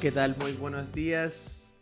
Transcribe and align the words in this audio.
¿Qué 0.00 0.10
tal? 0.12 0.36
Muy 0.38 0.52
buenos 0.52 0.92
días, 0.92 1.74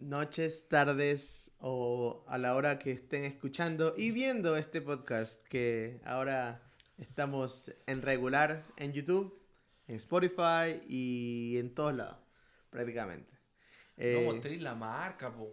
noches, 0.00 0.68
tardes 0.68 1.52
o 1.58 2.24
a 2.28 2.38
la 2.38 2.54
hora 2.56 2.78
que 2.78 2.90
estén 2.92 3.24
escuchando 3.24 3.94
y 3.96 4.10
viendo 4.10 4.56
este 4.56 4.80
podcast 4.80 5.42
que 5.46 6.00
ahora 6.04 6.62
estamos 6.98 7.72
en 7.86 8.02
regular 8.02 8.64
en 8.76 8.92
YouTube, 8.92 9.40
en 9.86 9.96
Spotify 9.96 10.80
y 10.88 11.56
en 11.58 11.72
todos 11.74 11.94
lados, 11.94 12.18
prácticamente. 12.70 13.32
No 13.96 14.04
Eh, 14.04 14.24
mostréis 14.26 14.60
la 14.62 14.74
marca, 14.74 15.32
po. 15.32 15.48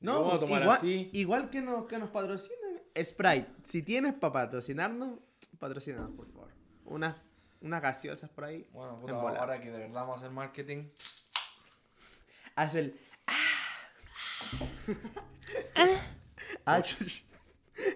no, 0.00 0.20
vamos 0.22 0.34
a 0.34 0.40
tomar 0.40 0.62
igual, 0.62 0.76
así. 0.78 1.10
igual 1.12 1.50
que, 1.50 1.60
nos, 1.60 1.86
que 1.86 1.98
nos 1.98 2.08
patrocinen, 2.10 2.82
Sprite. 2.98 3.48
Si 3.64 3.82
tienes 3.82 4.14
para 4.14 4.32
patrocinarnos, 4.32 5.18
patrocínanos, 5.58 6.12
por 6.12 6.26
favor. 6.32 6.54
Unas, 6.86 7.16
unas 7.60 7.82
gaseosas 7.82 8.30
por 8.30 8.44
ahí. 8.44 8.66
Bueno, 8.72 8.98
puta, 9.00 9.14
ahora 9.14 9.60
que 9.60 9.70
de 9.70 9.78
verdad 9.78 10.00
vamos 10.02 10.16
a 10.16 10.18
hacer 10.18 10.30
marketing. 10.30 10.88
Haz 12.54 12.74
el. 12.74 12.98
Ah, 16.64 16.82
chuch. 16.82 17.24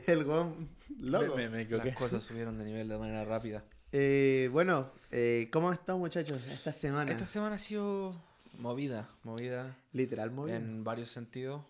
el 0.07 0.25
gon 0.25 0.69
loco. 0.99 1.37
Me, 1.37 1.49
me, 1.49 1.65
me. 1.65 1.77
Las 1.77 1.97
cosas 1.97 2.23
subieron 2.23 2.59
de 2.59 2.65
nivel 2.65 2.89
de 2.89 2.99
manera 2.99 3.25
rápida. 3.25 3.65
Eh, 3.93 4.49
bueno, 4.53 4.93
eh, 5.11 5.49
¿cómo 5.53 5.69
han 5.69 5.75
estado, 5.75 5.99
muchachos, 5.99 6.41
esta 6.49 6.73
semana? 6.73 7.11
Esta 7.11 7.25
semana 7.25 7.57
ha 7.57 7.59
sido 7.59 8.15
movida, 8.59 9.09
movida 9.25 9.77
Literal, 9.93 10.31
bien. 10.31 10.51
en 10.57 10.85
varios 10.85 11.11
sentidos 11.11 11.63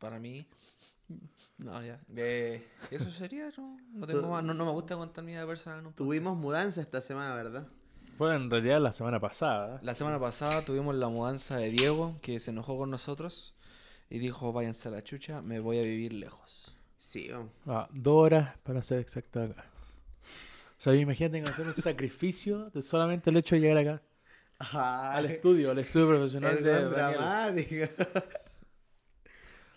para 0.00 0.18
mí. 0.18 0.48
No, 1.58 1.82
ya. 1.84 2.00
De... 2.06 2.66
Eso 2.90 3.10
sería, 3.10 3.50
no, 3.56 3.78
no, 3.92 4.06
tengo 4.06 4.28
más- 4.28 4.44
no, 4.44 4.54
no 4.54 4.64
me 4.66 4.72
gusta 4.72 4.96
contar 4.96 5.24
mi 5.24 5.32
vida 5.32 5.46
personal. 5.46 5.80
podcast. 5.80 5.98
Tuvimos 5.98 6.36
mudanza 6.36 6.80
esta 6.80 7.00
semana, 7.00 7.34
¿verdad? 7.34 7.66
Fue 8.16 8.34
en 8.34 8.50
realidad 8.50 8.80
la 8.80 8.92
semana 8.92 9.20
pasada. 9.20 9.78
La 9.82 9.94
semana 9.94 10.18
pasada 10.18 10.64
tuvimos 10.64 10.94
la 10.94 11.08
mudanza 11.08 11.56
de 11.56 11.70
Diego, 11.70 12.18
que 12.20 12.38
se 12.40 12.50
enojó 12.50 12.76
con 12.76 12.90
nosotros 12.90 13.54
y 14.10 14.18
dijo, 14.18 14.52
váyanse 14.52 14.88
a 14.88 14.92
la 14.92 15.02
chucha, 15.04 15.42
me 15.42 15.60
voy 15.60 15.78
a 15.78 15.82
vivir 15.82 16.12
lejos. 16.12 16.74
Sí, 16.98 17.28
vamos. 17.28 17.52
Ah, 17.66 17.88
dos 17.92 18.16
horas 18.16 18.56
para 18.62 18.82
ser 18.82 18.98
exacto 19.00 19.42
acá. 19.42 19.64
O 20.78 20.80
sea, 20.80 20.94
imagínate 20.94 21.42
que 21.42 21.48
hacer 21.50 21.66
un 21.66 21.74
sacrificio 21.74 22.70
de 22.70 22.82
solamente 22.82 23.30
el 23.30 23.36
hecho 23.36 23.54
de 23.54 23.60
llegar 23.60 23.78
acá. 23.78 24.02
Al 24.58 25.26
estudio, 25.26 25.70
al 25.70 25.78
estudio 25.78 26.08
profesional 26.08 26.62
de 26.62 26.84
dramático. 26.84 27.86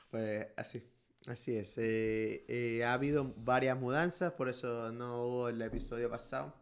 pues 0.10 0.48
así, 0.58 0.84
así 1.32 1.56
es. 1.56 1.78
Eh, 1.78 2.46
eh, 2.48 2.84
ha 2.84 2.94
habido 2.94 3.34
varias 3.38 3.78
mudanzas, 3.78 4.34
por 4.34 4.50
eso 4.50 4.92
no 4.92 5.24
hubo 5.26 5.50
el 5.50 5.62
episodio 5.62 6.10
pasado. 6.10 6.54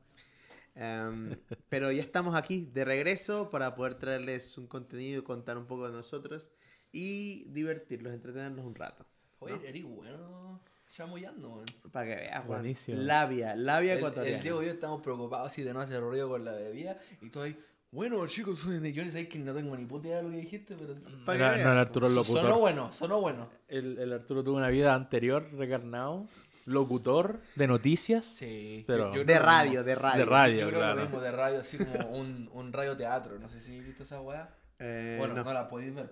Em, 0.76 1.36
pero 1.70 1.92
ya 1.92 2.02
estamos 2.02 2.36
aquí 2.36 2.66
de 2.66 2.86
regreso 2.86 3.50
para 3.50 3.76
poder 3.76 3.96
traerles 3.96 4.58
un 4.58 4.68
contenido, 4.68 5.24
contar 5.24 5.58
un 5.58 5.66
poco 5.66 5.88
de 5.88 5.94
nosotros 5.94 6.52
y 6.92 7.46
divertirlos, 7.50 8.14
entretenerlos 8.14 8.66
un 8.66 8.76
rato. 8.76 9.06
Oye, 9.40 9.56
¿No? 9.56 9.64
eres 9.64 9.84
bueno 9.84 10.62
chamullando. 10.92 11.64
Para 11.92 12.08
que 12.08 12.16
veas. 12.16 12.46
Buenísimo. 12.48 13.02
Labia, 13.02 13.56
labia 13.56 13.94
El, 13.94 14.00
ecuatoriana. 14.00 14.38
el 14.38 14.44
Diego 14.44 14.62
y 14.64 14.66
yo 14.66 14.72
estamos 14.72 15.02
preocupados 15.02 15.48
así 15.48 15.64
de 15.64 15.74
no 15.74 15.82
hacer 15.82 16.02
ruido 16.02 16.30
con 16.30 16.44
la 16.44 16.54
bebida 16.54 16.98
y 17.22 17.30
todo 17.30 17.44
ahí. 17.44 17.58
Bueno, 17.92 18.26
chicos, 18.28 18.60
soy 18.60 18.80
de 18.80 18.94
yo 18.94 19.04
sé 19.06 19.28
que 19.28 19.40
no 19.40 19.54
tengo 19.54 19.76
ni 19.76 19.86
puta 19.86 20.08
idea 20.08 20.18
de 20.18 20.24
lo 20.24 20.30
que 20.30 20.38
dijiste, 20.38 20.76
pero. 20.78 20.96
No 20.96 21.34
era 21.34 21.82
Arturo 21.82 22.08
el 22.08 22.14
So- 22.14 22.20
locutor. 22.22 22.42
Sonó 22.44 22.60
bueno, 22.60 22.94
sonó 22.94 23.22
bueno. 23.22 23.50
El, 23.68 23.98
el 23.98 24.14
Arturo 24.14 24.44
tuvo 24.44 24.58
una 24.58 24.70
vida 24.70 24.94
anterior, 24.94 25.48
recarnado, 25.54 26.28
locutor 26.66 27.40
de 27.56 27.68
noticias. 27.68 28.26
Sí. 28.26 28.84
Pero- 28.88 29.12
De 29.12 29.40
radio, 29.40 29.84
de 29.84 29.96
radio. 29.96 30.20
De 30.20 30.30
radio. 30.30 30.60
Yo 30.60 30.68
creo 30.68 30.80
claro. 30.80 30.96
lo 30.96 31.02
mismo 31.04 31.20
de 31.20 31.32
radio, 31.32 31.60
así 31.60 31.78
como 31.78 32.10
un, 32.10 32.50
un 32.54 32.72
radio 32.74 32.96
teatro. 32.96 33.40
No 33.40 33.50
sé 33.50 33.60
si 33.60 33.78
has 33.80 33.86
visto 33.86 34.04
esa 34.04 34.22
weá. 34.22 34.56
Eh, 34.82 35.18
bueno, 35.20 35.34
no. 35.34 35.44
no. 35.44 35.52
la 35.54 35.68
podéis 35.68 35.94
ver. 35.94 36.10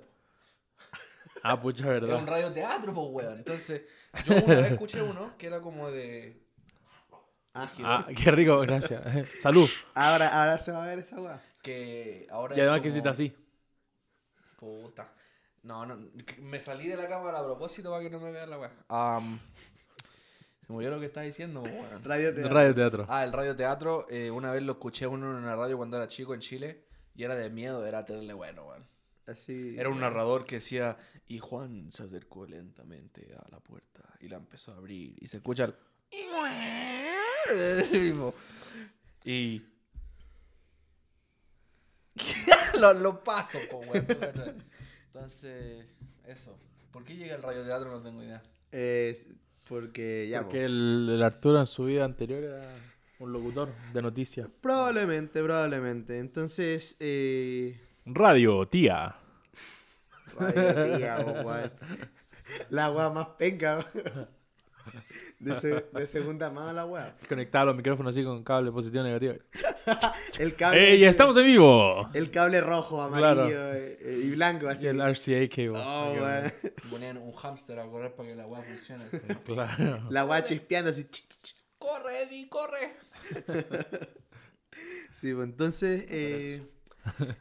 Ah, 1.42 1.62
pucha, 1.62 1.86
Era 1.88 2.00
un 2.06 2.12
verdad. 2.12 2.28
radio 2.28 2.52
teatro, 2.52 2.94
pues 2.94 3.08
weón. 3.12 3.38
Entonces, 3.38 3.84
yo 4.26 4.36
una 4.44 4.56
vez 4.56 4.72
escuché 4.74 5.02
uno 5.02 5.38
que 5.38 5.48
era 5.48 5.62
como 5.62 5.90
de. 5.90 6.38
Ah, 7.58 7.70
Ah, 7.84 8.08
qué 8.16 8.32
rico, 8.32 8.60
gracias. 8.60 9.02
Salud. 9.40 9.70
ahora, 9.96 10.28
ahora 10.30 10.58
se 10.60 10.72
va 10.72 10.84
a 10.84 10.88
ver 10.88 11.00
esa 11.00 11.20
weá. 11.20 11.42
que 11.62 12.28
ahora. 12.30 12.56
Y 12.56 12.60
además 12.62 12.80
que 12.82 12.90
como- 12.90 12.94
si 12.94 12.98
está 13.00 13.10
así. 13.12 13.36
Puta. 14.58 15.14
No, 15.64 15.86
no, 15.86 15.98
que 16.26 16.40
me 16.42 16.60
salí 16.60 16.88
de 16.88 16.96
la 16.96 17.08
cámara 17.08 17.40
a 17.40 17.44
propósito 17.44 17.90
para 17.92 18.02
que 18.04 18.10
no 18.10 18.20
me 18.20 18.32
vean 18.32 18.50
la 18.50 18.58
weá. 18.60 18.72
Am, 18.88 19.40
se 20.66 20.72
olvidó 20.74 20.92
lo 20.92 21.00
que 21.00 21.08
estás 21.08 21.26
diciendo, 21.26 21.62
po, 21.64 21.70
weón. 21.70 22.04
Radio 22.04 22.28
De 22.28 22.34
Teatro. 22.42 22.54
radio 22.54 22.76
teatro. 22.76 23.06
Ah, 23.10 23.24
el 23.24 23.34
radio 23.34 23.56
teatro, 23.56 24.06
eh, 24.10 24.32
una 24.32 24.52
vez 24.52 24.62
lo 24.64 24.74
escuché 24.74 25.08
uno 25.08 25.30
en 25.32 25.36
una 25.38 25.56
radio 25.56 25.78
cuando 25.78 25.98
era 25.98 26.08
chico 26.08 26.34
en 26.34 26.40
Chile 26.40 26.86
y 27.16 27.24
era 27.24 27.36
de 27.36 27.50
miedo, 27.50 27.86
era 27.86 28.06
tenerle 28.06 28.34
bueno, 28.34 28.66
weón. 28.66 28.88
Así. 29.26 29.76
Era 29.78 29.90
un 29.90 30.00
narrador 30.00 30.46
que 30.46 30.56
decía, 30.56 30.98
y 31.28 31.40
Juan 31.40 31.92
se 31.92 32.04
acercó 32.04 32.46
lentamente 32.46 33.36
a 33.38 33.50
la 33.52 33.60
puerta 33.60 34.02
y 34.22 34.30
la 34.30 34.38
empezó 34.38 34.72
a 34.72 34.78
abrir 34.78 35.16
y 35.20 35.28
se 35.28 35.38
escucha 35.38 35.66
el... 35.66 35.76
Y... 39.24 39.62
lo, 42.80 42.94
lo 42.94 43.22
paso, 43.24 43.60
po, 43.70 43.80
weón. 43.80 44.06
¿tú 44.08 44.18
cachai? 44.18 44.54
Entonces, 45.08 45.86
eso. 46.26 46.58
¿Por 46.92 47.04
qué 47.04 47.18
llega 47.18 47.36
el 47.36 47.44
radioteatro? 47.44 47.92
No 47.92 48.02
tengo 48.02 48.24
idea. 48.24 48.42
Es 48.72 49.28
porque 49.68 50.30
ya. 50.30 50.44
Porque 50.44 50.60
po. 50.60 50.66
el, 50.66 51.10
el 51.12 51.24
Arturo 51.24 51.60
en 51.60 51.68
su 51.68 51.86
vida 51.86 52.06
anterior 52.06 52.42
era 52.42 52.74
un 53.20 53.34
locutor 53.34 53.70
de 53.94 54.02
noticias. 54.02 54.48
Probablemente, 54.62 55.44
probablemente. 55.44 56.20
Entonces, 56.20 56.96
eh. 57.00 57.80
Radio, 58.06 58.68
tía. 58.68 59.16
Radio 60.40 60.98
tía, 60.98 61.18
po. 61.18 61.52
La 62.70 62.92
weá 62.92 63.10
más 63.10 63.28
penca. 63.38 63.86
De, 65.40 65.56
se- 65.58 65.86
de 65.94 66.08
segunda 66.08 66.50
mano 66.50 66.74
la 66.74 66.86
weá. 66.86 67.16
Conectaba 67.30 67.66
los 67.66 67.76
micrófonos 67.76 68.16
así 68.16 68.24
con 68.24 68.44
cable 68.44 68.72
positivo 68.72 69.04
y 69.04 69.08
negativo. 69.08 69.34
El 70.40 70.56
cable. 70.56 70.90
¡Ey, 70.92 70.96
ese- 70.98 71.10
estamos 71.10 71.38
en 71.38 71.46
vivo! 71.46 72.10
El 72.14 72.32
cable 72.32 72.60
rojo, 72.62 73.02
amarillo 73.02 73.74
eh, 73.74 73.98
eh, 74.02 74.22
y 74.24 74.32
blanco, 74.32 74.68
así. 74.68 74.86
Y 74.86 74.90
el 74.90 75.00
RCA 75.00 75.48
cable. 75.48 75.74
Oh. 75.76 76.90
Ponían 76.90 77.18
un 77.18 77.32
hámster 77.34 77.78
a 77.80 77.86
correr 77.88 78.16
para 78.16 78.30
que 78.30 78.36
la 78.36 78.48
weá 78.48 78.64
funcione. 78.64 79.04
Claro. 79.46 80.08
La 80.10 80.26
weá 80.26 80.44
chispeando 80.44 80.90
así. 80.90 81.04
ch, 81.04 81.28
ch, 81.28 81.42
ch. 81.42 81.56
¡Corre, 81.78 82.24
Eddie, 82.24 82.50
corre! 82.50 82.96
Sí, 85.12 85.34
pues 85.34 85.48
entonces 85.48 86.06
eh, 86.10 86.64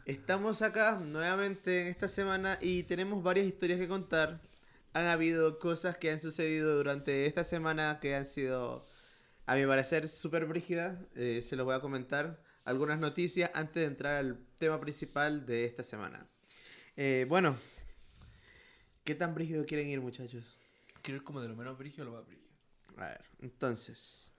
estamos 0.04 0.62
acá 0.62 0.98
nuevamente 1.02 1.82
en 1.82 1.86
esta 1.88 2.08
semana 2.08 2.58
y 2.60 2.82
tenemos 2.84 3.22
varias 3.22 3.46
historias 3.46 3.78
que 3.80 3.88
contar. 3.88 4.40
Han 4.96 5.08
habido 5.08 5.58
cosas 5.58 5.98
que 5.98 6.10
han 6.10 6.20
sucedido 6.20 6.74
durante 6.74 7.26
esta 7.26 7.44
semana 7.44 8.00
que 8.00 8.14
han 8.14 8.24
sido, 8.24 8.86
a 9.44 9.54
mi 9.54 9.66
parecer, 9.66 10.08
súper 10.08 10.46
brígidas. 10.46 10.98
Eh, 11.14 11.42
se 11.42 11.54
los 11.54 11.66
voy 11.66 11.74
a 11.74 11.80
comentar 11.80 12.42
algunas 12.64 12.98
noticias 12.98 13.50
antes 13.52 13.74
de 13.82 13.88
entrar 13.88 14.14
al 14.16 14.46
tema 14.56 14.80
principal 14.80 15.44
de 15.44 15.66
esta 15.66 15.82
semana. 15.82 16.26
Eh, 16.96 17.26
bueno, 17.28 17.58
¿qué 19.04 19.14
tan 19.14 19.34
brígido 19.34 19.66
quieren 19.66 19.90
ir, 19.90 20.00
muchachos? 20.00 20.56
Quiero 21.02 21.18
ir 21.18 21.24
como 21.24 21.42
de 21.42 21.48
lo 21.48 21.56
menos 21.56 21.76
brígido 21.76 22.04
a 22.04 22.06
lo 22.06 22.12
más 22.12 22.26
brígido. 22.26 22.48
A 22.96 23.08
ver, 23.08 23.24
entonces. 23.40 24.32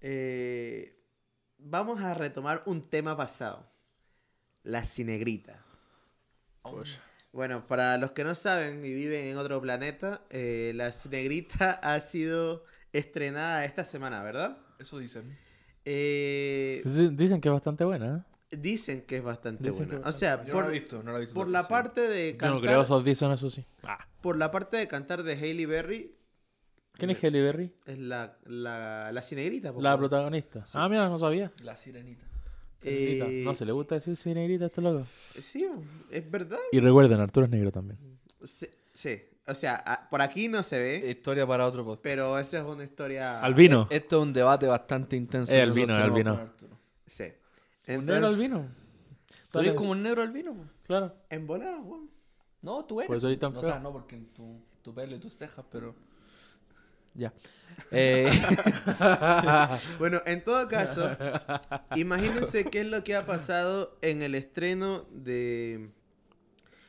eh, 0.00 1.02
vamos 1.58 2.00
a 2.00 2.14
retomar 2.14 2.62
un 2.66 2.80
tema 2.80 3.16
pasado. 3.16 3.68
La 4.62 4.84
cinegrita. 4.84 5.64
Bueno, 7.34 7.66
para 7.66 7.98
los 7.98 8.12
que 8.12 8.22
no 8.22 8.34
saben 8.36 8.84
y 8.84 8.94
viven 8.94 9.24
en 9.26 9.36
otro 9.36 9.60
planeta, 9.60 10.22
eh, 10.30 10.72
la 10.74 10.92
cinegrita 10.92 11.72
ha 11.82 11.98
sido 12.00 12.64
estrenada 12.92 13.64
esta 13.64 13.82
semana, 13.84 14.22
¿verdad? 14.22 14.56
Eso 14.78 14.98
dicen. 14.98 15.36
Eh, 15.84 16.80
Dicen 17.12 17.40
que 17.40 17.48
es 17.48 17.52
bastante 17.52 17.84
buena, 17.84 18.24
¿eh? 18.50 18.56
dicen 18.56 19.02
que 19.02 19.16
es 19.16 19.22
bastante 19.24 19.68
Dicen 19.70 19.88
buena. 19.88 20.02
que 20.04 20.08
O 20.08 20.12
sea, 20.12 20.44
Yo 20.44 20.54
no 20.54 20.60
por, 20.60 20.66
he 20.66 20.70
visto, 20.78 21.02
no 21.02 21.18
visto. 21.18 21.34
por 21.34 21.48
la 21.48 21.62
sí. 21.64 21.68
parte 21.68 22.00
de 22.02 22.32
Yo 22.32 22.38
cantar, 22.38 22.54
no 22.54 22.60
creo 22.60 22.82
esos 22.82 23.04
dicen 23.04 23.32
eso 23.32 23.50
sí. 23.50 23.66
Ah. 23.82 24.06
por 24.20 24.36
la 24.38 24.50
parte 24.52 24.76
de 24.76 24.86
cantar 24.86 25.24
de 25.24 25.32
Hailey 25.32 25.66
Berry, 25.66 26.16
¿Quién 26.92 27.10
es 27.10 27.18
Halle 27.22 27.42
Berry? 27.42 27.74
es 27.84 27.98
la, 27.98 28.38
la, 28.44 29.10
la 29.12 29.22
cinegrita. 29.22 29.72
La 29.72 29.98
protagonista. 29.98 30.64
Ah, 30.74 30.88
mira, 30.88 31.08
no 31.08 31.18
sabía. 31.18 31.52
La 31.62 31.74
sirenita. 31.74 32.24
Eh, 32.86 33.42
No 33.44 33.54
se 33.54 33.64
le 33.64 33.72
gusta 33.72 33.94
decir 33.96 34.16
cinegrita 34.16 34.64
a 34.64 34.66
este 34.68 34.80
loco. 34.82 35.06
Sí, 35.38 35.66
es 36.10 36.30
verdad. 36.30 36.58
Y 36.72 36.80
recuerden, 36.80 37.20
Arturo 37.20 37.46
es 37.46 37.50
negro 37.50 37.70
también. 37.70 37.98
Sí, 38.42 38.66
sí. 38.92 39.18
o 39.46 39.54
sea, 39.54 39.76
a- 39.76 40.08
por 40.10 40.20
aquí 40.22 40.48
no 40.48 40.62
se 40.62 40.78
ve, 40.78 41.10
Historia 41.10 41.46
para 41.46 41.66
otro 41.66 41.84
podcast. 41.84 42.02
pero 42.02 42.38
esa 42.38 42.58
es 42.58 42.64
una 42.64 42.84
historia... 42.84 43.40
Albino. 43.40 43.86
Esto 43.90 44.16
es 44.16 44.22
un 44.22 44.32
debate 44.32 44.66
bastante 44.66 45.16
intenso. 45.16 45.52
Eh, 45.52 45.56
que 45.56 45.62
albino, 45.62 45.94
albino. 45.94 46.50
Sí. 47.06 47.24
¿Un 47.88 48.06
negro 48.06 48.14
Entonces, 48.16 48.24
albino? 48.24 48.68
¿Tú 49.52 49.58
eres 49.60 49.72
como 49.74 49.90
un 49.92 50.02
negro 50.02 50.22
albino? 50.22 50.54
Claro. 50.84 51.14
en 51.30 51.46
volada, 51.46 51.78
weón. 51.80 52.10
No, 52.62 52.84
tú 52.84 53.00
eres. 53.00 53.08
Por 53.08 53.16
eso 53.18 53.26
eres 53.28 53.38
tan 53.38 53.56
o 53.56 53.60
feo. 53.60 53.70
sea, 53.70 53.78
no 53.78 53.92
porque 53.92 54.16
tu, 54.34 54.60
tu 54.82 54.94
pelo 54.94 55.14
y 55.16 55.18
tus 55.20 55.36
cejas, 55.36 55.64
pero. 55.70 55.94
Ya. 57.14 57.32
Eh, 57.90 58.30
Bueno, 59.98 60.20
en 60.26 60.42
todo 60.44 60.66
caso, 60.68 61.16
imagínense 61.96 62.64
qué 62.66 62.80
es 62.82 62.86
lo 62.88 63.02
que 63.04 63.14
ha 63.16 63.26
pasado 63.26 63.96
en 64.02 64.22
el 64.22 64.34
estreno 64.34 65.06
de, 65.10 65.90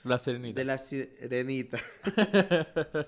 La 0.04 0.18
serenita. 0.19 0.60
de 0.60 0.66
La 0.66 0.77
Sirenita. 0.77 1.77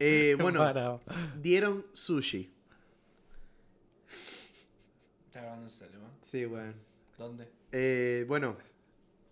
Eh, 0.00 0.36
bueno, 0.40 0.60
Parado. 0.60 1.00
dieron 1.42 1.84
sushi. 1.92 2.54
¿Estás 5.26 5.42
hablando 5.42 5.64
en 5.64 5.70
serio, 5.70 6.00
man? 6.00 6.12
Sí, 6.20 6.44
bueno. 6.44 6.74
¿Dónde? 7.16 7.48
Eh, 7.72 8.24
bueno, 8.28 8.56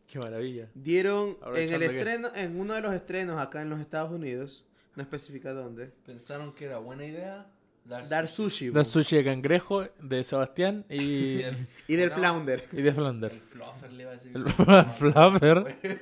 Qué 0.08 0.18
maravilla. 0.18 0.68
dieron 0.74 1.38
en 1.54 1.72
el 1.72 1.78
que- 1.78 1.86
estreno, 1.96 2.30
en 2.34 2.58
uno 2.58 2.74
de 2.74 2.80
los 2.82 2.92
estrenos 2.94 3.40
acá 3.40 3.62
en 3.62 3.70
los 3.70 3.78
Estados 3.78 4.10
Unidos, 4.10 4.65
no 4.96 5.02
especifica 5.02 5.52
dónde, 5.52 5.92
Pensaron 6.04 6.52
que 6.52 6.64
era 6.64 6.78
buena 6.78 7.04
idea 7.04 7.46
dar, 7.84 8.08
dar 8.08 8.28
sushi. 8.28 8.70
Da 8.70 8.80
bo. 8.80 8.84
sushi 8.84 9.16
de 9.16 9.24
cangrejo 9.24 9.86
de 10.00 10.24
Sebastián 10.24 10.84
y, 10.88 10.96
Y 10.96 11.42
el, 11.44 11.56
Y 11.88 11.96
del 11.96 12.08
no, 12.10 12.16
flounder. 12.16 12.64
y 12.72 12.82
de 12.82 12.88
El 12.88 12.94
Flander. 12.94 13.40
fluffer 13.50 13.92
le 13.92 14.02
iba 14.02 14.10
a 14.10 14.14
decir. 14.14 14.32
El 14.34 14.50
fluffer. 14.98 15.76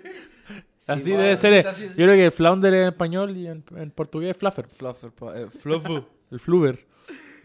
Sí, 0.78 0.92
Así 0.92 1.10
debe 1.12 1.34
ser. 1.36 1.64
Yo 1.64 1.94
creo 1.94 2.08
que 2.14 2.26
el 2.26 2.32
flounder 2.32 2.74
en 2.74 2.88
español 2.88 3.34
y 3.38 3.46
en, 3.46 3.64
en 3.74 3.90
portugués 3.90 4.32
es 4.32 4.36
fluffer. 4.36 4.66
Fluffer, 4.68 5.10
eh, 5.34 5.46
fluffer. 5.58 6.02
El 6.30 6.38
fluver. 6.40 6.84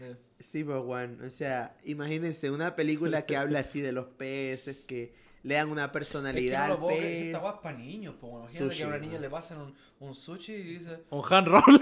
Eh, 0.00 0.14
Sí, 0.40 0.62
pues, 0.62 0.76
Juan. 0.84 1.18
O 1.24 1.30
sea, 1.30 1.74
imagínense 1.84 2.50
una 2.50 2.76
película 2.76 3.24
que 3.24 3.38
habla 3.38 3.60
así 3.60 3.80
de 3.80 3.92
los 3.92 4.06
peces, 4.08 4.84
que 4.86 5.14
le 5.42 5.54
dan 5.54 5.70
una 5.70 5.84
Es 5.84 5.88
que 5.88 5.92
personalidad 5.92 6.62
no 6.62 6.68
lo 6.68 6.74
al 6.74 6.80
puedo 6.80 6.96
creer, 6.98 7.18
si 7.18 7.26
esta 7.30 7.40
para 7.62 7.78
niños, 7.78 8.14
imagínate 8.40 8.64
Sushi, 8.64 8.78
que 8.78 8.84
a 8.84 8.88
una 8.88 8.98
niña 8.98 9.18
le 9.18 9.30
pasan 9.30 9.58
un, 9.58 9.74
un 10.00 10.14
sushi 10.14 10.52
y 10.52 10.62
dice, 10.62 11.04
Un 11.10 11.22
hand 11.30 11.48
roll. 11.48 11.62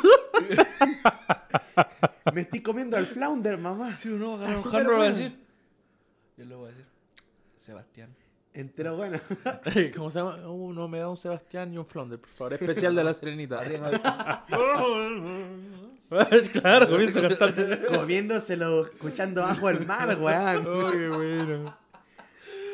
Me 2.34 2.42
estoy 2.42 2.60
comiendo 2.60 2.96
al 2.96 3.06
flounder, 3.06 3.58
mamá. 3.58 3.96
sí, 3.96 4.08
uno 4.08 4.38
va 4.38 4.46
a 4.46 4.48
agarrar 4.48 4.56
Ah, 4.56 4.68
un 4.68 4.76
hand 4.76 4.86
roll 4.86 5.00
va 5.00 5.04
a 5.04 5.08
decir, 5.08 5.44
y 6.36 6.40
él 6.42 6.48
le 6.48 6.54
va 6.54 6.66
a 6.66 6.68
decir, 6.68 6.86
Sebastián. 7.56 8.14
Entero 8.54 8.96
bueno. 8.96 9.18
¿Cómo 9.96 10.10
se 10.10 10.18
llama? 10.18 10.48
Uno 10.48 10.88
me 10.88 10.98
da 10.98 11.08
un 11.08 11.16
Sebastián 11.18 11.72
y 11.72 11.78
un 11.78 11.86
flounder, 11.86 12.18
por 12.18 12.30
favor. 12.30 12.54
Especial 12.54 12.94
de 12.94 13.04
la 13.04 13.14
serenita. 13.14 13.60
Claro, 16.52 16.88
comienza 16.88 17.20
a 17.20 17.28
cantar. 17.28 17.54
Comiéndoselo, 17.94 18.86
escuchando 18.86 19.42
bajo 19.42 19.68
el 19.68 19.86
mar, 19.86 20.16
weón. 20.18 20.64
Qué 20.64 21.08
bueno. 21.08 21.76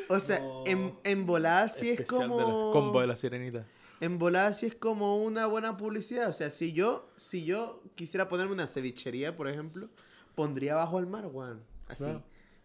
O 0.09 0.21
sea, 0.21 0.41
No. 0.41 0.65
en, 0.67 0.95
en 1.05 1.27
volada 1.27 1.69
sí 1.69 1.91
es 1.91 2.01
Especial 2.01 2.29
de 2.31 2.37
la- 2.37 2.43
como... 2.45 2.73
combo 2.73 3.01
de 3.01 3.07
la 3.07 3.17
sirenita. 3.17 3.67
En 4.01 4.19
volada 4.19 4.53
sí 4.53 4.67
es 4.67 4.75
como 4.75 5.17
una 5.23 5.47
buena 5.47 5.77
publicidad. 5.77 6.29
O 6.29 6.33
sea, 6.33 6.51
si 6.51 6.73
yo, 6.73 7.09
si 7.17 7.45
yo 7.45 7.83
quisiera 7.95 8.29
ponerme 8.29 8.53
una 8.53 8.67
cevichería, 8.67 9.37
por 9.37 9.49
ejemplo, 9.49 9.89
pondría 10.35 10.75
bajo 10.75 10.99
el 10.99 11.07
mar, 11.07 11.27
weón. 11.27 11.63
Así. 11.89 12.05
Claro. 12.05 12.23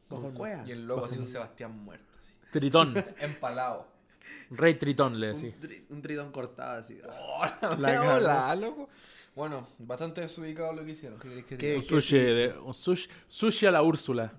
Bajo 0.10 0.34
Con 0.34 0.50
el. 0.50 0.68
Y 0.68 0.72
el 0.72 0.88
logo 0.88 1.06
así 1.06 1.20
un 1.20 1.28
Sebastián 1.28 1.72
muerto, 1.84 2.18
así. 2.20 2.34
Tritón. 2.52 2.94
Empalado. 3.20 3.88
Rey 4.52 4.74
Tritón, 4.76 5.20
le 5.20 5.28
Un, 5.30 5.34
decía. 5.36 5.54
tri- 5.62 5.84
un 5.90 6.02
tritón 6.02 6.32
cortado 6.32 6.80
así. 6.80 6.98
La 7.62 7.76
La 7.78 7.94
cagó. 7.94 8.14
hola, 8.16 8.56
loco. 8.56 8.90
Bueno, 9.36 9.68
bastante 9.78 10.22
desubicado 10.22 10.74
lo 10.74 10.84
que 10.84 10.92
hicieron. 10.92 11.20
Un 11.24 11.84
sushi, 11.84 12.18
de, 12.18 12.56
un 12.66 12.74
sushi, 12.74 13.08
sushi 13.28 13.68
a 13.68 13.72
la 13.72 13.84
Úrsula. 13.84 14.34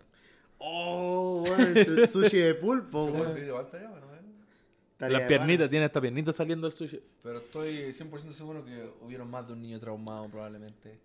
Oh, 0.62 1.44
su- 1.84 2.06
sushi 2.06 2.36
de 2.36 2.54
pulpo, 2.54 3.04
weón. 3.06 3.36
igual 3.46 3.64
estaría 3.64 3.88
bueno, 3.88 4.06
¿eh? 4.14 4.20
Estaría 4.92 5.18
Las 5.18 5.22
de 5.22 5.28
piernitas, 5.28 5.70
tiene 5.70 5.86
esta 5.86 6.00
piernita 6.00 6.32
saliendo 6.32 6.68
del 6.68 6.76
sushi. 6.76 7.00
Pero 7.22 7.38
estoy 7.38 7.92
100% 7.92 8.32
seguro 8.32 8.62
que 8.64 8.90
hubieron 9.00 9.30
más 9.30 9.46
de 9.46 9.54
un 9.54 9.62
niño 9.62 9.80
traumado 9.80 10.28
probablemente. 10.28 10.98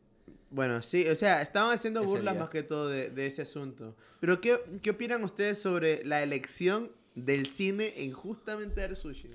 Bueno, 0.49 0.81
sí, 0.81 1.07
o 1.07 1.15
sea, 1.15 1.41
estaban 1.41 1.73
haciendo 1.73 2.01
Ese 2.01 2.09
burlas 2.09 2.33
día. 2.33 2.41
más 2.41 2.49
que 2.49 2.63
todo 2.63 2.89
de, 2.89 3.09
de 3.09 3.25
ese 3.27 3.41
asunto. 3.43 3.95
Pero, 4.19 4.41
¿qué, 4.41 4.59
¿qué 4.81 4.89
opinan 4.91 5.23
ustedes 5.23 5.61
sobre 5.61 6.03
la 6.05 6.21
elección 6.21 6.91
del 7.15 7.47
cine 7.47 7.93
en 8.03 8.11
justamente 8.11 8.81
dar 8.81 8.95
sushi? 8.95 9.29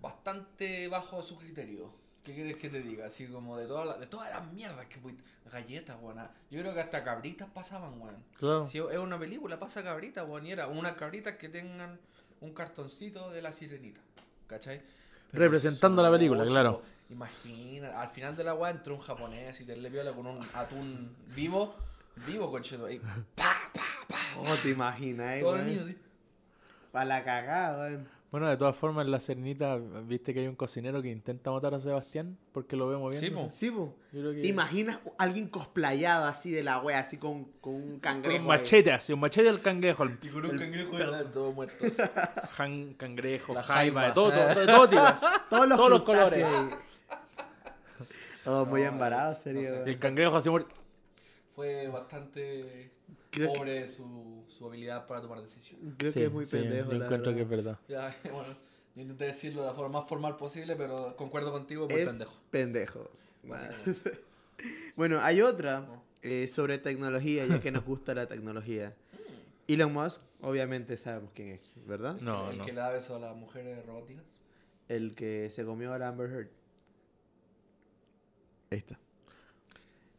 Bastante 0.00 0.88
bajo 0.88 1.22
su 1.22 1.36
criterio. 1.36 1.92
¿Qué 2.24 2.34
quieres 2.34 2.56
que 2.56 2.68
te 2.68 2.80
diga? 2.80 3.06
Así 3.06 3.26
como 3.26 3.56
de, 3.56 3.66
toda 3.66 3.84
la- 3.84 3.98
de 3.98 4.06
todas 4.06 4.30
las 4.30 4.46
mierdas 4.52 4.86
que 4.86 5.00
pudi- 5.00 5.18
Galletas, 5.50 5.96
weón. 6.00 6.18
Yo 6.50 6.60
creo 6.60 6.72
que 6.72 6.80
hasta 6.80 7.02
cabritas 7.04 7.48
pasaban, 7.52 8.00
weón. 8.00 8.14
Claro. 8.38 8.66
Si 8.66 8.78
es 8.78 8.96
una 8.98 9.18
película, 9.18 9.58
pasa 9.58 9.82
cabritas, 9.82 10.26
weón. 10.26 10.46
Y 10.46 10.52
era 10.52 10.66
unas 10.68 10.92
cabritas 10.92 11.36
que 11.36 11.48
tengan 11.48 11.98
un 12.40 12.54
cartoncito 12.54 13.30
de 13.30 13.42
la 13.42 13.52
sirenita. 13.52 14.00
¿Cachai? 14.46 14.80
Pero 15.30 15.44
Representando 15.44 16.02
la 16.02 16.10
película, 16.10 16.42
sushi, 16.44 16.52
claro. 16.52 16.82
Imagina, 17.10 18.00
al 18.00 18.08
final 18.10 18.34
de 18.36 18.44
la 18.44 18.54
weá 18.54 18.70
entró 18.70 18.94
un 18.94 19.00
japonés 19.00 19.60
y 19.60 19.64
te 19.64 19.76
le 19.76 19.90
viola 19.90 20.12
con 20.12 20.26
un 20.26 20.46
atún 20.54 21.14
vivo. 21.34 21.74
Vivo, 22.26 22.50
concheto. 22.50 22.86
Ahí. 22.86 22.98
¡Pa, 23.34 23.54
pa, 23.74 23.82
pa! 24.08 24.16
Oh, 24.38 24.54
te 24.62 24.70
imaginas, 24.70 25.36
eh, 25.36 25.40
Todos 25.40 25.58
los 25.58 25.66
niños, 25.66 25.86
sí. 25.86 25.98
Para 26.92 27.04
la 27.06 27.24
cagada, 27.24 27.78
weón. 27.88 28.08
Bueno, 28.32 28.48
de 28.48 28.56
todas 28.56 28.74
formas, 28.74 29.04
en 29.04 29.10
la 29.12 29.20
Serenita, 29.20 29.76
viste 29.76 30.32
que 30.32 30.40
hay 30.40 30.46
un 30.48 30.56
cocinero 30.56 31.02
que 31.02 31.10
intenta 31.10 31.50
matar 31.50 31.74
a 31.74 31.80
Sebastián 31.80 32.38
porque 32.52 32.76
lo 32.76 32.88
ve 32.88 32.96
moviendo. 32.96 33.26
Sí, 33.26 33.30
po. 33.30 33.48
Sí, 33.52 33.70
po. 33.70 33.94
Yo 34.10 34.20
creo 34.20 34.32
que- 34.32 34.40
¿Te 34.40 34.46
imaginas 34.48 35.00
a 35.18 35.22
alguien 35.22 35.48
cosplayado 35.48 36.24
así 36.24 36.50
de 36.50 36.62
la 36.64 36.80
wea, 36.80 36.98
así 37.00 37.18
con, 37.18 37.44
con 37.60 37.74
un 37.74 37.90
Con 37.90 38.00
cangrejo? 38.00 38.44
un 38.46 38.50
ahí? 38.50 38.58
machete 38.58 38.90
así, 38.90 39.12
un 39.12 39.20
machete 39.20 39.50
al 39.50 39.60
cangrejo. 39.60 40.04
El, 40.04 40.18
Y 40.22 40.28
con 40.30 40.46
un 40.46 40.56
cangrejo 40.58 40.96
de 40.96 41.24
todos 41.26 41.54
muertos. 41.54 41.76
jan- 42.56 42.94
cangrejo, 42.94 43.52
La 43.52 43.62
jaiba, 43.62 44.00
jaiba. 44.00 44.06
de 44.08 44.12
todo, 44.14 44.30
todo, 44.32 44.60
de 44.60 44.66
todo 44.66 44.88
tipo. 44.88 45.02
Todos 45.50 45.68
los, 45.68 45.76
Todos 45.76 45.90
los 45.90 46.02
crustáceos 46.02 46.48
colores. 46.48 46.72
ahí. 46.72 46.78
Oh, 48.46 48.64
muy 48.64 48.80
No, 48.80 48.88
embarado 48.88 49.28
no 49.28 49.34
sería. 49.34 49.62
sé. 49.68 49.72
weón. 49.72 49.88
Y 49.88 49.90
el 49.90 49.98
cangrejo 49.98 50.36
así 50.36 50.48
muer- 50.48 50.66
Fue 51.54 51.86
bastante 51.88 52.90
Creo 53.32 53.52
que- 53.52 53.58
pobre 53.58 53.88
su, 53.88 54.44
su 54.46 54.66
habilidad 54.66 55.06
para 55.08 55.20
tomar 55.22 55.40
decisiones. 55.42 55.94
Creo 55.96 56.12
Sí, 56.12 56.20
que 56.20 56.26
es 56.26 56.32
muy 56.32 56.46
sí, 56.46 56.56
pendejo. 56.58 56.92
Yo 56.92 56.98
la 56.98 57.04
encuentro 57.06 57.32
verdad. 57.32 57.34
que 57.34 57.42
es 57.42 57.48
verdad. 57.48 57.78
Ya, 57.88 58.16
bueno, 58.32 58.54
yo 58.94 59.02
intenté 59.02 59.24
decirlo 59.24 59.62
de 59.62 59.68
la 59.68 59.74
forma 59.74 60.00
más 60.00 60.08
formal 60.08 60.36
posible, 60.36 60.76
pero 60.76 61.16
concuerdo 61.16 61.50
contigo, 61.50 61.88
muy 61.88 61.98
es 62.00 62.08
pendejo. 62.10 62.34
pendejo. 62.50 63.10
Bueno, 64.94 65.18
hay 65.22 65.40
otra 65.40 65.80
No. 65.80 66.02
eh, 66.22 66.46
sobre 66.46 66.78
tecnología, 66.78 67.44
ya 67.46 67.58
que 67.60 67.72
nos 67.72 67.84
gusta 67.84 68.14
la 68.14 68.26
tecnología. 68.28 68.94
Elon 69.66 69.92
Musk, 69.92 70.22
obviamente 70.42 70.96
sabemos 70.96 71.30
quién 71.34 71.48
es, 71.48 71.60
¿verdad? 71.86 72.20
No, 72.20 72.50
el 72.50 72.58
no. 72.58 72.64
que 72.66 72.72
le 72.72 72.78
da 72.80 72.90
beso 72.90 73.16
a 73.16 73.18
las 73.18 73.34
mujeres 73.34 73.84
robóticas. 73.86 74.22
El 74.88 75.14
que 75.16 75.48
se 75.50 75.64
comió 75.64 75.94
a 75.94 75.98
la 75.98 76.08
Amber 76.08 76.30
Heard. 76.30 76.48
Ahí 78.70 78.78
está. 78.78 78.98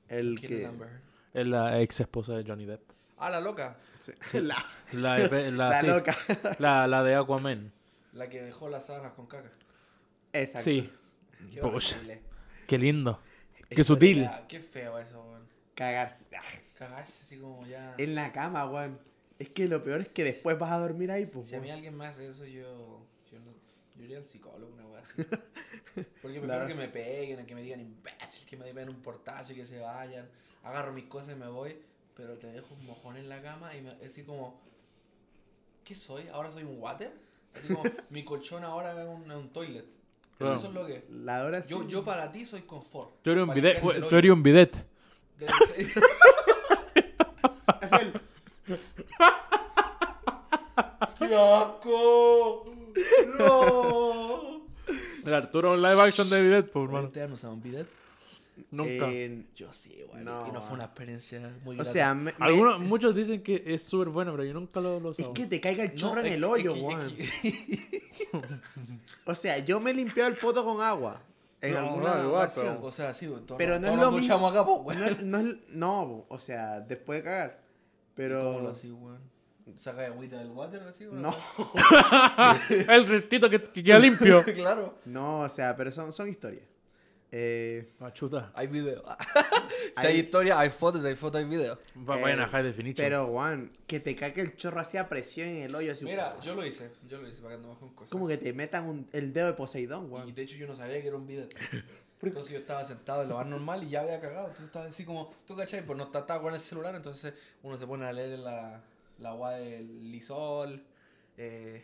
El 0.10 0.36
¿Quién 0.40 0.52
que... 0.52 0.62
es 0.64 0.68
Amber 0.68 0.88
Heard? 0.90 1.02
Es 1.34 1.48
la 1.48 1.82
ex 1.82 2.00
esposa 2.00 2.34
de 2.36 2.44
Johnny 2.44 2.66
Depp. 2.66 2.82
Ah, 3.18 3.30
la 3.30 3.40
loca. 3.40 3.78
Sí. 4.00 4.12
La, 4.42 4.58
La, 4.92 5.16
de- 5.16 5.52
la, 5.52 5.70
la 5.70 5.80
sí, 5.82 5.88
loca. 5.88 6.16
la, 6.60 6.88
la 6.88 7.04
de 7.04 7.16
Aquaman. 7.16 7.72
La 8.14 8.28
que 8.30 8.42
dejó 8.42 8.70
las 8.70 8.86
sábanas 8.88 9.14
con 9.14 9.28
caca. 9.28 9.50
Exacto. 10.34 10.64
Sí, 10.66 10.92
Qué 11.52 12.22
qué 12.68 12.78
lindo. 12.78 13.20
Es 13.70 13.76
Qué 13.78 13.84
sutil. 13.84 14.30
Qué 14.48 14.60
feo 14.60 15.00
eso, 15.00 15.22
weón. 15.24 15.48
Cagarse. 15.76 16.26
Ah, 16.36 16.42
Cagarse 16.78 17.14
así 17.24 17.38
como 17.40 17.66
ya. 17.66 17.96
En 17.98 18.16
la 18.16 18.32
cama, 18.32 18.66
weón. 18.66 19.00
Es 19.40 19.50
que 19.50 19.68
lo 19.68 19.84
peor 19.84 20.02
es 20.02 20.10
que 20.10 20.24
después 20.24 20.58
vas 20.60 20.72
a 20.72 20.78
dormir 20.80 21.12
ahí, 21.12 21.26
pues. 21.26 21.50
Si 21.50 21.56
a 21.56 21.60
mí 21.62 21.72
alguien 21.72 21.96
me 21.98 22.06
hace 22.06 22.28
eso, 22.28 22.46
yo. 22.46 23.06
Yo, 23.32 23.40
no, 23.40 23.52
yo 23.96 24.04
iría 24.04 24.18
al 24.18 24.26
psicólogo, 24.26 24.74
una 24.74 25.00
así. 25.00 25.14
Porque 25.96 26.40
prefiero 26.40 26.44
Claro. 26.46 26.68
que 26.68 26.76
me 26.76 26.88
peguen, 26.90 27.46
que 27.46 27.56
me 27.56 27.62
digan 27.62 27.80
imbécil, 27.80 28.46
que 28.48 28.58
me 28.58 28.72
den 28.74 28.90
un 28.90 29.02
portazo 29.02 29.54
y 29.54 29.56
que 29.56 29.66
se 29.66 29.80
vayan. 29.80 30.28
Agarro 30.64 30.94
mis 30.94 31.06
cosas 31.06 31.36
y 31.36 31.40
me 31.40 31.48
voy, 31.48 31.76
pero 32.16 32.38
te 32.38 32.48
dejo 32.48 32.74
un 32.74 32.86
mojón 32.86 33.18
en 33.18 33.30
la 33.30 33.42
cama 33.42 33.76
y 33.76 33.82
me, 33.82 33.92
es 34.02 34.12
así 34.12 34.24
como. 34.24 34.62
¿Qué 35.84 35.96
soy? 35.96 36.28
¿Ahora 36.32 36.52
soy 36.52 36.64
un 36.64 36.80
water? 36.80 37.12
Así 37.56 37.68
como 37.74 37.84
mi 38.10 38.24
colchón 38.24 38.64
ahora 38.64 39.00
es 39.02 39.08
un, 39.08 39.30
un 39.32 39.50
toilet. 39.50 39.86
Claro. 40.38 40.56
Eso 40.56 40.68
es 40.68 40.74
lo 40.74 40.86
que. 40.86 41.06
La 41.10 41.44
hora 41.44 41.62
sí. 41.64 41.70
Yo, 41.72 41.88
yo 41.88 42.04
para 42.04 42.32
ti 42.32 42.46
soy 42.46 42.62
confort. 42.64 43.22
Tú 43.22 43.32
eres 43.32 43.44
un 43.44 43.54
bidet. 43.54 43.82
Tú 43.82 44.16
eres 44.16 44.32
un 44.32 44.44
bidet. 44.44 44.76
Es 47.82 47.92
el- 47.92 48.14
¡Qué 51.20 51.36
asco! 51.36 52.66
¡No! 53.40 54.62
El 55.26 55.34
Arturo 55.34 55.72
un 55.74 55.82
live 55.82 56.02
action 56.02 56.30
de 56.30 56.42
bidet, 56.42 56.72
pues, 56.72 56.86
hermano. 56.86 57.08
¿Ustedes 57.08 57.28
han 57.28 57.34
usado 57.34 57.54
un 57.54 57.62
bidet? 57.62 57.88
Nunca. 58.72 59.10
en- 59.10 59.48
Yo 59.56 59.72
sí, 59.74 60.04
güey. 60.12 60.24
No. 60.24 60.48
Y 60.48 60.52
no 60.52 60.62
fue 60.62 60.76
una 60.76 60.86
experiencia 60.86 61.40
muy 61.64 61.76
O 61.76 61.78
grata. 61.78 61.92
sea, 61.92 62.14
me- 62.14 62.32
me- 62.32 62.46
Algunos, 62.46 62.80
muchos 62.80 63.16
dicen 63.16 63.42
que 63.42 63.64
es 63.66 63.84
súper 63.84 64.10
bueno, 64.10 64.32
pero 64.32 64.44
yo 64.46 64.54
nunca 64.54 64.80
lo, 64.80 65.00
lo 65.00 65.10
he 65.18 65.22
es 65.22 65.28
que 65.34 65.46
te 65.48 65.60
caiga 65.60 65.84
el 65.84 65.92
No, 65.92 65.96
chorro 65.96 66.20
en 66.22 66.26
es 66.28 66.32
el 66.34 66.40
que- 66.40 66.46
hoyo, 66.46 66.74
que- 66.74 68.04
O 69.26 69.36
sea, 69.36 69.58
yo 69.60 69.80
me 69.80 69.92
he 69.92 69.94
limpiado 69.94 70.30
el 70.30 70.38
poto 70.38 70.64
con 70.64 70.82
agua. 70.82 71.22
En 71.62 71.74
No, 71.74 71.80
alguna 71.80 72.16
no, 72.16 72.24
igual, 72.28 72.44
ocasión. 72.46 72.80
O 72.82 72.92
sea, 72.92 73.14
sí, 73.14 73.26
todos, 73.28 73.58
Pero 73.58 73.80
no 73.80 73.88
es 73.88 73.96
lo 73.98 74.12
mismo. 74.12 74.48
acá, 74.50 74.66
po, 74.66 74.80
güey. 74.84 74.98
No, 74.98 75.10
no, 75.22 75.38
es- 75.40 75.58
no, 75.70 76.26
o 76.28 76.40
sea, 76.40 76.82
después 76.82 77.20
de 77.20 77.24
cagar. 77.24 77.50
¿Cómo 77.54 78.16
Pero. 78.16 78.60
lo 78.62 78.70
así, 78.70 78.92
weón? 78.92 79.20
¿Saca 79.78 80.06
agüita 80.06 80.38
del 80.40 80.50
water 80.50 80.82
así, 80.84 81.06
güey? 81.06 81.22
No, 81.22 81.34
el 82.90 83.08
restito 83.08 83.50
que, 83.50 83.62
que 83.64 83.82
queda 83.82 83.98
limpio. 83.98 84.44
claro. 84.54 84.96
no, 85.06 85.40
o 85.42 85.50
sea, 85.50 85.76
pero 85.78 85.90
son, 85.92 86.12
son 86.12 86.28
historias. 86.30 86.66
Eh, 87.36 87.94
Ah, 88.00 88.14
chuta. 88.14 88.52
Hay 88.54 88.68
video. 88.68 89.02
si 89.98 90.06
hay 90.06 90.14
Hay- 90.14 90.20
historia, 90.20 90.60
hay 90.60 90.70
fotos, 90.70 91.04
hay 91.04 91.16
fotos, 91.16 91.42
hay 91.42 91.50
video. 91.50 91.80
Va- 91.98 92.18
Vayan 92.18 92.42
a 92.42 92.44
Eh, 92.44 92.48
High 92.48 92.64
Definition. 92.64 93.04
pero, 93.04 93.26
Juan, 93.26 93.72
que 93.88 94.00
te 94.00 94.16
cague 94.16 94.40
el 94.42 94.56
chorro 94.56 94.80
hacía 94.80 95.10
presión 95.10 95.48
en 95.48 95.64
el 95.64 95.74
hoyo. 95.74 95.94
Así, 95.94 96.06
Mira, 96.06 96.32
yo 96.44 96.54
lo 96.54 96.64
hice. 96.64 96.92
Yo 97.10 97.20
lo 97.20 97.28
hice 97.28 97.38
para 97.42 97.50
que 97.50 97.56
andemos 97.56 97.80
con 97.80 97.90
cosas. 97.96 98.12
Como 98.12 98.28
que 98.28 98.38
te 98.38 98.54
metan 98.54 98.86
un- 98.88 99.10
el 99.14 99.34
dedo 99.34 99.48
de 99.48 99.54
Poseidón, 99.54 100.06
Y 100.06 100.10
weón. 100.10 100.34
de 100.36 100.42
hecho 100.44 100.58
yo 100.58 100.68
no 100.68 100.76
sabía 100.76 101.02
que 101.02 101.08
era 101.08 101.18
un 101.18 101.26
video. 101.26 101.48
Entonces 102.22 102.52
yo 102.54 102.60
estaba 102.60 102.84
sentado 102.86 103.24
en 103.24 103.30
lo 103.30 103.36
más 103.36 103.48
normal 103.48 103.84
y 103.84 103.90
ya 103.90 104.02
había 104.02 104.20
cagado. 104.22 104.44
Entonces 104.50 104.68
estaba 104.68 104.86
así 104.86 105.04
como, 105.04 105.34
tú 105.48 105.56
cachai, 105.58 105.84
pues 105.86 105.98
no 105.98 106.04
estaba 106.06 106.40
con 106.40 106.54
el 106.54 106.60
celular, 106.60 106.94
entonces 106.96 107.34
uno 107.64 107.76
se 107.78 107.88
pone 107.88 108.06
a 108.06 108.14
leer 108.14 108.38
la, 108.40 108.82
la 109.18 109.30
agua 109.32 109.54
del 109.56 110.12
lisol. 110.12 110.84
eh, 111.38 111.84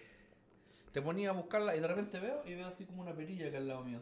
te 0.94 1.02
ponía 1.02 1.30
a 1.32 1.34
buscarla 1.34 1.76
y 1.76 1.80
de 1.80 1.88
repente 1.88 2.20
veo 2.20 2.42
y 2.46 2.54
veo 2.56 2.68
así 2.68 2.86
como 2.86 3.02
una 3.02 3.14
perilla 3.14 3.48
acá 3.48 3.58
al 3.58 3.68
lado 3.68 3.84
mío. 3.84 4.00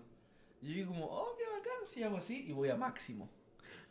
Y 0.61 0.67
yo 0.69 0.73
digo 0.73 0.91
como, 0.91 1.05
oh, 1.05 1.35
qué 1.37 1.43
bacán, 1.45 1.87
si 1.87 2.03
hago 2.03 2.17
así 2.17 2.45
y 2.47 2.51
voy 2.51 2.69
a 2.69 2.75
máximo. 2.75 3.29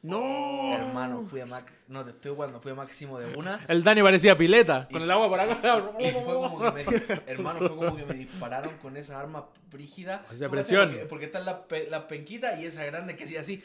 ¡No! 0.03 0.73
Hermano, 0.75 1.25
fui 1.27 1.41
a 1.41 1.47
máximo, 1.47 1.77
no 1.89 2.05
te 2.05 2.11
estoy 2.11 2.33
jugando, 2.33 2.61
fui 2.61 2.71
a 2.71 2.75
máximo 2.75 3.19
de 3.19 3.35
una. 3.35 3.65
El 3.67 3.83
Dani 3.83 4.03
parecía 4.03 4.37
pileta, 4.37 4.87
con 4.93 5.03
el 5.03 5.11
agua 5.11 5.29
por 5.29 5.41
acá. 5.41 5.91
Y 5.99 6.11
fue 6.11 6.35
como 6.35 6.61
que 6.61 6.71
me, 6.71 6.83
hermano, 7.27 7.59
fue 7.61 7.75
como 7.77 7.97
que 7.97 8.05
me 8.05 8.15
dispararon 8.15 8.77
con 8.77 8.97
esas 8.97 9.17
armas 9.17 9.45
brígidas. 9.71 10.21
Hacía 10.31 10.47
¿Tú 10.49 10.55
cachai? 10.55 10.77
presión. 10.77 10.89
Porque, 10.91 11.07
porque 11.07 11.25
están 11.25 11.45
las, 11.45 11.57
las 11.89 12.03
penquitas 12.05 12.61
y 12.61 12.67
esa 12.67 12.85
grande 12.85 13.17
que 13.17 13.25
hacía 13.25 13.41
así. 13.41 13.65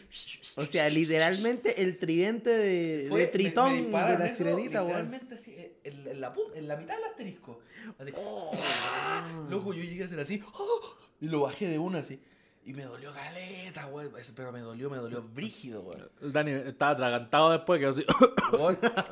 O 0.55 0.65
sea, 0.65 0.89
literalmente 0.89 1.83
el 1.83 1.99
tridente 1.99 2.49
de, 2.49 3.05
Fue- 3.09 3.21
de 3.21 3.27
Tritón 3.27 3.73
me 3.91 3.99
de 4.01 4.17
la 4.17 4.25
eso, 4.25 4.37
sirenita. 4.37 4.81
Literalmente 4.81 5.35
así, 5.35 5.53
en, 5.83 6.07
en 6.07 6.21
la, 6.21 6.33
en 6.55 6.67
la 6.67 6.77
mitad 6.77 6.95
del 6.95 7.03
asterisco. 7.05 7.59
Así. 7.99 8.11
Oh. 8.15 8.51
Loco, 9.49 9.73
yo 9.73 9.83
llegué 9.83 10.03
a 10.03 10.05
hacer 10.05 10.19
así. 10.19 10.41
¡oh! 10.53 10.95
Y 11.19 11.27
lo 11.27 11.41
bajé 11.41 11.67
de 11.67 11.77
una 11.77 11.99
así. 11.99 12.19
Y 12.63 12.73
me 12.73 12.83
dolió 12.83 13.11
caleta, 13.11 13.85
güey. 13.85 14.07
Pero 14.35 14.51
me 14.51 14.59
dolió, 14.59 14.89
me 14.89 14.97
dolió 14.97 15.23
brígido, 15.23 15.81
güey. 15.81 15.97
Dani 16.21 16.51
estaba 16.51 16.91
atragantado 16.91 17.49
después, 17.51 17.79
que 17.79 17.87
así, 17.87 18.05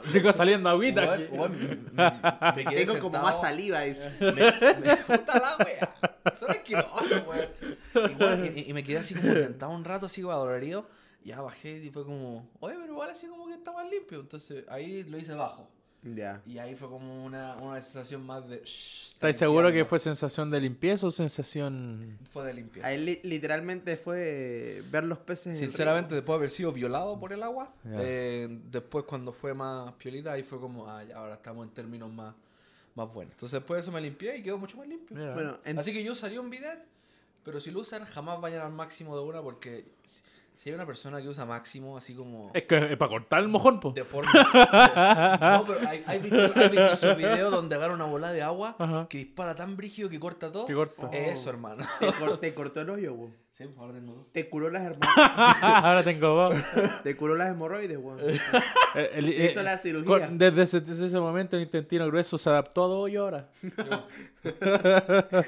sigo 0.12 0.32
saliendo 0.32 0.70
agüita. 0.70 1.02
weón, 1.32 1.52
me- 1.58 1.76
me- 2.04 2.54
me 2.56 2.66
quedé 2.66 2.86
Tengo 2.86 3.00
como 3.00 3.20
más 3.24 3.42
saliva, 3.42 3.82
dice. 3.82 4.12
Me, 4.20 4.32
me 4.34 4.98
puta 4.98 5.40
la 5.40 5.66
wea. 5.66 5.96
Son 6.36 6.52
asquerosos, 6.52 7.24
weón. 7.28 8.12
Y, 8.12 8.22
weón, 8.24 8.46
y- 8.56 8.70
y 8.70 8.74
me 8.74 8.84
quedé 8.84 9.00
así 9.00 9.16
como 9.16 9.34
sentado 9.34 9.72
un 9.72 9.84
rato, 9.84 10.06
así 10.06 10.22
como 10.22 10.34
adolorido. 10.34 10.88
Ya 11.24 11.42
bajé 11.42 11.78
y 11.84 11.90
fue 11.90 12.06
como, 12.06 12.48
oye, 12.60 12.76
pero 12.80 12.94
igual 12.94 13.10
así 13.10 13.28
como 13.28 13.48
que 13.48 13.56
está 13.56 13.72
más 13.74 13.90
limpio. 13.90 14.20
Entonces 14.20 14.64
ahí 14.70 15.04
lo 15.06 15.18
hice 15.18 15.34
bajo. 15.34 15.68
Ya. 16.02 16.42
Y 16.46 16.58
ahí 16.60 16.76
fue 16.76 16.88
como 16.88 17.26
una, 17.26 17.56
una 17.58 17.82
sensación 17.82 18.26
más 18.26 18.48
de. 18.48 18.58
shh, 18.64 19.08
está 19.14 19.28
¿Estás 19.30 19.40
seguro 19.40 19.70
que 19.72 19.84
fue 19.84 20.00
sensación 20.00 20.50
de 20.50 20.62
limpieza 20.62 21.06
o 21.08 21.12
sensación...? 21.12 22.18
Fue 22.32 22.46
de 22.46 22.54
limpieza. 22.54 22.88
Ahí 22.88 22.98
li- 23.04 23.20
literalmente 23.24 23.98
fue 23.98 24.82
ver 24.90 25.04
los 25.04 25.18
peces. 25.18 25.60
Sinceramente, 25.60 26.16
después 26.16 26.36
de 26.36 26.38
haber 26.38 26.50
sido 26.50 26.72
violado 26.72 27.20
por 27.20 27.34
el 27.34 27.44
agua, 27.44 27.74
eh, 27.86 28.48
después 28.72 29.04
cuando 29.04 29.34
fue 29.34 29.54
más 29.54 29.92
piolita, 29.96 30.32
ahí 30.32 30.44
fue 30.44 30.60
como, 30.60 30.88
ah, 30.88 31.04
ya, 31.04 31.18
ahora 31.18 31.34
estamos 31.36 31.68
en 31.68 31.74
términos 31.74 32.10
más, 32.14 32.34
más 32.96 33.14
buenos. 33.14 33.34
Entonces 33.34 33.60
después 33.60 33.78
de 33.78 33.82
eso 33.82 33.92
me 33.92 34.00
limpié 34.00 34.38
y 34.38 34.42
quedó 34.42 34.58
mucho 34.58 34.78
más 34.78 34.88
limpio. 34.88 35.18
Mira. 35.18 35.34
Bueno, 35.34 35.60
en- 35.66 35.80
Así 35.80 35.92
que 35.92 36.02
yo 36.02 36.14
usaría 36.14 36.40
un 36.40 36.50
bidet, 36.50 36.80
pero 37.44 37.60
si 37.60 37.72
lo 37.72 37.82
usan, 37.82 38.06
jamás 38.06 38.40
vayan 38.40 38.66
al 38.66 38.72
máximo 38.72 39.18
de 39.18 39.24
una, 39.26 39.42
porque 39.42 39.86
si, 40.06 40.22
si 40.60 40.68
hay 40.70 40.76
una 40.76 40.86
persona 40.86 41.22
que 41.22 41.30
usa 41.30 41.46
máximo, 41.46 41.96
así 41.96 42.14
como 42.14 42.52
Es 42.54 42.64
que 42.66 42.92
es 42.92 42.98
para 42.98 43.10
cortar 43.10 43.40
el 43.40 43.48
mojón, 43.48 43.80
po. 43.80 43.94
de 43.94 44.04
forma. 44.04 44.30
no, 44.34 45.64
pero 45.66 45.88
hay, 45.88 46.04
hay 46.06 46.20
visto, 46.20 46.38
hay 46.54 46.68
visto 46.68 46.84
esos 46.92 47.16
videos 47.18 47.50
donde 47.50 47.76
agarra 47.78 47.94
una 47.94 48.04
bola 48.04 48.34
de 48.34 48.42
agua 48.42 48.76
Ajá. 48.78 49.08
que 49.10 49.20
dispara 49.20 49.56
tan 49.56 49.78
brígido 49.78 50.10
que 50.10 50.20
corta 50.20 50.52
todo. 50.52 50.66
Que 50.66 50.74
corta. 50.74 51.08
Eso, 51.14 51.50
hermano. 51.50 51.86
te 52.42 52.54
cortó 52.54 52.82
el 52.82 52.90
hoyo, 52.90 53.14
weón. 53.14 53.49
Sí, 53.60 53.66
tengo 53.68 54.14
dos. 54.16 54.32
Te 54.32 54.50
curó 54.50 54.70
las 54.70 54.84
hemorroides. 54.84 55.14
Ahora 55.62 56.04
tengo 56.04 56.28
dos. 56.30 56.56
te 57.04 57.16
curó 57.18 57.36
las 57.36 57.50
hemorroides, 57.52 57.98
weón. 57.98 58.20
El- 58.22 58.40
el- 59.14 59.36
Te 59.38 59.46
hizo 59.52 59.60
eh, 59.60 59.64
la 59.64 59.78
cirugía. 59.78 60.28
con- 60.28 60.38
desde, 60.38 60.64
ese, 60.64 60.80
desde 60.82 61.06
ese 61.08 61.20
momento 61.20 61.56
el 61.58 61.64
intestino 61.64 62.08
grueso 62.08 62.38
se 62.38 62.50
adaptó 62.50 62.86
a 62.86 62.88
dos 62.88 63.04
hoyo 63.06 63.24
ahora. 63.24 63.50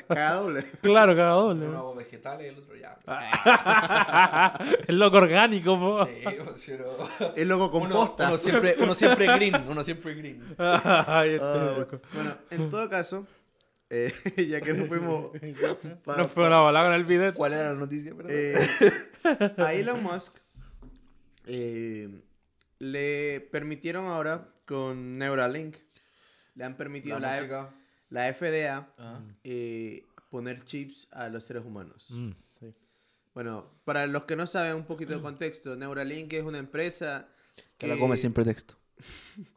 Caga 0.08 0.34
doble. 0.36 0.64
Claro, 0.82 1.16
cada 1.16 1.32
doble. 1.32 1.68
Uno 1.68 1.78
hago 1.78 1.96
vegetales 1.96 2.46
y 2.46 2.50
el 2.50 2.58
otro 2.60 2.76
ya. 2.76 2.98
el 4.88 5.00
loco 5.00 5.18
orgánico, 5.18 5.80
po. 5.80 6.06
Sí, 6.06 6.14
pues, 6.44 6.70
El 7.38 7.48
loco 7.48 7.66
Uno, 7.78 7.90
composta. 7.96 8.28
uno 8.28 8.38
siempre, 8.38 8.76
uno 8.80 8.94
siempre 8.94 9.26
green, 9.28 9.56
uno 9.68 9.84
siempre 9.84 10.14
green. 10.16 10.56
Ay, 10.58 11.36
este 11.36 11.46
Ah, 11.46 11.76
loco. 11.80 12.00
bueno, 12.14 12.36
en 12.50 12.70
todo 12.70 12.90
caso, 12.90 13.26
eh, 13.94 14.12
ya 14.50 14.62
que 14.62 14.74
nos 14.74 14.88
fuimos. 14.88 15.32
pa- 16.06 16.18
No 16.18 16.28
fue 16.30 16.48
una 16.48 16.60
balada 16.60 16.86
con 16.88 16.94
el 16.96 17.04
bidet. 17.06 17.36
¿Cuál 17.36 17.54
era 17.54 17.74
la 17.74 17.80
noticia? 17.80 18.14
Eh, 18.30 18.56
a 19.58 19.74
Elon 19.74 20.02
Musk 20.02 20.34
eh, 21.46 22.22
le 22.80 23.42
permitieron 23.52 24.06
ahora 24.06 24.48
con 24.66 25.18
Neuralink, 25.18 25.76
le 26.56 26.64
han 26.64 26.78
permitido 26.78 27.20
la, 27.20 28.34
FDA 28.34 28.94
Ajá. 28.98 29.22
eh, 29.44 30.06
poner 30.30 30.64
chips 30.64 31.08
a 31.12 31.30
los 31.30 31.44
seres 31.44 31.64
humanos. 31.66 32.08
Mm, 32.10 32.32
sí. 32.60 32.74
Bueno, 33.34 33.70
para 33.86 34.08
los 34.08 34.24
que 34.24 34.36
no 34.36 34.48
saben 34.48 34.76
un 34.76 34.86
poquito 34.86 35.14
de 35.14 35.22
contexto, 35.22 35.76
Neuralink 35.76 36.32
es 36.34 36.44
una 36.44 36.58
empresa 36.60 37.28
Que 37.78 37.88
la 37.88 37.98
come 37.98 38.16
sin 38.18 38.34
pretexto. 38.34 38.76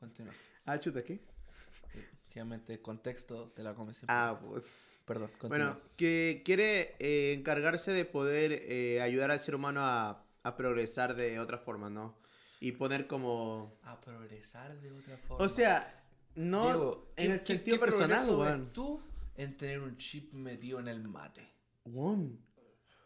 Continúa. 0.00 0.32
Ah, 0.64 0.78
chuta, 0.80 1.02
¿qué? 1.04 1.20
Generalmente, 2.34 2.82
contexto 2.82 3.52
te 3.54 3.62
la 3.62 3.74
come 3.74 3.94
sin 3.94 4.06
Ah, 4.08 4.38
pues. 4.44 4.64
Perdón, 5.04 5.30
continúa. 5.38 5.48
Bueno, 5.74 5.80
que 5.96 6.42
quiere 6.44 6.96
eh, 6.98 7.32
encargarse 7.38 7.92
de 7.92 8.04
poder 8.04 8.50
eh, 8.52 9.00
ayudar 9.00 9.30
al 9.30 9.38
ser 9.38 9.54
humano 9.54 9.82
a, 9.84 10.26
a 10.42 10.56
progresar 10.56 11.14
de 11.14 11.38
otra 11.38 11.58
forma, 11.58 11.88
¿no? 11.90 12.18
Y 12.60 12.72
poner 12.72 13.06
como... 13.06 13.78
A 13.84 14.00
progresar 14.00 14.74
de 14.80 14.90
otra 14.90 15.16
forma. 15.18 15.44
O 15.44 15.48
sea, 15.48 16.02
no 16.34 16.64
Diego, 16.64 17.12
en 17.16 17.26
¿qué- 17.28 17.32
el 17.34 17.40
sentido 17.40 17.76
qué 17.76 17.80
personal, 17.86 18.28
weón. 18.30 18.72
tú 18.72 19.00
en 19.36 19.56
tener 19.56 19.80
un 19.80 19.96
chip 19.96 20.34
metido 20.34 20.80
en 20.80 20.88
el 20.88 21.02
mate? 21.06 21.48
Weón, 21.84 22.40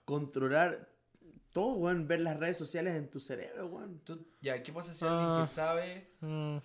Controlar 0.06 0.88
todo, 1.52 1.74
weón. 1.74 2.06
Ver 2.08 2.20
las 2.20 2.38
redes 2.38 2.56
sociales 2.56 2.94
en 2.94 3.10
tu 3.10 3.20
cerebro, 3.20 3.66
weón. 3.66 3.98
Tú, 4.04 4.26
ya, 4.40 4.62
¿qué 4.62 4.72
pasa 4.72 4.94
si 4.94 5.04
alguien 5.04 5.28
Ah. 5.28 5.40
que 5.42 5.46
sabe... 5.52 6.12
Mm, 6.20 6.56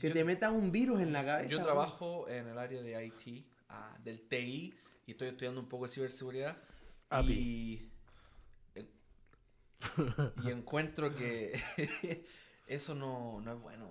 Que 0.00 0.08
yo- 0.08 0.12
te 0.14 0.24
metan 0.24 0.54
un 0.54 0.70
virus 0.70 1.00
en 1.00 1.12
la 1.12 1.24
cabeza. 1.24 1.48
Yo 1.50 1.62
trabajo 1.62 2.28
en 2.28 2.46
el 2.46 2.58
área 2.58 2.82
de 2.82 3.06
IT, 3.06 3.44
ah, 3.68 3.96
del 4.02 4.28
TI, 4.28 4.74
y 5.06 5.10
estoy 5.12 5.28
estudiando 5.28 5.60
un 5.60 5.68
poco 5.68 5.86
de 5.86 5.92
ciberseguridad. 5.92 6.56
API. 7.10 7.32
Y, 7.32 7.90
y 10.44 10.50
encuentro 10.50 11.14
que 11.14 11.58
eso 12.66 12.94
no, 12.94 13.40
no 13.40 13.52
es 13.54 13.60
bueno. 13.60 13.88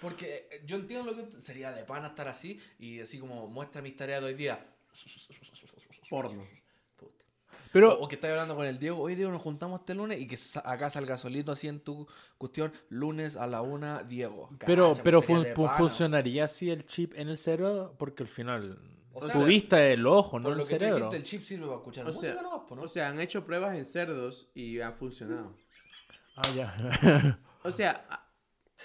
Porque 0.00 0.48
eh, 0.50 0.62
yo 0.66 0.76
entiendo 0.76 1.12
lo 1.12 1.16
que 1.16 1.40
sería 1.40 1.72
de 1.72 1.84
pana 1.84 2.08
estar 2.08 2.28
así 2.28 2.60
y 2.78 3.00
así 3.00 3.18
como 3.18 3.46
muestra 3.48 3.80
mis 3.82 3.96
tareas 3.96 4.20
de 4.20 4.26
hoy 4.28 4.34
día. 4.34 4.66
Porno. 6.10 6.46
Pero, 7.74 7.92
O, 7.98 8.04
o 8.04 8.08
que 8.08 8.14
estás 8.14 8.30
hablando 8.30 8.54
con 8.56 8.64
el 8.66 8.78
Diego, 8.78 9.00
hoy 9.02 9.16
Diego 9.16 9.32
nos 9.32 9.42
juntamos 9.42 9.80
este 9.80 9.94
lunes 9.94 10.20
y 10.20 10.26
que 10.28 10.36
sa- 10.36 10.62
acá 10.64 10.88
salga 10.90 11.18
solito 11.18 11.50
así 11.52 11.66
en 11.68 11.80
tu 11.80 12.06
cuestión, 12.38 12.72
lunes 12.88 13.36
a 13.36 13.46
la 13.48 13.62
una, 13.62 14.02
Diego. 14.04 14.48
pero, 14.64 14.90
Cacha, 14.90 15.02
pero 15.02 15.20
pues 15.22 15.26
fun- 15.26 15.46
fun- 15.56 15.66
pana. 15.66 15.78
funcionaría 15.78 16.44
así 16.44 16.70
el 16.70 16.86
chip 16.86 17.12
en 17.16 17.28
el 17.28 17.36
cerebro 17.36 17.94
porque 17.98 18.22
al 18.22 18.28
final 18.28 18.78
O 19.12 19.20
tu 19.20 19.26
sea, 19.26 19.40
vista 19.44 19.84
es 19.84 19.94
el 19.94 20.06
ojo, 20.06 20.38
no 20.38 20.50
el 20.50 20.58
lo 20.58 20.64
que 20.64 20.74
tú 20.74 20.78
cerebro. 20.78 20.96
dijiste, 20.96 21.16
el 21.16 21.22
chip 21.24 21.42
sirve 21.44 21.66
para 21.66 21.76
escuchar 21.78 22.04
O 22.04 22.06
música 22.12 22.32
sea, 22.32 22.42
¿no? 22.42 22.66
O 22.70 22.88
sea, 22.88 23.08
han 23.08 23.20
hecho 23.20 23.44
pruebas 23.44 23.74
en 23.76 23.84
cerdos 23.84 24.48
y 24.54 24.80
han 24.80 24.94
funcionado. 24.94 25.48
Ah, 26.36 26.50
ya. 26.54 27.38
O 27.64 27.70
sea, 27.70 28.06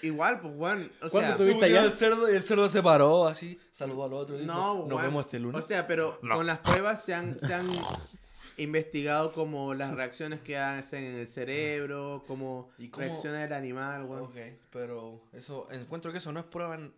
igual, 0.01 0.39
pues, 0.39 0.53
weón. 0.55 0.91
O 1.01 1.09
¿Cuándo 1.09 1.27
sea, 1.29 1.37
tuviste 1.37 1.65
allá? 1.65 1.83
el 1.83 1.91
cerdo 1.91 2.31
y 2.31 2.35
el 2.35 2.41
cerdo 2.41 2.69
se 2.69 2.81
paró 2.81 3.27
así, 3.27 3.59
saludó 3.71 4.05
al 4.05 4.13
otro 4.13 4.35
y 4.37 4.39
dijo, 4.41 4.53
no, 4.53 4.85
nos 4.87 5.01
vemos 5.01 5.25
este 5.25 5.37
lunes. 5.39 5.63
O 5.63 5.67
sea, 5.67 5.85
pero 5.85 6.17
No. 6.23 6.35
con 6.35 6.47
las 6.47 6.59
pruebas 6.59 7.03
se 7.03 7.13
han, 7.13 7.39
se 7.39 7.53
han 7.53 7.69
investigado 8.63 9.31
como 9.31 9.73
las 9.73 9.93
reacciones 9.93 10.39
que 10.41 10.57
hacen 10.57 11.03
en 11.03 11.15
el 11.19 11.27
cerebro, 11.27 12.23
como 12.27 12.69
¿Y 12.77 12.89
cómo- 12.89 13.05
reacciona 13.05 13.43
el 13.43 13.53
animal, 13.53 14.03
weón. 14.05 14.23
ok, 14.23 14.35
pero 14.71 15.21
eso, 15.33 15.67
encuentro 15.71 16.11
que 16.11 16.17
eso 16.19 16.31
no 16.31 16.39
es 16.39 16.45
prueba, 16.45 16.75
en- 16.75 16.93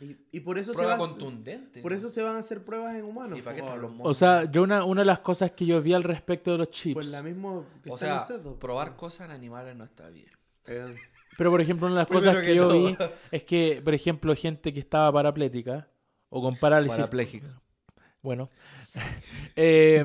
Y, 0.00 0.16
y 0.32 0.40
por 0.40 0.58
eso 0.58 0.72
se 0.72 0.82
va 0.84 0.96
contundente. 0.96 1.82
Por 1.82 1.92
eso 1.92 2.08
se 2.08 2.22
van 2.22 2.36
a 2.36 2.38
hacer 2.38 2.64
pruebas 2.64 2.94
en 2.94 3.04
humanos. 3.04 3.38
¿Y 3.38 3.42
para 3.42 3.54
qué 3.56 3.60
están 3.62 3.82
los 3.82 3.90
monos? 3.92 4.10
O 4.10 4.14
sea, 4.18 4.50
yo 4.50 4.62
una, 4.62 4.82
una 4.84 5.02
de 5.02 5.06
las 5.06 5.18
cosas 5.18 5.50
que 5.52 5.66
yo 5.66 5.82
vi 5.82 5.92
al 5.92 6.02
respecto 6.04 6.52
de 6.52 6.58
los 6.58 6.70
chips. 6.70 6.94
Pues 6.94 7.08
la 7.08 7.22
misma 7.22 7.62
que 7.82 7.90
O 7.90 7.98
sea, 7.98 8.18
cerdos, 8.20 8.56
probar 8.56 8.96
cosas 8.96 9.26
en 9.26 9.32
animales 9.32 9.76
no 9.76 9.84
está 9.84 10.08
bien. 10.08 10.28
Eh, 10.66 10.94
Pero 11.36 11.50
por 11.50 11.60
ejemplo, 11.60 11.86
una 11.86 11.96
de 11.96 12.00
las 12.00 12.08
cosas 12.08 12.36
que, 12.40 12.46
que 12.46 12.54
yo 12.54 12.68
todo. 12.68 12.86
vi 12.86 12.96
es 13.30 13.42
que, 13.44 13.82
por 13.84 13.92
ejemplo, 13.92 14.34
gente 14.34 14.72
que 14.72 14.80
estaba 14.80 15.12
paraplética 15.12 15.86
o 16.30 16.40
con 16.40 16.56
parálisis. 16.56 16.96
Parapléjica. 16.96 17.60
Bueno. 18.22 18.48
eh, 19.56 20.04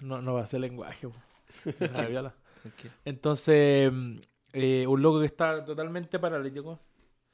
no, 0.00 0.22
no 0.22 0.34
va 0.34 0.42
a 0.42 0.46
ser 0.46 0.60
lenguaje. 0.60 1.08
Entonces, 3.04 3.92
eh, 4.52 4.86
un 4.86 5.02
loco 5.02 5.20
que 5.20 5.26
está 5.26 5.64
totalmente 5.64 6.18
paralítico. 6.18 6.80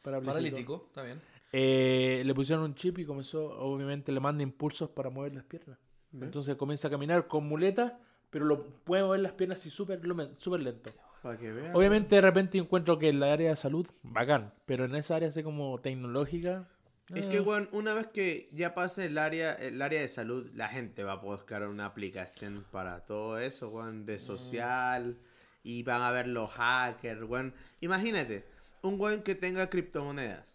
parapléjico, 0.02 0.32
Paralítico, 0.32 0.84
está 0.88 1.02
bien. 1.02 1.20
eh, 1.52 2.22
le 2.24 2.34
pusieron 2.34 2.64
un 2.64 2.74
chip 2.74 2.98
y 2.98 3.04
comenzó, 3.04 3.44
obviamente, 3.60 4.12
le 4.12 4.20
manda 4.20 4.42
impulsos 4.42 4.90
para 4.90 5.10
mover 5.10 5.34
las 5.34 5.44
piernas. 5.44 5.78
¿Ve? 6.12 6.26
Entonces 6.26 6.56
comienza 6.56 6.88
a 6.88 6.90
caminar 6.90 7.28
con 7.28 7.46
muletas, 7.46 7.92
pero 8.30 8.44
lo 8.44 8.66
puede 8.66 9.02
mover 9.02 9.20
las 9.20 9.32
piernas 9.32 9.60
así 9.60 9.70
súper 9.70 10.00
súper 10.38 10.60
lento. 10.60 10.90
Para 11.22 11.38
que 11.38 11.52
vean. 11.52 11.76
Obviamente 11.76 12.14
de 12.16 12.20
repente 12.22 12.58
encuentro 12.58 12.98
que 12.98 13.10
en 13.10 13.20
la 13.20 13.32
área 13.32 13.50
de 13.50 13.56
salud, 13.56 13.86
bacán, 14.02 14.52
pero 14.66 14.84
en 14.86 14.94
esa 14.96 15.16
área 15.16 15.28
así 15.28 15.42
como 15.42 15.78
tecnológica... 15.80 16.68
Es 17.14 17.26
que, 17.26 17.40
weón, 17.40 17.68
una 17.72 17.94
vez 17.94 18.06
que 18.06 18.48
ya 18.52 18.74
pase 18.74 19.06
el 19.06 19.18
área, 19.18 19.54
el 19.54 19.82
área 19.82 20.00
de 20.00 20.08
salud, 20.08 20.48
la 20.54 20.68
gente 20.68 21.02
va 21.02 21.12
a 21.12 21.16
buscar 21.16 21.66
una 21.66 21.86
aplicación 21.86 22.64
para 22.70 23.04
todo 23.04 23.38
eso, 23.38 23.68
weón, 23.68 24.06
de 24.06 24.20
social. 24.20 25.18
Y 25.62 25.82
van 25.82 26.02
a 26.02 26.10
ver 26.10 26.28
los 26.28 26.50
hackers, 26.50 27.22
weón. 27.22 27.54
Imagínate, 27.80 28.46
un 28.82 29.00
weón 29.00 29.22
que 29.22 29.34
tenga 29.34 29.68
criptomonedas. 29.68 30.46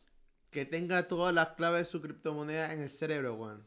Que 0.50 0.66
tenga 0.66 1.08
todas 1.08 1.34
las 1.34 1.50
claves 1.50 1.82
de 1.82 1.86
su 1.86 2.02
criptomoneda 2.02 2.72
en 2.72 2.82
el 2.82 2.90
cerebro, 2.90 3.36
weón. 3.36 3.66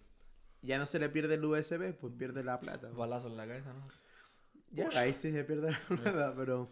Ya 0.62 0.78
no 0.78 0.86
se 0.86 0.98
le 0.98 1.08
pierde 1.08 1.34
el 1.34 1.44
USB, 1.44 1.94
pues 1.94 2.12
pierde 2.18 2.42
la 2.42 2.58
plata. 2.58 2.86
weón. 2.86 2.98
Balazo 2.98 3.28
en 3.28 3.36
la 3.36 3.46
cabeza, 3.46 3.72
¿no? 3.74 3.86
Ya, 4.70 4.88
ahí 4.98 5.14
sí 5.14 5.30
se 5.32 5.44
pierde 5.44 5.70
la 5.72 5.78
plata, 6.02 6.34
pero... 6.36 6.70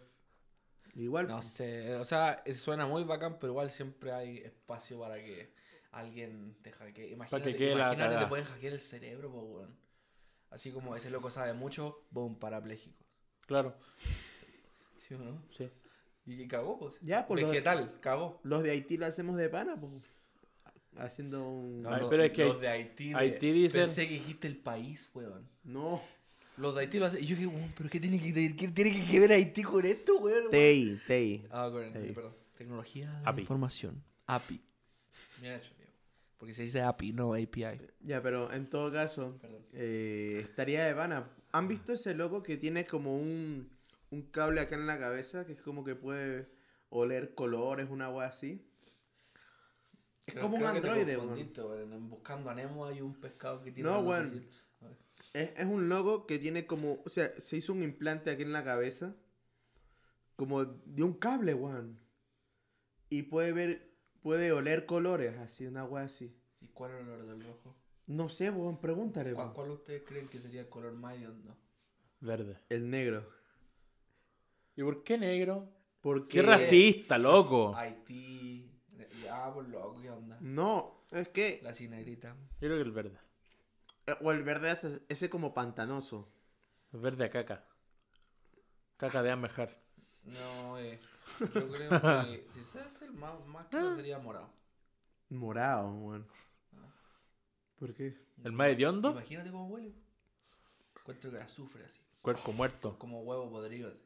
Igual... 0.95 1.27
No 1.27 1.43
sé, 1.43 1.95
o 1.95 2.03
sea, 2.03 2.43
suena 2.53 2.87
muy 2.87 3.03
bacán, 3.03 3.37
pero 3.39 3.53
igual 3.53 3.69
siempre 3.69 4.11
hay 4.11 4.37
espacio 4.39 4.99
para 4.99 5.15
que 5.17 5.53
alguien 5.91 6.55
te 6.61 6.71
hackee. 6.71 7.11
Imagínate, 7.11 7.55
quede 7.55 7.75
la 7.75 7.93
imagínate 7.93 8.17
te 8.23 8.27
pueden 8.27 8.45
hackear 8.45 8.73
el 8.73 8.79
cerebro, 8.79 9.31
po, 9.31 9.41
weón. 9.41 9.77
Así 10.49 10.71
como 10.71 10.95
ese 10.95 11.09
loco 11.09 11.29
sabe 11.29 11.53
mucho, 11.53 12.05
boom, 12.11 12.35
parapléjico. 12.39 13.03
Claro, 13.45 13.75
¿Sí 15.07 15.13
o 15.13 15.17
no? 15.19 15.41
sí. 15.57 15.69
Y 16.25 16.41
y 16.41 16.47
cagó, 16.47 16.77
pues. 16.77 16.99
Ya, 17.01 17.25
por 17.25 17.39
lo- 17.39 17.47
Vegetal, 17.47 17.99
cagó. 18.01 18.39
Los 18.43 18.61
de 18.63 18.71
Haití 18.71 18.97
lo 18.97 19.05
hacemos 19.05 19.37
de 19.37 19.47
pana, 19.49 19.79
pues. 19.79 19.93
Haciendo 20.97 21.47
un... 21.47 21.81
No, 21.83 21.95
los- 21.97 22.09
pero 22.09 22.23
es 22.23 22.31
que 22.31 22.43
los 22.45 22.59
de 22.59 22.67
Haití. 22.67 23.09
de- 23.09 23.15
Haití 23.15 23.51
dicen- 23.51 23.85
Pensé 23.85 24.07
que 24.07 24.13
dijiste 24.15 24.47
el 24.47 24.57
país, 24.57 25.09
weón. 25.13 25.47
No. 25.63 26.01
Los 26.57 26.73
de 26.75 26.81
Haití 26.81 26.97
lo 26.99 27.05
hacen. 27.05 27.23
Y 27.23 27.27
yo 27.27 27.35
dije, 27.35 27.47
weón, 27.47 27.73
pero 27.77 27.89
¿qué 27.89 27.99
tiene 27.99 28.19
que, 28.19 28.33
qué 28.55 28.67
tiene 28.69 29.05
que 29.05 29.19
ver 29.19 29.31
Haití 29.31 29.63
con 29.63 29.85
esto, 29.85 30.17
weón? 30.17 30.49
Tei, 30.49 30.99
Tei. 31.07 31.45
Ah, 31.51 31.69
con 31.71 31.83
Sí. 31.93 32.11
perdón. 32.13 32.35
Tecnología 32.57 33.11
de 33.11 33.29
API. 33.29 33.41
información. 33.41 34.03
API. 34.25 34.61
Bien 35.39 35.53
hecho. 35.53 35.71
Porque 36.37 36.53
se 36.53 36.63
dice 36.63 36.81
API, 36.81 37.13
no 37.13 37.33
API. 37.33 37.79
Ya, 38.01 38.21
pero 38.21 38.51
en 38.53 38.69
todo 38.69 38.91
caso, 38.91 39.39
eh, 39.73 40.39
estaría 40.43 40.85
de 40.85 40.93
pana. 40.93 41.29
¿Han 41.51 41.67
visto 41.67 41.93
ese 41.93 42.13
loco 42.13 42.43
que 42.43 42.57
tiene 42.57 42.85
como 42.85 43.17
un, 43.17 43.69
un 44.11 44.21
cable 44.23 44.61
acá 44.61 44.75
en 44.75 44.85
la 44.85 44.99
cabeza 44.99 45.45
que 45.45 45.53
es 45.53 45.61
como 45.61 45.83
que 45.83 45.95
puede 45.95 46.47
oler 46.89 47.33
colores, 47.33 47.89
una 47.89 48.09
wea 48.11 48.27
así? 48.27 48.63
Es 50.27 50.33
Creo- 50.33 50.43
como 50.43 50.57
un 50.57 50.61
creo 50.63 50.75
androide, 50.75 51.17
weón. 51.17 52.09
Buscando 52.09 52.49
a 52.49 52.53
Nemo 52.53 52.85
hay 52.85 53.01
un 53.01 53.15
pescado 53.15 53.63
que 53.63 53.71
tiene 53.71 53.89
No, 53.89 54.01
weón. 54.01 54.31
ver. 54.31 54.91
Es, 55.33 55.51
es 55.57 55.65
un 55.65 55.89
loco 55.89 56.27
que 56.27 56.37
tiene 56.37 56.67
como, 56.67 57.01
o 57.03 57.09
sea, 57.09 57.33
se 57.39 57.57
hizo 57.57 57.73
un 57.73 57.81
implante 57.81 58.29
aquí 58.29 58.43
en 58.43 58.51
la 58.53 58.63
cabeza, 58.63 59.15
como 60.35 60.65
de 60.65 61.01
un 61.03 61.13
cable, 61.13 61.53
weón. 61.55 61.99
Y 63.09 63.23
puede 63.23 63.53
ver, 63.53 63.89
puede 64.27 64.51
oler 64.51 64.85
colores, 64.85 65.37
así, 65.37 65.65
una 65.65 65.85
wea 65.85 66.03
así. 66.03 66.37
¿Y 66.59 66.67
cuál 66.67 66.91
es 66.91 66.99
el 66.99 67.07
olor 67.07 67.27
del 67.27 67.43
rojo? 67.45 67.77
No 68.07 68.27
sé, 68.27 68.49
weón, 68.49 68.77
pregúntale, 68.77 69.33
¿Cuál, 69.33 69.53
cuál 69.53 69.71
ustedes 69.71 70.03
creen 70.05 70.27
que 70.27 70.41
sería 70.41 70.59
el 70.59 70.67
color 70.67 70.91
más 70.95 71.15
hediondo? 71.15 71.55
Verde. 72.19 72.59
El 72.67 72.89
negro. 72.89 73.25
¿Y 74.75 74.83
por 74.83 75.01
qué 75.05 75.17
negro? 75.17 75.69
Porque... 76.01 76.27
¡Qué 76.27 76.41
racista, 76.41 77.17
loco! 77.17 77.73
Haití. 77.73 78.69
Ah, 79.31 79.49
por 79.53 79.65
loco, 79.69 80.01
¿qué 80.01 80.09
onda? 80.09 80.37
No, 80.41 81.05
es 81.11 81.29
que... 81.29 81.61
La 81.63 81.73
cinegrita. 81.73 82.35
Yo 82.59 82.67
creo 82.67 82.75
que 82.75 82.83
el 82.83 82.91
verde. 82.91 83.17
eh, 84.07 84.15
O 84.21 84.33
el 84.33 84.43
verde 84.43 84.73
ese, 84.73 85.03
ese 85.07 85.29
como 85.29 85.53
pantanoso. 85.53 86.29
El 86.91 86.99
verde 86.99 87.23
a 87.23 87.29
caca. 87.29 87.65
Caca 88.97 89.23
de 89.23 89.31
amejar. 89.31 89.81
No, 90.23 90.77
eh. 90.79 90.99
Yo 91.39 91.47
creo 91.71 91.89
que 91.89 92.47
si 92.53 92.63
se 92.63 92.79
hace 92.79 93.05
el 93.05 93.13
más, 93.13 93.45
más 93.47 93.67
claro 93.67 93.95
sería 93.95 94.19
morado. 94.19 94.49
Morado, 95.29 95.91
weón. 95.91 96.27
¿Por 97.79 97.93
qué? 97.93 98.17
¿El 98.43 98.51
más 98.53 98.69
hediondo? 98.69 99.11
Imagínate 99.11 99.51
cómo 99.51 99.67
huele. 99.67 99.93
Encuentro 100.99 101.31
que 101.31 101.37
azufre 101.37 101.83
así. 101.85 102.01
Cuerpo 102.21 102.51
muerto. 102.53 102.97
Como 102.97 103.21
huevo 103.21 103.49
podrido 103.49 103.89
así. 103.89 103.99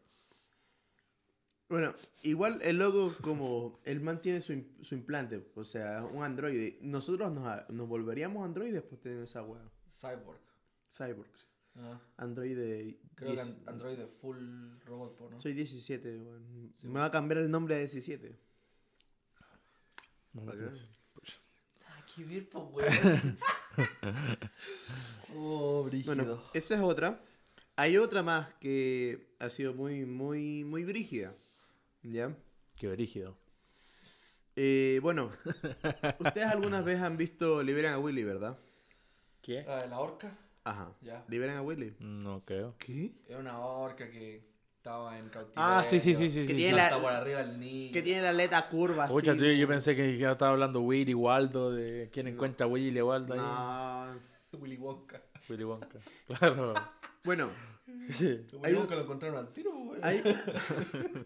Bueno, 1.69 1.93
igual 2.23 2.59
el 2.63 2.77
logo 2.79 3.15
como... 3.21 3.79
Él 3.85 4.01
mantiene 4.01 4.41
su, 4.41 4.51
im- 4.51 4.83
su 4.83 4.93
implante, 4.93 5.49
o 5.55 5.63
sea, 5.63 6.03
un 6.03 6.21
androide. 6.23 6.77
Nosotros 6.81 7.31
nos, 7.31 7.69
nos 7.69 7.87
volveríamos 7.87 8.43
androides 8.43 8.81
pues 8.83 8.99
tener 8.99 9.23
esa 9.23 9.41
weá. 9.41 9.61
Cyborg. 9.89 10.39
Cyborgs. 10.89 11.47
Ah, 11.77 11.99
Androide... 12.17 12.99
creo 13.15 13.29
que 13.31 13.35
10 13.35 13.41
an- 13.41 13.63
Android 13.67 13.99
es 13.99 14.09
full 14.19 14.37
robot, 14.85 15.17
po, 15.17 15.29
¿no? 15.29 15.39
Soy 15.39 15.53
17, 15.53 16.17
weón. 16.17 16.73
Sí, 16.75 16.87
Me 16.87 16.99
va 16.99 17.05
a 17.05 17.11
cambiar 17.11 17.39
el 17.39 17.49
nombre 17.49 17.75
a 17.75 17.79
17. 17.79 18.35
No, 20.33 20.45
¿Para 20.45 20.57
qué? 20.57 20.65
Ah, 21.87 22.05
qué 22.15 22.23
bien, 22.23 22.45
po, 22.47 22.59
weón. 22.73 23.37
oh, 25.35 25.83
brígido. 25.83 26.15
Bueno, 26.15 26.43
esa 26.53 26.75
es 26.75 26.81
otra. 26.81 27.21
Hay 27.75 27.97
otra 27.97 28.21
más 28.21 28.53
que 28.55 29.33
ha 29.39 29.49
sido 29.49 29.73
muy, 29.73 30.05
muy, 30.05 30.63
muy 30.63 30.83
brígida. 30.83 31.33
¿Ya? 32.03 32.35
Qué 32.75 32.87
brígido. 32.89 33.37
Eh, 34.55 34.99
bueno, 35.01 35.31
ustedes 36.19 36.47
algunas 36.47 36.83
veces 36.83 37.01
han 37.03 37.15
visto 37.17 37.63
Liberan 37.63 37.93
a 37.93 37.99
Willy, 37.99 38.23
¿verdad? 38.23 38.57
¿Qué? 39.41 39.63
La 39.63 39.83
de 39.83 39.87
la 39.87 39.99
orca, 39.99 40.37
Ajá. 40.63 40.93
ya. 41.01 41.25
Liberan 41.27 41.57
a 41.57 41.61
Willy. 41.61 41.95
No 41.99 42.43
creo. 42.45 42.75
¿Qué? 42.77 43.13
Era 43.27 43.39
una 43.39 43.59
orca 43.59 44.09
que 44.09 44.43
estaba 44.77 45.17
en 45.17 45.29
cautiverio. 45.29 45.63
Ah, 45.63 45.83
sí, 45.85 45.99
sí, 45.99 46.13
sí, 46.13 46.29
sí. 46.29 46.41
Que 46.41 46.47
sí, 46.47 46.55
tiene 46.55 46.69
sí. 46.69 46.75
la- 46.75 46.99
por 46.99 47.11
arriba 47.13 47.41
el 47.41 47.59
niño. 47.59 47.93
Que 47.93 48.01
tiene 48.01 48.21
la 48.21 48.29
aleta 48.29 48.67
curva. 48.69 49.07
Pucha, 49.07 49.33
tío, 49.33 49.51
yo 49.51 49.67
pensé 49.67 49.95
que 49.95 50.17
ya 50.17 50.33
estaba 50.33 50.51
hablando 50.51 50.81
Willy 50.81 51.13
Waldo, 51.13 51.71
de 51.71 52.09
quién 52.13 52.25
No. 52.27 52.31
encuentra 52.33 52.65
a 52.65 52.69
Willy 52.69 53.01
Waldo 53.01 53.33
ahí. 53.33 53.39
No. 53.39 54.59
Willy 54.59 54.77
Wonka. 54.77 55.21
Willy 55.49 55.63
Wonka. 55.63 55.99
Claro. 56.27 56.73
Bueno, 57.23 57.49
Sí. 58.11 58.45
Willy 58.53 58.75
Wonka 58.75 58.95
lo 58.95 59.01
encontraron 59.01 59.37
al 59.39 59.51
tiro, 59.53 59.71
po, 59.71 59.79
weón. 59.79 60.01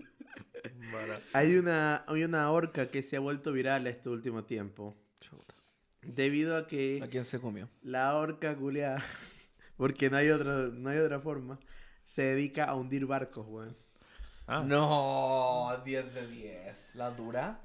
hay, 1.33 1.55
una, 1.57 2.03
hay 2.07 2.23
una 2.23 2.51
orca 2.51 2.87
que 2.89 3.01
se 3.03 3.17
ha 3.17 3.19
vuelto 3.19 3.51
viral 3.51 3.87
este 3.87 4.09
último 4.09 4.43
tiempo. 4.45 4.95
Debido 6.07 6.55
a 6.55 6.59
¿A 6.59 6.67
que 6.67 7.07
quién 7.11 7.25
se 7.25 7.39
comió? 7.39 7.69
la 7.83 8.15
orca 8.15 8.55
culiada, 8.55 9.03
porque 9.77 10.09
no 10.09 10.17
hay, 10.17 10.29
otra, 10.29 10.67
no 10.71 10.89
hay 10.89 10.97
otra 10.99 11.19
forma, 11.19 11.59
se 12.05 12.21
dedica 12.23 12.65
a 12.65 12.75
hundir 12.75 13.05
barcos, 13.05 13.45
weón. 13.47 13.75
Ah, 14.47 14.63
No, 14.65 15.71
10 15.83 16.13
de 16.13 16.27
10. 16.27 16.95
¿La 16.95 17.09
dura? 17.11 17.61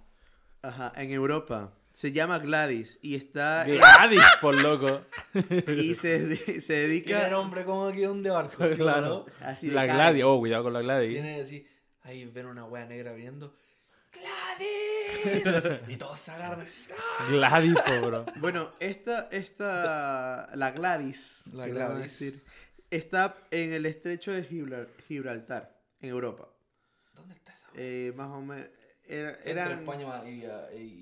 Ajá, 0.62 0.92
en 0.96 1.10
Europa. 1.10 1.72
Se 1.92 2.12
llama 2.12 2.38
Gladys 2.38 2.98
y 3.02 3.16
está... 3.16 3.64
Gladys, 3.64 4.22
por 4.40 4.54
loco. 4.54 5.02
y 5.76 5.94
se, 5.94 6.36
se 6.36 6.60
Tiene 6.62 6.82
dedica... 6.86 7.28
nombre 7.28 7.64
como 7.64 7.90
que 7.92 8.08
un 8.08 8.22
de 8.22 8.30
barco. 8.30 8.64
¿sí 8.66 8.72
o 8.72 8.76
Claro. 8.76 9.08
no? 9.40 9.46
Así 9.46 9.66
de 9.68 9.74
La. 9.74 9.86
Gladys. 9.86 10.24
Oh, 10.24 10.38
cuidado 10.38 10.62
con 10.64 10.72
la 10.72 10.80
Gladys. 10.82 11.10
Tiene 11.12 11.40
así, 11.42 11.66
ahí 12.02 12.24
ven 12.26 12.46
una 12.46 12.64
wea 12.64 12.86
negra 12.86 13.12
viniendo. 13.12 13.54
¡Gladys! 14.12 15.80
y 15.88 15.96
todos 15.96 16.18
se 16.20 16.30
agarran 16.30 16.60
así. 16.60 16.82
¡ah! 16.92 17.26
Gladys, 17.30 17.74
bro. 18.02 18.24
Bueno, 18.36 18.72
esta, 18.80 19.28
esta, 19.30 20.50
la 20.54 20.70
Gladys, 20.72 21.44
La 21.52 21.66
que 21.66 21.72
le 21.72 21.78
van 21.80 21.90
a 21.92 21.94
Gladys. 21.96 22.18
decir, 22.20 22.42
está 22.90 23.36
en 23.50 23.72
el 23.72 23.86
estrecho 23.86 24.32
de 24.32 24.44
Gibral- 24.48 24.88
Gibraltar, 25.06 25.78
en 26.00 26.08
Europa. 26.10 26.48
¿Dónde 27.14 27.34
está 27.34 27.52
esa? 27.52 27.66
Eh, 27.74 28.12
más 28.16 28.28
o 28.28 28.40
menos, 28.40 28.66
era, 29.06 29.30
¿Entre 29.30 29.50
eran 29.50 29.78
España 29.80 30.22
y, 30.28 30.44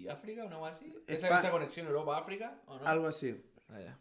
y 0.02 0.08
África, 0.08 0.44
una 0.44 0.58
wea 0.58 0.70
así? 0.72 0.94
¿Esa, 1.06 1.28
Espa- 1.28 1.38
esa 1.40 1.50
conexión 1.50 1.86
Europa-África? 1.86 2.60
¿O 2.66 2.78
no? 2.78 2.86
algo 2.86 3.06
así. 3.08 3.40
Ah, 3.68 3.80
ya. 3.80 3.98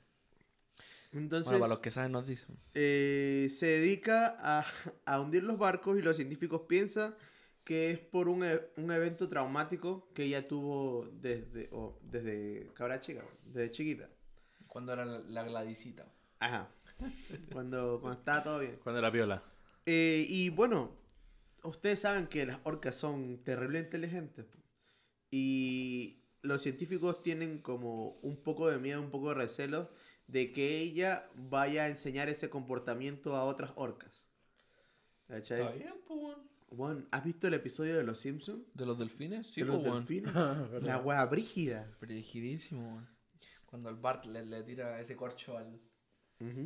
Entonces, 1.13 1.46
Bueno, 1.48 1.60
para 1.62 1.70
los 1.70 1.80
que 1.80 1.89
saben 1.91 2.12
nos 2.12 2.28
dicen. 2.28 2.58
eh, 2.74 3.48
se 3.50 3.65
dedica 3.65 4.36
a, 4.39 4.65
a 5.06 5.20
hundir 5.22 5.43
los 5.43 5.58
barcos 5.58 5.98
y 5.98 6.02
los 6.02 6.15
científicos 6.17 6.62
piensan 6.67 7.15
que 7.67 7.91
es 7.91 7.99
por 7.99 8.30
un, 8.30 8.45
e- 8.45 8.62
un 8.77 8.89
evento 8.93 9.27
traumático 9.27 10.08
que 10.13 10.23
ella 10.23 10.47
tuvo 10.47 11.06
desde, 11.12 11.67
o 11.73 11.99
desde 12.01 12.71
cabra 12.73 13.01
chica, 13.01 13.25
desde 13.43 13.71
chiquita. 13.71 14.10
Cuando 14.67 14.93
era 14.93 15.03
la, 15.03 15.19
la 15.19 15.43
Gladysita. 15.43 16.10
Ajá. 16.39 16.71
Cuando, 17.51 17.99
cuando 17.99 18.19
estaba 18.19 18.41
todo 18.41 18.60
bien. 18.60 18.80
Cuando 18.82 18.99
era 18.99 19.12
piola. 19.12 19.43
Eh, 19.86 20.25
y 20.30 20.49
bueno, 20.49 20.97
ustedes 21.63 21.99
saben 21.99 22.27
que 22.27 22.45
las 22.45 22.62
orcas 22.63 22.95
son 22.95 23.43
terriblemente 23.43 23.97
inteligentes. 23.97 24.45
Y 25.30 26.23
los 26.43 26.62
científicos 26.62 27.21
tienen 27.21 27.62
como 27.62 28.12
un 28.21 28.41
poco 28.41 28.69
de 28.69 28.77
miedo, 28.77 29.01
un 29.01 29.12
poco 29.12 29.27
de 29.27 29.36
recelo 29.36 29.91
de 30.27 30.53
que 30.53 30.77
ella 30.77 31.30
vaya 31.36 31.84
a 31.84 31.89
enseñar 31.89 32.30
ese 32.30 32.49
comportamiento 32.49 33.36
a 33.36 33.43
otras 33.43 33.73
orcas. 33.75 34.23
¿Cachai? 35.27 35.60
Está 35.60 35.71
bien, 35.73 35.95
pues. 36.08 36.38
Bueno, 36.69 37.06
¿has 37.12 37.23
visto 37.23 37.47
el 37.47 37.53
episodio 37.53 37.97
de 37.97 38.03
Los 38.03 38.19
Simpsons? 38.19 38.62
¿De 38.73 38.86
los 38.86 38.99
delfines? 38.99 39.47
Sí, 39.47 39.62
de 39.62 39.67
pues, 39.67 39.77
los 39.77 39.88
weón. 39.88 40.06
delfines. 40.06 40.34
La 40.84 40.99
wea 40.99 41.25
brígida. 41.25 41.89
Rigidísimo, 42.01 42.82
weón. 42.93 43.10
Cuando 43.65 43.89
el 43.89 43.95
Bart 43.95 44.25
le, 44.25 44.45
le 44.45 44.63
tira 44.63 44.99
ese 44.99 45.15
corcho 45.15 45.58
al, 45.58 45.80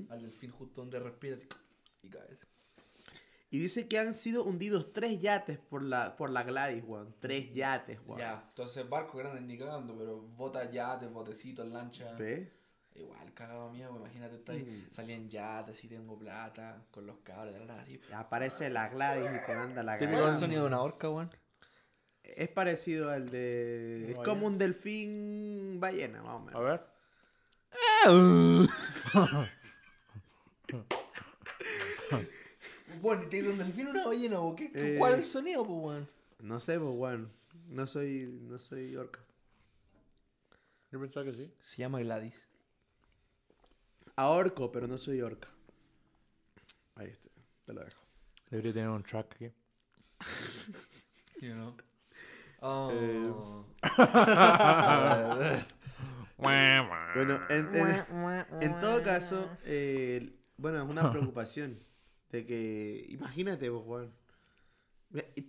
al 0.09 0.21
delfín 0.21 0.51
justo 0.51 0.81
donde 0.81 0.99
respira. 0.99 1.35
Así. 1.37 1.47
Y 2.03 2.09
caes. 2.09 2.47
Y 3.53 3.59
dice 3.59 3.87
que 3.87 3.99
han 3.99 4.13
sido 4.13 4.45
hundidos 4.45 4.93
tres 4.93 5.19
yates 5.19 5.59
por 5.59 5.83
la, 5.83 6.15
por 6.15 6.29
la 6.29 6.43
Gladys, 6.43 6.83
weón. 6.85 7.13
Tres 7.19 7.53
yates, 7.53 7.99
weón. 8.05 8.19
Ya, 8.19 8.45
entonces 8.47 8.87
barco 8.87 9.17
grande 9.17 9.41
ni 9.41 9.57
cagando, 9.57 9.95
pero 9.97 10.21
botas 10.21 10.71
yates, 10.71 11.11
botecitos, 11.11 11.67
lancha. 11.67 12.13
¿Ves? 12.13 12.47
Igual 12.95 13.34
cagado 13.34 13.71
mío, 13.71 13.93
imagínate, 13.97 14.36
está 14.36 14.51
ahí, 14.51 14.63
Mm. 14.63 14.93
salí 14.93 15.13
en 15.13 15.30
yates, 15.30 15.77
así 15.77 15.88
tengo 15.88 16.17
plata, 16.19 16.84
con 16.91 17.06
los 17.08 17.17
cabros 17.19 17.54
de 17.54 17.60
la 17.62 17.65
nada, 17.65 17.82
así. 17.84 17.99
Aparece 18.13 18.69
la 18.69 18.89
Gladys 18.89 19.30
y 19.41 19.45
te 19.45 19.56
manda 19.56 19.82
la 19.82 19.97
Típico 19.97 20.12
¿Cuál 20.12 20.13
es 20.13 20.19
Gladys. 20.21 20.36
el 20.36 20.39
sonido 20.41 20.62
de 20.63 20.67
una 20.67 20.82
orca, 20.82 21.10
weón? 21.10 21.32
Es 22.23 22.49
parecido 22.49 23.10
al 23.10 23.30
de. 23.30 24.12
Es 24.12 24.17
como 24.17 24.45
un 24.47 24.58
delfín 24.58 25.80
ballena, 25.80 26.21
más 26.21 26.34
o 26.34 26.38
A 26.38 26.39
menos. 26.45 26.63
ver. 26.63 26.82
Bueno, 33.01 33.27
¿te 33.30 33.38
hizo 33.39 33.51
un 33.51 33.58
delfín 33.58 33.88
o 33.88 33.91
una 33.91 34.06
ballena, 34.06 34.39
o 34.41 34.56
qué? 34.56 34.69
Eh. 34.75 34.95
¿Cuál 34.99 35.13
es 35.13 35.19
el 35.19 35.25
sonido, 35.25 35.65
pues, 35.65 35.80
weón? 35.80 36.08
No 36.39 36.60
sé, 36.60 36.77
pues, 36.80 36.91
weón. 36.93 37.32
No 37.67 37.88
soy, 37.88 38.25
no 38.43 38.60
soy 38.60 38.95
orca. 38.95 39.19
Yo 40.91 40.99
pensaba 40.99 41.25
que 41.25 41.34
sí. 41.34 41.51
Se 41.62 41.77
llama 41.77 41.99
Gladys. 41.99 42.36
Ahorco, 44.21 44.71
pero 44.71 44.88
no 44.88 44.97
soy 44.97 45.21
orca. 45.21 45.49
Ahí 46.95 47.07
está, 47.10 47.29
te 47.65 47.73
lo 47.73 47.84
dejo. 47.84 48.01
Debería 48.49 48.73
tener 48.73 48.89
un 48.89 49.03
track 49.03 49.36
aquí. 49.36 49.51
You 51.41 51.53
know. 51.53 51.75
Oh. 52.62 53.65
Bueno, 57.15 57.39
en, 57.49 57.75
en- 57.75 58.45
en 58.62 58.79
todo 58.79 59.03
caso, 59.03 59.49
eh, 59.65 60.34
bueno, 60.57 60.81
es 60.84 60.89
una 60.89 61.12
preocupación 61.12 61.79
de 62.29 62.45
que, 62.45 63.05
imagínate, 63.10 63.69
vos, 63.69 63.84
Juan. 63.84 64.12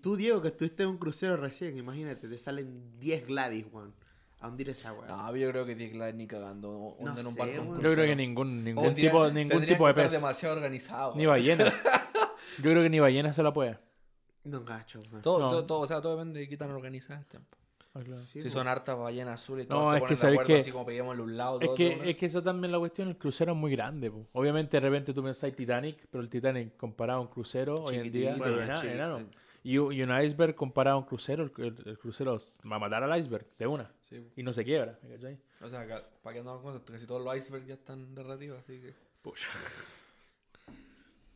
Tú, 0.02 0.16
Diego, 0.16 0.42
que 0.42 0.48
estuviste 0.48 0.82
en 0.82 0.90
un 0.90 0.98
crucero 0.98 1.36
recién, 1.36 1.76
imagínate, 1.78 2.28
te 2.28 2.36
salen 2.38 2.98
10 2.98 3.26
Gladys, 3.26 3.64
Juan, 3.70 3.94
a 4.42 4.48
hundir 4.48 4.68
esa 4.70 4.92
weá. 4.92 5.06
No, 5.08 5.36
yo 5.36 5.50
creo 5.50 5.64
que 5.64 5.74
Dick 5.74 5.94
ni 6.14 6.26
cagando. 6.26 6.96
No 7.00 7.12
un 7.12 7.16
sé, 7.16 7.38
barco. 7.38 7.74
Yo 7.80 7.92
creo 7.92 8.06
que 8.06 8.16
ningún, 8.16 8.64
ningún 8.64 8.84
Tendría- 8.84 9.10
tipo, 9.10 9.28
ningún 9.30 9.60
tipo 9.64 9.86
de 9.86 9.94
que 9.94 10.00
estar 10.00 10.04
pez. 10.04 10.12
demasiado 10.12 10.54
organizado. 10.56 11.14
Ni 11.16 11.26
ballena. 11.26 11.64
Yo 12.58 12.70
creo 12.70 12.82
que 12.82 12.90
ni 12.90 13.00
ballena 13.00 13.32
se 13.32 13.42
la 13.42 13.52
puede. 13.52 13.78
No 14.44 14.64
gacho. 14.64 15.00
Todo, 15.22 15.38
No. 15.40 15.48
todo, 15.50 15.64
todo, 15.66 15.80
o 15.80 15.86
sea, 15.86 16.00
todo 16.00 16.16
depende 16.16 16.40
de 16.40 16.48
qué 16.48 16.56
tan 16.56 16.70
organizadas 16.70 17.22
estén. 17.22 17.42
Ah, 17.94 18.00
claro. 18.02 18.18
Sí, 18.22 18.40
Si 18.40 18.48
son 18.50 18.66
hartas 18.68 18.96
ballenas 18.98 19.34
azules 19.40 19.66
y 19.66 19.68
No, 19.68 19.82
se 19.82 19.88
es 19.88 19.94
que 19.94 20.00
ponen 20.00 20.14
de 20.14 20.16
sabéis 20.20 20.40
acuerdo 20.40 20.54
que- 20.56 20.60
así 20.60 20.70
como 20.72 20.86
peguémosle 20.86 21.22
un 21.22 21.36
lado, 21.36 21.60
Es 21.60 21.68
de 21.70 21.74
que, 21.76 22.10
es 22.10 22.16
que 22.16 22.26
esa 22.26 22.42
también 22.42 22.64
es 22.66 22.72
la 22.72 22.78
cuestión, 22.78 23.08
el 23.08 23.16
crucero 23.18 23.52
es 23.52 23.58
muy 23.58 23.70
grande. 23.70 24.10
po. 24.10 24.26
Obviamente 24.32 24.78
de 24.78 24.80
repente 24.80 25.12
tú 25.12 25.22
pensás 25.22 25.52
Titanic, 25.54 26.06
pero 26.10 26.22
el 26.24 26.30
Titanic 26.30 26.76
comparado 26.76 27.18
a 27.18 27.22
un 27.22 27.28
crucero 27.28 27.82
hoy 27.84 27.96
en 27.96 28.10
día 28.10 28.30
es 28.32 28.82
enano. 28.84 29.20
Y, 29.64 29.78
un 29.78 30.22
iceberg 30.22 30.54
comparado 30.56 30.96
a 30.96 31.00
un 31.00 31.06
crucero, 31.06 31.44
el, 31.44 31.52
el- 31.64 31.88
el 31.88 31.98
crucero 31.98 32.36
va 32.70 32.76
a 32.76 32.78
matar 32.80 33.04
al 33.04 33.18
iceberg 33.18 33.46
de 33.58 33.66
una. 33.66 33.90
Sí. 34.08 34.26
Y 34.36 34.42
no 34.42 34.52
se 34.52 34.64
quiebra, 34.64 34.98
¿me 35.02 35.10
cachai? 35.14 35.38
O 35.60 35.68
sea, 35.68 35.86
¿para 36.22 36.34
qué 36.34 36.40
andamos 36.40 36.62
con 36.62 36.74
eso? 36.74 36.84
Casi 36.84 37.06
todos 37.06 37.22
los 37.24 37.36
icebergs 37.36 37.66
ya 37.68 37.74
están 37.74 38.14
derretidos, 38.14 38.58
así 38.58 38.80
que... 38.80 38.94
Pucha. 39.22 39.46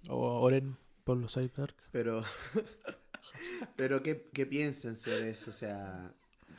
O 0.08 0.40
oren 0.40 0.76
por 1.04 1.16
los 1.16 1.36
icebergs. 1.36 1.74
Pero, 1.92 2.22
pero 3.76 4.02
¿qué, 4.02 4.28
¿qué 4.32 4.46
piensan 4.46 4.96
sobre 4.96 5.30
eso? 5.30 5.50
O 5.50 5.52
sea, 5.52 6.12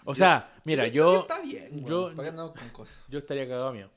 O 0.06 0.16
sea, 0.16 0.54
mira, 0.64 0.88
yo, 0.88 1.12
que 1.12 1.20
Está 1.34 1.42
bien, 1.42 1.86
yo... 1.86 2.08
¿Para 2.16 2.24
qué 2.24 2.30
andamos 2.30 2.54
con 2.58 2.70
cosas? 2.70 3.04
yo 3.10 3.20
estaría 3.20 3.44
cagado 3.48 3.74
mío. 3.74 3.90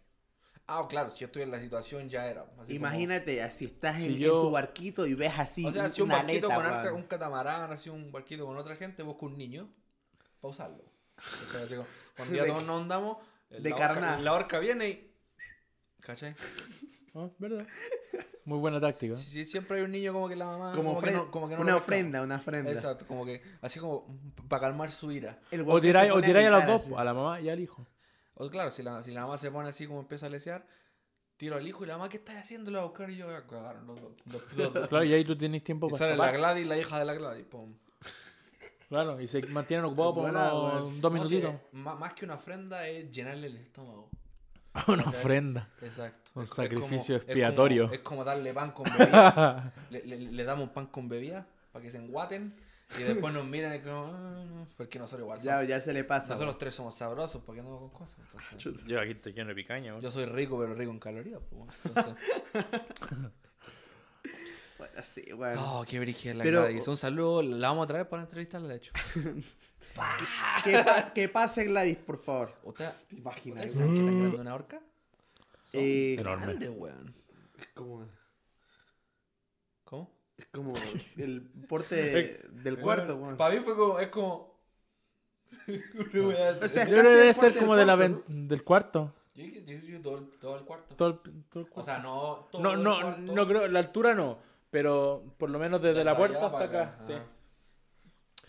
Ah, 0.73 0.87
claro, 0.89 1.09
si 1.11 1.19
yo 1.21 1.27
estoy 1.27 1.43
en 1.43 1.51
la 1.51 1.59
situación 1.61 2.09
ya 2.09 2.27
era. 2.31 2.43
así 2.43 2.51
como- 2.59 2.71
imagínate, 2.71 3.43
así 3.43 3.65
estás 3.65 3.97
Si 3.97 4.23
en, 4.23 4.31
tu 4.31 4.51
barquito 4.53 5.05
y 5.07 5.15
ves 5.15 5.33
así 5.37 5.67
O 5.67 5.73
sea, 5.73 5.89
si 5.89 6.01
un 6.01 6.09
una 6.09 6.19
barquito 6.19 6.47
aleta, 6.51 6.75
con 6.77 6.85
weón. 6.85 6.95
un 6.97 7.03
catamarán, 7.09 7.73
así 7.73 7.91
un 7.91 8.13
barquito 8.13 8.47
con 8.47 8.57
otra 8.57 8.77
gente, 8.77 9.03
busca 9.03 9.27
un 9.27 9.37
niño 9.37 9.69
para 10.41 10.51
usarlo. 10.53 10.85
O 11.19 11.53
sea, 11.53 11.63
así 11.65 11.75
como, 11.75 11.87
cuando 12.17 12.35
ya 12.37 12.47
todos 12.47 12.65
nos 12.65 12.83
andamos, 12.83 13.17
de 13.51 13.69
la, 13.71 13.75
orca, 13.77 14.19
la 14.21 14.33
orca 14.33 14.59
viene 14.61 14.89
y... 14.89 15.13
¿Cachai? 16.01 16.35
Ah, 17.15 17.29
¿Verdad? 17.39 17.67
Muy 18.45 18.59
buena 18.61 18.81
táctica. 18.81 19.17
Sí, 19.17 19.29
sí, 19.29 19.45
siempre 19.45 19.79
hay 19.79 19.83
un 19.83 19.91
niño 19.91 20.13
como 20.13 20.29
que 20.29 20.37
la 20.37 20.47
mamá... 20.47 20.73
Como, 20.75 21.01
que 21.01 21.09
ofren- 21.11 21.15
no- 21.15 21.31
como 21.33 21.49
que 21.49 21.57
no 21.57 21.63
una 21.63 21.77
ofrenda, 21.77 22.23
una 22.23 22.37
ofrenda. 22.37 22.71
Exacto, 22.71 23.07
como 23.09 23.25
que 23.27 23.43
así 23.61 23.81
como 23.81 24.07
para 24.49 24.61
calmar 24.63 24.93
su 24.93 25.11
ira. 25.11 25.41
El 25.51 25.63
O 25.69 25.81
tiráis, 25.81 26.11
a 26.13 26.15
los 26.15 26.23
gritar 26.23 26.67
dos, 26.67 26.83
así. 26.85 26.95
a 26.97 27.03
la 27.05 27.13
mamá 27.13 27.41
y 27.41 27.49
al 27.49 27.59
hijo. 27.59 27.85
O 28.42 28.48
claro, 28.50 28.70
si 28.70 28.83
la, 28.83 29.03
si 29.03 29.11
la 29.11 29.22
mamá 29.22 29.37
se 29.37 29.50
pone 29.50 29.68
así 29.68 29.87
como 29.87 30.00
empieza 30.00 30.26
a 30.26 30.31
lesear, 30.31 30.66
tiro 31.37 31.57
al 31.57 31.66
hijo 31.66 31.85
y 31.85 31.87
la 31.88 31.98
mamá, 31.98 32.09
¿qué 32.09 32.16
estás 32.16 32.37
haciendo? 32.37 32.70
La 32.70 32.79
va 32.79 32.85
a 32.85 32.88
buscar 32.88 33.11
y 33.11 33.16
yo 33.16 33.29
"Ah, 33.29 33.42
cagaron 33.46 33.87
los 33.87 34.00
dos. 34.00 34.12
Los, 34.26 34.53
los 34.57 34.72
dos. 34.74 34.88
Claro, 34.88 35.05
y 35.05 35.12
ahí 35.12 35.24
tú 35.24 35.37
tienes 35.37 35.62
tiempo 35.62 35.88
y 35.88 35.90
para 35.90 35.98
sale 35.98 36.16
la 36.16 36.24
escapar. 36.24 36.38
Gladys, 36.38 36.66
la 36.66 36.79
hija 36.79 36.98
de 36.98 37.05
la 37.05 37.14
Gladys. 37.14 37.44
Pum. 37.46 37.72
Claro, 38.88 39.20
y 39.20 39.29
se 39.29 39.40
mantienen 39.48 39.85
ocupados 39.87 40.14
por 40.14 40.22
Buena, 40.24 40.53
unos 40.55 41.00
dos 41.00 41.12
No, 41.12 41.24
sí, 41.26 41.35
minutitos. 41.37 41.55
má- 41.72 41.94
más 41.94 42.12
que 42.14 42.24
una 42.24 42.35
ofrenda 42.35 42.88
es 42.88 43.11
llenarle 43.11 43.46
el 43.46 43.57
estómago. 43.57 44.09
Una 44.88 45.03
ofrenda. 45.05 45.68
Exacto. 45.83 46.31
Un 46.35 46.42
Es- 46.44 46.50
es 46.50 46.55
como- 46.57 46.68
sacrificio 46.68 47.16
es 47.16 47.22
como- 47.22 47.31
expiatorio. 47.33 47.90
Es 47.92 47.98
como, 48.00 48.24
darle 48.24 48.53
pan 48.55 48.70
con 48.72 48.85
bebida. 48.85 49.72
le, 49.90 50.05
le- 50.07 50.16
le 50.33 50.44
damos 50.44 50.70
pan 50.70 50.87
con 50.87 51.09
bebida 51.09 51.46
para 51.72 51.83
que 51.85 51.90
se 51.90 51.98
enguaten 51.98 52.55
y 52.98 53.03
después 53.03 53.33
nos 53.33 53.44
miran 53.46 53.74
y 53.76 53.81
como, 53.81 54.05
"Ah, 54.07 54.44
no", 54.48 54.68
porque 54.76 54.98
nosotros 54.98 55.22
igual 55.24 55.40
Ya, 55.40 55.55
somos- 55.57 55.68
ya 55.68 55.81
se 55.81 55.92
le 55.92 56.05
pasa. 56.05 56.33
nosotros 56.33 56.59
tres 56.59 56.74
somos 56.74 56.94
sabrosos, 56.94 57.42
¿para 57.42 57.55
qué 57.55 57.61
andamos 57.61 57.81
con 57.81 57.90
cosas? 57.90 58.18
Entonces, 58.53 58.85
Yo 58.87 59.00
aquí 59.00 59.12
estoy 59.12 59.33
lleno 59.33 59.48
de 59.48 59.55
picaña, 59.55 59.92
weón. 59.92 60.03
yo 60.03 60.11
soy 60.11 60.24
rico, 60.26 60.59
pero 60.59 60.74
rico 60.74 60.90
en 60.90 60.98
calorías. 60.98 61.40
pues, 61.48 61.61
bueno. 61.61 61.72
Entonces, 61.85 62.35
Bueno, 64.79 65.03
sí, 65.03 65.33
weón. 65.35 65.59
oh, 65.59 65.85
qué 65.87 66.00
brígida 66.00 66.35
la 66.35 66.44
Pero- 66.44 66.62
Gladys. 66.62 66.88
Un 66.88 66.96
saludo, 66.96 67.42
la 67.42 67.68
vamos 67.68 67.85
a 67.85 67.87
traer 67.88 68.09
para 68.09 68.22
entrevistarla, 68.22 68.68
de 68.68 68.76
hecho. 68.76 68.92
Que, 70.64 70.85
que 71.14 71.29
pase 71.29 71.64
Gladys, 71.64 71.96
por 71.98 72.16
favor. 72.22 72.55
¿Usted, 72.62 72.88
¿Te 73.09 73.16
imaginas? 73.16 73.66
¿Ustedes 73.66 73.74
saben 73.74 73.94
qué 73.94 74.00
tan 74.00 74.18
grande 74.18 74.37
es 74.37 74.40
una 74.40 74.55
orca? 74.55 74.81
Son 75.64 75.81
Eh, 75.81 76.14
Enorme. 76.14 76.46
grandes, 76.46 76.70
weón. 76.70 77.14
Es 77.59 77.66
como, 77.74 78.09
¿Cómo? 79.85 80.11
Es 80.40 80.46
como 80.53 80.72
el 81.16 81.42
porte 81.68 82.42
del 82.53 82.79
cuarto, 82.81 83.16
weón. 83.16 83.37
Para 83.37 83.55
mí 83.55 83.61
fue 83.61 83.76
como, 83.76 83.98
es 83.98 84.09
como... 84.09 84.50
O 85.70 86.33
sea, 86.33 86.55
Yo 86.55 86.61
casi 86.61 86.81
creo 86.81 86.94
que 86.94 87.00
el 87.00 87.05
debe 87.18 87.35
ser 87.35 87.53
del 87.53 87.61
como 87.62 87.76
de 87.76 87.85
la 87.87 87.96
cuarto, 87.96 88.24
ven- 88.29 88.48
del 88.48 88.64
cuarto. 88.64 89.14
Yo, 89.35 89.44
yo, 89.46 89.61
yo, 89.62 89.79
yo 89.79 90.00
todo, 90.00 90.18
el, 90.18 90.29
todo 90.38 90.57
el 90.59 90.64
cuarto. 90.64 90.94
Todo 90.96 91.09
el, 91.09 91.44
todo 91.48 91.62
el 91.64 91.68
O 91.74 91.83
sea, 91.83 91.98
no 91.98 92.48
todo 92.50 92.62
no, 92.62 92.72
el 92.74 92.83
no, 92.83 93.00
cuarto. 93.00 93.20
no 93.35 93.46
creo, 93.48 93.68
la 93.68 93.79
altura 93.79 94.14
no. 94.14 94.38
Pero 94.70 95.35
por 95.38 95.50
lo 95.50 95.59
menos 95.59 95.83
desde 95.83 96.05
la 96.05 96.16
puerta 96.16 96.38
allá, 96.38 96.46
hasta 96.46 96.59
para 96.59 96.83
acá. 96.92 97.05
sí. 97.07 97.12
ajá. 97.14 97.24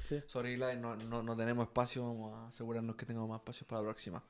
Sí. 0.10 0.20
Sorry, 0.28 0.56
Gladys, 0.58 0.78
no, 0.80 0.96
no, 0.98 1.24
no 1.24 1.36
tenemos 1.38 1.66
espacio. 1.68 2.04
Vamos 2.06 2.34
a 2.38 2.48
asegurarnos 2.48 2.96
que 2.98 3.06
tengamos 3.06 3.30
más 3.30 3.40
espacio 3.40 3.66
para 3.66 3.82
la 3.82 3.88
próxima. 3.88 4.22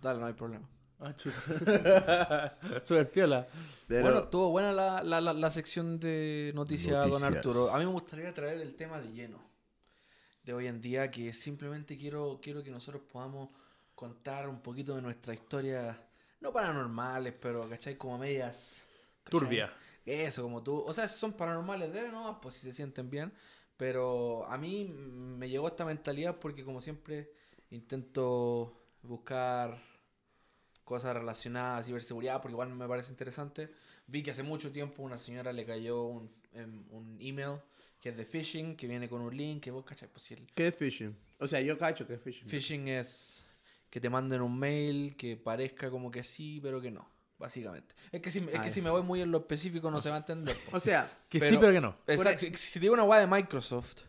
Dale, 0.00 0.18
no 0.20 0.26
hay 0.26 0.32
problema. 0.32 0.68
Ah, 1.04 1.14
chuta. 1.16 2.58
Super 2.84 3.10
piola. 3.10 3.46
Pero, 3.88 4.02
Bueno, 4.02 4.18
estuvo 4.20 4.50
buena 4.50 4.72
la, 4.72 5.02
la, 5.02 5.20
la, 5.20 5.32
la 5.32 5.50
sección 5.50 5.98
de 5.98 6.52
noticias, 6.54 7.10
don. 7.10 7.22
Arturo. 7.24 7.70
A 7.72 7.78
mí 7.78 7.84
me 7.84 7.90
gustaría 7.90 8.32
traer 8.32 8.58
el 8.60 8.76
tema 8.76 9.00
de 9.00 9.12
lleno 9.12 9.42
de 10.44 10.54
hoy 10.54 10.66
en 10.68 10.80
día, 10.80 11.10
que 11.10 11.32
simplemente 11.32 11.98
quiero, 11.98 12.38
quiero 12.40 12.62
que 12.62 12.70
nosotros 12.70 13.02
podamos 13.12 13.48
contar 13.94 14.48
un 14.48 14.60
poquito 14.60 14.94
de 14.94 15.02
nuestra 15.02 15.34
historia, 15.34 16.00
no 16.40 16.52
paranormales, 16.52 17.34
pero, 17.40 17.68
¿cachai? 17.68 17.96
Como 17.96 18.18
medias... 18.18 18.82
¿cachai? 19.24 19.40
Turbia. 19.40 19.72
Eso, 20.06 20.42
como 20.42 20.62
tú. 20.62 20.78
O 20.86 20.92
sea, 20.92 21.08
son 21.08 21.32
paranormales, 21.32 21.92
de 21.92 22.08
no, 22.10 22.40
pues 22.40 22.56
si 22.56 22.62
se 22.62 22.72
sienten 22.72 23.10
bien. 23.10 23.32
Pero 23.76 24.46
a 24.46 24.56
mí 24.56 24.84
me 24.84 25.48
llegó 25.48 25.66
esta 25.66 25.84
mentalidad 25.84 26.38
porque, 26.38 26.64
como 26.64 26.80
siempre, 26.80 27.32
intento 27.70 28.80
buscar 29.02 29.80
cosas 30.84 31.14
relacionadas 31.14 31.80
a 31.80 31.84
ciberseguridad 31.84 32.40
porque 32.42 32.52
igual 32.52 32.68
me 32.74 32.86
parece 32.88 33.10
interesante. 33.10 33.70
Vi 34.06 34.22
que 34.22 34.32
hace 34.32 34.42
mucho 34.42 34.70
tiempo 34.72 35.02
una 35.02 35.18
señora 35.18 35.52
le 35.52 35.64
cayó 35.64 36.02
un, 36.04 36.30
em, 36.52 36.84
un 36.90 37.16
email 37.20 37.58
que 38.00 38.08
es 38.08 38.16
de 38.16 38.24
phishing, 38.24 38.76
que 38.76 38.88
viene 38.88 39.08
con 39.08 39.20
un 39.22 39.36
link, 39.36 39.62
que 39.62 39.70
vos 39.70 39.84
cachai, 39.84 40.08
pues 40.08 40.24
si 40.24 40.34
el 40.34 40.46
¿qué 40.54 40.68
es 40.68 40.74
phishing? 40.74 41.16
O 41.38 41.46
sea, 41.46 41.60
yo 41.60 41.78
cacho 41.78 42.06
que 42.06 42.14
es 42.14 42.20
phishing. 42.20 42.48
phishing 42.48 42.88
es 42.88 43.46
que 43.90 44.00
te 44.00 44.10
manden 44.10 44.40
un 44.42 44.58
mail 44.58 45.14
que 45.16 45.36
parezca 45.36 45.88
como 45.90 46.10
que 46.10 46.24
sí, 46.24 46.58
pero 46.60 46.80
que 46.80 46.90
no, 46.90 47.08
básicamente. 47.38 47.94
Es 48.10 48.20
que 48.20 48.30
si, 48.32 48.40
es 48.40 48.58
Ah, 48.58 48.62
que 48.62 48.70
si 48.70 48.82
me 48.82 48.90
voy 48.90 49.02
muy 49.02 49.20
en 49.20 49.30
lo 49.30 49.38
específico 49.38 49.88
no 49.90 50.00
se 50.00 50.08
va 50.10 50.16
a 50.16 50.18
entender. 50.18 50.56
po. 50.68 50.76
O 50.76 50.80
sea, 50.80 51.04
Que 51.28 51.38
sí, 51.38 51.46
Pero- 51.48 51.60
pero 51.60 51.72
que 51.72 51.80
no. 51.80 51.96
Exacto. 52.08 52.40
Si, 52.40 52.52
si 52.54 52.72
te 52.74 52.80
digo 52.80 52.94
una 52.94 53.04
weá 53.04 53.20
de 53.20 53.26
Microsoft 53.28 54.02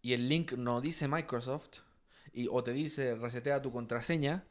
y 0.00 0.12
el 0.12 0.28
link 0.28 0.52
no 0.52 0.80
dice 0.80 1.08
Microsoft 1.08 1.78
y, 2.32 2.46
o 2.48 2.62
te 2.62 2.72
dice 2.72 3.16
resetea 3.16 3.60
tu 3.62 3.72
contraseña, 3.72 4.44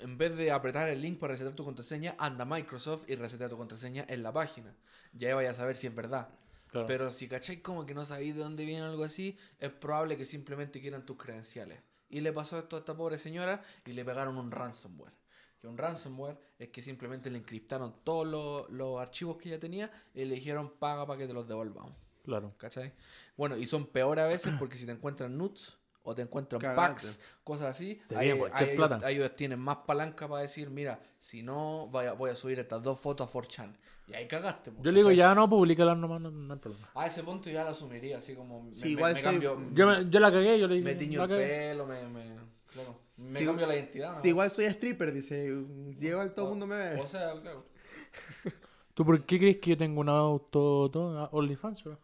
en 0.00 0.18
vez 0.18 0.36
de 0.36 0.50
apretar 0.50 0.88
el 0.88 1.00
link 1.00 1.18
para 1.18 1.32
resetear 1.32 1.54
tu 1.54 1.64
contraseña, 1.64 2.14
anda 2.18 2.42
a 2.42 2.46
Microsoft 2.46 3.04
y 3.08 3.14
resetea 3.14 3.48
tu 3.48 3.56
contraseña 3.56 4.04
en 4.08 4.22
la 4.22 4.32
página. 4.32 4.74
Ya 5.12 5.34
vaya 5.34 5.50
a 5.50 5.54
saber 5.54 5.76
si 5.76 5.86
es 5.86 5.94
verdad. 5.94 6.28
Claro. 6.68 6.86
Pero 6.86 7.10
si 7.10 7.28
cacháis 7.28 7.60
como 7.60 7.86
que 7.86 7.94
no 7.94 8.04
sabéis 8.04 8.34
de 8.34 8.42
dónde 8.42 8.64
viene 8.64 8.84
algo 8.84 9.04
así, 9.04 9.38
es 9.58 9.70
probable 9.70 10.16
que 10.16 10.24
simplemente 10.24 10.80
quieran 10.80 11.06
tus 11.06 11.16
credenciales. 11.16 11.80
Y 12.10 12.20
le 12.20 12.32
pasó 12.32 12.58
esto 12.58 12.76
a 12.76 12.78
esta 12.80 12.96
pobre 12.96 13.18
señora 13.18 13.62
y 13.84 13.92
le 13.92 14.04
pegaron 14.04 14.36
un 14.36 14.50
ransomware. 14.50 15.12
que 15.60 15.66
un 15.66 15.76
ransomware 15.76 16.38
es 16.58 16.68
que 16.68 16.82
simplemente 16.82 17.30
le 17.30 17.38
encriptaron 17.38 17.94
todos 18.04 18.26
los, 18.26 18.70
los 18.70 19.00
archivos 19.00 19.38
que 19.38 19.48
ella 19.48 19.58
tenía 19.58 19.90
y 20.14 20.24
le 20.24 20.34
dijeron 20.36 20.74
paga 20.78 21.06
para 21.06 21.18
que 21.18 21.26
te 21.26 21.32
los 21.32 21.48
devolvamos. 21.48 21.94
Claro. 22.24 22.54
¿Cachai? 22.58 22.92
Bueno, 23.36 23.56
y 23.56 23.66
son 23.66 23.86
peor 23.86 24.18
a 24.20 24.26
veces 24.26 24.52
porque 24.58 24.76
si 24.76 24.84
te 24.84 24.92
encuentran 24.92 25.36
nuts 25.36 25.77
o 26.08 26.14
te 26.14 26.22
encuentran 26.22 26.60
packs, 26.62 27.20
cosas 27.44 27.68
así, 27.68 28.00
Te 28.08 28.16
ahí, 28.16 28.30
ahí 28.52 28.70
ellos, 28.70 28.90
ahí 29.04 29.16
ellos 29.16 29.36
tienen 29.36 29.58
más 29.58 29.76
palanca 29.86 30.26
para 30.26 30.40
decir, 30.40 30.70
mira, 30.70 31.00
si 31.18 31.42
no, 31.42 31.86
voy 31.88 32.06
a, 32.06 32.14
voy 32.14 32.30
a 32.30 32.34
subir 32.34 32.58
estas 32.58 32.82
dos 32.82 32.98
fotos 32.98 33.28
a 33.28 33.30
4chan. 33.30 33.76
Y 34.06 34.14
ahí 34.14 34.26
cagaste. 34.26 34.72
Yo 34.80 34.90
le 34.90 35.00
digo, 35.00 35.10
ya 35.12 35.34
no, 35.34 35.50
publicarlas 35.50 35.98
nomás, 35.98 36.20
no, 36.22 36.30
no 36.30 36.54
hay 36.54 36.58
problema. 36.60 36.88
A 36.94 37.06
ese 37.06 37.22
punto 37.22 37.50
ya 37.50 37.62
la 37.62 37.70
asumiría, 37.70 38.16
así 38.16 38.34
como 38.34 38.62
me, 38.62 38.72
Sí, 38.74 38.84
me- 38.86 38.90
igual 38.92 39.12
me 39.12 39.22
cambio, 39.22 39.60
Yo, 39.74 39.86
me- 39.86 40.08
yo 40.10 40.18
la 40.20 40.32
cagué, 40.32 40.58
yo 40.58 40.66
le 40.66 40.76
dije. 40.76 40.84
me 40.86 40.94
tiño 40.94 41.22
el 41.22 41.28
cagué. 41.28 41.46
pelo, 41.46 41.86
me, 41.86 42.08
me, 42.08 42.24
claro, 42.72 42.98
me 43.18 43.32
Sí, 43.32 43.44
cambio 43.44 43.66
la 43.66 43.74
identidad. 43.74 44.10
Si 44.14 44.28
¿no? 44.28 44.30
igual 44.30 44.50
soy 44.50 44.64
stripper, 44.64 45.12
dice. 45.12 45.54
Llego 45.98 46.22
al 46.22 46.32
todo 46.34 46.46
el 46.46 46.50
mundo 46.52 46.66
me 46.66 46.76
ve. 46.76 47.00
O 47.02 47.06
sea, 47.06 47.38
claro. 47.42 47.66
¿Tú 48.94 49.04
por 49.04 49.22
qué 49.26 49.38
crees 49.38 49.58
que 49.58 49.70
yo 49.70 49.76
tengo 49.76 50.00
un 50.00 50.08
auto 50.08 50.88
todo, 50.90 51.18
ah, 51.18 51.28
OnlyFans? 51.32 51.84
bro? 51.84 51.98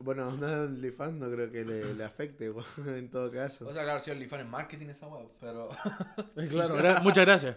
Bueno, 0.00 0.30
no 0.32 0.46
de 0.46 0.60
OnlyFans 0.66 1.14
no 1.14 1.30
creo 1.30 1.50
que 1.50 1.64
le, 1.64 1.92
le 1.94 2.04
afecte, 2.04 2.52
en 2.86 3.10
todo 3.10 3.30
caso. 3.32 3.66
O 3.66 3.72
sea, 3.72 3.82
claro, 3.82 4.00
si 4.00 4.10
OnlyFans 4.10 4.44
es 4.44 4.48
marketing 4.48 4.86
esa 4.88 5.08
web, 5.08 5.28
pero... 5.40 5.68
Claro, 6.50 6.76
gra- 6.78 7.02
muchas 7.02 7.26
gracias. 7.26 7.56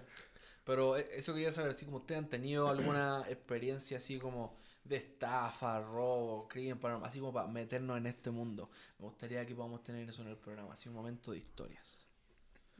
Pero 0.63 0.97
e- 0.97 1.07
eso 1.17 1.33
quería 1.33 1.51
saber, 1.51 1.71
así 1.71 1.85
como 1.85 1.97
ustedes 1.97 2.19
han 2.19 2.29
tenido 2.29 2.67
alguna 2.69 3.23
experiencia 3.29 3.97
así 3.97 4.17
como 4.19 4.55
de 4.83 4.95
estafa, 4.97 5.79
robo, 5.81 6.47
crimen, 6.47 6.79
así 7.03 7.19
como 7.19 7.31
para 7.31 7.47
meternos 7.47 7.97
en 7.97 8.07
este 8.07 8.31
mundo. 8.31 8.71
Me 8.97 9.05
gustaría 9.05 9.45
que 9.45 9.53
podamos 9.53 9.83
tener 9.83 10.09
eso 10.09 10.23
en 10.23 10.29
el 10.29 10.37
programa, 10.37 10.73
así 10.73 10.89
un 10.89 10.95
momento 10.95 11.31
de 11.31 11.37
historias. 11.37 12.07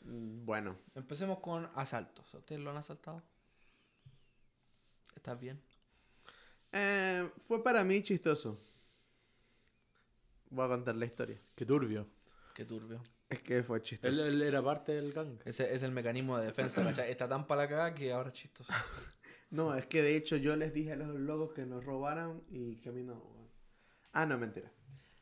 Mm, 0.04 0.44
Bueno, 0.46 0.76
Empecemos 0.96 1.38
con 1.40 1.70
asaltos. 1.76 2.34
¿A 2.34 2.40
¿Ustedes 2.40 2.62
lo 2.62 2.72
han 2.72 2.78
asaltado? 2.78 3.22
¿Estás 5.16 5.40
bien? 5.40 5.62
eh, 6.72 7.30
fue 7.48 7.64
para 7.64 7.84
mí 7.84 8.02
chistoso. 8.02 8.58
Voy 10.52 10.66
a 10.66 10.68
contar 10.68 10.96
la 10.96 11.06
historia. 11.06 11.42
Qué 11.56 11.66
turbio. 11.66 12.08
Qué 12.54 12.66
turbio. 12.66 13.02
Es 13.30 13.42
que 13.42 13.64
fue 13.64 13.82
chistoso. 13.82 14.26
él 14.26 14.42
era 14.42 14.62
parte 14.62 14.92
del 14.92 15.14
gang. 15.14 15.40
Ese 15.46 15.74
es 15.74 15.82
el 15.84 15.92
mecanismo 15.92 16.38
de 16.38 16.48
defensa, 16.48 16.84
¿cachai? 16.84 17.10
Está 17.10 17.28
tan 17.28 17.48
para 17.48 17.64
la 17.64 17.70
cagada 17.70 17.96
que 17.96 18.12
ahora 18.12 18.30
es 18.30 18.36
chistoso. 18.36 18.72
No, 19.50 19.76
es 19.76 19.86
que 19.86 20.02
de 20.02 20.16
hecho 20.16 20.38
yo 20.38 20.56
les 20.56 20.74
dije 20.74 20.94
a 20.94 20.96
los 20.96 21.10
locos 21.10 21.52
que 21.54 21.66
nos 21.66 21.84
robaran 21.84 22.42
y 22.48 22.78
que 22.78 22.88
a 22.88 22.94
mí 22.94 23.04
no. 23.04 23.22
Ah, 24.14 24.26
no, 24.26 24.38
mentira. 24.38 24.72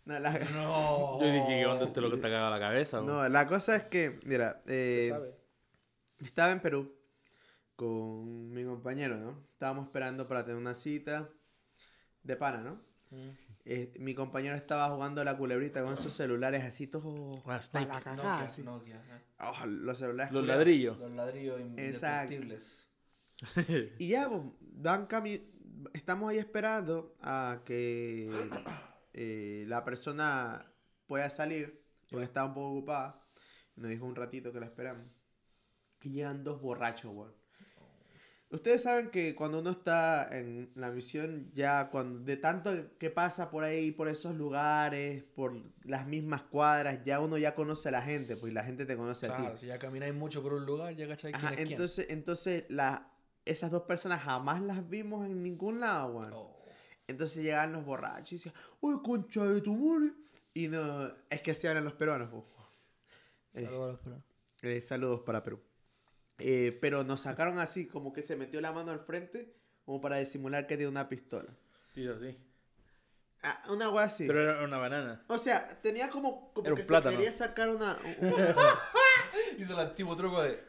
No, 0.06 0.20
la, 0.20 0.38
No. 0.54 1.20
Yo 1.20 1.26
dije 1.34 1.48
que 1.48 1.66
onda 1.66 1.92
te 1.92 2.00
lo 2.00 2.12
que 2.12 2.18
te 2.18 2.22
cagaba 2.22 2.52
la 2.52 2.60
cabeza. 2.60 3.00
bro. 3.00 3.12
no, 3.12 3.28
la 3.28 3.48
cosa 3.48 3.76
es 3.76 3.86
que, 3.86 4.20
mira, 4.26 4.62
eh, 4.68 5.08
sabe. 5.10 5.36
estaba 6.20 6.52
en 6.52 6.60
Perú 6.60 6.96
con 7.76 8.52
mi 8.52 8.64
compañero, 8.64 9.18
¿no? 9.18 9.44
Estábamos 9.52 9.88
esperando 9.88 10.28
para 10.28 10.44
tener 10.44 10.58
una 10.58 10.76
cita 10.76 11.28
de 12.22 12.36
pana, 12.36 12.62
¿no? 12.62 12.82
Mm. 13.10 13.49
Eh, 13.66 13.92
mi 14.00 14.16
compañero 14.16 14.56
estaba 14.56 14.90
jugando 14.90 15.22
a 15.22 15.24
la 15.24 15.38
culebrita 15.38 15.84
con 15.84 15.96
sus 15.98 16.14
celulares 16.14 16.64
así 16.64 16.88
todos 16.88 17.40
Ah, 17.46 17.60
para 17.72 17.86
la 17.86 18.02
cagada, 18.02 18.16
Nokia, 18.16 18.46
así. 18.46 18.64
Nokia, 18.64 18.96
eh. 18.96 19.22
Oh, 19.42 19.66
los 19.68 19.98
celulares 19.98 20.34
Los 20.34 20.46
ladrillos. 20.46 20.98
Los 20.98 21.12
ladrillos 21.12 21.60
indestructibles. 21.62 22.88
Y 24.00 24.08
ya, 24.10 24.28
pues, 24.30 24.42
dan 24.60 25.08
cami- 25.08 25.44
estamos 25.94 26.30
ahí 26.32 26.38
esperando 26.40 27.16
a 27.22 27.62
que 27.66 28.30
eh, 29.14 29.66
la 29.68 29.84
persona 29.86 30.66
pueda 31.06 31.30
salir, 31.30 31.82
porque 32.10 32.26
estaba 32.26 32.48
un 32.48 32.54
poco 32.54 32.72
ocupada. 32.72 33.24
Nos 33.76 33.90
dijo 33.92 34.06
un 34.06 34.16
ratito 34.16 34.52
que 34.52 34.60
la 34.60 34.66
esperamos. 34.66 35.06
Y 36.02 36.10
llegan 36.12 36.44
dos 36.44 36.62
borrachos, 36.62 37.12
weón. 37.14 37.34
Ustedes 38.52 38.82
saben 38.82 39.12
que 39.12 39.36
cuando 39.36 39.60
uno 39.60 39.70
está 39.70 40.28
en 40.32 40.72
la 40.74 40.90
misión, 40.90 41.52
ya 41.54 41.92
cuando 41.92 42.20
de 42.22 42.36
tanto 42.36 42.72
que 42.98 43.12
pasa 43.12 43.52
por 43.52 43.64
ahí, 43.64 43.92
por 43.92 44.08
esos 44.08 44.36
lugares, 44.36 45.24
por 45.36 45.56
las 45.84 46.08
mismas 46.08 46.42
cuadras, 46.42 47.04
ya 47.06 47.20
uno 47.20 47.38
ya 47.38 47.54
conoce 47.54 47.90
a 47.90 47.92
la 47.92 48.02
gente, 48.02 48.36
pues 48.38 48.52
la 48.52 48.64
gente 48.64 48.88
te 48.88 48.98
conoce 48.98 49.28
a 49.28 49.36
ti. 49.36 49.42
Claro, 49.42 49.58
si 49.58 49.68
ya 49.68 49.78
camináis 49.78 50.16
mucho 50.16 50.42
por 50.42 50.54
un 50.54 50.66
lugar, 50.66 50.96
ya 50.96 51.08
cacháis 51.08 51.36
quién 51.36 51.52
es 51.52 51.58
quién. 51.58 51.72
entonces, 51.74 52.08
entonces 52.10 52.64
la, 52.70 53.12
esas 53.46 53.70
dos 53.70 53.84
personas 53.84 54.24
jamás 54.24 54.62
las 54.62 54.90
vimos 54.90 55.28
en 55.28 55.44
ningún 55.44 55.80
lado, 55.80 56.14
weón. 56.14 56.34
Oh. 56.34 56.56
Entonces 57.06 57.44
llegaban 57.44 57.72
los 57.72 57.86
borrachos 57.86 58.32
y 58.32 58.36
decían, 58.36 58.56
uy, 58.82 59.00
concha 59.04 59.46
de 59.46 59.62
tu 59.62 59.76
madre. 59.76 60.14
Y 60.56 60.68
no, 60.70 61.08
es 61.30 61.42
que 61.42 61.52
así 61.52 61.68
hablan 61.68 61.84
los 61.84 61.94
peruanos, 61.94 62.30
po. 62.30 62.44
Eh. 63.54 63.64
Saludos 63.64 63.84
a 63.84 63.92
los 63.92 64.00
peruanos. 64.00 64.26
Eh, 64.64 64.82
saludos 64.82 65.22
para 65.22 65.44
Perú. 65.44 65.60
Eh, 66.40 66.78
pero 66.82 67.04
nos 67.04 67.22
sacaron 67.22 67.60
así, 67.60 67.88
como 67.88 68.14
que 68.14 68.22
se 68.22 68.36
metió 68.36 68.62
la 68.62 68.72
mano 68.72 68.92
al 68.92 69.00
frente, 69.00 69.54
como 69.86 70.00
para 70.02 70.18
disimular 70.18 70.68
que 70.68 70.78
tiene 70.78 70.90
una 70.92 71.10
pistola. 71.10 71.50
Hizo 71.96 72.14
así. 72.14 72.38
Ah, 73.42 73.64
una 73.70 73.90
wea 73.90 74.04
así. 74.06 74.28
Pero 74.28 74.42
era 74.42 74.64
una 74.64 74.78
banana. 74.78 75.24
O 75.28 75.38
sea, 75.38 75.68
tenía 75.82 76.10
como, 76.10 76.52
como 76.54 76.66
Era 76.68 76.74
un 76.74 76.78
que 76.78 76.84
se 76.84 76.90
plátano. 76.90 77.16
quería 77.16 77.32
sacar 77.32 77.70
una... 77.70 77.98
un- 78.20 78.34
Hizo 79.58 79.74
el 79.74 79.80
antiguo 79.80 80.16
truco 80.16 80.42
de. 80.42 80.62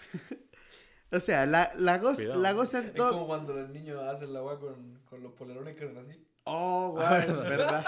o 1.12 1.20
sea, 1.20 1.46
la, 1.46 1.72
la, 1.76 2.00
cosa, 2.00 2.16
Cuidado. 2.22 2.40
la 2.40 2.54
cosa 2.54 2.78
en 2.78 2.84
Es 2.86 2.94
todo... 2.94 3.12
como 3.12 3.26
cuando 3.26 3.54
los 3.54 3.68
niños 3.70 4.00
hacen 4.02 4.32
la 4.32 4.42
weá 4.42 4.58
con, 4.58 5.00
con 5.04 5.22
los 5.22 5.32
polerones 5.32 5.76
que 5.76 5.84
hacen 5.84 5.98
así. 5.98 6.24
Oh, 6.44 6.94
weón, 6.96 7.40
verdad. 7.40 7.84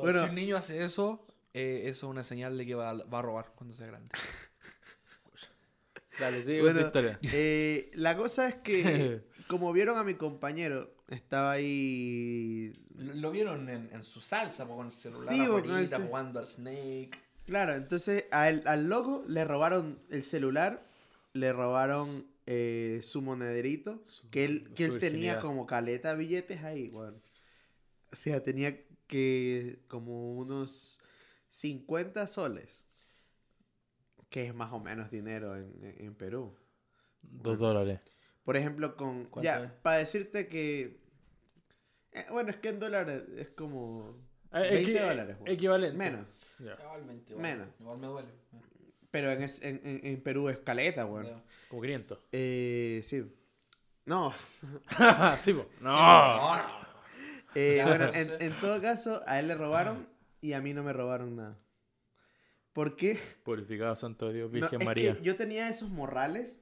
Bueno. 0.00 0.22
si 0.24 0.28
un 0.28 0.34
niño 0.34 0.56
hace 0.56 0.82
eso, 0.84 1.24
eh, 1.56 1.88
eso 1.88 2.06
es 2.06 2.10
una 2.10 2.24
señal 2.24 2.56
de 2.58 2.66
que 2.66 2.74
va, 2.74 2.90
a- 2.90 3.04
va 3.04 3.18
a 3.18 3.22
robar 3.22 3.52
cuando 3.56 3.74
sea 3.74 3.86
grande. 3.86 4.10
Dale, 6.18 6.42
sigue 6.44 6.60
Bueno, 6.62 6.80
con 6.80 6.92
tu 6.92 6.98
historia. 6.98 7.18
eh, 7.32 7.90
la 7.94 8.16
cosa 8.16 8.48
es 8.48 8.54
que, 8.56 9.22
como 9.48 9.72
vieron 9.72 9.98
a 9.98 10.04
mi 10.04 10.14
compañero, 10.14 10.94
estaba 11.08 11.52
ahí. 11.52 12.72
Lo, 12.96 13.14
lo 13.14 13.30
vieron 13.30 13.68
en, 13.68 13.90
en 13.92 14.02
su 14.02 14.20
salsa, 14.20 14.66
con 14.66 14.86
el 14.86 14.92
celular 14.92 15.34
Sí, 15.34 15.46
con 15.46 15.70
ese- 15.78 15.96
jugando 15.98 16.38
al 16.38 16.46
Snake. 16.46 17.10
Claro, 17.44 17.74
entonces 17.74 18.24
a 18.32 18.48
él- 18.48 18.62
al 18.66 18.88
loco 18.88 19.24
le 19.28 19.44
robaron 19.44 20.00
el 20.10 20.24
celular, 20.24 20.86
le 21.34 21.52
robaron 21.52 22.26
eh, 22.46 23.00
su 23.02 23.20
monederito, 23.22 24.02
que 24.30 24.44
él, 24.46 24.72
que 24.74 24.84
él 24.86 24.98
tenía 24.98 25.38
como 25.40 25.66
caleta 25.66 26.12
de 26.12 26.18
billetes 26.18 26.64
ahí, 26.64 26.88
weón. 26.88 27.14
O 28.10 28.16
sea, 28.16 28.42
tenía 28.42 28.74
que 29.06 29.80
como 29.88 30.34
unos 30.36 30.98
50 31.60 32.26
soles, 32.26 32.84
que 34.28 34.46
es 34.46 34.54
más 34.54 34.72
o 34.72 34.78
menos 34.80 35.10
dinero 35.10 35.56
en, 35.56 35.94
en- 35.98 36.14
Perú. 36.14 36.54
Dos 37.22 37.58
dólares. 37.58 38.00
Por 38.44 38.56
ejemplo, 38.56 38.94
con. 38.96 39.24
¿Cuánto 39.26 39.44
Ya, 39.44 39.64
es? 39.64 39.70
para 39.70 39.96
decirte 39.98 40.48
que. 40.48 41.00
eh, 42.12 42.26
bueno, 42.30 42.50
es 42.50 42.56
que 42.56 42.68
en 42.68 42.78
dólares 42.78 43.22
es 43.36 43.48
como. 43.50 44.16
Ah, 44.50 44.64
es 44.64 44.72
20 44.72 44.92
que- 44.92 45.00
dólares, 45.00 45.36
weón. 45.40 45.48
Equivalente. 45.54 45.96
Menos. 45.98 46.26
Igualmente, 46.60 47.32
igual, 47.32 47.42
Menos. 47.42 47.68
igual 47.80 47.98
me 47.98 48.06
duele. 48.06 48.28
Pero 49.10 49.32
en, 49.32 49.42
es- 49.42 49.62
en, 49.62 49.80
en- 49.84 50.00
en 50.06 50.20
Perú 50.22 50.48
es 50.50 50.58
caleta. 50.58 51.02
Ya. 51.22 51.42
Como 51.68 51.82
500. 51.82 52.18
Eh, 52.32 53.00
sí. 53.02 53.24
No. 54.04 54.32
sí. 55.42 55.52
No. 55.80 55.96
No, 55.96 56.56
no. 56.56 56.86
Eh, 57.54 57.76
Ya, 57.78 57.86
bueno, 57.88 58.10
en 58.12 58.60
todo 58.60 58.80
caso, 58.82 59.22
a 59.26 59.40
él 59.40 59.48
le 59.48 59.54
robaron 59.54 60.06
y 60.46 60.52
a 60.52 60.60
mí 60.60 60.72
no 60.74 60.82
me 60.82 60.92
robaron 60.92 61.36
nada. 61.36 61.58
¿Por 62.72 62.94
qué? 62.96 63.18
Purificado 63.42 63.96
Santo 63.96 64.32
Dios, 64.32 64.50
No, 64.50 64.54
Virgen 64.54 64.80
es 64.80 64.86
María. 64.86 65.14
que 65.14 65.22
yo 65.22 65.36
tenía 65.36 65.68
esos 65.68 65.88
morrales. 65.90 66.60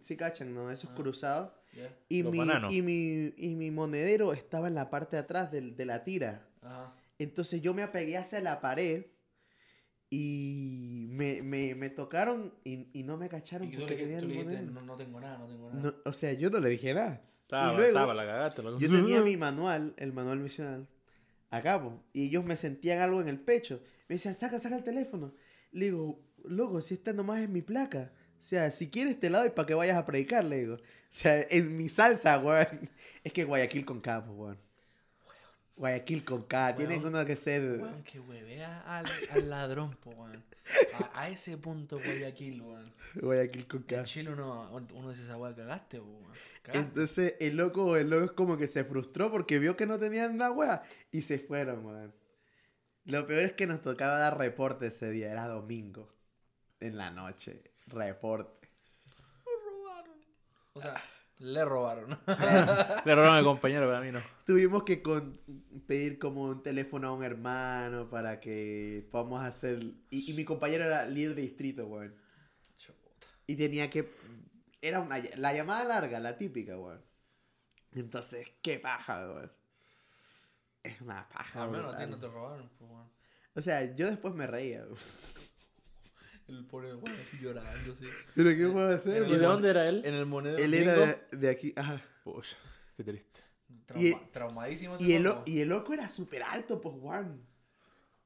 Sí, 0.00 0.16
cachan, 0.16 0.54
¿no? 0.54 0.70
Esos 0.70 0.90
Ah. 0.90 0.94
cruzados. 0.94 1.52
Ya. 1.72 1.96
Y 2.08 2.22
mi, 2.22 2.38
y, 2.70 2.82
mi, 2.82 3.34
y 3.36 3.54
mi 3.56 3.70
monedero 3.70 4.32
estaba 4.32 4.68
en 4.68 4.74
la 4.74 4.90
parte 4.90 5.16
de 5.16 5.22
atrás 5.22 5.50
del- 5.50 5.76
de 5.76 5.86
la 5.86 6.04
tira. 6.04 6.46
Ajá. 6.62 6.94
Entonces 7.18 7.60
yo 7.62 7.74
me 7.74 7.82
apegué 7.82 8.16
hacia 8.16 8.40
la 8.40 8.60
pared 8.60 9.06
y 10.10 11.06
me, 11.10 11.42
me, 11.42 11.74
me 11.74 11.90
tocaron 11.90 12.54
y, 12.64 12.88
y 12.92 13.02
no 13.02 13.16
me 13.16 13.28
cacharon 13.28 13.68
Y 13.68 13.72
tú 13.72 13.80
porque 13.80 13.96
le, 13.96 14.02
tenía 14.02 14.20
tú 14.20 14.26
el 14.26 14.34
monedero. 14.44 14.70
no, 14.72 14.82
no 14.82 14.96
tengo 14.96 15.20
nada, 15.20 15.38
no 15.38 15.46
tengo 15.46 15.70
nada. 15.72 15.82
No, 15.82 15.94
o 16.04 16.12
sea, 16.12 16.32
yo 16.32 16.50
no 16.50 16.58
le 16.60 16.70
dije 16.70 16.94
nada. 16.94 17.20
Estaba, 17.42 17.72
y 17.72 17.76
luego, 17.76 17.88
estaba, 17.88 18.14
la 18.14 18.24
cagaste. 18.26 18.62
Yo 18.62 18.90
tenía 18.90 19.20
mi 19.22 19.36
manual, 19.36 19.94
el 19.96 20.12
manual 20.12 20.38
misional, 20.40 20.86
acá, 21.54 21.82
po, 21.82 22.02
y 22.12 22.26
ellos 22.26 22.44
me 22.44 22.56
sentían 22.56 23.00
algo 23.00 23.20
en 23.20 23.28
el 23.28 23.40
pecho. 23.40 23.80
Me 24.08 24.16
decían, 24.16 24.34
saca, 24.34 24.60
saca 24.60 24.76
el 24.76 24.84
teléfono. 24.84 25.34
Le 25.72 25.86
digo, 25.86 26.20
loco, 26.44 26.80
si 26.80 26.94
esta 26.94 27.12
nomás 27.12 27.40
es 27.40 27.48
mi 27.48 27.62
placa. 27.62 28.12
O 28.38 28.42
sea, 28.42 28.70
si 28.70 28.90
quieres 28.90 29.18
te 29.18 29.30
la 29.30 29.38
doy 29.40 29.50
para 29.50 29.66
que 29.66 29.74
vayas 29.74 29.96
a 29.96 30.04
predicar, 30.04 30.44
le 30.44 30.58
digo. 30.60 30.74
O 30.74 31.16
sea, 31.16 31.46
en 31.48 31.76
mi 31.76 31.88
salsa, 31.88 32.38
weón. 32.38 32.66
Es 33.24 33.32
que 33.32 33.44
Guayaquil 33.44 33.84
con 33.84 34.02
pues, 34.02 34.24
weón. 34.28 34.58
Guayaquil 35.76 36.24
con 36.24 36.42
K. 36.44 36.76
Tienen 36.76 37.00
Weón. 37.02 37.14
uno 37.14 37.26
que 37.26 37.36
ser... 37.36 37.80
Weón, 37.80 38.02
que 38.04 38.20
huevea 38.20 38.80
al, 38.82 39.06
al 39.32 39.50
ladrón, 39.50 39.96
po, 39.96 40.10
weón. 40.10 40.44
A, 40.94 41.22
a 41.22 41.28
ese 41.28 41.58
punto 41.58 41.96
Guayaquil, 41.98 42.62
weón. 42.62 42.94
Guayaquil 43.16 43.66
con 43.66 43.82
K. 43.82 43.98
En 43.98 44.04
Chile 44.04 44.30
uno, 44.30 44.70
uno 44.94 45.10
dice 45.10 45.24
esa 45.24 45.36
weá, 45.36 45.54
cagaste, 45.54 45.98
po, 46.00 46.06
weón. 46.06 46.32
Cagaste. 46.62 46.78
Entonces 46.88 47.34
el 47.40 47.56
loco, 47.56 47.96
el 47.96 48.08
loco 48.10 48.24
es 48.24 48.32
como 48.32 48.56
que 48.56 48.68
se 48.68 48.84
frustró 48.84 49.30
porque 49.30 49.58
vio 49.58 49.76
que 49.76 49.86
no 49.86 49.98
tenían 49.98 50.36
nada, 50.36 50.52
weá. 50.52 50.82
Y 51.10 51.22
se 51.22 51.38
fueron, 51.38 51.84
weón. 51.84 52.14
Lo 53.04 53.26
peor 53.26 53.42
es 53.42 53.52
que 53.52 53.66
nos 53.66 53.82
tocaba 53.82 54.16
dar 54.18 54.38
reporte 54.38 54.86
ese 54.86 55.10
día, 55.10 55.30
era 55.32 55.46
domingo. 55.46 56.14
en 56.80 56.96
la 56.96 57.10
noche. 57.10 57.62
Reporte. 57.86 58.68
O 60.72 60.80
sea, 60.80 61.00
le 61.38 61.64
robaron. 61.64 62.10
Le 63.04 63.14
robaron 63.14 63.34
a 63.36 63.38
mi 63.38 63.44
compañero, 63.44 63.86
pero 63.86 63.96
a 63.96 64.00
mí 64.00 64.10
no. 64.12 64.20
Tuvimos 64.46 64.84
que 64.84 65.02
con- 65.02 65.40
pedir 65.86 66.18
como 66.18 66.42
un 66.44 66.62
teléfono 66.62 67.08
a 67.08 67.12
un 67.12 67.24
hermano 67.24 68.08
para 68.08 68.40
que 68.40 69.06
podamos 69.10 69.42
hacer... 69.42 69.82
Y, 70.10 70.30
y 70.30 70.34
mi 70.34 70.44
compañero 70.44 70.84
era 70.84 71.06
líder 71.06 71.34
de 71.34 71.42
distrito, 71.42 71.86
weón. 71.86 72.14
Y 73.46 73.56
tenía 73.56 73.90
que... 73.90 74.10
Era 74.80 75.00
una, 75.00 75.18
la 75.36 75.52
llamada 75.52 75.84
larga, 75.84 76.20
la 76.20 76.36
típica, 76.38 76.78
weón. 76.78 77.02
Entonces, 77.92 78.46
qué 78.62 78.78
paja, 78.78 79.26
weón. 79.26 79.52
Es 80.82 81.00
una 81.00 81.28
paja, 81.28 81.62
Al 81.62 81.70
menos 81.70 81.94
a 81.94 81.98
ti 81.98 82.06
no 82.06 82.18
te 82.18 82.26
robaron, 82.28 82.68
pues, 82.78 82.90
weón. 82.90 83.10
O 83.54 83.60
sea, 83.60 83.94
yo 83.94 84.08
después 84.08 84.34
me 84.34 84.46
reía. 84.46 84.82
weón. 84.82 84.96
El 86.48 86.64
pobre 86.66 86.94
weón 86.94 87.18
así 87.20 87.38
llorando, 87.40 87.94
sí. 87.94 88.06
¿Pero 88.34 88.50
qué 88.50 88.68
puedo 88.68 88.94
hacer? 88.94 89.26
¿Y 89.26 89.32
de 89.32 89.38
dónde 89.38 89.70
era 89.70 89.88
él? 89.88 90.02
En 90.04 90.14
el 90.14 90.26
monedero. 90.26 90.62
Él 90.62 90.70
gringo, 90.72 90.90
era 90.90 91.06
de, 91.30 91.36
de 91.38 91.50
aquí, 91.50 91.72
ajá. 91.76 92.02
Pucha, 92.22 92.56
qué 92.96 93.04
triste. 93.04 93.40
trauma- 93.86 94.06
y- 94.06 94.14
traumadísimo 94.30 94.94
ese 94.96 95.04
Y 95.04 95.12
el, 95.14 95.22
loco. 95.22 95.42
lo- 95.46 95.52
y 95.52 95.60
el 95.60 95.68
loco 95.68 95.92
era 95.94 96.06
súper 96.08 96.42
alto, 96.42 96.80
pues, 96.80 96.94
weón. 96.98 97.46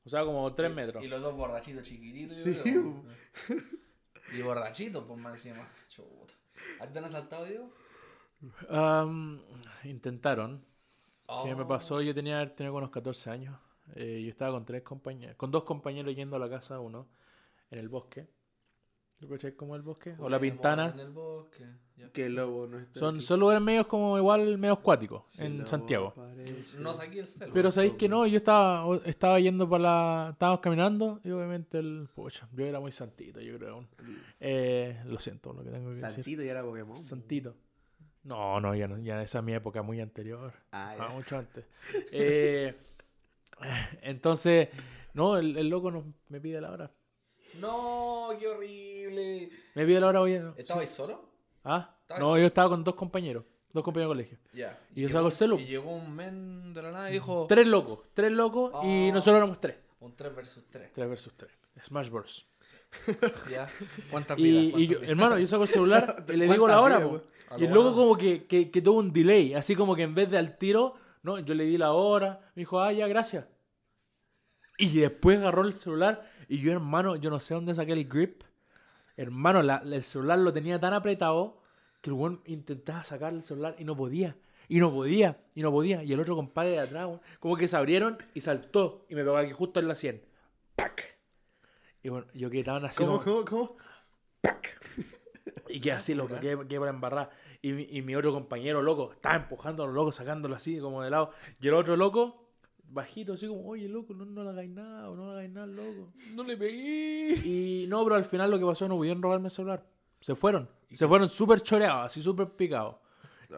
O 0.04 0.08
sea, 0.10 0.24
como 0.24 0.52
tres 0.54 0.72
metros. 0.74 1.04
Y 1.04 1.08
los 1.08 1.20
dos 1.22 1.34
borrachitos 1.34 1.82
chiquititos. 1.84 2.36
yo 2.38 2.44
Sí, 2.44 2.58
creo. 2.62 2.82
bo. 2.82 3.04
Y 4.36 4.42
borrachitos, 4.42 5.04
pues 5.06 5.18
más 5.20 5.34
encima. 5.34 5.66
Chuta. 5.88 6.34
¿A 6.80 6.86
ti 6.86 6.92
te 6.92 6.98
han 6.98 7.04
asaltado, 7.06 7.44
Diego? 7.46 7.72
Am, 8.68 9.40
intentaron. 9.84 10.64
¿Qué 11.44 11.54
me 11.54 11.62
Oh. 11.62 11.68
pasó? 11.68 12.00
Yo 12.02 12.14
tenía, 12.14 12.54
tenía 12.54 12.72
unos 12.72 12.90
14 12.90 13.30
años. 13.30 13.58
Eh, 13.94 14.20
yo 14.22 14.28
estaba 14.30 14.52
con 14.52 14.64
tres 14.66 14.82
compañeros, 14.82 15.36
con 15.36 15.50
dos 15.50 15.64
compañeros 15.64 16.14
yendo 16.14 16.36
a 16.36 16.38
la 16.38 16.48
casa 16.50 16.78
uno 16.78 17.08
en 17.70 17.78
el 17.78 17.88
bosque. 17.88 18.28
¿Lo 19.20 19.28
cachai 19.28 19.52
como 19.56 19.74
el 19.74 19.82
bosque? 19.82 20.14
O 20.20 20.28
la 20.28 20.38
Pintana. 20.38 20.90
En 20.90 21.00
el 21.00 21.10
bosque. 21.10 21.64
ya. 21.96 22.08
Que 22.12 22.26
el 22.26 22.36
lobo 22.36 22.68
no 22.68 22.78
está 22.78 23.00
Son, 23.00 23.16
aquí. 23.16 23.24
son 23.24 23.40
lugares 23.40 23.60
medios 23.60 23.88
como 23.88 24.16
igual, 24.16 24.56
medio 24.58 24.74
acuáticos 24.74 25.36
en 25.40 25.66
Santiago. 25.66 26.08
aparece. 26.16 26.78
No 26.78 26.94
saqué 26.94 27.18
el 27.20 27.26
celo. 27.26 27.52
Pero 27.52 27.72
sabéis 27.72 27.94
que 27.94 28.08
no, 28.08 28.28
yo 28.28 28.36
estaba, 28.36 28.96
estaba 29.04 29.40
yendo 29.40 29.68
para 29.68 29.82
la. 29.82 30.28
Estábamos 30.34 30.60
caminando 30.60 31.20
y 31.24 31.30
obviamente 31.32 31.78
el. 31.80 32.08
Pucha, 32.14 32.48
yo 32.52 32.64
era 32.64 32.78
muy 32.78 32.92
santito, 32.92 33.40
yo 33.40 33.58
creo. 33.58 33.74
aún. 33.74 33.88
Eh, 34.38 35.02
lo 35.06 35.18
siento 35.18 35.52
lo 35.52 35.64
que 35.64 35.70
tengo 35.70 35.90
que 35.90 35.96
decir. 35.96 36.08
Santito 36.10 36.42
ya 36.44 36.52
era 36.52 36.62
Pokémon. 36.62 36.96
Santito. 36.96 37.56
No, 38.22 38.60
no, 38.60 38.74
ya, 38.76 38.86
no, 38.86 38.98
ya 38.98 39.20
esa 39.22 39.38
es 39.38 39.44
mi 39.44 39.54
época 39.54 39.82
muy 39.82 40.00
anterior. 40.00 40.52
Ah, 40.70 40.90
Ah, 40.92 40.96
ya. 40.96 41.08
mucho 41.08 41.36
antes. 41.38 41.64
Eh, 42.12 42.72
entonces, 44.02 44.68
no, 45.14 45.36
el, 45.38 45.56
el 45.56 45.68
loco 45.68 45.90
nos, 45.90 46.04
me 46.28 46.40
pide 46.40 46.60
la 46.60 46.70
hora. 46.70 46.92
No, 47.60 48.28
qué 48.38 48.46
horrible. 48.48 49.50
Me 49.74 49.84
pide 49.86 50.00
la 50.00 50.06
hora, 50.08 50.20
oye. 50.20 50.40
no. 50.40 50.54
¿Estabais 50.56 50.90
solo? 50.90 51.28
Ah, 51.64 51.94
¿Estabas 52.02 52.22
no, 52.22 52.38
yo 52.38 52.46
estaba 52.46 52.68
con 52.70 52.84
dos 52.84 52.94
compañeros. 52.94 53.44
Dos 53.72 53.84
compañeros 53.84 54.10
de 54.10 54.14
colegio. 54.24 54.38
Ya. 54.54 54.78
Y 54.94 55.02
yo 55.02 55.08
saco 55.08 55.26
el 55.26 55.32
celu. 55.32 55.58
Y 55.58 55.66
llegó 55.66 55.94
un 55.94 56.14
men 56.14 56.72
de 56.72 56.82
la 56.82 56.90
nada 56.90 57.10
y 57.10 57.14
dijo. 57.14 57.46
Tres 57.48 57.66
locos, 57.66 58.00
tres 58.14 58.32
locos 58.32 58.72
y 58.84 59.10
Oh. 59.10 59.12
nosotros 59.12 59.36
éramos 59.36 59.60
tres. 59.60 59.76
Un 60.00 60.14
3 60.14 60.34
versus 60.34 60.64
3. 60.70 60.92
Tres 60.92 61.08
versus 61.08 61.34
tres. 61.36 61.50
Smash 61.84 62.08
Bros. 62.08 62.46
Ya. 63.50 63.66
¿Cuántas 64.10 64.38
Y, 64.38 64.42
vidas? 64.42 64.64
y 64.64 64.70
¿Cuántas 64.70 64.88
yo, 64.88 64.98
vidas? 65.00 65.10
hermano, 65.10 65.38
yo 65.38 65.46
saco 65.48 65.62
el 65.64 65.68
celular 65.68 66.24
y 66.28 66.36
le 66.36 66.44
digo 66.46 66.66
¿Cuántas 66.66 66.76
la 66.76 66.80
hora, 66.82 66.98
vidas, 67.06 67.22
Y 67.58 67.64
el 67.66 67.72
loco 67.74 67.94
como 67.94 68.16
que, 68.16 68.46
que, 68.46 68.70
que 68.70 68.80
tuvo 68.80 69.00
un 69.00 69.12
delay, 69.12 69.54
así 69.54 69.74
como 69.74 69.94
que 69.96 70.02
en 70.04 70.14
vez 70.14 70.30
de 70.30 70.38
al 70.38 70.56
tiro, 70.56 70.94
no, 71.22 71.38
yo 71.40 71.52
le 71.54 71.64
di 71.64 71.76
la 71.76 71.92
hora, 71.92 72.40
me 72.54 72.60
dijo, 72.60 72.80
ah, 72.80 72.92
ya, 72.92 73.06
gracias. 73.08 73.46
Y 74.78 75.00
después 75.00 75.38
agarró 75.38 75.62
el 75.62 75.72
celular 75.74 76.30
y 76.48 76.60
yo, 76.60 76.72
hermano, 76.72 77.16
yo 77.16 77.30
no 77.30 77.38
sé 77.40 77.54
dónde 77.54 77.74
saqué 77.74 77.92
el 77.92 78.08
grip. 78.08 78.42
Hermano, 79.16 79.62
la- 79.62 79.82
el 79.84 80.02
celular 80.04 80.38
lo 80.38 80.52
tenía 80.52 80.78
tan 80.80 80.94
apretado 80.94 81.60
que 82.00 82.10
el 82.10 82.14
weón 82.14 82.40
intentaba 82.46 83.02
sacar 83.04 83.32
el 83.32 83.42
celular 83.42 83.74
y 83.78 83.84
no 83.84 83.96
podía. 83.96 84.36
Y 84.68 84.78
no 84.80 84.92
podía, 84.92 85.38
y 85.54 85.62
no 85.62 85.70
podía. 85.72 86.02
Y 86.04 86.12
el 86.12 86.20
otro 86.20 86.36
compadre 86.36 86.70
de 86.72 86.80
atrás, 86.80 87.06
weón, 87.06 87.20
como 87.40 87.56
que 87.56 87.66
se 87.68 87.76
abrieron 87.76 88.16
y 88.34 88.40
saltó 88.42 89.04
y 89.08 89.14
me 89.14 89.24
pegó 89.24 89.36
aquí 89.36 89.52
justo 89.52 89.80
en 89.80 89.88
la 89.88 89.94
100. 89.94 90.22
¡Pac! 90.76 91.04
Y 92.02 92.08
bueno, 92.10 92.26
yo 92.34 92.48
quedé 92.50 92.64
tan 92.64 92.84
así 92.84 93.02
¿Cómo, 93.04 93.22
como- 93.22 93.44
cómo, 93.44 93.76
cómo? 93.76 93.76
y 95.68 95.80
quedé 95.80 95.92
así, 95.92 96.14
loco, 96.14 96.38
quedé, 96.40 96.56
quedé 96.66 96.78
para 96.78 96.90
embarrar. 96.90 97.30
Y, 97.60 97.72
mi- 97.72 97.88
y 97.90 98.02
mi 98.02 98.14
otro 98.14 98.32
compañero, 98.32 98.82
loco, 98.82 99.12
estaba 99.12 99.36
empujando 99.36 99.82
a 99.82 99.86
los 99.86 99.94
locos, 99.94 100.14
sacándolo 100.16 100.54
así, 100.54 100.78
como 100.78 101.02
de 101.02 101.10
lado. 101.10 101.32
Y 101.60 101.68
el 101.68 101.74
otro 101.74 101.96
loco, 101.96 102.47
bajito, 102.90 103.34
así 103.34 103.46
como, 103.46 103.66
oye, 103.68 103.88
loco, 103.88 104.14
no, 104.14 104.24
no 104.24 104.42
le 104.44 104.50
hagáis 104.50 104.70
nada, 104.70 105.08
o 105.10 105.16
no 105.16 105.26
le 105.26 105.32
hagáis 105.32 105.50
nada, 105.50 105.66
loco. 105.66 106.12
No 106.34 106.42
le 106.42 106.56
pegué. 106.56 107.34
Y 107.44 107.86
no, 107.88 108.02
pero 108.04 108.16
al 108.16 108.24
final 108.24 108.50
lo 108.50 108.58
que 108.58 108.64
pasó, 108.64 108.88
no 108.88 108.96
pudieron 108.96 109.22
robarme 109.22 109.46
el 109.48 109.50
celular. 109.52 109.84
Se 110.20 110.34
fueron. 110.34 110.68
Se 110.92 111.06
fueron 111.06 111.28
súper 111.28 111.60
choreados, 111.60 112.06
así 112.06 112.22
súper 112.22 112.48
picados. 112.48 112.96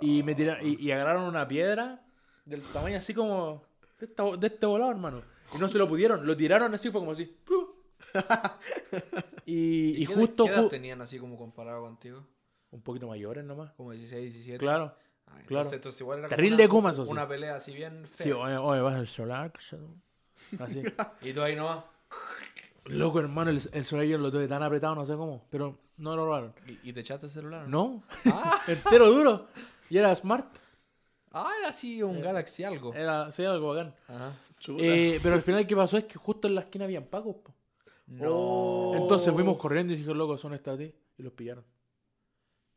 Y 0.01 0.23
me 0.23 0.35
tiraron, 0.35 0.66
y, 0.66 0.75
y 0.81 0.90
agarraron 0.93 1.25
una 1.25 1.47
piedra 1.49 2.05
del 2.45 2.62
tamaño 2.62 2.99
así 2.99 3.12
como 3.14 3.62
de, 3.99 4.07
esta- 4.07 4.37
de 4.37 4.47
este 4.47 4.66
volado, 4.66 4.90
hermano. 4.90 5.23
Y 5.55 5.59
no 5.59 5.69
se 5.69 5.79
lo 5.79 5.88
pudieron, 5.88 6.27
lo 6.27 6.37
tiraron 6.37 6.73
así, 6.75 6.90
fue 6.90 7.01
como 7.01 7.12
así. 7.12 7.35
Y, 9.47 10.03
y 10.03 10.07
qué, 10.07 10.14
justo, 10.14 10.45
¿Qué 10.45 10.51
edad 10.51 10.64
ju- 10.64 10.69
tenían 10.69 11.01
así 11.03 11.19
como 11.19 11.37
comparado 11.37 11.83
contigo? 11.83 12.25
un 12.73 12.83
poquito 12.83 13.09
mayores 13.09 13.45
nomás. 13.45 13.73
Como 13.73 13.90
16, 13.90 14.33
17. 14.33 14.59
Claro. 14.59 14.95
Ah, 15.31 15.37
entonces, 15.40 15.47
claro. 15.49 15.71
entonces 15.75 16.01
igual 16.01 16.19
era 16.21 16.29
Terrible 16.29 16.69
como 16.69 16.81
Kuma, 16.81 16.88
una, 16.88 16.93
eso 16.93 17.05
sí. 17.07 17.12
una 17.12 17.29
pelea 17.29 17.55
así 17.57 17.73
bien 17.75 18.05
fea. 18.07 18.27
Sí, 18.27 18.33
oye, 18.33 18.57
oye, 18.57 18.81
vas 18.81 18.95
al 18.97 19.09
celular. 19.09 19.53
Así. 20.59 20.83
Y 21.23 21.33
tú 21.33 21.43
ahí 21.43 21.55
no. 21.57 21.85
Loco, 22.87 23.21
hermano, 23.21 23.51
el, 23.51 23.57
el 23.73 23.85
celular 23.85 24.07
yo 24.07 24.19
lo 24.19 24.31
tuve 24.33 24.49
tan 24.49 24.62
apretado, 24.62 24.95
no 24.95 25.07
sé 25.07 25.14
cómo, 25.14 25.47
pero 25.51 25.79
no 25.99 26.16
lo 26.16 26.25
robaron. 26.25 26.53
¿Y, 26.66 26.90
y 26.90 26.93
te 26.93 27.01
echaste 27.01 27.27
el 27.27 27.33
celular? 27.33 27.69
No, 27.69 28.03
Ah, 28.27 28.61
entero 28.66 29.11
duro. 29.11 29.47
Y 29.88 29.99
era 29.99 30.14
smart. 30.16 30.47
ah, 31.33 31.51
era 31.61 31.69
así 31.69 32.03
un 32.03 32.21
Galaxy 32.21 32.64
algo. 32.64 32.93
Era, 32.95 33.31
sí, 33.33 33.45
algo 33.45 33.69
bacán. 33.75 33.95
Ajá. 34.09 34.33
Eh, 34.79 35.19
pero 35.23 35.37
al 35.37 35.43
final, 35.43 35.66
¿qué 35.66 35.77
pasó? 35.77 35.97
Es 35.99 36.05
que 36.05 36.19
justo 36.19 36.49
en 36.49 36.55
la 36.55 36.62
esquina 36.62 36.85
habían 36.87 37.05
pacos. 37.05 37.37
po. 37.37 37.55
No. 38.07 38.93
Entonces 38.97 39.33
fuimos 39.33 39.57
corriendo 39.57 39.93
y 39.93 39.97
dije, 39.97 40.12
loco, 40.12 40.37
son 40.37 40.55
estas 40.55 40.77
ti. 40.79 40.93
Y 41.19 41.23
los 41.23 41.33
pillaron. 41.33 41.64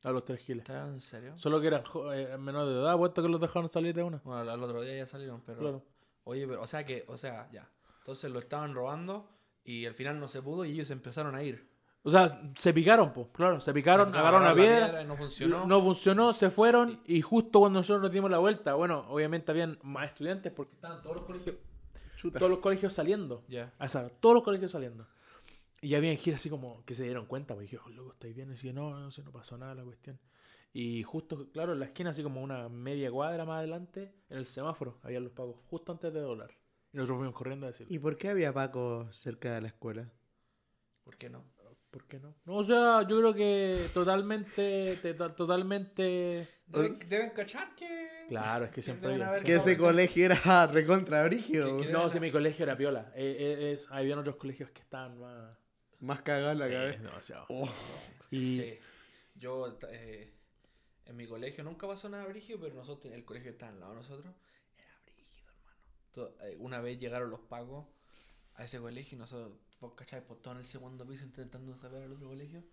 A 0.03 0.11
los 0.11 0.25
tres 0.25 0.39
giles. 0.41 0.67
¿Estás 0.67 0.89
en 0.89 0.99
serio? 0.99 1.37
Solo 1.37 1.61
que 1.61 1.67
eran 1.67 1.83
eh, 2.13 2.35
menores 2.37 2.73
de 2.73 2.81
edad, 2.81 2.97
puesto 2.97 3.21
que 3.21 3.29
los 3.29 3.39
dejaron 3.39 3.71
salir 3.71 3.95
de 3.95 4.03
una. 4.03 4.21
Bueno, 4.23 4.51
al, 4.51 4.61
otro 4.61 4.81
día 4.81 4.97
ya 4.97 5.05
salieron, 5.05 5.41
pero. 5.45 5.59
Claro. 5.59 5.83
Oye, 6.25 6.45
pero, 6.45 6.61
o 6.61 6.67
sea 6.67 6.85
que, 6.85 7.05
o 7.07 7.17
sea, 7.17 7.49
ya. 7.51 7.69
Entonces 7.99 8.29
lo 8.29 8.39
estaban 8.39 8.73
robando 8.73 9.29
y 9.63 9.85
al 9.85 9.93
final 9.93 10.19
no 10.19 10.27
se 10.27 10.41
pudo 10.41 10.65
y 10.65 10.71
ellos 10.71 10.91
empezaron 10.91 11.35
a 11.35 11.43
ir. 11.43 11.69
O 12.05 12.11
sea, 12.11 12.27
se 12.55 12.73
picaron, 12.73 13.13
pues, 13.13 13.27
claro, 13.31 13.61
se 13.61 13.73
picaron, 13.73 14.07
Empezaron 14.07 14.25
a 14.25 14.37
agarraron 14.37 14.57
la 14.57 14.61
piedra, 14.61 15.01
y 15.03 15.05
no 15.05 15.15
funcionó. 15.15 15.65
No 15.65 15.81
funcionó, 15.81 16.33
se 16.33 16.49
fueron 16.49 16.99
y 17.05 17.21
justo 17.21 17.61
cuando 17.61 17.79
nosotros 17.79 18.01
nos 18.01 18.11
dimos 18.11 18.29
la 18.29 18.39
vuelta, 18.39 18.73
bueno, 18.73 19.05
obviamente 19.07 19.51
habían 19.51 19.79
más 19.83 20.09
estudiantes 20.09 20.51
porque 20.51 20.75
estaban 20.75 21.01
todos 21.01 21.15
los 21.15 21.25
colegios, 21.25 21.55
Chuta. 22.17 22.39
todos 22.39 22.51
los 22.51 22.59
colegios 22.59 22.91
saliendo. 22.91 23.45
Ya. 23.47 23.71
A 23.79 23.85
esa 23.85 23.99
hora, 24.01 24.09
todos 24.19 24.35
los 24.35 24.43
colegios 24.43 24.71
saliendo. 24.71 25.07
Y 25.83 25.95
había 25.95 26.15
gente 26.15 26.35
así 26.35 26.49
como 26.49 26.83
que 26.85 26.95
se 26.95 27.03
dieron 27.03 27.25
cuenta, 27.25 27.53
pues 27.55 27.69
dije, 27.69 27.77
oh, 27.85 27.89
loco, 27.89 28.13
¿estáis 28.13 28.35
bien? 28.35 28.49
Y 28.49 28.53
dije, 28.53 28.73
no, 28.73 28.99
no, 28.99 29.11
sé, 29.11 29.21
no 29.23 29.31
pasó 29.31 29.57
nada 29.57 29.75
la 29.75 29.83
cuestión. 29.83 30.19
Y 30.71 31.03
justo, 31.03 31.49
claro, 31.51 31.73
en 31.73 31.79
la 31.79 31.85
esquina, 31.85 32.09
así 32.11 32.23
como 32.23 32.41
una 32.41 32.69
media 32.69 33.11
cuadra 33.11 33.45
más 33.45 33.59
adelante, 33.59 34.13
en 34.29 34.37
el 34.37 34.45
semáforo, 34.47 34.97
había 35.03 35.19
los 35.19 35.31
pagos, 35.31 35.57
justo 35.69 35.91
antes 35.91 36.11
de 36.13 36.19
doblar. 36.19 36.51
Y 36.91 36.97
nosotros 36.97 37.17
fuimos 37.19 37.35
corriendo 37.35 37.67
a 37.67 37.71
decir, 37.71 37.85
¿Y 37.89 37.99
por 37.99 38.17
qué 38.17 38.29
había 38.29 38.53
Paco 38.53 39.07
cerca 39.11 39.53
de 39.53 39.61
la 39.61 39.67
escuela? 39.67 40.09
¿Por 41.03 41.17
qué 41.17 41.29
no? 41.29 41.43
¿por 41.91 42.05
qué 42.07 42.19
no? 42.19 42.33
No, 42.45 42.55
o 42.55 42.63
sea, 42.63 43.07
yo 43.07 43.19
creo 43.19 43.33
que 43.35 43.85
totalmente, 43.93 44.97
te- 44.99 45.13
to- 45.13 45.33
totalmente... 45.33 45.93
Deben, 46.03 46.47
Pues- 46.71 47.07
deben 47.07 47.29
cachar 47.31 47.75
que. 47.75 48.25
Claro, 48.29 48.65
es 48.65 48.71
que 48.71 48.81
siempre 48.81 49.09
Deben 49.09 49.21
había- 49.21 49.33
haber- 49.35 49.43
Que 49.45 49.55
ese 49.57 49.77
no, 49.77 49.83
colegio 49.83 50.25
era 50.25 50.65
recontra 50.71 51.23
brígido. 51.25 51.77
No, 51.91 52.09
si 52.09 52.19
mi 52.19 52.31
colegio 52.31 52.63
era 52.63 52.75
piola. 52.75 53.11
Eh, 53.15 53.35
eh, 53.39 53.71
es- 53.73 53.87
habían 53.91 54.17
otros 54.17 54.37
colegios 54.37 54.71
que 54.71 54.81
estaban 54.81 55.19
más... 55.19 55.55
Más 56.03 56.21
cagado 56.21 56.51
en 56.51 56.59
la 56.59 56.67
Sí, 56.67 56.73
cabeza. 56.73 57.01
demasiado. 57.03 57.45
Oh. 57.49 57.69
Y 58.29 58.57
Sí. 58.57 58.79
Yo 59.35 59.77
eh, 59.89 60.31
en 61.05 61.15
mi 61.15 61.25
colegio 61.27 61.63
nunca 61.63 61.87
pasó 61.87 62.09
nada 62.09 62.25
brígido, 62.25 62.59
pero 62.59 62.75
nosotros, 62.75 63.13
el 63.13 63.23
colegio 63.25 63.51
que 63.51 63.53
estaba 63.53 63.71
al 63.71 63.79
lado 63.79 63.91
de 63.93 63.97
nosotros, 63.99 64.33
era 64.77 64.99
brígido, 65.05 65.49
hermano. 65.49 66.29
Eh, 66.51 66.57
una 66.59 66.81
vez 66.81 66.99
llegaron 66.99 67.29
los 67.29 67.39
pagos 67.39 67.85
a 68.55 68.65
ese 68.65 68.79
colegio 68.79 69.15
y 69.15 69.19
nosotros, 69.19 69.53
vos 69.79 69.93
cachai, 69.93 70.25
por 70.25 70.37
todo 70.39 70.53
en 70.55 70.59
el 70.59 70.65
segundo 70.65 71.07
piso 71.07 71.23
intentando 71.25 71.75
saber 71.77 72.03
al 72.03 72.11
otro 72.11 72.27
colegio 72.27 72.63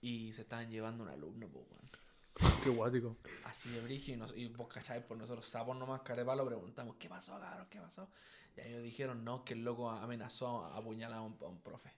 y 0.00 0.32
se 0.32 0.42
estaban 0.42 0.70
llevando 0.70 1.02
un 1.02 1.10
alumno, 1.10 1.48
pues, 1.48 1.64
weón. 1.70 1.90
qué 2.64 2.70
guático. 2.70 3.16
Así 3.44 3.70
de 3.70 3.80
brígido 3.80 4.14
y, 4.14 4.18
nos, 4.20 4.36
y 4.36 4.46
vos 4.48 4.68
cachai, 4.68 5.04
por 5.04 5.16
nosotros 5.16 5.46
sapos 5.48 5.76
nomás 5.76 6.02
carepalo 6.02 6.46
preguntamos, 6.46 6.94
¿qué 6.96 7.08
pasó, 7.08 7.38
cabrón? 7.40 7.66
¿Qué 7.68 7.80
pasó? 7.80 8.08
Y 8.56 8.60
ellos 8.60 8.82
dijeron, 8.84 9.24
no, 9.24 9.44
que 9.44 9.54
el 9.54 9.64
loco 9.64 9.90
amenazó 9.90 10.64
a 10.64 10.76
apuñalar 10.76 11.18
a 11.18 11.22
un, 11.22 11.36
a 11.40 11.46
un 11.46 11.60
profe. 11.60 11.90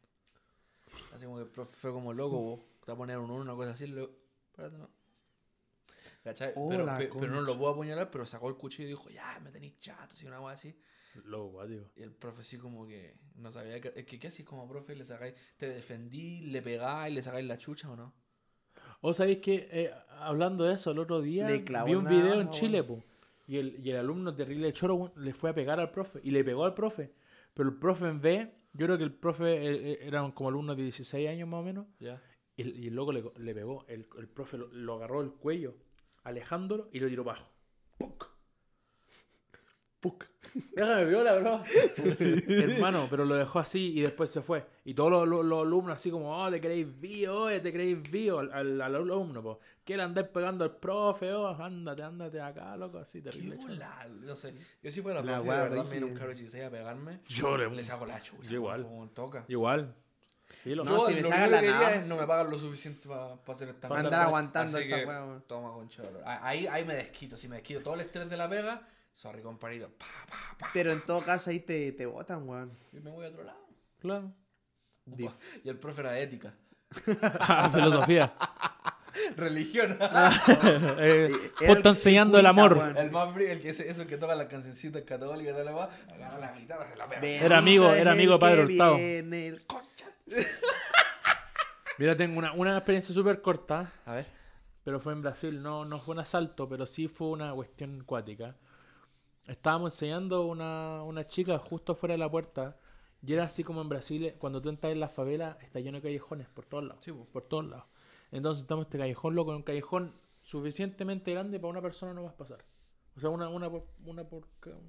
Así 1.14 1.24
como 1.24 1.36
que 1.36 1.42
el 1.44 1.48
profe 1.50 1.76
fue 1.76 1.92
como 1.92 2.12
loco, 2.12 2.38
vos, 2.38 2.60
te 2.84 2.86
va 2.92 2.94
a 2.94 2.96
poner 2.98 3.18
un 3.18 3.30
uno, 3.30 3.42
una 3.42 3.54
cosa 3.54 3.70
así, 3.70 3.86
luego, 3.86 4.12
espérate, 4.50 4.78
no. 4.78 4.90
¿Cachai? 6.22 6.52
Oh, 6.56 6.68
pero, 6.68 6.84
pe- 6.98 7.10
pero 7.18 7.32
no 7.32 7.40
lo 7.40 7.56
puedo 7.56 7.72
apuñalar, 7.72 8.10
pero 8.10 8.26
sacó 8.26 8.48
el 8.48 8.56
cuchillo 8.56 8.84
y 8.88 8.90
dijo, 8.90 9.08
ya, 9.10 9.40
me 9.42 9.50
tenéis 9.50 9.78
chato, 9.78 10.14
si 10.14 10.26
una 10.26 10.38
cosa 10.38 10.52
así. 10.52 10.76
Loco, 11.24 11.52
cuático. 11.52 11.86
Y 11.96 12.02
el 12.02 12.12
profe 12.12 12.42
así 12.42 12.58
como 12.58 12.86
que 12.86 13.16
no 13.36 13.50
sabía 13.50 13.80
que... 13.80 13.92
Es 13.96 14.04
que, 14.06 14.18
¿qué 14.18 14.28
así 14.28 14.44
como 14.44 14.68
profe? 14.68 14.94
¿Le 14.94 15.04
sacáis, 15.04 15.34
te 15.56 15.68
defendí, 15.68 16.40
le 16.42 16.62
pegáis, 16.62 17.14
le 17.14 17.22
sacáis 17.22 17.46
la 17.46 17.56
chucha 17.58 17.90
o 17.90 17.96
no? 17.96 18.12
¿O 19.00 19.14
sabéis 19.14 19.38
que 19.38 19.68
eh, 19.72 19.90
hablando 20.18 20.64
de 20.64 20.74
eso, 20.74 20.90
el 20.90 20.98
otro 20.98 21.20
día 21.22 21.46
vi 21.48 21.94
un 21.94 22.04
video 22.04 22.34
en 22.34 22.38
navaja, 22.40 22.50
Chile, 22.50 22.84
po, 22.84 23.02
y, 23.48 23.56
el, 23.56 23.84
y 23.84 23.90
el 23.90 23.96
alumno 23.96 24.34
terrible 24.34 24.72
choro 24.72 24.94
weón, 24.94 25.12
le 25.16 25.32
fue 25.32 25.50
a 25.50 25.54
pegar 25.54 25.80
al 25.80 25.90
profe, 25.90 26.20
y 26.22 26.30
le 26.30 26.44
pegó 26.44 26.64
al 26.66 26.74
profe. 26.74 27.12
Pero 27.54 27.70
el 27.70 27.76
profe 27.76 28.06
en 28.06 28.20
vez, 28.20 28.48
yo 28.72 28.86
creo 28.86 28.98
que 28.98 29.04
el 29.04 29.12
profe 29.14 29.52
eh, 29.54 29.92
eh, 29.92 29.98
era 30.02 30.30
como 30.32 30.48
alumno 30.48 30.74
de 30.74 30.82
16 30.84 31.28
años 31.28 31.48
más 31.48 31.60
o 31.60 31.64
menos, 31.64 31.86
y, 32.56 32.62
el- 32.62 32.76
y 32.76 32.88
el 32.88 32.94
loco 32.94 33.12
le, 33.12 33.22
le 33.38 33.54
pegó. 33.54 33.84
El, 33.88 34.06
el 34.18 34.28
profe 34.28 34.58
lo, 34.58 34.68
lo 34.68 34.94
agarró 34.94 35.20
el 35.22 35.32
cuello, 35.32 35.76
alejándolo, 36.24 36.88
y 36.92 37.00
lo 37.00 37.08
tiró 37.08 37.24
bajo. 37.24 37.48
¡Puc! 37.98 38.26
¡Puc! 40.00 40.24
Déjame 40.74 41.04
viola, 41.04 41.34
bro. 41.36 41.62
Hermano, 42.48 43.06
pero 43.10 43.24
lo 43.24 43.34
dejó 43.36 43.58
así 43.60 43.92
y 43.96 44.00
después 44.02 44.30
se 44.30 44.40
fue. 44.42 44.64
Y 44.84 44.94
todos 44.94 45.10
los, 45.10 45.28
los- 45.28 45.44
los 45.44 45.62
alumnos 45.66 45.96
así 45.96 46.10
como, 46.10 46.36
oh, 46.42 46.50
te 46.50 46.60
creéis 46.60 46.86
bio, 47.00 47.46
te 47.60 47.72
creéis 47.72 48.10
bio 48.10 48.38
al, 48.40 48.52
al, 48.52 48.80
al 48.80 48.94
alumno, 48.96 49.42
po. 49.42 49.60
Quiere 49.84 50.02
andar 50.02 50.28
pegando 50.30 50.64
al 50.64 50.76
profe, 50.76 51.32
oh, 51.32 51.48
ándate, 51.48 52.02
ándate 52.02 52.40
acá, 52.40 52.76
loco, 52.76 52.98
así 52.98 53.18
Qué 53.22 53.30
terrible. 53.30 53.56
choro. 53.58 53.68
bola, 53.74 54.06
No 54.20 54.34
sé. 54.34 54.54
Yo 54.82 54.90
si 54.90 55.02
fuera 55.02 55.22
La 55.22 55.34
profe, 55.34 55.48
wea 55.48 55.58
de 55.64 55.68
verdad, 55.70 55.84
me 55.84 56.00
de 56.00 56.26
16 56.34 56.64
a 56.64 56.70
pegarme. 56.70 57.20
Yo 57.28 57.56
le- 57.56 57.70
Le 57.70 57.84
saco 57.84 58.06
la 58.06 58.20
chucha. 58.22 58.52
Igual. 58.52 58.82
Como 58.82 59.08
toca. 59.08 59.44
Igual. 59.48 59.94
Filo. 60.62 60.84
No, 60.84 61.06
si 61.06 61.14
me 61.14 61.20
lo 61.22 61.28
sacan 61.28 61.42
único 61.44 61.54
la 61.54 61.60
que 61.60 61.66
quería 61.66 61.80
navaja. 61.80 61.94
es 62.02 62.06
no 62.06 62.16
me 62.16 62.26
pagan 62.26 62.50
lo 62.50 62.58
suficiente 62.58 63.08
para 63.08 63.34
hacer 63.46 63.68
esta 63.68 63.88
Pa' 63.88 63.98
Andar 64.00 64.20
aguantando 64.22 64.78
Así 64.78 64.86
esa 64.92 64.96
que. 64.98 65.06
Toma, 65.46 65.72
concha. 65.72 66.02
Ah, 66.24 66.40
Ahí, 66.42 66.66
ahí 66.66 66.84
me 66.84 66.94
desquito. 66.96 67.36
Si 67.36 67.46
me 67.48 67.56
desquito 67.56 67.80
todo 67.82 67.94
el 67.94 68.00
estrés 68.00 68.28
de 68.28 68.36
la 68.36 68.48
pega, 68.48 68.82
sorry, 69.12 69.42
compadrito. 69.42 69.88
Pa, 69.98 70.06
pa, 70.28 70.56
pa. 70.58 70.70
Pero 70.72 70.92
en 70.92 71.04
todo 71.04 71.22
caso 71.22 71.50
ahí 71.50 71.60
te, 71.60 71.92
te 71.92 72.06
botan, 72.06 72.48
weón. 72.48 72.72
Y 72.92 73.00
me 73.00 73.10
voy 73.10 73.26
a 73.26 73.28
otro 73.28 73.42
lado. 73.44 73.60
Claro. 74.00 74.32
Y 75.64 75.68
el 75.68 75.78
profe 75.78 76.00
era 76.02 76.12
de 76.12 76.22
ética. 76.22 76.54
Ah, 77.40 77.70
filosofía. 77.74 78.32
Religión. 79.36 79.98
eh, 80.98 81.28
vos 81.32 81.50
el- 81.68 81.76
está 81.78 81.88
enseñando 81.90 82.38
el 82.38 82.44
curita, 82.46 82.50
amor. 82.86 82.94
el 82.96 83.10
más 83.10 83.34
frío, 83.34 83.50
el 83.50 83.60
que 83.60 83.70
ese, 83.70 83.88
eso 83.90 84.06
que 84.06 84.16
toca 84.16 84.34
las 84.36 84.46
cancioncitas 84.46 85.02
católicas, 85.02 85.54
tal, 85.56 85.68
agarra 85.68 86.38
la 86.38 86.52
guitarra, 86.52 86.88
se 86.88 86.96
la 86.96 87.08
pega. 87.08 87.26
Era 87.44 87.58
amigo- 87.58 87.86
es 87.92 88.00
era 88.00 88.12
el 88.12 88.16
amigo 88.18 88.32
de 88.34 88.38
Padre 88.38 88.64
Hurtado. 88.64 88.96
el 88.98 89.66
concha. 89.66 90.06
Mira, 91.98 92.16
tengo 92.16 92.38
una, 92.38 92.52
una 92.52 92.76
experiencia 92.76 93.14
súper 93.14 93.42
corta. 93.42 93.92
A 94.06 94.14
ver. 94.14 94.26
pero 94.84 95.00
fue 95.00 95.12
en 95.12 95.22
Brasil, 95.22 95.60
no, 95.62 95.84
no 95.84 96.00
fue 96.00 96.14
un 96.14 96.20
asalto, 96.20 96.68
pero 96.68 96.86
sí 96.86 97.08
fue 97.08 97.28
una 97.28 97.52
cuestión 97.52 98.04
cuática. 98.04 98.56
Estábamos 99.50 99.94
enseñando 99.94 100.46
una, 100.46 101.02
una 101.02 101.26
chica 101.26 101.58
justo 101.58 101.96
fuera 101.96 102.14
de 102.14 102.18
la 102.18 102.30
puerta, 102.30 102.76
y 103.20 103.32
era 103.32 103.44
así 103.44 103.64
como 103.64 103.82
en 103.82 103.88
Brasil, 103.88 104.34
cuando 104.38 104.62
tú 104.62 104.68
entras 104.68 104.92
en 104.92 105.00
la 105.00 105.08
favela, 105.08 105.58
está 105.60 105.80
lleno 105.80 105.98
de 105.98 106.02
callejones 106.02 106.46
por 106.48 106.66
todos 106.66 106.84
lados. 106.84 107.02
Sí, 107.02 107.10
por 107.10 107.42
todos 107.42 107.66
lados. 107.66 107.84
Entonces 108.30 108.62
estamos 108.62 108.84
en 108.84 108.86
este 108.86 108.98
callejón 108.98 109.34
loco, 109.34 109.50
un 109.50 109.64
callejón 109.64 110.14
suficientemente 110.42 111.32
grande 111.32 111.58
para 111.58 111.72
una 111.72 111.82
persona 111.82 112.14
no 112.14 112.22
vas 112.22 112.34
a 112.34 112.36
pasar. 112.36 112.64
O 113.16 113.20
sea, 113.20 113.30
una, 113.30 113.48
una 113.48 113.68
por, 113.68 113.88
una 114.04 114.22
por, 114.22 114.46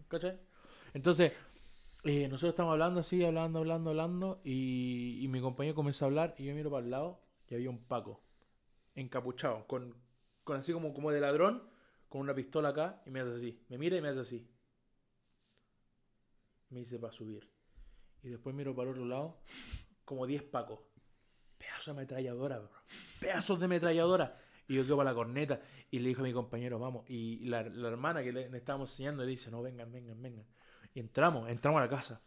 ¿cachai? 0.07 0.39
Entonces, 0.93 1.34
eh, 2.03 2.28
nosotros 2.28 2.51
estamos 2.51 2.72
hablando 2.72 2.99
así, 2.99 3.26
hablando, 3.26 3.57
hablando, 3.57 3.89
hablando, 3.89 4.41
y, 4.43 5.18
y 5.24 5.28
mi 5.28 5.41
compañero 5.41 5.74
comienza 5.74 6.05
a 6.05 6.07
hablar, 6.07 6.36
y 6.38 6.45
yo 6.45 6.53
miro 6.53 6.70
para 6.70 6.86
el 6.86 6.91
lado, 6.91 7.20
y 7.49 7.55
había 7.55 7.72
un 7.72 7.80
Paco, 7.80 8.22
encapuchado, 8.93 9.66
con, 9.66 9.95
con 10.43 10.57
así 10.57 10.72
como, 10.72 10.93
como 10.93 11.09
de 11.09 11.20
ladrón, 11.20 11.64
con 12.09 12.22
una 12.22 12.36
pistola 12.36 12.70
acá, 12.70 13.01
y 13.07 13.09
me 13.09 13.22
hace 13.22 13.34
así. 13.34 13.59
Me 13.70 13.80
mira 13.80 13.97
y 13.97 14.01
me 14.01 14.09
hace 14.09 14.20
así. 14.20 14.51
Me 16.72 16.80
dice 16.80 16.97
para 16.97 17.13
subir. 17.13 17.47
Y 18.24 18.30
después 18.30 18.55
miro 18.55 18.76
para 18.76 18.89
el 18.89 18.95
otro 18.95 19.05
lado, 19.05 19.38
como 20.05 20.26
10 20.26 20.43
Pacos. 20.43 20.80
Pedazo 21.57 21.93
de 21.93 21.97
ametralladora, 21.99 22.59
bro. 22.59 22.72
Pedazos 23.19 23.59
de 23.59 23.65
ametralladora. 23.65 24.38
Y 24.67 24.76
yo 24.76 24.84
quedo 24.84 24.97
para 24.97 25.09
la 25.09 25.15
corneta. 25.15 25.61
Y 25.91 25.99
le 25.99 26.09
dijo 26.09 26.22
a 26.22 26.24
mi 26.24 26.34
compañero, 26.34 26.80
vamos. 26.80 27.07
Y 27.09 27.45
la, 27.45 27.63
la 27.63 27.89
hermana 27.89 28.24
que 28.24 28.32
le, 28.32 28.49
le 28.49 28.57
estábamos 28.57 28.91
enseñando 28.91 29.24
le 29.24 29.30
dice, 29.30 29.51
no, 29.51 29.61
vengan, 29.61 29.91
vengan, 29.91 30.22
vengan. 30.22 30.45
Y 30.93 30.99
entramos, 30.99 31.49
entramos 31.49 31.80
a 31.80 31.84
la 31.84 31.89
casa. 31.89 32.22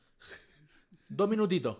Dos 1.08 1.28
minutitos. 1.28 1.78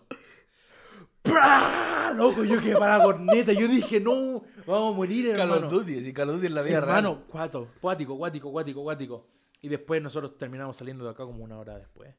¡Prá! 1.23 2.13
Loco, 2.17 2.45
yo 2.45 2.61
quedé 2.61 2.77
para 2.77 2.99
la 2.99 3.05
corneta. 3.05 3.53
Yo 3.53 3.67
dije, 3.69 4.01
no, 4.01 4.43
vamos 4.67 4.95
a 4.95 4.97
morir, 4.97 5.35
Call 5.37 5.51
of 5.51 5.57
hermano. 5.57 5.79
Duty, 5.79 6.13
Call 6.13 6.31
of 6.31 6.37
Duty 6.37 6.47
en 6.47 6.55
la 6.55 6.63
vida 6.63 6.79
Hermano, 6.79 7.25
cuato, 7.27 7.69
cuático, 7.81 8.17
cuático, 8.17 8.53
cuático, 8.53 8.83
cuático. 8.83 9.27
Y 9.61 9.69
después 9.69 10.03
nosotros 10.03 10.39
terminamos 10.39 10.77
saliendo 10.77 11.05
de 11.05 11.11
acá 11.11 11.25
como 11.25 11.43
una 11.43 11.59
hora 11.59 11.79
después. 11.79 12.15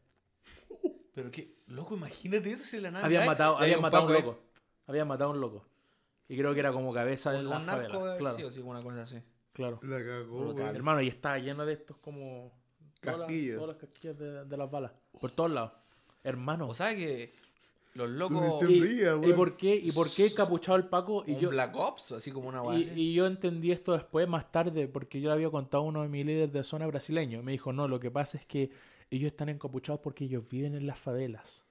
Pero 1.15 1.31
qué, 1.31 1.55
loco, 1.67 1.95
imagínate 1.95 2.51
eso 2.51 2.63
si 2.65 2.75
de 2.75 2.83
la 2.83 2.91
nada. 2.91 3.05
Habían 3.05 3.25
matado, 3.25 3.57
habían 3.57 3.81
matado 3.81 4.03
a 4.03 4.05
un 4.05 4.13
Paco 4.13 4.19
ahí. 4.21 4.25
loco. 4.31 4.39
Habían 4.85 5.07
matado 5.07 5.29
a 5.31 5.33
un 5.33 5.41
loco. 5.41 5.65
Y 6.27 6.37
creo 6.37 6.53
que 6.53 6.59
era 6.59 6.71
como 6.71 6.93
cabeza 6.93 7.31
de 7.31 7.41
la 7.41 7.57
narco 7.59 7.99
favela. 7.99 8.13
de 8.13 8.19
Claro, 8.19 8.35
sí 8.37 8.43
o 8.43 8.51
sí, 8.51 8.59
una 8.61 8.83
cosa 8.83 9.01
así. 9.03 9.21
claro. 9.53 9.79
La 9.83 9.97
cagó, 10.03 10.39
Brutal. 10.41 10.75
Hermano, 10.75 11.01
y 11.01 11.07
estaba 11.07 11.39
lleno 11.39 11.65
de 11.65 11.73
estos 11.73 11.97
como... 11.97 12.51
todas 13.01 13.19
las- 13.19 13.27
Casquillos. 13.27 13.55
Todas 13.59 13.67
las 13.69 13.77
casquillas 13.77 14.17
de, 14.19 14.45
de 14.45 14.57
las 14.57 14.69
balas. 14.69 14.91
Por 15.19 15.31
todos 15.31 15.51
lados. 15.51 15.71
Hermano. 16.23 16.67
O 16.67 16.73
sea 16.73 16.95
que 16.95 17.33
los 17.93 18.09
locos. 18.09 18.61
y, 18.63 18.81
ría, 18.81 19.11
¿y 19.15 19.19
weón. 19.19 19.35
por 19.35 19.55
qué, 19.55 19.75
¿Y 19.75 19.91
por 19.93 20.09
qué 20.11 20.33
capuchado 20.33 20.77
el 20.77 20.85
Paco? 20.87 21.23
Y 21.25 21.33
un 21.35 21.39
yo, 21.39 21.49
Black 21.51 21.73
Ops, 21.75 22.11
así 22.13 22.31
como 22.31 22.49
una 22.49 22.61
Y, 22.77 22.91
y 22.93 23.13
yo 23.13 23.25
entendí 23.27 23.71
esto 23.71 23.93
después, 23.93 24.27
más 24.27 24.51
tarde, 24.51 24.87
porque 24.89 25.21
yo 25.21 25.29
le 25.29 25.35
había 25.35 25.49
contado 25.49 25.83
a 25.83 25.85
uno 25.85 26.01
de 26.01 26.09
mis 26.09 26.25
líderes 26.25 26.51
de 26.51 26.63
zona 26.65 26.87
brasileño. 26.87 27.41
Me 27.41 27.53
dijo, 27.53 27.71
no, 27.71 27.87
lo 27.87 27.99
que 27.99 28.11
pasa 28.11 28.37
es 28.37 28.45
que 28.45 28.69
ellos 29.09 29.31
están 29.31 29.49
encapuchados 29.49 30.01
porque 30.01 30.25
ellos 30.25 30.47
viven 30.49 30.75
en 30.75 30.87
las 30.87 30.99
favelas. 30.99 31.65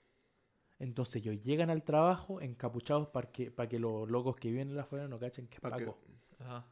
Entonces 0.78 1.16
ellos 1.16 1.43
llegan 1.43 1.70
al 1.70 1.82
trabajo 1.82 2.41
encapuchados 2.41 3.09
para 3.09 3.30
que, 3.30 3.51
para 3.51 3.68
que 3.68 3.78
los 3.78 4.09
locos 4.11 4.37
que 4.37 4.51
viven 4.51 4.70
en 4.70 4.76
las 4.76 4.89
favelas 4.89 5.11
no 5.11 5.18
cachen 5.18 5.47
que 5.47 5.55
es 5.57 5.61
que- 5.61 5.68
Paco. 5.68 5.99
Ajá. 6.41 6.66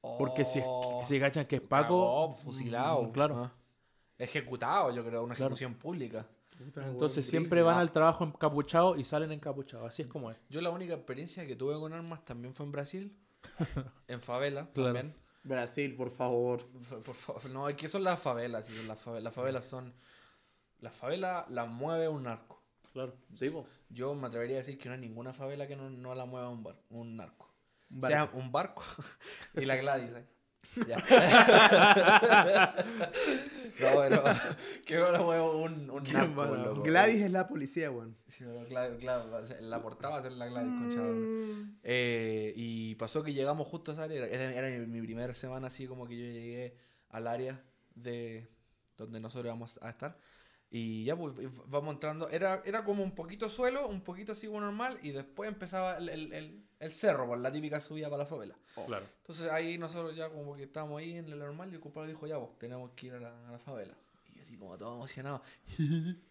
Porque 0.00 0.44
si, 0.44 0.58
es- 0.60 0.64
Oh, 0.66 1.04
si 1.06 1.18
cachan 1.20 1.46
que 1.46 1.56
es 1.56 1.62
cagó, 1.62 1.68
Paco... 1.68 2.34
fusilado. 2.34 3.02
mm, 3.04 3.12
Claro. 3.12 3.36
Ajá. 3.36 3.52
Ejecutado, 4.18 4.90
yo 4.94 5.04
creo, 5.04 5.22
una 5.22 5.34
Claro. 5.34 5.54
ejecución 5.54 5.74
pública. 5.74 6.26
Entonces 6.76 7.24
siempre 7.24 7.62
van 7.62 7.78
al 7.78 7.92
trabajo 7.92 8.24
encapuchados 8.24 8.98
y 8.98 9.04
salen 9.04 9.30
encapuchados. 9.30 9.86
Así 9.86 10.02
es 10.02 10.08
como 10.08 10.30
es. 10.32 10.38
Yo 10.48 10.60
la 10.60 10.70
única 10.70 10.94
experiencia 10.94 11.46
que 11.46 11.54
tuve 11.54 11.74
con 11.74 11.92
armas 11.92 12.24
también 12.24 12.52
fue 12.52 12.66
en 12.66 12.72
Brasil. 12.72 13.16
en 14.08 14.20
favela 14.20 14.68
Claro. 14.72 14.92
también. 14.94 15.14
Brasil, 15.42 15.94
por 15.94 16.10
favor. 16.10 16.64
Por- 16.88 17.02
por 17.02 17.14
favor, 17.14 17.46
no, 17.50 17.68
es 17.68 17.76
que 17.76 17.88
son 17.88 18.04
las 18.04 18.20
favelas. 18.20 18.68
las, 18.86 19.00
favelas. 19.00 19.24
las 19.24 19.34
favelas 19.34 19.64
son. 19.64 19.94
Las 20.80 20.94
favelas 20.94 21.48
las 21.50 21.68
mueve 21.68 22.08
un 22.08 22.24
narco. 22.24 22.62
Claro. 22.92 23.14
Sí, 23.38 23.50
po. 23.50 23.66
Yo 23.90 24.14
me 24.14 24.26
atrevería 24.28 24.56
a 24.56 24.58
decir 24.58 24.78
que 24.78 24.88
no 24.88 24.94
hay 24.94 25.00
ninguna 25.00 25.32
favela 25.32 25.66
que 25.66 25.76
no, 25.76 25.90
no 25.90 26.14
la 26.14 26.24
mueva 26.24 26.48
un, 26.48 26.62
bar, 26.62 26.80
un 26.90 27.16
narco. 27.16 27.52
Un 27.90 28.02
sea 28.02 28.30
un 28.34 28.52
barco 28.52 28.82
y 29.54 29.64
la 29.64 29.76
Gladys. 29.76 30.10
¿eh? 30.10 30.26
Ya. 30.86 30.96
no, 33.80 34.00
pero 34.00 34.22
que 34.84 34.96
no 34.96 35.10
la 35.10 35.20
mueva 35.20 35.50
un, 35.56 35.90
un 35.90 36.02
narco. 36.04 36.44
loco. 36.44 36.82
Gladys 36.82 37.22
es 37.22 37.30
la 37.30 37.48
policía, 37.48 37.90
weón. 37.90 38.16
Sí, 38.28 38.44
pero 38.44 38.64
Gladys, 38.66 39.00
Gladys, 39.00 39.60
la 39.60 39.82
portada 39.82 40.14
va 40.14 40.20
a 40.20 40.22
ser 40.22 40.32
la 40.32 40.46
Gladys, 40.46 40.70
concha. 40.70 41.00
Mm. 41.00 41.78
Eh, 41.82 42.52
y 42.56 42.94
pasó 42.96 43.22
que 43.22 43.32
llegamos 43.32 43.66
justo 43.66 43.90
a 43.90 43.94
esa 43.94 44.04
área. 44.04 44.26
Era, 44.26 44.52
era 44.52 44.68
mi, 44.78 44.86
mi 44.86 45.02
primera 45.02 45.34
semana 45.34 45.66
así 45.68 45.86
como 45.86 46.06
que 46.06 46.16
yo 46.16 46.24
llegué 46.24 46.76
al 47.08 47.26
área 47.26 47.62
de 47.94 48.48
donde 48.96 49.20
nosotros 49.20 49.46
íbamos 49.46 49.78
a 49.82 49.90
estar. 49.90 50.18
Y 50.70 51.04
ya 51.04 51.16
pues 51.16 51.34
vamos 51.66 51.94
entrando. 51.94 52.28
Era, 52.28 52.62
era 52.64 52.84
como 52.84 53.02
un 53.02 53.14
poquito 53.14 53.48
suelo, 53.48 53.88
un 53.88 54.02
poquito 54.02 54.32
así 54.32 54.46
como 54.46 54.60
normal. 54.60 54.98
Y 55.02 55.12
después 55.12 55.48
empezaba 55.48 55.96
el, 55.96 56.08
el, 56.10 56.32
el, 56.32 56.67
el 56.80 56.90
cerro, 56.92 57.26
por 57.26 57.38
la 57.38 57.50
típica 57.52 57.80
subida 57.80 58.08
para 58.08 58.22
la 58.24 58.26
favela. 58.28 58.54
Claro. 58.86 59.06
Entonces 59.22 59.50
ahí 59.50 59.76
nosotros 59.78 60.14
ya 60.16 60.28
como 60.30 60.54
que 60.56 60.64
estábamos 60.64 61.00
ahí 61.00 61.12
en 61.16 61.28
lo 61.30 61.36
normal 61.36 61.70
y 61.70 61.74
el 61.74 61.80
compadre 61.80 62.10
dijo, 62.10 62.26
ya 62.26 62.36
vos, 62.36 62.58
tenemos 62.58 62.90
que 62.92 63.06
ir 63.08 63.14
a 63.14 63.20
la, 63.20 63.48
a 63.48 63.52
la 63.52 63.58
favela. 63.58 63.94
Y 64.32 64.36
yo 64.36 64.42
así 64.42 64.56
como 64.56 64.76
todo 64.78 64.94
emocionado. 64.94 65.42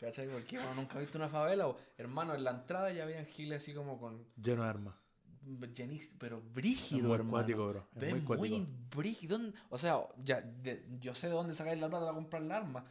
¿Cachai? 0.00 0.28
Porque 0.28 0.58
uno 0.58 0.74
nunca 0.74 0.96
ha 0.96 1.00
visto 1.00 1.16
una 1.18 1.28
favela. 1.28 1.68
o, 1.68 1.76
hermano, 1.96 2.34
en 2.34 2.42
la 2.44 2.50
entrada 2.50 2.90
ya 2.92 3.04
habían 3.04 3.24
giles 3.26 3.62
así 3.62 3.72
como 3.72 3.98
con 4.00 4.24
Lleno 4.36 4.64
de 4.64 4.68
armas. 4.68 4.94
llenis, 5.76 6.12
pero 6.18 6.38
Es 6.38 6.52
brígido, 6.54 7.08
muy 7.08 7.14
hermano. 7.14 7.30
cuático, 7.30 7.68
bro. 7.68 7.86
Es 7.94 8.10
muy 8.10 8.20
muy, 8.38 8.66
brígido. 8.96 9.38
¿Dónde- 9.38 9.56
O 9.70 9.78
sea, 9.78 10.00
ya, 10.18 10.40
de- 10.40 10.84
yo 11.00 11.14
sé 11.14 11.28
de 11.28 11.34
dónde 11.34 11.54
sacáis 11.54 11.80
la 11.80 11.88
plata 11.88 12.04
para 12.06 12.16
comprar 12.16 12.42
la 12.42 12.56
arma, 12.56 12.84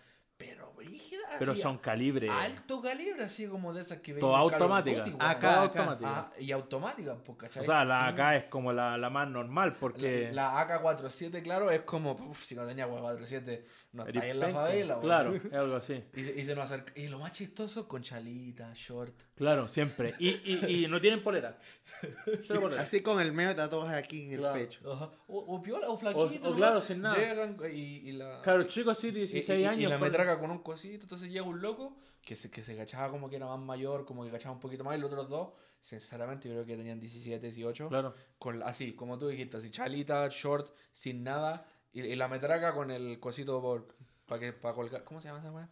pero 0.50 0.74
brígida. 0.74 1.20
Pero 1.40 1.54
así, 1.54 1.62
son 1.62 1.78
calibre. 1.78 2.30
Alto 2.30 2.82
calibre, 2.82 3.24
así 3.24 3.48
como 3.48 3.74
de 3.74 3.82
esas 3.82 4.00
que 4.00 4.14
veis 4.14 4.22
Toda 4.22 4.40
automática. 4.40 5.04
Acá, 5.20 5.62
automática. 5.62 6.10
Ah, 6.10 6.34
y 6.40 6.52
automática, 6.52 7.16
pues, 7.24 7.38
¿cachai? 7.38 7.64
O 7.64 7.66
sea, 7.66 7.86
la 7.86 8.08
AK 8.08 8.36
es 8.36 8.44
como 8.50 8.74
la, 8.74 8.98
la 8.98 9.10
más 9.10 9.30
normal 9.30 9.74
porque... 9.80 10.30
La, 10.34 10.54
la 10.54 10.68
AK-47, 10.68 11.42
claro, 11.42 11.72
es 11.72 11.82
como, 11.82 12.12
uf, 12.14 12.44
si 12.44 12.56
no 12.56 12.66
tenía 12.66 12.86
AK-47, 12.86 13.64
no 13.94 14.04
Eres 14.06 14.16
está 14.16 14.26
ahí 14.26 14.32
en 14.32 14.40
la 14.40 14.50
favela. 14.50 15.00
Claro, 15.00 15.36
es 15.52 15.54
algo 15.54 15.76
así. 15.76 16.04
Y 16.14 16.24
se, 16.24 16.40
y 16.40 16.46
se 16.46 16.56
nos 16.56 16.66
acerca. 16.66 16.94
Y 16.96 17.08
lo 17.08 17.20
más 17.20 17.32
chistoso, 17.32 17.88
con 17.88 18.02
chalita, 18.02 18.72
short. 18.74 19.22
Claro, 19.36 19.68
siempre. 19.68 20.16
Y, 20.20 20.30
y, 20.30 20.84
y 20.84 20.88
no 20.88 21.00
tienen 21.02 21.24
polera. 21.24 21.58
Así 22.80 23.02
con 23.02 23.20
el 23.22 23.32
medio 23.32 23.56
tatuaje 23.56 23.96
aquí 23.96 24.24
en 24.34 24.44
el 24.44 24.52
pecho. 24.54 24.92
Ajá. 24.92 25.12
O, 25.28 25.40
o 25.56 25.62
piola, 25.62 25.90
o 25.90 25.98
flaquito. 25.98 26.50
o 26.52 26.56
claro, 26.56 26.82
sin 26.82 27.02
nada. 27.02 27.16
Llegan 27.18 27.58
y, 27.72 28.10
y 28.10 28.12
la. 28.14 28.42
Claro, 28.42 28.64
chicos, 28.64 28.98
sí, 28.98 29.08
y- 29.10 29.12
16 29.12 29.50
y- 29.50 29.62
y- 29.62 29.66
años. 29.66 29.82
Y 29.82 29.86
la 29.88 30.00
pues. 30.00 30.12
Con 30.40 30.52
un 30.52 30.60
cosito. 30.60 31.04
Entonces 31.04 31.30
llega 31.30 31.44
un 31.46 31.62
loco 31.62 31.98
que 32.22 32.36
se, 32.36 32.50
que 32.50 32.62
se 32.62 32.76
cachaba 32.76 33.12
como 33.12 33.30
que 33.30 33.36
era 33.38 33.48
más 33.48 33.60
mayor, 33.60 34.06
como 34.06 34.24
que 34.24 34.32
cachaba 34.32 34.54
un 34.54 34.60
poquito 34.60 34.84
más. 34.84 34.98
Y 34.98 35.02
los 35.02 35.12
otros 35.12 35.30
dos, 35.30 35.54
sinceramente, 35.80 36.48
yo 36.48 36.56
creo 36.56 36.66
que 36.66 36.78
tenían 36.78 37.00
17, 37.00 37.40
18. 37.40 37.90
Claro. 37.90 38.14
Con, 38.38 38.64
así, 38.64 38.94
como 38.94 39.18
tú 39.18 39.28
dijiste, 39.28 39.58
así, 39.58 39.70
chalita, 39.72 40.28
short, 40.30 40.76
sin 40.92 41.24
nada. 41.24 41.66
Y, 41.94 42.02
y 42.02 42.16
la 42.16 42.28
metraca 42.28 42.74
con 42.74 42.92
el 42.92 43.20
cosito 43.20 43.62
por. 43.62 43.96
Para 44.26 44.40
que 44.40 44.54
para 44.54 44.74
colgar. 44.74 45.04
¿Cómo 45.04 45.20
se 45.20 45.28
llama 45.28 45.40
esa 45.40 45.52
weá? 45.52 45.70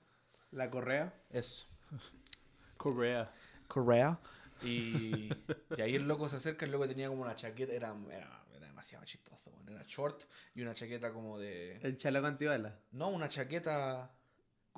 La 0.51 0.69
correa. 0.69 1.13
Eso. 1.29 1.67
Correa. 2.77 3.31
Correa. 3.67 4.19
Y, 4.63 5.29
y 5.77 5.81
ahí 5.81 5.95
el 5.95 6.07
loco 6.07 6.27
se 6.27 6.37
acerca, 6.37 6.65
el 6.65 6.71
loco 6.71 6.87
tenía 6.87 7.07
como 7.07 7.21
una 7.21 7.35
chaqueta, 7.35 7.73
era, 7.73 7.95
era, 8.11 8.43
era 8.53 8.67
demasiado 8.67 9.05
chistoso, 9.05 9.51
weón. 9.51 9.69
era 9.69 9.83
short 9.87 10.23
y 10.53 10.61
una 10.61 10.73
chaqueta 10.73 11.13
como 11.13 11.37
de... 11.37 11.77
El 11.77 11.97
chaleco 11.97 12.27
antibalas. 12.27 12.73
No, 12.91 13.09
una 13.09 13.29
chaqueta 13.29 14.11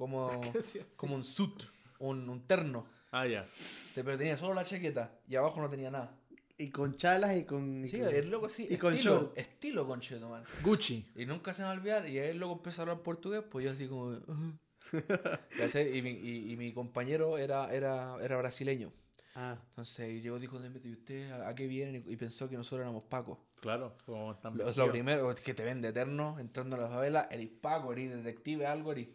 como, 0.02 0.42
como 0.96 1.16
un 1.16 1.24
suit, 1.24 1.64
un, 2.00 2.28
un 2.28 2.48
terno, 2.48 2.88
Ah, 3.12 3.28
ya. 3.28 3.46
Te- 3.94 4.04
pero 4.04 4.18
tenía 4.18 4.36
solo 4.38 4.54
la 4.54 4.64
chaqueta 4.64 5.20
y 5.28 5.36
abajo 5.36 5.62
no 5.62 5.70
tenía 5.70 5.92
nada. 5.92 6.18
Y 6.58 6.70
con 6.70 6.96
chalas 6.96 7.36
y 7.38 7.44
con. 7.44 7.84
y 7.86 7.88
Sí, 7.90 8.00
con- 8.00 8.16
el 8.16 8.30
loco 8.30 8.48
sí, 8.50 8.68
y 8.70 8.78
con 8.78 8.94
estilo, 8.94 9.20
show. 9.20 9.34
estilo 9.36 9.86
concheto, 9.86 10.30
man. 10.30 10.44
Gucci. 10.64 11.06
Y 11.16 11.26
nunca 11.26 11.54
se 11.54 11.62
me 11.62 11.68
va 11.68 11.74
a 11.74 11.78
olvidar, 11.78 12.10
y 12.10 12.18
ahí 12.20 12.30
el 12.30 12.40
loco 12.40 12.54
empezó 12.54 12.82
a 12.82 12.84
hablar 12.84 13.02
portugués, 13.04 13.44
pues 13.50 13.66
yo 13.66 13.72
así 13.72 13.88
como... 13.88 14.18
¿Cachai? 15.58 15.98
Y 15.98 16.02
mi, 16.02 16.12
y, 16.12 16.52
y 16.54 16.58
mi 16.58 16.74
compañero 16.74 17.38
era, 17.38 17.72
era, 17.74 18.16
era 18.22 18.38
brasileño. 18.38 18.92
Ah, 19.36 19.56
Entonces 19.70 20.22
llegó, 20.22 20.40
dijo, 20.40 20.58
¿y 20.84 20.92
usted 20.92 21.32
a, 21.32 21.50
a 21.50 21.56
qué 21.56 21.68
vienen? 21.68 22.04
Y, 22.08 22.14
y 22.14 22.16
pensó 22.18 22.50
que 22.50 22.58
nosotros 22.58 22.82
éramos 22.86 23.04
pacos. 23.04 23.38
Claro. 23.62 23.96
Como 24.06 24.36
tan 24.38 24.58
Lo, 24.58 24.70
es 24.70 24.76
lo 24.78 24.90
primero, 24.92 25.32
es 25.32 25.40
que 25.40 25.54
te 25.54 25.64
ven 25.64 25.82
de 25.82 25.90
eterno 25.90 26.38
entrando 26.40 26.76
a 26.76 26.80
la 26.80 26.90
favela, 26.90 27.28
eres 27.32 27.50
paco, 27.50 27.94
eres 27.94 28.16
detective, 28.24 28.66
algo, 28.66 28.92
eres. 28.92 29.08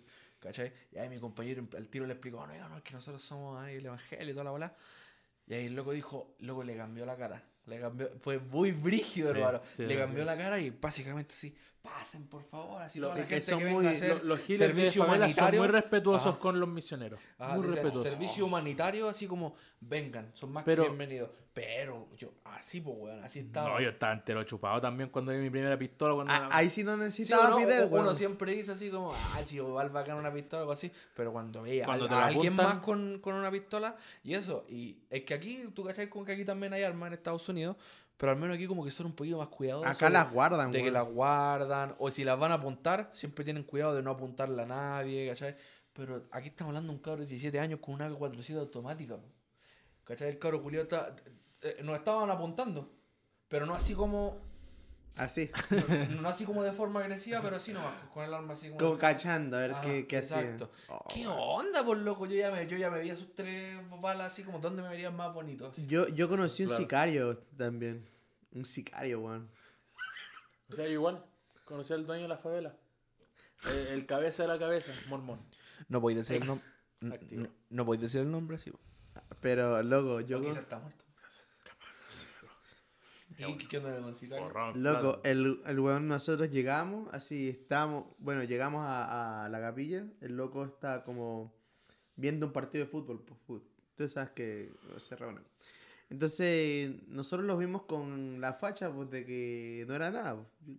¿Cachai? 0.46 0.72
Y 0.92 0.98
ahí 0.98 1.08
mi 1.08 1.18
compañero 1.18 1.66
al 1.76 1.88
tiro 1.88 2.06
le 2.06 2.12
explicó, 2.12 2.46
no, 2.46 2.54
no, 2.56 2.68
no, 2.68 2.76
es 2.78 2.82
que 2.84 2.92
nosotros 2.94 3.20
somos 3.22 3.60
ahí 3.62 3.76
el 3.76 3.86
evangelio 3.86 4.28
y 4.30 4.32
toda 4.32 4.44
la 4.44 4.50
bola. 4.52 4.76
Y 5.48 5.54
ahí 5.54 5.66
el 5.66 5.74
loco 5.74 5.92
dijo, 5.92 6.36
luego 6.40 6.62
le 6.62 6.76
cambió 6.76 7.04
la 7.04 7.16
cara. 7.16 7.42
Le 7.66 7.80
cambió, 7.80 8.10
fue 8.20 8.38
muy 8.38 8.70
brígido, 8.70 9.32
Sí, 9.32 9.38
hermano. 9.38 9.60
sí, 9.76 9.82
le 9.82 9.94
sí. 9.94 9.96
cambió 9.96 10.24
la 10.24 10.36
cara 10.36 10.60
y 10.60 10.70
básicamente 10.70 11.34
así, 11.34 11.52
pasen 11.86 12.26
por 12.26 12.44
favor, 12.44 12.82
así 12.82 12.98
Lo- 12.98 13.08
toda 13.08 13.20
la 13.20 13.26
gente 13.26 13.46
son 13.46 13.58
que 13.58 13.64
venga 13.64 13.78
muy- 13.78 13.86
a 13.86 13.90
hacer 13.90 14.16
Lo- 14.18 14.24
Los 14.36 14.40
servicio 14.40 15.04
son 15.06 15.56
muy 15.58 15.66
respetuosos 15.68 16.32
Ajá. 16.32 16.38
con 16.38 16.60
los 16.60 16.68
misioneros. 16.68 17.20
Ah, 17.38 17.54
muy 17.56 17.66
respetuosos. 17.66 18.02
servicio 18.02 18.44
humanitario, 18.46 19.08
así 19.08 19.26
como, 19.26 19.54
vengan, 19.80 20.30
son 20.34 20.52
más 20.52 20.64
Pero- 20.64 20.82
que 20.84 20.88
bienvenidos. 20.90 21.30
Pero 21.54 22.08
yo, 22.18 22.32
así 22.44 22.82
pues, 22.82 22.96
weón, 22.98 23.24
así 23.24 23.38
estaba. 23.38 23.70
No, 23.70 23.80
yo 23.80 23.88
estaba 23.88 24.12
entero 24.12 24.44
chupado 24.44 24.78
también 24.78 25.08
cuando 25.08 25.32
vi 25.32 25.38
mi 25.38 25.48
primera 25.48 25.78
pistola. 25.78 26.14
Cuando 26.14 26.30
Ah, 26.30 26.36
era- 26.36 26.48
ahí 26.54 26.68
sí 26.68 26.84
no 26.84 26.94
Sí, 26.96 27.00
necesitaba 27.04 27.46
o 27.46 27.50
no, 27.52 27.56
video, 27.56 27.88
uno 27.88 28.14
siempre 28.14 28.52
dice 28.52 28.72
así 28.72 28.90
como, 28.90 29.14
ah, 29.14 29.40
si 29.42 29.56
igual 29.56 29.88
bacán 29.88 30.18
una 30.18 30.30
pistola 30.30 30.58
o 30.58 30.62
algo 30.64 30.72
así, 30.72 30.92
pero 31.14 31.32
cuando 31.32 31.62
veía 31.62 31.86
a, 31.86 32.26
alguien 32.26 32.54
más 32.54 32.80
con, 32.80 33.20
con 33.20 33.34
una 33.36 33.50
pistola 33.50 33.96
y 34.22 34.34
eso, 34.34 34.66
y 34.68 34.98
es 35.08 35.22
que 35.22 35.32
aquí, 35.32 35.64
tú 35.74 35.82
cachai 35.82 36.10
con 36.10 36.26
que 36.26 36.32
aquí 36.32 36.44
también 36.44 36.74
hay 36.74 36.82
armas 36.82 37.06
en 37.06 37.14
Estados 37.14 37.48
Unidos, 37.48 37.76
pero 38.16 38.32
al 38.32 38.38
menos 38.38 38.56
aquí 38.56 38.66
como 38.66 38.84
que 38.84 38.90
son 38.90 39.06
un 39.06 39.12
poquito 39.12 39.38
más 39.38 39.48
cuidadosos. 39.48 39.90
Acá 39.90 40.08
las 40.10 40.32
guardan, 40.32 40.72
De 40.72 40.82
que 40.82 40.90
las 40.90 41.06
guardan, 41.06 41.94
o 41.98 42.10
si 42.10 42.24
las 42.24 42.38
van 42.38 42.52
a 42.52 42.54
apuntar, 42.54 43.10
siempre 43.12 43.44
tienen 43.44 43.64
cuidado 43.64 43.94
de 43.94 44.02
no 44.02 44.10
apuntarle 44.10 44.62
a 44.62 44.66
nadie, 44.66 45.28
¿cachai? 45.28 45.56
Pero 45.92 46.24
aquí 46.30 46.48
estamos 46.48 46.70
hablando 46.70 46.92
de 46.92 46.96
un 46.98 47.02
cabro 47.02 47.20
de 47.22 47.26
17 47.26 47.58
años 47.58 47.80
con 47.80 47.94
una 47.94 48.08
AK-400 48.08 48.58
automática. 48.58 49.18
¿cachai? 50.04 50.28
El 50.28 50.38
cabro 50.38 50.62
culiado 50.62 50.84
está... 50.84 51.14
eh, 51.62 51.80
nos 51.82 51.96
estaban 51.96 52.30
apuntando, 52.30 52.90
pero 53.48 53.66
no 53.66 53.74
así 53.74 53.94
como... 53.94 54.45
Así. 55.16 55.50
No, 56.10 56.20
no 56.22 56.28
así 56.28 56.44
como 56.44 56.62
de 56.62 56.72
forma 56.72 57.00
agresiva, 57.00 57.40
pero 57.40 57.56
así 57.56 57.72
nomás, 57.72 58.02
con 58.12 58.22
el 58.24 58.34
arma 58.34 58.52
así 58.52 58.68
como... 58.68 58.78
Como 58.78 58.98
cachando, 58.98 59.56
a 59.56 59.60
ver 59.60 59.70
Ajá, 59.72 59.80
qué, 59.80 60.06
qué 60.06 60.18
hacía. 60.18 60.40
exacto. 60.42 60.70
Oh, 60.88 61.04
¿Qué 61.12 61.26
onda, 61.26 61.84
por 61.84 61.96
loco? 61.96 62.26
Yo 62.26 62.36
ya 62.36 62.50
me, 62.50 62.66
yo 62.66 62.76
ya 62.76 62.90
me 62.90 63.00
vi 63.00 63.10
a 63.10 63.16
sus 63.16 63.34
tres 63.34 63.78
balas 64.00 64.32
así 64.32 64.42
como, 64.42 64.58
¿dónde 64.58 64.82
me 64.82 64.88
verían 64.88 65.16
más 65.16 65.32
bonitos? 65.32 65.74
Yo, 65.86 66.06
yo 66.08 66.28
conocí 66.28 66.64
un 66.64 66.68
Claro. 66.68 66.82
sicario 66.82 67.38
también. 67.56 68.06
Un 68.52 68.64
sicario, 68.66 69.20
weón. 69.20 69.50
O 70.70 70.76
sea, 70.76 70.84
yo 70.84 70.92
igual. 70.92 71.24
Conocí 71.64 71.92
al 71.94 72.06
dueño 72.06 72.22
de 72.24 72.28
la 72.28 72.36
favela. 72.38 72.76
El, 73.70 73.86
el 73.94 74.06
cabeza 74.06 74.42
de 74.42 74.48
la 74.50 74.58
cabeza, 74.58 74.92
mormón. 75.08 75.40
No 75.88 76.00
podéis 76.02 76.18
decir 76.18 76.36
el 76.42 76.46
nombre. 76.46 76.66
No, 77.00 77.48
no 77.70 77.86
podéis 77.86 78.02
decir 78.02 78.20
el 78.20 78.30
nombre, 78.30 78.58
sí. 78.58 78.70
Pero, 79.40 79.82
loco, 79.82 80.20
yo. 80.20 80.38
O 80.38 80.42
quizás 80.42 80.58
está 80.58 80.78
muerto. 80.78 81.04
¿Y 83.38 83.56
qué 83.68 83.78
onda 83.78 84.00
con 84.00 84.14
el 84.74 84.82
Loco, 84.82 85.20
el, 85.24 85.60
el 85.66 85.80
weón, 85.80 86.08
nosotros 86.08 86.50
llegamos, 86.50 87.12
así 87.12 87.48
estamos, 87.48 88.06
bueno, 88.18 88.42
llegamos 88.44 88.82
a, 88.82 89.44
a 89.44 89.48
la 89.48 89.60
capilla, 89.60 90.06
el 90.20 90.36
loco 90.36 90.64
está 90.64 91.04
como 91.04 91.54
viendo 92.16 92.46
un 92.46 92.52
partido 92.52 92.84
de 92.84 92.90
fútbol, 92.90 93.22
pues, 93.46 93.62
tú 93.94 94.08
sabes 94.08 94.30
que 94.30 94.72
se 94.98 95.16
reúnen. 95.16 95.44
Entonces, 96.08 97.06
nosotros 97.08 97.46
los 97.46 97.58
vimos 97.58 97.82
con 97.82 98.40
la 98.40 98.54
facha, 98.54 98.90
pues, 98.90 99.10
de 99.10 99.24
que 99.24 99.84
no 99.86 99.94
era 99.94 100.10
nada. 100.10 100.36
pues. 100.36 100.78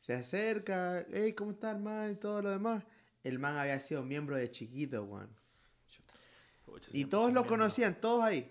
Se 0.00 0.14
acerca, 0.14 1.04
hey, 1.12 1.32
¿cómo 1.32 1.50
está, 1.50 1.70
hermano? 1.70 2.10
Y 2.10 2.16
todo 2.16 2.40
lo 2.42 2.50
demás. 2.50 2.84
El 3.24 3.38
man 3.38 3.56
había 3.56 3.80
sido 3.80 4.02
miembro 4.04 4.36
de 4.36 4.50
chiquito, 4.50 5.02
weón. 5.04 5.28
Y 6.92 7.06
todos 7.06 7.32
lo 7.32 7.46
conocían, 7.46 8.00
todos 8.00 8.22
ahí. 8.22 8.50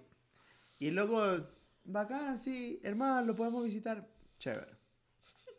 Y 0.79 0.91
luego, 0.91 1.47
bacán, 1.87 2.37
sí, 2.37 2.79
hermano, 2.83 3.25
lo 3.25 3.35
podemos 3.35 3.63
visitar. 3.63 4.07
Chévere. 4.37 4.77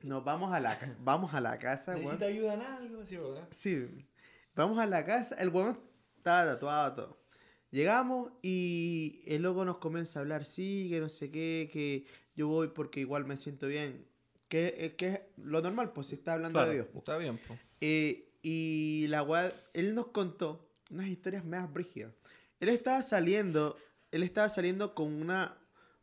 Nos 0.02 0.24
vamos 0.24 0.52
a 0.52 0.60
la, 0.60 0.78
vamos 1.00 1.34
a 1.34 1.40
la 1.40 1.58
casa, 1.58 1.92
weón. 1.92 2.02
¿Necesita 2.02 2.26
ayuda 2.26 2.54
en 2.54 2.62
algo? 2.62 3.04
Sí, 3.06 3.16
¿verdad? 3.16 3.48
Sí, 3.50 4.06
vamos 4.54 4.78
a 4.78 4.86
la 4.86 5.04
casa. 5.04 5.34
El 5.36 5.48
weón 5.48 5.78
estaba 6.16 6.44
tatuado 6.52 6.94
todo. 6.94 7.18
Llegamos 7.70 8.32
y 8.42 9.22
el 9.26 9.42
loco 9.42 9.64
nos 9.64 9.78
comienza 9.78 10.18
a 10.18 10.22
hablar, 10.22 10.46
sí, 10.46 10.86
que 10.88 11.00
no 11.00 11.08
sé 11.08 11.30
qué, 11.30 11.68
que 11.72 12.06
yo 12.34 12.48
voy 12.48 12.68
porque 12.68 13.00
igual 13.00 13.24
me 13.26 13.36
siento 13.36 13.66
bien. 13.66 14.06
Que, 14.48 14.74
eh, 14.78 14.94
que 14.96 15.08
es 15.08 15.20
lo 15.36 15.60
normal, 15.60 15.92
pues 15.92 16.06
si 16.06 16.14
está 16.14 16.32
hablando 16.34 16.58
Claro. 16.58 16.68
de 16.70 16.74
Dios. 16.76 16.88
Está 16.94 17.18
bien, 17.18 17.38
pues. 17.46 17.60
Eh, 17.82 18.32
y 18.40 19.06
la 19.08 19.22
weá, 19.22 19.52
él 19.74 19.94
nos 19.94 20.06
contó 20.06 20.70
unas 20.90 21.08
historias 21.08 21.44
más 21.44 21.70
brígidas. 21.70 22.14
Él 22.60 22.70
estaba 22.70 23.02
saliendo, 23.02 23.76
él 24.10 24.22
estaba 24.22 24.48
saliendo 24.48 24.94
con 24.94 25.12
una 25.12 25.54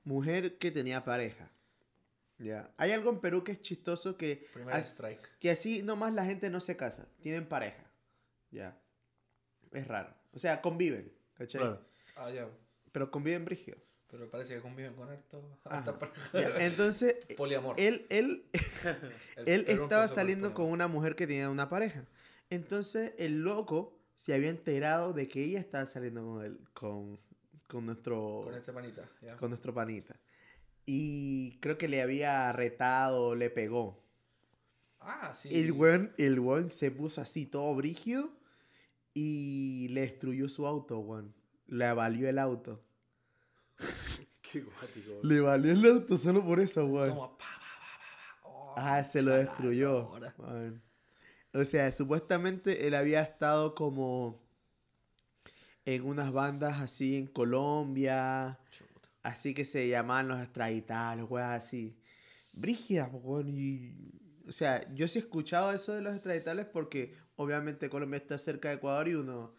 mujer 0.06 0.58
que 0.58 0.72
tenía 0.72 1.04
pareja. 1.04 1.52
Ya. 2.38 2.72
Hay 2.78 2.92
algo 2.92 3.10
en 3.12 3.20
Perú 3.20 3.44
que 3.44 3.54
es 3.54 3.62
chistoso 3.62 4.18
que, 4.18 4.48
Primer 4.54 4.74
as- 4.76 4.92
strike. 4.94 5.28
que 5.40 5.50
así 5.50 5.84
nomás 5.84 6.14
la 6.14 6.26
gente 6.26 6.50
no 6.50 6.60
se 6.60 6.76
casa, 6.78 7.08
tienen 7.22 7.48
pareja. 7.48 7.84
Ya. 8.52 8.78
Es 9.72 9.88
raro. 9.88 10.14
O 10.34 10.40
sea, 10.40 10.62
conviven, 10.62 11.12
¿cachai? 11.34 11.62
Claro. 11.62 11.82
Ah, 12.16 12.30
ya. 12.30 12.48
Pero 12.92 13.10
conviven 13.12 13.44
brígido. 13.46 13.78
Pero 14.08 14.30
parece 14.30 14.56
que 14.56 14.62
conviven 14.62 14.94
con 14.94 15.10
harto. 15.10 15.60
Ajá. 15.66 15.78
harta 15.78 16.00
pareja. 16.00 16.30
Ya, 16.34 16.66
Entonces, 16.66 17.16
Poliamor. 17.38 17.76
él, 17.80 18.06
él, 18.10 18.46
Él 19.46 19.66
estaba 19.68 20.08
saliendo 20.08 20.54
con 20.54 20.68
una 20.70 20.88
mujer 20.88 21.16
que 21.16 21.28
tenía 21.28 21.50
una 21.50 21.70
pareja. 21.70 22.06
Entonces 22.50 23.14
el 23.18 23.42
loco 23.42 23.98
se 24.14 24.34
había 24.34 24.50
enterado 24.50 25.14
de 25.14 25.28
que 25.28 25.44
ella 25.44 25.60
estaba 25.60 25.86
saliendo 25.86 26.24
con 26.24 26.46
él, 26.46 26.60
con, 26.74 27.20
con 27.68 27.86
nuestro, 27.86 28.42
Con 28.46 28.56
este 28.56 28.74
panita, 28.74 29.10
con 29.40 29.50
nuestro 29.50 29.74
panita. 29.74 30.16
Y 30.86 31.58
creo 31.60 31.78
que 31.78 31.88
le 31.88 32.02
había 32.02 32.52
retado, 32.52 33.36
le 33.36 33.50
pegó. 33.50 34.04
Ah, 35.00 35.34
sí. 35.36 35.50
El 35.52 35.72
weón, 35.72 36.14
el 36.18 36.72
se 36.72 36.92
puso 36.92 37.22
así 37.22 37.46
todo 37.46 37.74
brígido 37.76 38.30
y 39.14 39.88
le 39.90 40.02
destruyó 40.02 40.50
su 40.50 40.68
auto, 40.68 41.00
weón. 41.00 41.34
Le 41.68 41.92
valió 41.94 42.30
el 42.30 42.38
auto. 42.38 42.84
Qué 44.42 44.62
guático. 44.62 45.20
Le 45.24 45.40
valió 45.42 45.72
el 45.72 45.86
auto 45.86 46.18
solo 46.18 46.46
por 46.46 46.60
eso, 46.60 46.86
weón. 46.86 47.10
Como 47.10 47.38
pa, 47.38 47.46
pa, 47.46 47.46
pa, 47.46 48.00
pa, 48.00 48.42
pa. 48.42 48.50
Oh, 48.50 48.74
Ah, 48.78 49.04
se 49.04 49.22
lo 49.22 49.36
destruyó. 49.36 50.12
O 51.54 51.66
sea, 51.66 51.92
supuestamente 51.92 52.86
él 52.86 52.94
había 52.94 53.22
estado 53.22 53.74
como 53.74 54.45
en 55.86 56.04
unas 56.04 56.32
bandas 56.32 56.80
así 56.82 57.18
en 57.18 57.28
Colombia, 57.28 58.60
Chuta. 58.72 59.10
así 59.24 59.54
que 59.54 59.66
se 59.66 59.88
llamaban 59.88 60.28
los 60.28 60.40
extraditados, 60.40 61.30
weas 61.30 61.64
así. 61.64 61.96
Brígidas, 62.54 63.10
weón, 63.12 63.50
y 63.50 63.94
o 64.48 64.52
sea, 64.52 64.88
yo 64.94 65.08
sí 65.08 65.20
he 65.20 65.22
escuchado 65.22 65.72
eso 65.72 65.94
de 65.94 66.02
los 66.02 66.14
extraditables 66.14 66.66
porque 66.66 67.16
obviamente 67.36 67.90
Colombia 67.90 68.18
está 68.18 68.38
cerca 68.38 68.70
de 68.70 68.76
Ecuador 68.76 69.08
y 69.08 69.16
uno, 69.16 69.56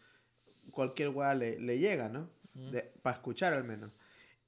cualquier 0.70 1.08
weá 1.10 1.34
le, 1.34 1.58
le 1.60 1.78
llega, 1.78 2.08
¿no? 2.08 2.30
Mm. 2.54 2.76
Para 3.02 3.16
escuchar 3.16 3.52
al 3.52 3.64
menos. 3.64 3.92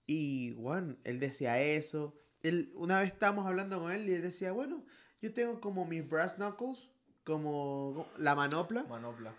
Y, 0.06 0.52
bueno, 0.52 0.96
él 1.04 1.20
decía 1.20 1.60
eso. 1.60 2.18
Él, 2.42 2.72
una 2.74 3.00
vez 3.00 3.08
estábamos 3.12 3.46
hablando 3.46 3.78
con 3.80 3.92
él 3.92 4.08
y 4.08 4.14
él 4.14 4.22
decía, 4.22 4.52
bueno, 4.52 4.84
yo 5.20 5.32
tengo 5.34 5.60
como 5.60 5.84
mis 5.84 6.08
brass 6.08 6.36
knuckles, 6.36 6.88
como 7.24 8.08
la 8.16 8.34
manopla. 8.34 8.84
Manopla. 8.84 9.34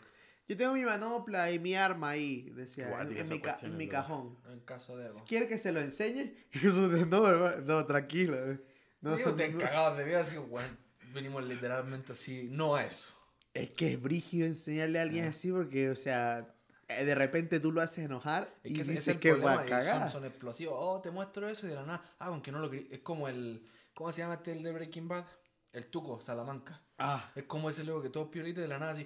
Yo 0.50 0.58
tengo 0.58 0.74
mi 0.74 0.84
manopla 0.84 1.52
y 1.52 1.60
mi 1.60 1.76
arma 1.76 2.10
ahí, 2.10 2.50
decía, 2.56 2.88
Igual, 2.88 3.16
en, 3.16 3.30
mi, 3.30 3.40
ca- 3.40 3.60
en 3.62 3.88
cajón. 3.88 4.36
En 4.50 4.60
caso 4.62 4.98
de 4.98 5.06
algo. 5.06 5.24
¿Quiere 5.26 5.48
que 5.48 5.60
se 5.60 5.72
lo 5.72 5.80
enseñe? 5.80 6.34
Y 6.54 6.68
eso 6.68 6.90
de, 6.90 7.06
no, 7.06 7.26
hermano, 7.28 7.62
no, 7.62 7.86
tranquilo. 7.86 8.36
eh. 8.52 8.60
No, 9.02 9.16
Digo, 9.16 9.34
te 9.36 9.48
no, 9.50 9.60
cagabas 9.60 9.96
de 9.98 10.06
miedo 10.06 10.20
así, 10.22 10.38
weón. 10.38 10.78
Venimos 11.14 11.44
literalmente 11.44 12.14
así, 12.14 12.48
no 12.52 12.76
a 12.76 12.84
eso. 12.84 13.14
Es 13.54 13.70
que 13.72 13.94
es 13.94 14.02
brígido 14.02 14.48
enseñarle 14.48 14.98
a 15.00 15.04
alguien 15.04 15.26
así 15.26 15.52
porque, 15.52 15.90
o 15.92 15.96
sea, 15.96 16.54
eh, 16.88 17.06
de 17.06 17.14
repente 17.16 17.60
tú 17.60 17.72
lo 17.72 17.82
haces 17.82 18.06
enojar 18.06 18.52
Es 18.64 18.72
y 18.72 18.74
que 18.74 18.84
dices 18.84 19.02
es 19.02 19.08
el 19.10 19.20
que 19.20 19.32
va 19.34 19.38
problema, 19.38 19.62
a 19.62 19.66
cagar. 19.66 20.00
son, 20.02 20.22
son 20.22 20.26
explosivos. 20.26 20.76
Oh, 20.78 21.00
te 21.00 21.12
muestro 21.12 21.48
eso 21.48 21.68
y 21.68 21.70
de 21.70 21.76
la 21.76 21.84
nada. 21.86 22.04
Ah, 22.20 22.26
aunque 22.28 22.52
no 22.52 22.58
lo 22.60 22.74
Es 22.74 23.00
como 23.02 23.28
el. 23.28 23.68
¿Cómo 23.94 24.12
se 24.12 24.22
llama 24.24 24.36
este 24.36 24.52
el 24.54 24.64
de 24.64 24.72
Breaking 24.72 25.08
Bad? 25.08 25.26
El 25.74 25.86
Tuco, 25.88 26.20
Salamanca. 26.22 26.82
Ah, 27.00 27.32
Es 27.36 27.46
como 27.46 27.70
ese 27.70 27.84
loco 27.84 28.02
que 28.02 28.10
todo 28.10 28.30
piolito 28.30 28.60
de 28.62 28.68
la 28.68 28.78
nada 28.78 28.92
así. 28.92 29.06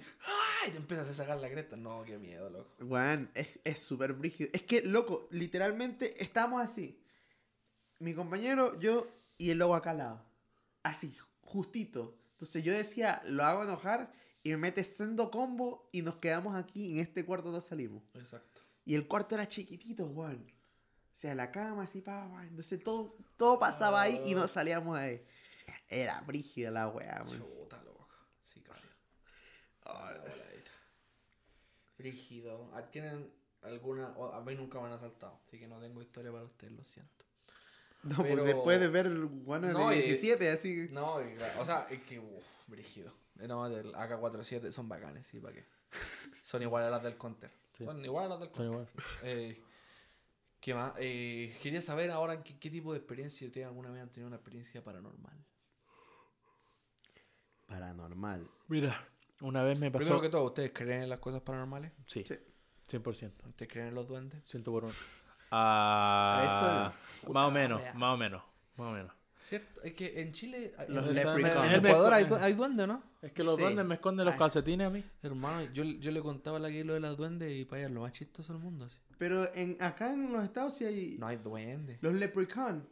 ¡Ay! 0.62 0.72
Te 0.72 0.76
empiezas 0.78 1.08
a 1.08 1.12
sacar 1.12 1.38
la 1.38 1.48
cresta. 1.50 1.76
No, 1.76 2.02
qué 2.04 2.18
miedo, 2.18 2.50
loco. 2.50 2.70
weón, 2.80 3.30
es 3.34 3.60
es 3.62 3.80
súper 3.80 4.12
brígido. 4.14 4.50
Es 4.52 4.62
que, 4.62 4.82
loco, 4.82 5.28
literalmente 5.30 6.22
estamos 6.22 6.60
así. 6.62 7.00
Mi 8.00 8.14
compañero, 8.14 8.78
yo 8.80 9.06
y 9.38 9.50
el 9.50 9.58
lobo 9.58 9.74
acá 9.74 9.90
al 9.90 9.98
lado. 9.98 10.22
Así, 10.82 11.16
justito. 11.42 12.16
Entonces 12.32 12.64
yo 12.64 12.72
decía, 12.72 13.22
lo 13.26 13.44
hago 13.44 13.62
enojar 13.62 14.12
y 14.42 14.50
me 14.50 14.56
mete 14.56 14.82
sendo 14.84 15.30
combo 15.30 15.88
y 15.92 16.02
nos 16.02 16.16
quedamos 16.16 16.54
aquí 16.56 16.92
en 16.92 16.98
este 16.98 17.24
cuarto 17.24 17.50
no 17.50 17.60
salimos. 17.60 18.02
Exacto. 18.14 18.60
Y 18.84 18.94
el 18.94 19.06
cuarto 19.06 19.36
era 19.36 19.48
chiquitito, 19.48 20.04
weón. 20.06 20.44
O 21.14 21.16
sea, 21.16 21.34
la 21.34 21.52
cama 21.52 21.84
así, 21.84 22.00
pa, 22.00 22.28
pa. 22.28 22.42
Entonces 22.44 22.82
todo, 22.82 23.16
todo 23.36 23.58
pasaba 23.58 24.02
ahí 24.02 24.20
y 24.26 24.34
nos 24.34 24.50
salíamos 24.50 24.98
de 24.98 25.04
ahí. 25.04 25.24
Era 25.94 26.20
brígida 26.22 26.70
la 26.70 26.88
weá, 26.88 27.22
man. 27.24 27.38
Chuta, 27.38 27.82
loco. 27.84 28.08
Rígido. 31.98 32.70
Ah, 32.74 32.82
¿Tienen 32.90 33.30
alguna.? 33.62 34.08
o 34.16 34.32
a 34.32 34.40
mí 34.44 34.54
nunca 34.54 34.80
me 34.80 34.86
han 34.86 34.92
asaltado. 34.92 35.40
Así 35.46 35.58
que 35.58 35.68
no 35.68 35.80
tengo 35.80 36.02
historia 36.02 36.32
para 36.32 36.44
ustedes, 36.44 36.72
lo 36.72 36.84
siento. 36.84 37.24
No, 38.02 38.16
pues 38.16 38.30
Pero- 38.30 38.44
después 38.44 38.80
de 38.80 38.88
ver 38.88 39.06
el 39.06 39.24
bueno 39.24 39.68
No, 39.72 39.88
de 39.90 39.96
y- 39.98 40.02
17, 40.02 40.50
así. 40.50 40.88
No, 40.90 41.22
y 41.26 41.34
claro, 41.36 41.60
o 41.60 41.64
sea, 41.64 41.86
es 41.90 42.02
que, 42.02 42.18
uff, 42.18 42.44
brígido. 42.66 43.14
No, 43.36 43.68
del 43.68 43.94
AK-47 43.94 44.70
son 44.72 44.88
bacanes, 44.88 45.26
sí, 45.26 45.40
¿para 45.40 45.54
qué? 45.54 45.64
Son 46.42 46.60
iguales 46.60 46.88
a 46.88 46.90
las 46.90 47.02
del 47.02 47.16
Counter. 47.16 47.50
Sí. 47.78 47.84
Son 47.84 48.04
iguales 48.04 48.26
a 48.30 48.34
las 48.34 48.40
del 48.40 48.48
Son 48.54 48.56
Counter. 48.72 48.88
igual. 48.94 49.06
Eh, 49.22 49.62
¿Qué 50.60 50.74
más? 50.74 50.92
Eh, 50.98 51.56
quería 51.62 51.80
saber 51.80 52.10
ahora 52.10 52.42
qué, 52.42 52.58
qué 52.58 52.68
tipo 52.70 52.92
de 52.92 52.98
experiencia 52.98 53.46
ustedes 53.46 53.66
alguna 53.66 53.90
vez 53.90 54.02
han 54.02 54.10
tenido 54.10 54.26
una 54.28 54.36
experiencia 54.36 54.82
paranormal. 54.84 55.44
Paranormal. 57.78 58.48
Mira, 58.68 59.04
una 59.40 59.62
vez 59.64 59.78
me 59.78 59.90
pasó. 59.90 60.04
Primero 60.06 60.20
que 60.22 60.28
todo, 60.28 60.44
¿ustedes 60.44 60.70
creen 60.72 61.02
en 61.02 61.08
las 61.08 61.18
cosas 61.18 61.42
paranormales? 61.42 61.90
Sí, 62.06 62.22
Sí. 62.22 62.34
100%. 62.88 63.32
¿Ustedes 63.46 63.72
creen 63.72 63.88
en 63.88 63.94
los 63.94 64.06
duendes? 64.06 64.42
Ciento 64.44 64.70
por 64.70 64.84
uno. 64.84 64.92
Ah, 65.50 66.92
Eso 67.22 67.32
más 67.32 67.48
o 67.48 67.50
menos, 67.50 67.80
más 67.94 68.14
o 68.14 68.16
menos, 68.16 68.42
más 68.76 68.88
o 68.88 68.92
menos. 68.92 69.12
¿Cierto? 69.40 69.82
Es 69.82 69.92
que 69.94 70.20
en 70.22 70.32
Chile, 70.32 70.72
Los 70.88 71.06
en, 71.08 71.14
leprechauns. 71.16 71.66
en 71.74 71.84
Ecuador 71.86 72.12
hay, 72.14 72.26
hay 72.40 72.52
duendes, 72.54 72.88
¿no? 72.88 73.02
Es 73.20 73.32
que 73.32 73.42
los 73.44 73.56
Sí. 73.56 73.62
duendes 73.62 73.84
me 73.84 73.94
esconden 73.96 74.24
los 74.24 74.32
Ay. 74.34 74.38
calcetines 74.38 74.86
a 74.86 74.90
mí. 74.90 75.04
Hermano, 75.22 75.70
yo, 75.72 75.84
yo 75.84 76.10
le 76.12 76.20
contaba 76.22 76.58
la 76.58 76.70
que 76.70 76.82
lo 76.84 76.94
de 76.94 77.00
las 77.00 77.16
duendes 77.16 77.54
y 77.54 77.64
para 77.66 77.82
allá 77.84 77.88
lo 77.94 78.00
más 78.02 78.12
chistoso 78.12 78.52
del 78.54 78.62
mundo. 78.62 78.86
así. 78.86 78.98
Pero 79.18 79.52
en, 79.54 79.76
acá 79.80 80.12
en 80.12 80.32
los 80.32 80.42
estados 80.44 80.74
sí 80.74 80.84
hay. 80.86 81.18
No 81.18 81.26
hay 81.26 81.36
duendes. 81.36 81.98
Los 82.02 82.14
leprechaun. 82.14 82.88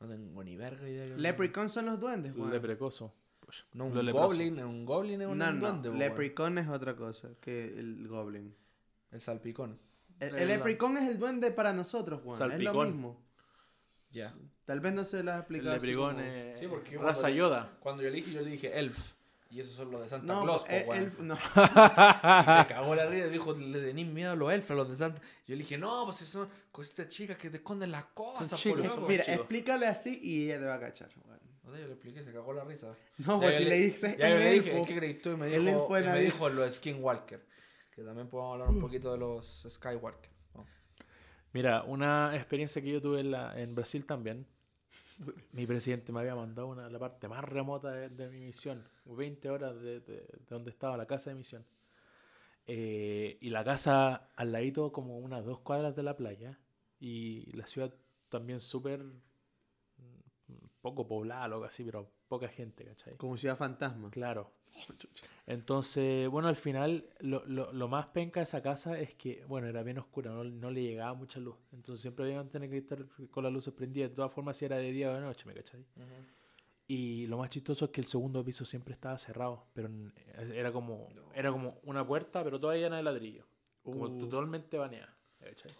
No 0.00 0.08
tengo 0.08 0.44
ni 0.44 0.56
verga 0.56 0.88
idea. 0.88 1.14
que- 1.14 1.20
Leprechaun 1.20 1.68
son 1.68 1.86
los 1.86 2.00
duendes, 2.00 2.34
weón. 2.36 2.50
leprecoso. 2.50 3.14
Pues, 3.46 3.64
No, 3.72 3.84
los 3.88 3.96
un 3.98 4.06
leprosos. 4.06 4.28
goblin, 4.28 4.64
un 4.64 4.84
goblin 4.84 5.22
es 5.22 5.28
un 5.28 5.38
No, 5.38 5.50
no. 5.52 5.60
duende. 5.60 5.88
po, 5.88 5.94
weón. 5.94 5.98
Leprechaun 6.00 6.58
es 6.58 6.68
otra 6.68 6.94
cosa 6.96 7.28
que 7.40 7.78
el 7.78 8.06
goblin. 8.08 8.54
El 9.12 9.20
salpicón. 9.20 9.78
El, 10.20 10.28
Es 10.28 10.34
el 10.34 10.48
la- 10.48 10.56
leprechaun 10.56 10.96
es 10.98 11.08
el 11.08 11.18
duende 11.18 11.50
para 11.52 11.72
nosotros, 11.72 12.20
weón. 12.24 12.34
Es 12.34 12.40
lo 12.40 12.48
Salpicón. 12.50 12.88
mismo. 12.92 13.22
Ya. 14.10 14.34
Tal 14.64 14.80
vez 14.80 14.94
no 14.94 15.04
se 15.04 15.22
lo 15.22 15.30
has 15.30 15.36
El 15.36 15.40
explicado. 15.42 15.76
así 15.76 15.86
lepricón 15.86 16.14
como- 16.16 16.26
es 16.26 16.58
Sí, 16.58 16.66
porque 16.66 16.98
raza 16.98 17.20
cuando- 17.22 17.36
Yoda. 17.38 17.76
Cuando 17.80 18.02
yo 18.02 18.10
le 18.10 18.16
dije, 18.16 18.32
yo 18.32 18.40
le 18.42 18.50
dije 18.50 18.78
elf. 18.78 19.12
Y 19.48 19.60
esos 19.60 19.74
son 19.74 19.92
los 19.92 20.00
de 20.02 20.08
Santa 20.08 20.26
No, 20.32 20.42
Claus, 20.42 20.62
po, 20.64 20.68
el- 20.70 20.88
weón. 20.88 21.02
el- 21.20 21.26
no. 21.28 21.34
Y 21.36 22.44
se 22.66 22.66
cagó 22.74 22.94
la 22.96 23.06
risa 23.06 23.26
y 23.28 23.30
dijo, 23.30 23.52
le 23.54 23.80
tenéis 23.80 24.08
miedo 24.08 24.32
a 24.32 24.36
los 24.36 24.52
elfos, 24.52 24.70
a 24.72 24.74
los 24.74 24.88
de 24.88 24.96
Santa. 24.96 25.20
Yo 25.46 25.54
le 25.54 25.58
dije, 25.62 25.78
no, 25.78 26.04
pues 26.04 26.16
son 26.16 26.48
cositas 26.72 27.08
chicas 27.08 27.36
que 27.36 27.48
te 27.48 27.58
esconden 27.58 27.92
las 27.92 28.06
cosas, 28.06 28.48
por 28.50 28.58
chicas, 28.58 28.84
loco". 28.96 29.06
Mira, 29.08 29.24
chicos. 29.24 29.38
explícale 29.40 29.86
así 29.86 30.18
y 30.20 30.46
ella 30.46 30.58
te 30.58 30.64
va 30.64 30.74
a 30.74 30.80
cachar, 30.80 31.10
weón. 31.24 31.36
No 31.66 31.72
sé, 31.74 31.80
yo 31.80 31.86
le 31.88 31.92
expliqué, 31.94 32.22
se 32.24 32.32
cagó 32.32 32.52
la 32.52 32.64
risa. 32.64 32.94
No, 33.26 33.34
Ya 33.40 33.46
pues 33.48 33.56
si 33.56 33.64
le 33.64 33.76
dices 33.76 34.16
ya 34.16 34.28
el 34.30 34.38
le 34.38 34.52
dije, 34.52 34.70
elfo. 34.72 34.86
¿qué 34.86 34.96
crees 34.96 35.20
tú? 35.20 35.30
Y 35.32 35.36
me 35.36 35.46
dijo, 35.48 35.98
y 35.98 36.02
me 36.04 36.20
dijo 36.20 36.48
los 36.48 36.74
Skinwalker. 36.76 37.44
Que 37.94 38.02
también 38.02 38.28
podemos 38.28 38.52
hablar 38.54 38.68
un 38.68 38.80
poquito 38.80 39.10
de 39.12 39.18
los 39.18 39.66
Skywalker. 39.68 40.30
¿no? 40.54 40.64
Mira, 41.52 41.82
una 41.84 42.36
experiencia 42.36 42.80
que 42.82 42.92
yo 42.92 43.00
tuve 43.02 43.20
en, 43.20 43.30
la- 43.32 43.58
en 43.60 43.74
Brasil 43.74 44.04
también. 44.06 44.46
Mi 45.52 45.66
presidente 45.66 46.12
me 46.12 46.20
había 46.20 46.34
mandado 46.34 46.68
una, 46.68 46.88
la 46.90 46.98
parte 46.98 47.26
más 47.26 47.42
remota 47.42 47.90
de, 47.90 48.10
de 48.10 48.28
mi 48.28 48.40
misión. 48.40 48.86
20 49.06 49.48
horas 49.50 49.74
de, 49.80 50.00
de- 50.00 50.12
de 50.20 50.26
donde 50.50 50.70
estaba 50.70 50.96
la 50.96 51.06
casa 51.06 51.30
de 51.30 51.36
misión. 51.36 51.64
Eh, 52.66 53.38
y 53.40 53.50
la 53.50 53.64
casa 53.64 54.28
al 54.36 54.52
ladito 54.52 54.92
como 54.92 55.18
unas 55.18 55.44
dos 55.44 55.60
cuadras 55.60 55.94
de 55.96 56.02
la 56.02 56.16
playa. 56.16 56.58
Y 57.00 57.50
la 57.56 57.66
ciudad 57.66 57.94
también 58.28 58.60
súper 58.60 59.02
mm, 59.04 59.20
poco 60.94 61.06
poblada, 61.08 61.44
algo 61.44 61.64
así, 61.64 61.82
pero 61.84 62.08
poca 62.28 62.48
gente, 62.48 62.84
¿cachai? 62.84 63.16
Como 63.16 63.36
ciudad 63.36 63.56
fantasma. 63.56 64.10
Claro. 64.10 64.52
Entonces, 65.46 66.28
bueno, 66.28 66.48
al 66.48 66.56
final 66.56 67.08
lo, 67.20 67.44
lo, 67.46 67.72
lo 67.72 67.88
más 67.88 68.06
penca 68.08 68.40
de 68.40 68.44
esa 68.44 68.62
casa 68.62 68.98
es 69.00 69.14
que, 69.14 69.44
bueno, 69.46 69.66
era 69.68 69.82
bien 69.82 69.98
oscura, 69.98 70.30
no, 70.30 70.44
no 70.44 70.70
le 70.70 70.82
llegaba 70.82 71.14
mucha 71.14 71.40
luz. 71.40 71.56
Entonces 71.72 72.02
siempre 72.02 72.24
habían 72.26 72.44
que 72.46 72.50
tener 72.52 72.70
que 72.70 72.78
estar 72.78 73.04
con 73.30 73.42
las 73.44 73.52
luces 73.52 73.72
prendidas. 73.74 74.10
De 74.10 74.16
todas 74.16 74.32
formas, 74.32 74.56
si 74.56 74.64
era 74.64 74.76
de 74.76 74.90
día 74.92 75.10
o 75.10 75.14
de 75.14 75.20
noche, 75.20 75.44
¿me 75.46 75.54
cachai? 75.54 75.84
Y 76.88 77.26
lo 77.26 77.38
más 77.38 77.50
chistoso 77.50 77.86
es 77.86 77.90
que 77.90 78.00
el 78.00 78.06
segundo 78.06 78.44
piso 78.44 78.64
siempre 78.64 78.94
estaba 78.94 79.18
cerrado, 79.18 79.66
pero 79.72 79.88
era 80.54 80.70
como, 80.72 81.08
No. 81.14 81.32
era 81.34 81.50
como 81.50 81.78
una 81.84 82.06
puerta, 82.06 82.44
pero 82.44 82.60
todavía 82.60 82.84
llena 82.84 82.98
de 82.98 83.02
ladrillo. 83.02 83.44
Como 83.82 84.04
Uh. 84.04 84.18
totalmente 84.20 84.76
baneada. 84.78 85.16
¿me 85.40 85.48
cachai? 85.48 85.72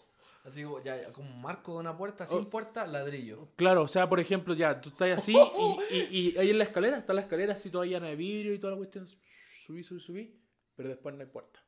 Así 0.47 0.63
como, 0.63 0.81
ya, 0.81 0.95
ya, 1.01 1.11
como 1.11 1.29
marco 1.37 1.73
de 1.73 1.79
una 1.79 1.97
puerta, 1.97 2.23
Oh. 2.29 2.37
sin 2.37 2.45
puerta, 2.45 2.87
ladrillo. 2.87 3.49
Claro, 3.57 3.83
o 3.83 3.87
sea, 3.87 4.07
por 4.07 4.19
ejemplo, 4.21 4.53
ya, 4.53 4.79
tú 4.79 4.89
estás 4.89 5.09
así 5.17 5.33
y, 5.91 5.95
y, 5.97 6.29
y 6.31 6.37
ahí 6.37 6.49
en 6.51 6.57
la 6.57 6.63
escalera, 6.63 6.97
está 6.97 7.11
la 7.13 7.21
escalera 7.21 7.53
así 7.53 7.69
toda 7.69 7.85
llena 7.85 8.07
de 8.07 8.15
vidrio 8.15 8.53
y 8.53 8.59
toda 8.59 8.71
la 8.71 8.77
cuestión. 8.77 9.07
Subí, 9.65 9.83
subí, 9.83 9.99
subí, 9.99 10.41
pero 10.75 10.87
después 10.89 11.13
no 11.15 11.21
hay 11.21 11.27
puerta. 11.27 11.59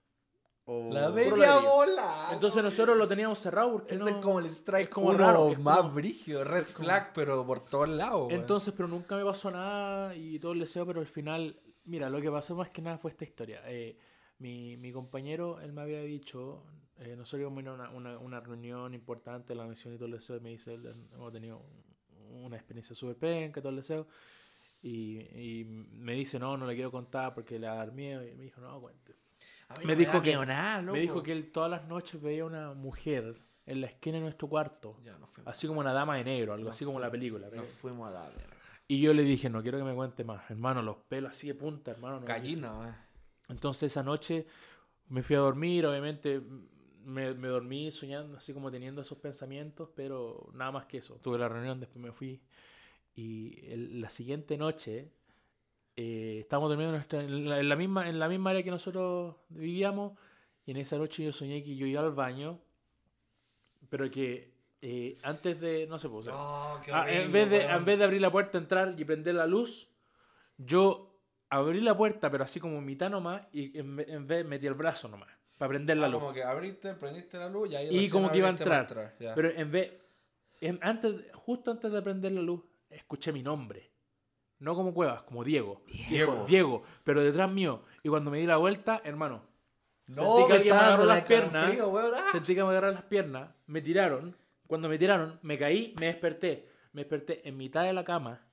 O- 0.63 0.93
La 0.93 1.09
media 1.09 1.57
bola. 1.59 2.30
Entonces 2.32 2.63
nosotros 2.63 2.95
lo 2.95 3.07
teníamos 3.07 3.39
cerrado 3.39 3.71
porque 3.73 3.95
Ese 3.95 4.03
no- 4.03 4.07
es 4.09 4.15
como 4.23 4.39
el 4.39 4.45
strike 4.45 4.84
es 4.84 4.89
como 4.89 5.07
uno 5.09 5.17
raro, 5.17 5.53
más 5.59 5.77
como- 5.80 5.95
red 5.99 6.65
como- 6.67 6.86
flag, 6.86 7.11
pero 7.13 7.45
por 7.45 7.65
todos 7.65 7.89
lados. 7.89 8.27
Entonces, 8.32 8.73
pero 8.77 8.88
nunca 8.88 9.15
me 9.17 9.25
pasó 9.25 9.51
nada 9.51 10.15
y 10.15 10.39
todo 10.39 10.53
el 10.53 10.59
deseo, 10.59 10.86
pero 10.86 11.01
al 11.01 11.07
final, 11.07 11.59
mira, 11.86 12.09
lo 12.09 12.21
que 12.21 12.30
pasó 12.32 12.55
más 12.55 12.69
que 12.69 12.82
nada 12.82 12.97
fue 12.97 13.11
esta 13.11 13.25
historia. 13.25 13.61
Eh, 13.65 13.97
mi, 14.38 14.77
mi 14.77 14.91
compañero, 14.93 15.59
él 15.59 15.73
me 15.73 15.82
había 15.82 16.01
dicho, 16.01 16.63
eh, 17.00 17.16
nosotros 17.16 17.41
íbamos 17.41 17.60
a 17.60 17.62
ir 17.62 17.68
a 17.70 17.74
una, 17.74 17.89
una, 17.91 18.18
una 18.20 18.39
reunión 18.39 18.93
importante, 18.93 19.56
la 19.56 19.66
misión 19.66 19.93
y 19.93 19.97
todo 19.97 20.06
el 20.08 20.14
deseo, 20.14 20.38
y 20.38 20.39
me 20.41 20.50
dice, 20.50 20.74
él, 20.74 20.86
hemos 21.14 21.32
tenido 21.32 21.62
una 22.43 22.56
experiencia 22.58 22.95
súper 22.95 23.16
penca, 23.18 23.62
todo 23.62 23.70
el 23.72 23.78
deseo, 23.78 24.08
y, 24.82 25.20
y 25.20 25.64
me 25.66 26.14
dice, 26.14 26.39
no, 26.39 26.58
no 26.58 26.66
le 26.66 26.76
quiero 26.76 26.91
contar 26.91 27.34
porque 27.34 27.58
le 27.60 27.68
va 27.68 27.74
a 27.74 27.78
dar 27.78 27.91
miedo, 27.91 28.26
y 28.26 28.34
me 28.36 28.43
dijo, 28.43 28.62
no, 28.62 28.80
cuente. 28.80 29.16
Me 29.86 29.95
dijo 29.95 30.22
que- 30.22 30.30
miedo 30.30 30.45
nada, 30.45 30.82
Me 30.82 31.00
dijo 31.00 31.16
loco. 31.16 31.24
que 31.24 31.32
él 31.32 31.52
todas 31.52 31.70
las 31.70 31.88
noches 31.88 32.22
veía 32.22 32.43
una 32.45 32.74
mujer 32.74 33.36
en 33.66 33.82
la 33.82 33.88
esquina 33.88 34.18
de 34.18 34.24
nuestro 34.24 34.47
cuarto, 34.50 34.97
Ya 35.04 35.16
así 35.45 35.68
como 35.68 35.80
una 35.80 35.93
dama 35.93 36.18
de 36.18 36.24
negro, 36.24 36.54
algo 36.54 36.66
No 36.66 36.72
así 36.72 36.86
como 36.86 37.00
la 37.00 37.12
película. 37.12 37.50
Nos 37.52 37.68
fuimos 37.68 38.08
a 38.10 38.12
la 38.12 38.22
verga. 38.30 38.45
Y 38.88 39.00
yo 39.00 39.14
le 39.14 39.22
dije, 39.22 39.47
no 39.50 39.62
quiero 39.62 39.78
que 39.78 39.84
me 39.84 39.93
cuente 39.93 40.24
más, 40.24 40.50
hermano, 40.50 40.82
los 40.82 40.97
pelos 40.97 41.32
así 41.32 41.47
de 41.47 41.54
punta, 41.54 41.91
hermano. 41.91 42.20
no- 42.20 42.26
Gallina, 42.26 42.89
eh. 42.89 43.06
Entonces 43.50 43.91
esa 43.91 44.02
noche 44.02 44.47
me 45.10 45.22
fui 45.22 45.36
a 45.36 45.39
dormir, 45.39 45.86
obviamente 45.86 46.41
me, 47.10 47.34
me 47.34 47.47
dormí 47.49 47.91
soñando, 47.91 48.38
así 48.38 48.53
como 48.53 48.72
teniendo 48.72 49.01
esos 49.01 49.18
pensamientos, 49.20 49.89
pero 49.95 50.49
nada 50.53 50.72
más 50.72 50.86
que 50.86 50.99
eso. 50.99 51.16
Tuve 51.22 51.38
la 51.39 51.49
reunión, 51.49 51.80
después 51.80 52.03
me 52.03 52.12
fui. 52.14 52.41
Y 53.16 53.66
el- 53.72 54.01
la 54.01 54.10
siguiente 54.10 54.57
noche 54.57 55.12
eh, 55.97 56.39
estábamos 56.41 56.70
durmiendo 56.70 56.93
en, 56.95 56.99
nuestra- 56.99 57.24
en 57.24 57.49
la, 57.49 57.60
en 57.60 57.70
la 57.70 57.76
misma, 57.76 58.10
en 58.10 58.20
la 58.20 58.30
misma 58.30 58.51
área 58.51 58.64
que 58.64 58.72
nosotros 58.72 59.36
vivíamos. 59.49 60.18
Y 60.66 60.72
en 60.72 60.78
esa 60.78 60.97
noche 60.97 61.24
yo 61.26 61.34
soñé 61.34 61.64
que 61.64 61.76
yo 61.76 61.86
iba 61.88 62.01
al 62.01 62.12
baño, 62.14 62.60
pero 63.89 64.10
que 64.12 64.53
eh, 64.82 65.18
antes 65.24 65.60
de, 65.60 65.88
no 65.88 65.99
sé, 65.99 66.07
pues, 66.10 66.28
o 66.28 66.32
sea, 66.32 66.34
Oh, 66.36 66.82
Ah, 66.93 67.12
en, 67.12 67.32
vez 67.32 67.49
de, 67.49 67.62
en 67.64 67.86
vez 67.86 67.97
de 67.99 68.05
abrir 68.05 68.22
la 68.22 68.32
puerta, 68.32 68.57
entrar 68.57 68.95
y 68.97 69.03
prender 69.05 69.36
la 69.36 69.45
luz, 69.45 69.89
yo 70.57 71.20
abrí 71.49 71.82
la 71.82 71.97
puerta, 71.97 72.32
pero 72.32 72.43
así 72.43 72.60
como 72.60 72.82
mitad 72.82 73.10
nomás, 73.10 73.43
y 73.51 73.78
en, 73.78 73.99
en 74.07 74.28
vez 74.28 74.45
metí 74.45 74.68
el 74.68 74.76
brazo 74.76 75.10
nomás, 75.10 75.30
para 75.60 75.70
prender 75.70 75.97
la 75.97 76.07
Ah, 76.07 76.10
luz. 76.10 76.20
como 76.22 76.34
que 76.34 76.41
abriste, 76.43 76.95
prendiste 76.95 77.38
la 77.38 77.49
luz 77.49 77.70
y 77.70 77.76
ahí 77.76 77.95
Y 78.05 78.10
como 78.10 78.32
que 78.32 78.39
iba 78.39 78.47
a 78.47 78.51
entrar. 78.51 79.14
Pero 79.36 79.49
en 79.51 79.72
vez, 79.72 79.93
en- 80.62 80.80
antes, 80.82 81.14
justo 81.36 81.70
antes 81.70 81.91
de 81.91 82.01
prender 82.01 82.32
la 82.32 82.41
luz, 82.41 82.64
escuché 82.89 83.32
mi 83.32 83.43
nombre. 83.43 83.91
No 84.60 84.74
como 84.74 84.93
Cuevas, 84.93 85.22
como 85.24 85.43
Diego. 85.43 85.84
Diego. 86.10 86.45
Diego, 86.47 86.84
pero 87.03 87.22
detrás 87.22 87.51
mío. 87.51 87.84
Y 88.03 88.10
cuando 88.10 88.32
me 88.32 88.39
di 88.39 88.45
la 88.47 88.57
vuelta, 88.57 89.01
hermano, 89.05 89.43
no, 90.07 90.16
sentí 90.16 90.41
que 90.43 90.47
me 90.49 90.55
alguien 90.55 90.62
me 90.62 90.68
estaba 90.80 90.88
agarró 90.88 91.05
las 91.05 91.18
la 91.20 91.26
piernas. 91.26 91.70
frío. 91.72 91.97
¡Ah! 92.16 92.26
sentí 92.32 92.55
que 92.55 92.64
me 92.64 92.70
agarraron 92.70 92.95
las 92.95 93.03
piernas, 93.03 93.49
me 93.68 93.82
tiraron. 93.82 94.36
Cuando 94.66 94.89
me 94.89 94.97
tiraron, 94.97 95.39
me 95.43 95.57
caí, 95.60 95.93
me 95.99 96.07
desperté. 96.07 96.70
Me 96.93 97.01
desperté 97.03 97.47
en 97.47 97.55
mitad 97.57 97.84
de 97.84 97.93
la 97.93 98.03
cama, 98.03 98.47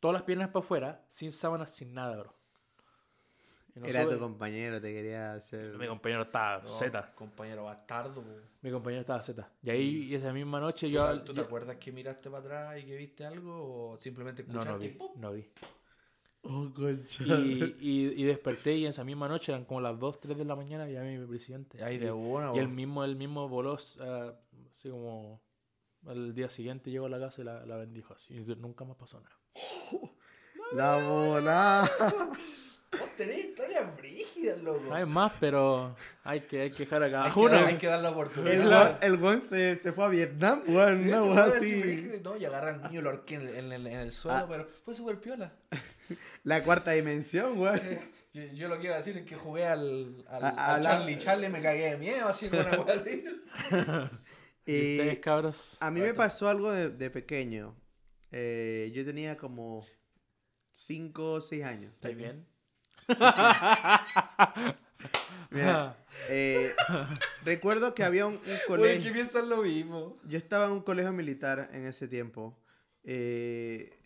todas 0.00 0.12
las 0.14 0.22
piernas 0.24 0.48
para 0.50 0.64
afuera, 0.64 1.04
sin 1.08 1.32
sábanas, 1.32 1.74
sin 1.74 1.94
nada, 1.94 2.16
bro. 2.18 2.34
Y 3.74 3.80
no 3.80 3.86
Era 3.86 4.06
tu 4.08 4.18
compañero, 4.18 4.80
te 4.80 4.92
quería 4.92 5.34
hacer. 5.34 5.76
Mi 5.78 5.86
compañero 5.86 6.22
estaba 6.22 6.62
No, 6.62 6.70
Z. 6.72 7.12
Compañero 7.14 7.64
bastardo, 7.64 8.22
po. 8.22 8.28
Mi 8.60 8.70
compañero 8.70 9.00
estaba 9.00 9.22
Z. 9.22 9.48
Y 9.62 9.70
ahí, 9.70 10.14
esa 10.14 10.32
misma 10.32 10.60
noche, 10.60 10.90
yo. 10.90 11.10
¿Tú, 11.20 11.24
tú 11.26 11.32
te 11.34 11.38
yo- 11.40 11.44
acuerdas 11.46 11.76
que 11.76 11.90
miraste 11.90 12.28
para 12.30 12.40
atrás 12.44 12.82
y 12.82 12.84
que 12.86 12.96
viste 12.96 13.24
algo 13.24 13.92
o 13.92 13.96
simplemente 13.98 14.42
No, 14.44 14.60
escuchaste 14.60 14.78
no 14.78 14.84
y 14.84 14.88
vi. 14.88 14.94
¡pum! 14.98 15.10
No 15.16 15.32
vi. 15.32 15.48
Oh, 16.42 16.72
concha. 16.74 17.22
Y, 17.24 17.76
y, 17.80 18.06
y 18.20 18.24
desperté 18.24 18.74
y 18.74 18.84
esa 18.86 19.04
misma 19.04 19.28
noche, 19.28 19.52
eran 19.52 19.64
como 19.64 19.80
las 19.80 19.98
2, 19.98 20.20
3 20.20 20.36
de 20.36 20.44
la 20.44 20.56
mañana, 20.56 20.88
y 20.90 20.92
llamé 20.92 21.16
a 21.16 21.20
mi 21.20 21.26
presidente. 21.26 21.82
Ahí 21.82 21.98
de 21.98 22.06
y, 22.06 22.10
una, 22.10 22.52
y 22.54 22.60
po. 22.60 22.68
mismo, 22.68 23.04
él 23.04 23.16
mismo 23.16 23.48
voló, 23.48 23.78
ah, 24.00 24.32
así 24.72 24.90
como. 24.90 25.40
Al 26.04 26.34
día 26.34 26.50
siguiente 26.50 26.90
llegó 26.90 27.06
a 27.06 27.08
la 27.08 27.20
casa 27.20 27.42
y 27.42 27.44
la, 27.44 27.64
la 27.64 27.76
bendijo 27.76 28.12
así. 28.12 28.34
Y 28.34 28.40
nunca 28.56 28.84
más 28.84 28.96
pasó 28.96 29.20
nada. 29.20 29.36
La 30.74 30.96
bola. 31.06 31.88
Vos 32.98 33.08
tenés 33.16 33.38
historias 33.46 33.96
brígidas, 33.96 34.58
loco. 34.62 34.92
Hay 34.92 35.06
más, 35.06 35.32
pero 35.40 35.96
hay 36.24 36.40
que, 36.42 36.60
hay 36.62 36.70
que 36.70 36.84
dejar 36.84 37.02
a 37.02 37.10
cada 37.10 37.24
hay, 37.24 37.32
que 37.32 37.38
uno. 37.40 37.48
dar, 37.50 37.64
hay 37.64 37.76
que 37.78 37.86
dar 37.86 38.00
la 38.00 38.08
El, 38.08 38.14
oportunidad. 38.14 38.66
guan- 38.66 38.98
el 39.00 39.16
guan 39.16 39.42
se, 39.42 39.76
se 39.76 39.92
fue 39.92 40.04
a 40.04 40.08
Vietnam, 40.08 40.62
weón. 40.68 41.02
Sí, 41.02 41.08
Una 41.08 41.16
este 41.16 41.18
weá 41.18 41.22
weón 41.22 41.38
así. 41.56 42.20
No, 42.22 42.36
y 42.36 42.44
agarra 42.44 42.74
al 42.74 42.82
niño 42.82 43.00
y 43.00 43.02
lo 43.02 43.10
ahorqué 43.10 43.34
en, 43.36 43.40
el- 43.48 43.54
en 43.56 43.72
el- 43.72 43.86
en 43.86 43.98
el 44.00 44.12
suelo, 44.12 44.38
Ah. 44.40 44.46
pero 44.48 44.68
fue 44.84 44.92
súper 44.94 45.18
piola. 45.20 45.52
La 46.44 46.62
cuarta 46.64 46.90
dimensión, 46.90 47.58
weón. 47.58 47.80
Yo, 48.34 48.42
yo 48.54 48.68
lo 48.68 48.78
que 48.78 48.86
iba 48.86 48.94
a 48.94 48.98
decir 48.98 49.16
es 49.16 49.24
que 49.26 49.36
jugué 49.36 49.66
al, 49.66 50.24
al, 50.28 50.44
A- 50.44 50.52
la- 50.78 50.80
Charlie 50.80 51.16
Charlie 51.18 51.48
me 51.48 51.62
cagué 51.62 51.90
de 51.92 51.96
miedo, 51.98 52.28
así 52.28 52.48
con 52.48 52.60
una 52.60 52.80
wea 52.80 52.94
así. 52.96 53.24
¿Y 54.66 54.98
ustedes, 54.98 55.18
cabros? 55.20 55.76
a 55.80 55.90
mí 55.90 56.00
me 56.00 56.14
pasó 56.14 56.48
algo 56.48 56.70
de, 56.72 56.90
de 56.90 57.10
pequeño. 57.10 57.74
Eh, 58.30 58.90
yo 58.94 59.04
tenía 59.04 59.36
como 59.36 59.84
5 60.70 61.32
o 61.32 61.40
6 61.40 61.64
años. 61.64 61.92
¿Estáis 61.94 62.16
bien? 62.16 62.46
Mira, 65.50 65.96
eh, 66.28 66.74
recuerdo 67.44 67.94
que 67.94 68.04
había 68.04 68.26
un, 68.26 68.34
un 68.34 68.40
Oye, 68.40 68.56
¿qué 68.58 68.66
colegio. 68.66 69.12
piensan 69.12 69.48
lo 69.48 69.62
mismo? 69.62 70.18
Yo 70.24 70.38
estaba 70.38 70.66
en 70.66 70.72
un 70.72 70.82
colegio 70.82 71.12
militar 71.12 71.68
en 71.72 71.84
ese 71.86 72.08
tiempo. 72.08 72.58
Eh, 73.04 73.98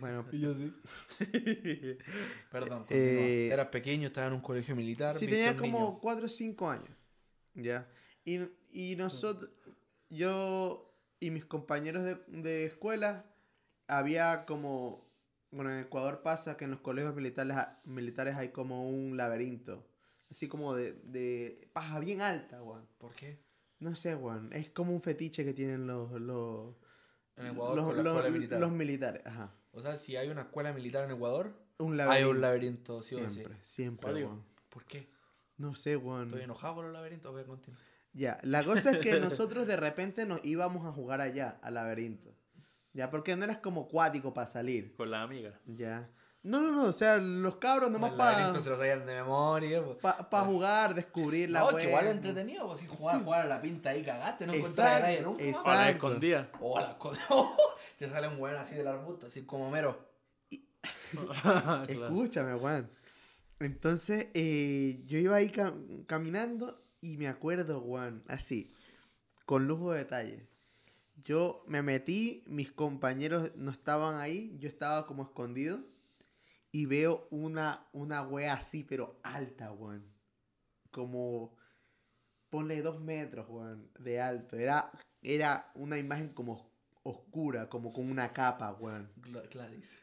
bueno, 0.00 0.24
yo 0.32 0.54
sí. 0.54 0.74
Perdón. 2.50 2.84
Eh, 2.90 3.50
Eras 3.52 3.68
pequeño, 3.68 4.08
estaba 4.08 4.26
en 4.28 4.32
un 4.34 4.40
colegio 4.40 4.74
militar. 4.74 5.14
sí 5.14 5.26
tenía 5.26 5.56
como 5.56 5.78
niño. 5.78 5.98
4 6.00 6.26
o 6.26 6.28
5 6.28 6.70
años. 6.70 6.90
¿Ya? 7.54 7.88
Y, 8.24 8.40
y 8.72 8.96
nosotros, 8.96 9.50
yo 10.08 10.88
y 11.20 11.30
mis 11.30 11.44
compañeros 11.44 12.02
de, 12.02 12.16
de 12.28 12.64
escuela, 12.64 13.24
había 13.86 14.44
como, 14.46 15.06
bueno, 15.52 15.70
en 15.70 15.78
Ecuador 15.80 16.22
pasa 16.22 16.56
que 16.56 16.64
en 16.64 16.72
los 16.72 16.80
colegios 16.80 17.14
militares, 17.14 17.56
militares 17.84 18.36
hay 18.36 18.48
como 18.48 18.88
un 18.90 19.16
laberinto. 19.16 19.86
Así 20.30 20.48
como 20.48 20.74
de, 20.74 20.94
de 21.04 21.70
paja 21.72 21.98
bien 22.00 22.20
alta, 22.22 22.62
weón. 22.62 22.86
¿Por 22.98 23.14
qué? 23.14 23.38
No 23.78 23.94
sé, 23.94 24.14
weón. 24.14 24.52
Es 24.52 24.70
como 24.70 24.92
un 24.92 25.02
fetiche 25.02 25.44
que 25.44 25.52
tienen 25.52 25.86
los, 25.86 26.10
los, 26.20 26.74
En 27.36 27.46
Ecuador 27.48 27.76
los, 27.76 27.84
con 27.84 27.96
la 27.98 28.02
los- 28.02 28.12
escuela 28.16 28.30
militar. 28.36 28.60
los 28.60 28.72
militares. 28.72 29.22
Ajá. 29.26 29.54
O 29.72 29.80
sea, 29.82 29.96
si 29.96 30.16
hay 30.16 30.28
una 30.28 30.42
escuela 30.42 30.72
militar 30.72 31.04
en 31.04 31.16
Ecuador, 31.16 31.52
Un 31.78 32.00
hay 32.00 32.24
un 32.24 32.40
laberinto, 32.40 32.98
sí 32.98 33.14
siempre, 33.16 33.56
siempre, 33.62 34.12
weón. 34.14 34.44
¿Por 34.70 34.84
qué? 34.86 35.10
No 35.58 35.74
sé, 35.74 35.96
weón. 35.96 36.28
Estoy 36.28 36.42
enojado 36.42 36.76
por 36.76 36.84
los 36.84 36.92
laberintos, 36.94 37.30
voy 37.32 37.42
a 37.42 37.46
continuar. 37.46 37.82
Ya, 38.14 38.38
la 38.42 38.62
cosa 38.64 38.90
es 38.92 38.98
que 38.98 39.18
nosotros 39.20 39.66
de 39.66 39.76
repente 39.76 40.26
nos 40.26 40.44
íbamos 40.44 40.86
a 40.86 40.92
jugar 40.92 41.20
allá, 41.20 41.58
al 41.62 41.74
laberinto. 41.74 42.34
Ya, 42.94 43.10
porque 43.10 43.34
no 43.36 43.44
eras 43.44 43.58
como 43.58 43.88
cuático 43.88 44.34
para 44.34 44.46
salir. 44.46 44.94
Con 44.96 45.10
la 45.10 45.22
amiga. 45.22 45.58
Ya. 45.66 46.10
No, 46.42 46.60
no, 46.60 46.72
no, 46.72 46.84
o 46.86 46.92
sea, 46.92 47.18
los 47.18 47.56
cabros 47.56 47.88
nomás 47.90 48.14
para 48.14 48.58
se 48.60 48.68
lo 48.68 48.76
sabían 48.76 49.06
de 49.06 49.14
memoria. 49.14 49.80
pues. 49.84 49.98
jugar, 50.44 50.92
descubrir 50.94 51.48
la 51.50 51.60
No, 51.60 51.78
igual 51.78 52.08
entretenido, 52.08 52.66
pues 52.66 52.80
si 52.80 52.86
jugar, 52.88 53.16
Sí. 53.18 53.24
jugar 53.24 53.42
a 53.42 53.48
la 53.48 53.62
pinta 53.62 53.90
ahí 53.90 54.02
cagaste, 54.02 54.46
no 54.48 54.52
encontrás 54.54 54.96
a 54.96 55.00
nadie 55.00 55.22
nunca. 55.22 55.44
exacto. 55.44 55.70
A 55.70 55.74
la 55.76 55.90
escondida. 55.90 56.50
O 56.60 56.76
a 56.76 56.80
la 56.82 56.96
Te 57.98 58.08
sale 58.08 58.26
un 58.26 58.40
weón 58.40 58.56
así 58.56 58.74
del 58.74 58.88
arbusto, 58.88 59.28
así 59.28 59.42
como 59.42 59.70
mero. 59.70 59.96
Claro. 61.12 61.84
Escúchame, 61.84 62.58
Juan. 62.58 62.90
Entonces, 63.60 64.26
eh, 64.34 65.02
yo 65.06 65.18
iba 65.18 65.36
ahí 65.36 65.50
cam- 65.50 66.04
caminando 66.06 66.82
y 67.00 67.16
me 67.18 67.28
acuerdo, 67.28 67.80
Juan, 67.80 68.24
así, 68.28 68.74
con 69.46 69.68
lujo 69.68 69.92
de 69.92 69.98
detalle. 70.00 70.48
Yo 71.24 71.64
me 71.68 71.82
metí, 71.82 72.42
mis 72.46 72.72
compañeros 72.72 73.54
no 73.56 73.70
estaban 73.70 74.20
ahí, 74.20 74.56
yo 74.58 74.68
estaba 74.68 75.06
como 75.06 75.22
escondido 75.22 75.80
y 76.72 76.86
veo 76.86 77.28
una, 77.30 77.86
una 77.92 78.22
wea 78.22 78.54
así, 78.54 78.82
pero 78.82 79.20
alta, 79.22 79.68
Juan. 79.70 80.04
Como, 80.90 81.56
ponle 82.50 82.82
dos 82.82 83.00
metros, 83.00 83.46
Juan, 83.46 83.88
de 83.98 84.20
alto. 84.20 84.56
Era, 84.56 84.90
era 85.22 85.70
una 85.74 85.98
imagen 85.98 86.30
como 86.30 86.72
oscura, 87.02 87.68
como 87.68 87.92
con 87.92 88.10
una 88.10 88.32
capa. 88.32 88.76
Gla- 88.78 89.48
Gladys. 89.50 89.98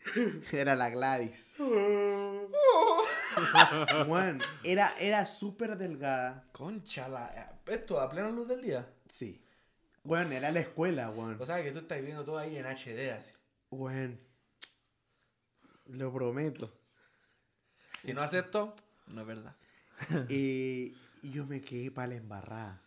Era 0.52 0.74
la 0.74 0.90
Gladys. 0.90 1.54
Juan, 4.06 4.40
era, 4.62 4.94
era 4.98 5.26
súper 5.26 5.76
delgada. 5.76 6.48
Concha, 6.52 7.08
la... 7.08 7.60
esto 7.66 8.00
a 8.00 8.08
plena 8.08 8.30
luz 8.30 8.48
del 8.48 8.62
día. 8.62 8.88
Sí. 9.08 9.43
Bueno, 10.04 10.32
era 10.32 10.50
la 10.52 10.60
escuela, 10.60 11.08
Juan. 11.08 11.36
O 11.40 11.46
sea 11.46 11.62
que 11.62 11.72
tú 11.72 11.78
estás 11.80 12.00
viendo 12.02 12.24
todo 12.24 12.38
ahí 12.38 12.56
en 12.56 12.66
HD 12.66 13.10
así. 13.10 13.32
Juan. 13.70 14.20
Lo 15.86 16.12
prometo. 16.12 16.72
Si 18.00 18.12
no 18.12 18.20
haces 18.22 18.44
esto, 18.44 18.74
no 19.08 19.22
es 19.22 19.26
verdad. 19.26 19.56
Y 20.28 20.94
yo 21.22 21.46
me 21.46 21.60
quedé 21.60 21.90
para 21.90 22.08
la 22.08 22.14
embarrada. 22.16 22.80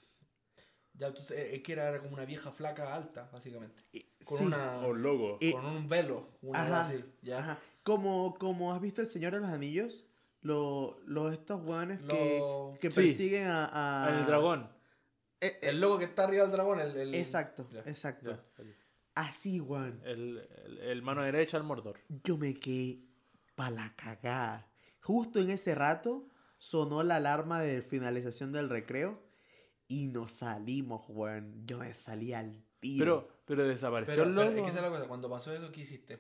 Ya, 0.94 1.14
tú, 1.14 1.22
eh, 1.34 1.56
es 1.56 1.64
que 1.64 1.74
era, 1.74 1.90
era 1.90 2.00
como 2.00 2.14
una 2.14 2.26
vieja 2.26 2.52
flaca 2.52 2.94
alta, 2.94 3.30
básicamente. 3.32 3.84
Con 4.26 4.38
sí, 4.40 4.44
una. 4.46 4.80
O 4.80 4.94
logo. 4.94 5.38
Y- 5.42 5.52
Con 5.52 5.66
un 5.66 5.88
velo. 5.88 6.28
Una 6.42 6.64
Ajá, 6.64 6.82
así. 6.88 7.04
¿ya? 7.22 7.40
ajá. 7.40 7.60
Como, 7.84 8.36
como 8.40 8.74
has 8.74 8.82
visto 8.82 9.02
El 9.02 9.08
Señor 9.08 9.34
de 9.34 9.40
los 9.40 9.50
Anillos, 9.50 10.06
los 10.42 10.96
los 11.06 11.34
estos 11.34 11.64
weones 11.64 12.00
que, 12.02 12.38
Lo- 12.40 12.78
que 12.82 12.92
Sí. 12.92 13.02
persiguen 13.02 13.48
a, 13.48 14.06
a- 14.06 14.20
El 14.20 14.26
dragón. 14.26 14.70
Eh, 15.40 15.60
eh, 15.62 15.70
El 15.70 15.80
logo 15.82 16.00
que 16.00 16.06
está 16.06 16.24
arriba 16.24 16.44
del 16.44 16.52
dragón. 16.52 16.80
El, 16.80 16.96
el- 16.98 17.16
exacto, 17.16 17.68
Ya. 17.72 17.82
exacto. 17.82 18.32
Ya, 18.32 18.64
el- 18.64 18.76
Así, 19.16 19.58
Juan. 19.60 20.00
El, 20.06 20.48
el, 20.66 20.78
el 20.80 21.02
mano 21.02 21.24
derecha 21.24 21.58
al 21.58 21.64
Mordor. 21.64 22.00
Yo 22.24 22.38
me 22.38 22.54
quedé 22.54 23.00
pa' 23.56 23.72
la 23.72 23.96
cagada. 23.96 24.72
Justo 25.02 25.40
en 25.40 25.50
ese 25.50 25.74
rato 25.74 26.28
sonó 26.58 27.02
la 27.04 27.16
alarma 27.16 27.62
de 27.62 27.82
finalización 27.82 28.52
del 28.52 28.70
recreo 28.70 29.24
y 29.88 30.08
nos 30.08 30.32
salimos, 30.34 31.06
weón. 31.10 31.66
Yo 31.66 31.80
me 31.80 31.94
salí 31.96 32.34
al 32.34 32.64
tiro. 32.80 33.28
Pero, 33.28 33.42
pero 33.46 33.68
desapareció 33.68 34.14
Pero, 34.14 34.24
el 34.30 34.36
pero 34.36 34.50
logo. 34.52 34.58
es 34.58 34.64
que 34.64 34.70
esa 34.70 34.80
es 34.80 34.84
la 34.86 34.90
cosa. 34.98 35.08
Cuando 35.08 35.30
pasó 35.30 35.52
eso, 35.52 35.72
¿qué 35.72 35.82
hiciste? 35.82 36.20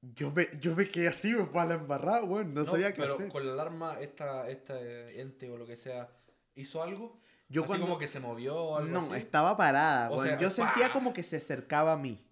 yo, 0.00 0.30
me, 0.30 0.46
yo 0.60 0.74
me 0.76 0.88
quedé 0.88 1.08
así, 1.08 1.34
me 1.34 1.44
para 1.46 1.70
la 1.70 1.74
embarrada, 1.82 2.24
weón. 2.24 2.52
No, 2.54 2.64
sabía 2.64 2.92
qué 2.94 3.02
pero 3.02 3.14
hacer. 3.14 3.28
con 3.28 3.46
la 3.46 3.52
alarma, 3.52 4.00
esta, 4.00 4.48
esta 4.48 4.80
ente 5.10 5.50
o 5.50 5.56
lo 5.56 5.66
que 5.66 5.76
sea, 5.76 6.08
¿hizo 6.56 6.82
algo? 6.82 7.20
Yo 7.48 7.62
así 7.62 7.68
cuando... 7.68 7.86
como 7.86 7.98
que 7.98 8.06
se 8.06 8.20
movió 8.20 8.56
o 8.56 8.76
algo 8.76 8.90
No, 8.90 9.00
así. 9.00 9.14
estaba 9.16 9.56
parada, 9.56 10.10
O 10.10 10.16
weón. 10.16 10.26
sea, 10.26 10.38
yo 10.38 10.50
sentía 10.50 10.90
como 10.90 11.12
que 11.12 11.22
se 11.22 11.36
acercaba 11.38 11.94
a 11.94 11.96
mí. 11.96 12.22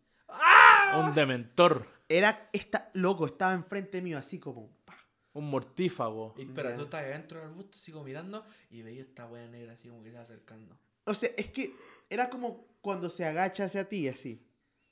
Un 0.97 1.14
dementor. 1.14 1.87
Era, 2.09 2.49
esta, 2.53 2.91
loco, 2.95 3.27
estaba 3.27 3.53
enfrente 3.55 4.01
mío, 4.03 4.19
así 4.19 4.39
como... 4.39 4.69
pa. 4.85 4.95
Un 5.33 5.51
mortífago. 5.51 6.35
Y 6.39 6.43
espera, 6.43 6.71
Ya. 6.71 6.77
tú 6.77 6.85
estás 6.85 7.03
adentro 7.05 7.39
del 7.39 7.49
arbusto, 7.49 7.77
sigo 7.79 8.03
mirando 8.05 8.45
y 8.71 8.83
veía 8.83 9.03
esta 9.03 9.27
wea 9.27 9.47
negra 9.49 9.73
así 9.75 9.89
como 9.89 10.03
que 10.03 10.11
se 10.11 10.19
acercando. 10.19 10.79
O 11.05 11.14
sea, 11.14 11.31
es 11.37 11.49
que 11.49 11.75
era 12.09 12.31
como 12.31 12.67
cuando 12.81 13.11
se 13.11 13.25
agacha 13.25 13.64
hacia 13.64 13.89
ti, 13.89 14.09
así. 14.09 14.43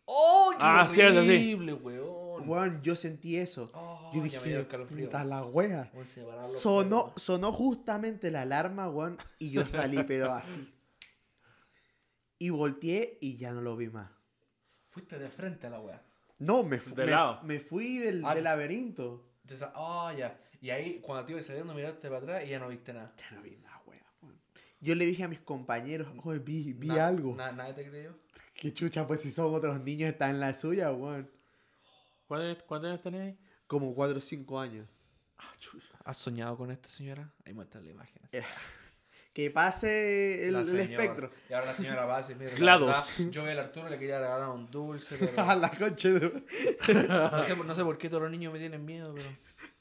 ¡Oh, 0.06 0.50
qué 0.52 0.58
Ah, 0.60 0.86
sí, 0.88 1.00
es 1.00 1.16
así. 1.16 1.18
horrible, 1.18 1.72
weón! 2.42 2.82
Yo 2.82 2.96
sentí 2.96 3.36
eso. 3.36 3.70
Oh, 3.74 4.10
yo 4.14 4.24
ya 4.26 4.40
me 4.40 4.48
dio 4.48 4.64
dije, 4.64 4.78
puta 5.06 5.24
la 5.24 5.44
wea. 5.44 5.90
Sonó, 6.42 7.12
sonó 7.16 7.52
justamente 7.52 8.30
la 8.30 8.42
alarma, 8.42 8.88
weón, 8.88 9.18
y 9.38 9.50
yo 9.50 9.66
salí, 9.68 10.02
pero 10.04 10.32
así. 10.32 10.70
Y 12.38 12.50
volteé 12.50 13.18
y 13.20 13.36
ya 13.36 13.52
no 13.52 13.60
lo 13.60 13.76
vi 13.76 13.88
más. 13.88 14.10
Fuiste 14.88 15.18
de 15.18 15.28
frente 15.28 15.66
a 15.66 15.70
la 15.70 15.80
wea. 15.80 16.02
No, 16.38 16.62
me, 16.62 16.78
fu- 16.78 16.94
De 16.94 17.04
me, 17.06 17.10
lado. 17.12 17.40
me 17.44 17.60
fui 17.60 17.98
del, 17.98 18.24
Ah, 18.24 18.34
del 18.34 18.44
laberinto. 18.44 19.30
Entonces, 19.42 19.68
ah, 19.74 20.12
ya. 20.16 20.38
Y 20.60 20.70
ahí, 20.70 21.00
cuando 21.00 21.24
te 21.26 21.32
ibas 21.32 21.44
saliendo, 21.46 21.74
miraste 21.74 22.08
para 22.08 22.18
atrás 22.20 22.44
y 22.46 22.50
ya 22.50 22.58
no 22.58 22.68
viste 22.68 22.92
nada. 22.92 23.14
Ya 23.18 23.36
no 23.36 23.42
vi 23.42 23.56
nada, 23.56 23.80
wea. 23.86 24.02
Yo 24.80 24.94
le 24.94 25.06
dije 25.06 25.24
a 25.24 25.28
mis 25.28 25.40
compañeros, 25.40 26.08
oye, 26.24 26.38
vi, 26.40 26.72
vi 26.72 26.88
Na- 26.88 27.06
algo. 27.06 27.34
na- 27.36 27.52
nadie 27.52 27.74
te 27.74 27.88
creyó. 27.88 28.14
Qué 28.54 28.72
chucha, 28.74 29.06
pues 29.06 29.20
si 29.20 29.30
son 29.30 29.54
otros 29.54 29.80
niños, 29.82 30.10
están 30.10 30.30
en 30.30 30.40
la 30.40 30.54
suya, 30.54 30.92
weón. 30.92 31.30
¿Cuántos 32.26 32.84
años 32.90 33.02
tenías? 33.02 33.34
Como 33.66 33.94
4 33.94 34.18
o 34.18 34.20
5 34.20 34.60
años. 34.60 34.88
¿Has 36.04 36.16
soñado 36.18 36.56
con 36.56 36.70
esta 36.70 36.88
señora? 36.88 37.32
Ahí 37.44 37.54
muestra 37.54 37.80
la 37.80 37.90
imagen. 37.90 38.22
Eh, 38.32 38.42
Que 39.32 39.50
pase 39.50 40.46
el, 40.46 40.52
La 40.52 40.60
el 40.60 40.66
señora. 40.66 40.84
espectro. 41.04 41.30
Y 41.50 41.52
ahora 41.54 41.66
la 41.66 41.74
señora 41.74 42.04
va 42.06 42.14
a 42.14 42.18
decir, 42.18 42.36
mira, 42.36 42.52
la 42.52 42.56
GLaDOS. 42.58 42.86
verdad, 43.18 43.32
yo 43.32 43.44
vi 43.44 43.50
al 43.50 43.58
Arturo 43.58 43.88
le 43.88 43.98
quería 43.98 44.20
regalar 44.20 44.48
un 44.50 44.70
dulce, 44.70 45.16
pero... 45.18 45.42
A 45.42 45.56
la 45.56 45.70
concha 45.70 46.08
de... 46.10 46.44
no, 47.08 47.42
sé, 47.42 47.56
no 47.56 47.74
sé 47.74 47.82
por 47.84 47.98
qué 47.98 48.08
todos 48.08 48.22
los 48.22 48.30
niños 48.30 48.52
me 48.52 48.58
tienen 48.60 48.84
miedo, 48.84 49.12
pero... 49.14 49.28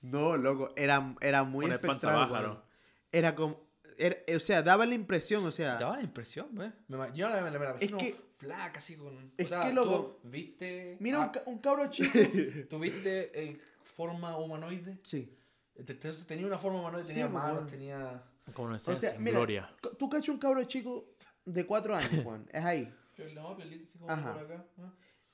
No, 0.01 0.37
loco, 0.37 0.73
era, 0.75 1.15
era 1.21 1.43
muy 1.43 1.65
espectral. 1.67 2.63
Era 3.11 3.35
como... 3.35 3.67
era- 3.97 4.17
o 4.35 4.39
sea, 4.39 4.63
daba 4.63 4.85
la 4.87 4.95
impresión, 4.95 5.45
o 5.45 5.51
sea... 5.51 5.75
Daba 5.75 5.97
la 5.97 6.03
impresión, 6.03 6.47
¿ves? 6.55 6.71
Yo 7.13 7.29
la, 7.29 7.41
me 7.41 7.51
la, 7.51 7.59
me 7.59 7.65
la 7.65 7.69
imagino 7.71 7.97
que- 7.97 8.15
flaca, 8.43 8.77
así 8.77 8.95
con... 8.95 9.33
es 9.37 9.45
o 9.45 9.49
sea, 9.49 9.61
que, 9.63 9.69
tú 9.69 9.75
loco, 9.75 10.19
viste... 10.23 10.97
Mira 10.99 11.17
ah, 11.21 11.25
un, 11.25 11.29
ca- 11.31 11.43
un 11.47 11.57
cabro 11.59 11.89
chico. 11.89 12.11
¿Tú 12.69 12.79
viste 12.79 13.31
eh, 13.43 13.59
forma 13.83 14.37
humanoide? 14.37 14.99
sí. 15.03 15.37
Te- 15.85 15.95
te- 15.95 16.13
Tenía 16.13 16.45
una 16.45 16.57
forma 16.59 16.79
humanoide, 16.81 17.03
Sí, 17.03 17.09
tenía 17.13 17.25
pues, 17.25 17.33
manos, 17.33 17.57
weón. 17.61 17.67
tenía... 17.67 18.23
Como 18.53 18.67
una 18.67 18.75
O 18.75 18.77
esencia 18.77 19.09
sea, 19.09 19.17
en 19.17 19.23
mira, 19.23 19.37
gloria. 19.37 19.75
tú 19.97 20.09
cachas 20.09 20.29
un 20.29 20.37
cabro 20.37 20.63
chico 20.65 21.15
de 21.45 21.65
4 21.65 21.95
años, 21.95 22.11
Juan. 22.23 22.45
Es 22.51 22.63
ahí. 22.63 22.93
Así 23.17 23.87
como 23.97 24.09
Ajá. 24.11 24.33
por 24.33 24.43
acá. 24.43 24.65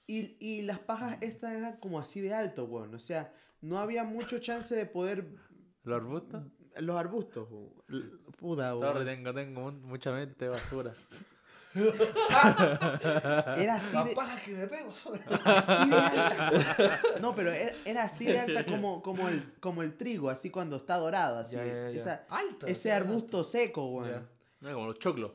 Y, 0.08 0.38
y 0.40 0.62
las 0.64 0.80
pajas 0.80 1.18
estas 1.22 1.54
eran 1.54 1.78
como 1.78 2.00
así 2.00 2.22
de 2.22 2.34
alto, 2.34 2.66
weón. 2.66 2.94
O 2.96 3.00
sea, 3.00 3.34
no 3.62 3.80
había 3.80 4.04
mucho 4.04 4.40
chance 4.40 4.76
de 4.76 4.86
poder... 4.86 5.28
¿Los 5.84 5.96
arbustos? 5.98 6.44
Los 6.78 6.96
arbustos, 6.96 7.48
weón. 7.52 8.22
Puta, 8.38 8.72
Sorry, 8.72 9.04
weón. 9.04 9.06
tengo, 9.06 9.34
tengo 9.34 9.62
mu- 9.72 9.88
mucha 9.88 10.12
mente 10.14 10.48
basura. 10.48 10.94
Era 13.58 13.76
así 13.76 14.04
de, 14.04 14.16
pajas 14.16 14.42
que 14.42 14.52
me 14.52 14.68
pego. 14.68 14.94
así 15.46 15.90
de 15.90 15.96
alta. 15.96 17.02
No, 17.22 17.36
pero 17.36 17.52
era, 17.52 17.76
era 17.86 18.04
así 18.04 18.26
de 18.26 18.40
alta 18.40 18.66
como, 18.66 19.02
como, 19.02 19.28
el, 19.30 19.54
como 19.60 19.84
el 19.84 19.96
trigo, 19.98 20.30
así 20.30 20.50
cuando 20.50 20.78
está 20.78 20.98
dorado. 20.98 21.38
Así. 21.40 21.56
Ya, 21.56 21.66
ya, 21.66 21.74
ya. 21.74 21.90
Esa- 22.00 22.26
Alta, 22.30 22.68
ese 22.68 22.92
arbusto 22.92 23.44
seco, 23.44 23.88
weón. 23.90 24.28
No, 24.62 24.74
como 24.74 24.88
los 24.88 25.00
choclos. 25.00 25.32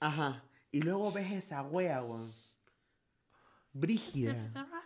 Ajá. 0.00 0.42
Y 0.72 0.80
luego 0.82 1.10
ves 1.12 1.32
esa 1.32 1.62
wea, 1.62 2.02
weón. 2.02 2.32
Brígida. 3.72 4.34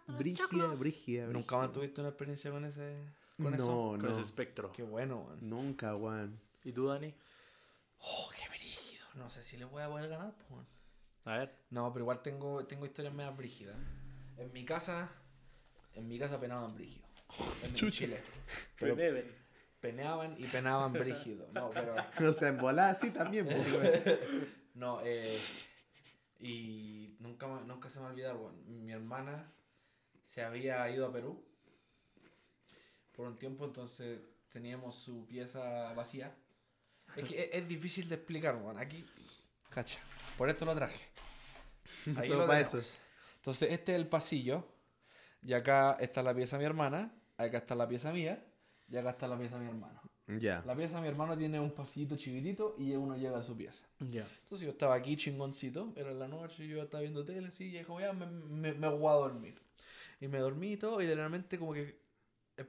Brígida, 0.07 0.67
brígida. 0.77 1.27
¿Nunca 1.29 1.57
más 1.57 1.73
tuviste 1.73 2.01
una 2.01 2.11
experiencia 2.11 2.51
con 2.51 2.65
ese 2.65 2.97
con 3.41 3.55
eso? 3.55 3.67
No, 3.67 3.91
Con 3.93 4.03
no. 4.03 4.11
ese 4.11 4.21
espectro. 4.21 4.73
Qué 4.73 4.83
bueno, 4.83 5.25
man. 5.29 5.39
Nunca, 5.41 5.95
weón. 5.95 6.41
¿Y 6.65 6.73
tú, 6.73 6.89
Dani? 6.89 7.15
Oh, 8.01 8.29
qué 8.37 8.49
brígido. 8.49 9.05
No 9.15 9.31
sé 9.31 9.43
si 9.45 9.57
le 9.57 9.65
voy 9.65 9.83
a 9.83 9.89
poder 9.89 10.09
ganar, 10.09 10.33
pues, 10.37 10.51
man. 10.51 10.67
A 11.25 11.39
ver. 11.39 11.55
No, 11.71 11.93
pero 11.93 12.05
igual 12.05 12.23
tengo, 12.23 12.67
tengo 12.67 12.87
historias 12.87 13.15
más 13.15 13.37
brígidas. 13.37 13.77
En 14.37 14.53
mi 14.53 14.65
casa, 14.65 15.11
en 15.95 16.09
mi 16.09 16.19
casa 16.19 16.41
penaban 16.41 16.75
brígido. 16.75 17.07
En, 17.63 17.77
en 17.77 17.91
Chile. 17.91 18.23
Pero 18.79 18.97
peneaban 19.81 20.37
y 20.39 20.47
penaban 20.47 20.93
brígido. 20.93 21.49
No, 21.53 21.71
pero... 21.71 21.95
O 22.31 22.33
sea, 22.33 22.49
en 22.49 22.59
volada 22.59 22.91
así 22.91 23.11
también, 23.11 23.47
weón. 23.47 23.61
No, 24.75 25.01
eh, 25.05 25.39
y 26.39 27.17
nunca, 27.19 27.47
nunca 27.67 27.91
se 27.91 27.99
me 27.99 28.05
va 28.05 28.11
a 28.11 28.13
olvidar. 28.13 28.37
Mi 28.67 28.93
hermana 28.93 29.53
se 30.25 30.43
había 30.43 30.89
ido 30.91 31.07
a 31.07 31.13
Perú 31.13 31.45
por 33.13 33.27
un 33.27 33.37
tiempo, 33.39 33.65
entonces 33.67 34.21
teníamos 34.49 34.95
su 34.95 35.27
pieza 35.27 35.93
vacía. 35.93 36.35
Es 37.17 37.29
que 37.29 37.43
es, 37.43 37.49
es 37.53 37.69
difícil 37.69 38.09
de 38.09 38.15
explicar, 38.15 38.57
weón. 38.57 38.79
Aquí, 38.79 39.05
cacha, 39.69 39.99
por 40.41 40.49
esto 40.49 40.65
lo 40.65 40.75
traje. 40.75 40.99
Ahí 42.17 42.27
Solo 42.29 42.41
lo 42.41 42.47
pa' 42.47 42.55
tenemos. 42.55 42.73
eso. 42.73 42.97
Entonces, 43.37 43.73
este 43.73 43.93
es 43.93 44.01
el 44.01 44.09
pasillo. 44.09 44.67
Y 45.43 45.53
acá 45.53 45.99
está 46.01 46.23
la 46.23 46.35
pieza 46.35 46.57
de 46.57 46.61
mi 46.61 46.65
hermana, 46.65 47.13
acá 47.37 47.59
está 47.59 47.75
la 47.75 47.87
pieza 47.87 48.11
mía, 48.11 48.43
y 48.89 48.97
acá 48.97 49.11
está 49.11 49.29
la 49.29 49.39
pieza 49.39 49.59
de 49.59 49.65
mi 49.65 49.69
hermano. 49.69 50.01
Ya. 50.39 50.63
La 50.65 50.75
pieza 50.75 50.97
de 50.97 51.03
mi 51.03 51.09
hermano 51.09 51.37
tiene 51.37 51.61
un 51.61 51.73
pasillito 51.73 52.17
chiquitito 52.17 52.75
y 52.79 52.95
uno 52.95 53.19
llega 53.19 53.37
a 53.37 53.43
su 53.43 53.55
pieza. 53.55 53.85
Ya. 53.99 54.27
Entonces 54.45 54.65
yo 54.65 54.71
estaba 54.71 54.95
aquí 54.95 55.15
chingoncito, 55.15 55.93
era 55.95 56.11
la 56.15 56.27
noche, 56.27 56.67
yo 56.67 56.81
estaba 56.83 57.03
viendo 57.03 57.23
tele, 57.23 57.49
así, 57.49 57.65
y 57.65 57.73
dijo, 57.73 58.01
ya 58.01 58.15
me, 58.15 58.25
me, 58.25 58.73
me 58.73 58.89
voy 58.89 59.11
a 59.11 59.17
dormir. 59.17 59.61
Y 60.23 60.29
me 60.29 60.39
dormí 60.39 60.73
y 60.73 60.77
todo, 60.79 61.03
y 61.03 61.07
de 61.07 61.17
repente 61.17 61.59
como 61.59 61.75
que 61.75 62.01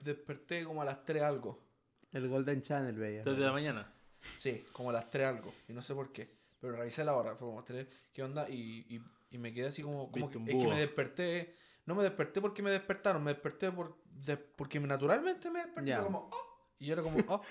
desperté 0.01 0.65
como 0.65 0.81
a 0.81 0.85
las 0.85 1.05
3 1.05 1.23
algo. 1.23 1.63
El 2.11 2.27
Golden 2.27 2.61
Channel, 2.61 2.97
veía. 2.97 3.23
Desde 3.23 3.39
la 3.39 3.53
mañana. 3.53 3.89
Sí, 4.19 4.65
como 4.73 4.89
a 4.89 4.93
las 4.93 5.09
3 5.09 5.25
algo, 5.25 5.53
y 5.69 5.71
no 5.71 5.81
sé 5.81 5.95
por 5.95 6.11
qué. 6.11 6.40
Pero 6.61 6.75
revisé 6.77 7.03
la 7.03 7.15
hora, 7.15 7.35
fue 7.35 7.47
como 7.47 7.63
3, 7.63 7.87
¿qué 8.13 8.23
onda? 8.23 8.47
Y, 8.47 8.85
y, 8.87 9.01
y 9.31 9.37
me 9.39 9.51
quedé 9.51 9.67
así 9.67 9.81
como, 9.81 10.11
como 10.11 10.29
que, 10.29 10.37
es 10.37 10.45
que 10.45 10.67
me 10.67 10.79
desperté, 10.79 11.55
no 11.87 11.95
me 11.95 12.03
desperté 12.03 12.39
porque 12.39 12.61
me 12.61 12.69
despertaron, 12.69 13.23
me 13.23 13.33
desperté 13.33 13.71
por, 13.71 13.97
de- 14.05 14.37
porque 14.37 14.79
naturalmente 14.79 15.49
me 15.49 15.59
desperté, 15.59 15.81
fue 15.95 16.03
como, 16.05 16.29
"Oh", 16.31 16.73
y 16.77 16.85
yo 16.85 16.93
era 16.93 17.01
como, 17.01 17.17
"Oh". 17.27 17.41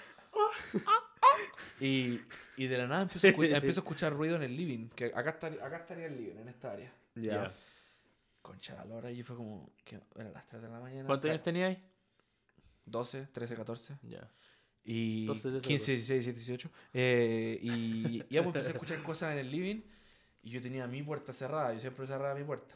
Y, 1.81 2.21
y 2.57 2.67
de 2.69 2.79
la 2.79 2.87
nada 2.87 3.03
empiezo 3.03 3.27
a, 3.27 3.31
empiezo 3.57 3.81
a 3.81 3.83
escuchar 3.83 4.13
ruido 4.13 4.37
en 4.37 4.43
el 4.45 4.57
living, 4.57 4.89
que 4.91 5.07
acá 5.07 5.31
estaría, 5.31 5.65
acá 5.67 5.79
estaría 5.79 6.07
el 6.07 6.17
living, 6.17 6.37
en 6.39 6.49
esta 6.49 6.73
área. 6.73 6.93
Ya. 7.17 7.53
Concha, 8.43 8.85
la 8.85 8.95
hora 8.95 9.11
y 9.11 9.23
fue 9.25 9.35
como, 9.37 9.73
que 9.85 10.01
eran 10.15 10.33
las 10.33 10.47
3 10.47 10.63
de 10.63 10.69
la 10.69 10.79
mañana. 10.79 11.07
¿Cuántos 11.07 11.31
años 11.31 11.43
teníais? 11.43 11.79
12, 12.85 13.27
13, 13.33 13.57
14. 13.57 13.99
Ya. 14.03 14.31
Y 14.85 15.26
12, 15.26 15.51
13, 15.51 15.66
15, 15.68 15.93
16, 15.93 16.24
17, 16.24 16.39
18. 16.39 16.70
Eh, 16.95 17.59
y 17.62 18.18
ya 18.31 18.43
pues 18.43 18.47
empecé 18.47 18.68
a 18.68 18.70
escuchar 18.72 19.03
cosas 19.03 19.33
en 19.33 19.39
el 19.39 19.51
living 19.51 19.83
y 20.43 20.51
yo 20.51 20.61
tenía 20.62 20.87
mi 20.87 21.03
puerta 21.03 21.33
cerrada, 21.33 21.72
yo 21.74 21.81
siempre 21.81 22.07
cerraba 22.07 22.35
mi 22.35 22.45
puerta. 22.45 22.74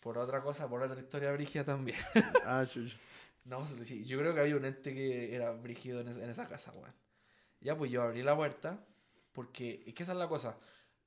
Por 0.00 0.18
otra 0.18 0.42
cosa, 0.42 0.68
por 0.68 0.82
otra 0.82 1.00
historia 1.00 1.32
brígida 1.32 1.64
también. 1.64 1.98
Ah, 2.44 2.66
chucha. 2.70 2.96
No, 3.44 3.64
yo 4.04 4.18
creo 4.18 4.34
que 4.34 4.40
había 4.40 4.56
un 4.56 4.64
ente 4.64 4.92
que 4.92 5.34
era 5.34 5.50
brígido 5.52 6.00
en, 6.00 6.08
es- 6.08 6.16
en 6.18 6.28
esa 6.30 6.46
casa, 6.46 6.72
weón. 6.72 6.92
Ya 7.60 7.76
pues 7.76 7.90
yo 7.90 8.02
abrí 8.02 8.22
la 8.22 8.36
puerta 8.36 8.78
porque, 9.32 9.82
es 9.86 9.94
que 9.94 10.02
esa 10.02 10.12
es 10.12 10.18
la 10.18 10.28
cosa. 10.28 10.56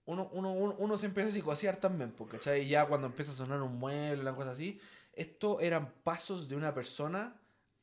Uno, 0.05 0.29
uno, 0.33 0.51
uno, 0.53 0.75
uno 0.79 0.97
se 0.97 1.05
empieza 1.05 1.29
a 1.29 1.31
psicosear 1.33 1.77
también, 1.77 2.11
porque 2.11 2.65
ya 2.67 2.85
cuando 2.87 3.07
empieza 3.07 3.31
a 3.31 3.35
sonar 3.35 3.61
un 3.61 3.77
mueble, 3.77 4.21
una 4.21 4.35
cosa 4.35 4.51
así, 4.51 4.79
esto 5.13 5.59
eran 5.59 5.91
pasos 6.03 6.47
de 6.49 6.55
una 6.55 6.73
persona 6.73 7.38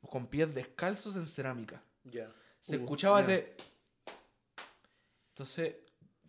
con 0.09 0.27
pies 0.27 0.55
descalzos 0.55 1.17
en 1.17 1.27
cerámica. 1.27 1.83
Ya. 2.05 2.31
Se 2.61 2.77
Uh, 2.77 2.81
escuchaba 2.81 3.21
ese. 3.21 3.57
Entonces, 5.31 5.77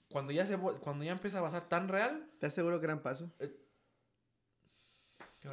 cuando 0.10 0.32
ya 0.34 0.46
se 0.46 0.58
cuando 0.58 1.04
ya 1.04 1.12
empieza 1.14 1.40
a 1.40 1.44
pasar 1.44 1.68
tan 1.70 1.88
real. 1.88 2.30
¿Estás 2.34 2.54
seguro 2.54 2.80
que 2.80 2.86
eran 2.86 3.02
pasos? 3.02 3.30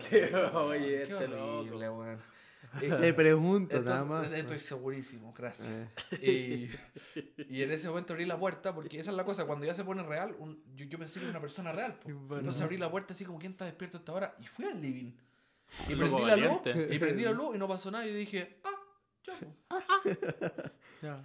Qué 0.08 0.34
Oye, 0.54 0.80
Qué 0.88 1.02
este 1.04 1.28
loco. 1.28 1.58
horrible, 1.58 1.88
weón. 1.90 2.18
Te 2.80 3.14
pregunto, 3.14 3.76
Entonces, 3.76 3.84
nada 3.84 4.04
más. 4.04 4.32
Estoy 4.32 4.58
segurísimo, 4.58 5.32
gracias. 5.32 5.86
Eh. 6.12 6.68
Y, 7.16 7.40
y 7.48 7.62
en 7.62 7.70
ese 7.70 7.88
momento 7.88 8.12
abrí 8.14 8.24
la 8.24 8.36
puerta, 8.38 8.74
porque 8.74 8.98
esa 8.98 9.10
es 9.12 9.16
la 9.16 9.24
cosa, 9.24 9.44
cuando 9.46 9.64
ya 9.64 9.74
se 9.74 9.84
pone 9.84 10.02
real, 10.02 10.34
un- 10.40 10.60
yo, 10.74 10.84
yo 10.86 10.98
pensé 10.98 11.20
que 11.20 11.26
era 11.26 11.30
una 11.30 11.40
persona 11.40 11.70
real. 11.72 11.94
po. 12.00 12.08
Bueno. 12.12 12.38
Entonces 12.40 12.62
abrí 12.62 12.76
la 12.76 12.90
puerta 12.90 13.14
así 13.14 13.24
como, 13.24 13.38
¿quién 13.38 13.52
está 13.52 13.64
despierto 13.66 13.98
a 13.98 14.00
esta 14.00 14.12
hora? 14.12 14.34
Y 14.40 14.46
fui 14.46 14.64
al 14.64 14.80
living. 14.82 15.12
Y 15.88 15.94
Loco 15.94 16.16
prendí 16.16 16.30
la 16.30 16.36
luz, 16.36 16.60
y 16.90 16.98
prendí 16.98 17.24
la 17.24 17.30
luz 17.32 17.56
y 17.56 17.58
no 17.58 17.68
pasó 17.68 17.90
nada. 17.90 18.06
Y 18.06 18.12
dije, 18.12 18.60
ah, 18.64 18.70
ya. 19.24 19.32
po. 19.34 19.56
Ya. 21.02 21.22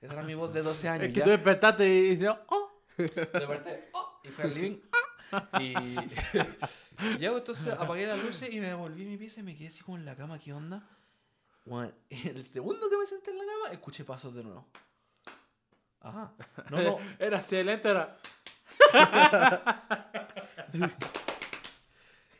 Esa 0.00 0.12
era 0.12 0.22
mi 0.22 0.34
voz 0.34 0.52
de 0.52 0.62
12 0.62 0.88
años. 0.88 1.06
Es 1.06 1.12
que 1.12 1.18
ya. 1.18 1.24
tú 1.24 1.30
despertaste 1.30 1.88
y 1.88 2.10
dices, 2.10 2.30
oh. 2.48 2.84
Desperté, 2.96 3.90
oh, 3.92 4.20
y 4.24 4.28
fui 4.28 4.44
al 4.44 4.54
living. 4.54 4.80
Y 5.60 5.72
ya, 7.18 7.30
pues, 7.30 7.40
entonces 7.40 7.72
apagué 7.74 8.06
las 8.06 8.22
luces 8.22 8.52
y 8.52 8.60
me 8.60 8.66
devolví 8.66 9.04
a 9.04 9.08
mi 9.08 9.16
pieza 9.16 9.40
y 9.40 9.42
me 9.42 9.56
quedé 9.56 9.68
así 9.68 9.82
como 9.82 9.98
en 9.98 10.04
la 10.04 10.16
cama, 10.16 10.38
¿qué 10.38 10.52
onda? 10.52 10.88
Bueno, 11.64 11.92
el 12.10 12.44
segundo 12.44 12.88
que 12.88 12.96
me 12.96 13.06
senté 13.06 13.30
en 13.30 13.38
la 13.38 13.44
cama, 13.44 13.72
escuché 13.72 14.04
pasos 14.04 14.34
de 14.34 14.42
nuevo. 14.44 14.66
Ajá. 16.00 16.32
No, 16.70 16.82
no. 16.82 16.98
Era 17.18 17.42
lento 17.50 17.90
era. 17.90 18.16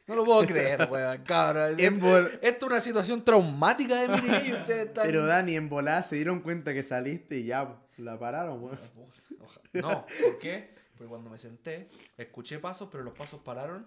No 0.08 0.14
lo 0.16 0.24
puedo 0.24 0.44
creer, 0.46 0.88
weón, 0.90 1.22
cabrón. 1.22 1.76
Esto 2.42 2.66
es 2.66 2.72
una 2.72 2.80
situación 2.80 3.22
traumática 3.24 4.00
de 4.00 4.08
mi 4.08 4.20
niñez 4.22 4.46
y 4.46 4.52
ustedes 4.52 4.86
están... 4.88 5.06
Pero 5.06 5.26
Dani, 5.26 5.54
en 5.54 5.68
volada 5.68 6.02
se 6.02 6.16
dieron 6.16 6.40
cuenta 6.40 6.72
que 6.74 6.82
saliste 6.82 7.38
y 7.38 7.44
ya, 7.46 7.76
la 7.98 8.18
pararon, 8.18 8.62
weón. 8.64 8.78
No, 9.74 10.06
¿por 10.22 10.38
qué? 10.40 10.74
Porque 10.96 11.08
cuando 11.08 11.30
me 11.30 11.38
senté, 11.38 11.88
escuché 12.16 12.58
pasos, 12.58 12.88
pero 12.90 13.04
los 13.04 13.12
pasos 13.14 13.40
pararon. 13.42 13.86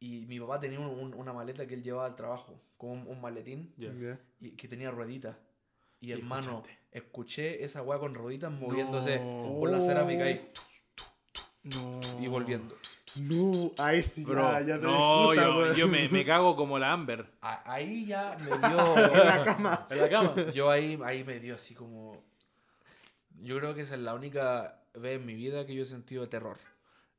Y 0.00 0.24
mi 0.26 0.40
papá 0.40 0.58
tenía 0.58 0.80
un- 0.80 0.86
un- 0.98 1.14
una 1.14 1.32
maleta 1.34 1.66
que 1.66 1.74
él 1.74 1.82
llevaba 1.82 2.06
al 2.06 2.16
trabajo, 2.16 2.58
como 2.78 2.94
un, 2.94 3.06
un 3.06 3.20
maletín, 3.20 3.74
y 4.40 4.50
que 4.52 4.66
tenía 4.66 4.90
rueditas. 4.90 5.36
Y 6.00 6.08
Y 6.08 6.12
hermano, 6.12 6.62
escuchaste. 6.64 6.78
escuché 6.92 7.64
esa 7.64 7.82
weá 7.82 7.98
con 7.98 8.14
rueditas 8.14 8.50
moviéndose 8.50 9.18
No. 9.20 9.54
por 9.60 9.70
la 9.70 9.78
cerámica. 9.80 10.24
No. 11.62 12.00
y 12.18 12.26
volviendo. 12.26 12.74
No, 13.16 13.72
ahí 13.78 14.02
sí, 14.02 14.24
Bro, 14.24 14.42
ya, 14.42 14.60
ya 14.60 14.74
te 14.80 14.86
no, 14.86 15.32
excusa, 15.32 15.42
yo, 15.42 15.74
yo 15.74 15.88
me, 15.88 16.08
me 16.08 16.24
cago 16.24 16.54
como 16.56 16.78
la 16.78 16.92
Amber. 16.92 17.26
A- 17.40 17.72
ahí 17.72 18.06
ya 18.06 18.36
me 18.44 18.56
dio. 18.68 18.96
En 18.96 19.26
la 19.26 19.44
cama. 19.44 19.86
En 19.90 19.98
la 19.98 20.08
cama. 20.10 20.34
Yo 20.52 20.70
ahí, 20.70 20.98
ahí 21.04 21.24
me 21.24 21.40
dio 21.40 21.54
así 21.56 21.74
como. 21.74 22.22
Yo 23.42 23.56
creo 23.58 23.74
que 23.74 23.80
esa 23.82 23.94
es 23.94 24.00
la 24.00 24.14
única 24.14 24.82
vez 24.94 25.18
en 25.18 25.26
mi 25.26 25.34
vida 25.34 25.66
que 25.66 25.74
yo 25.74 25.82
he 25.82 25.86
sentido 25.86 26.28
terror. 26.28 26.58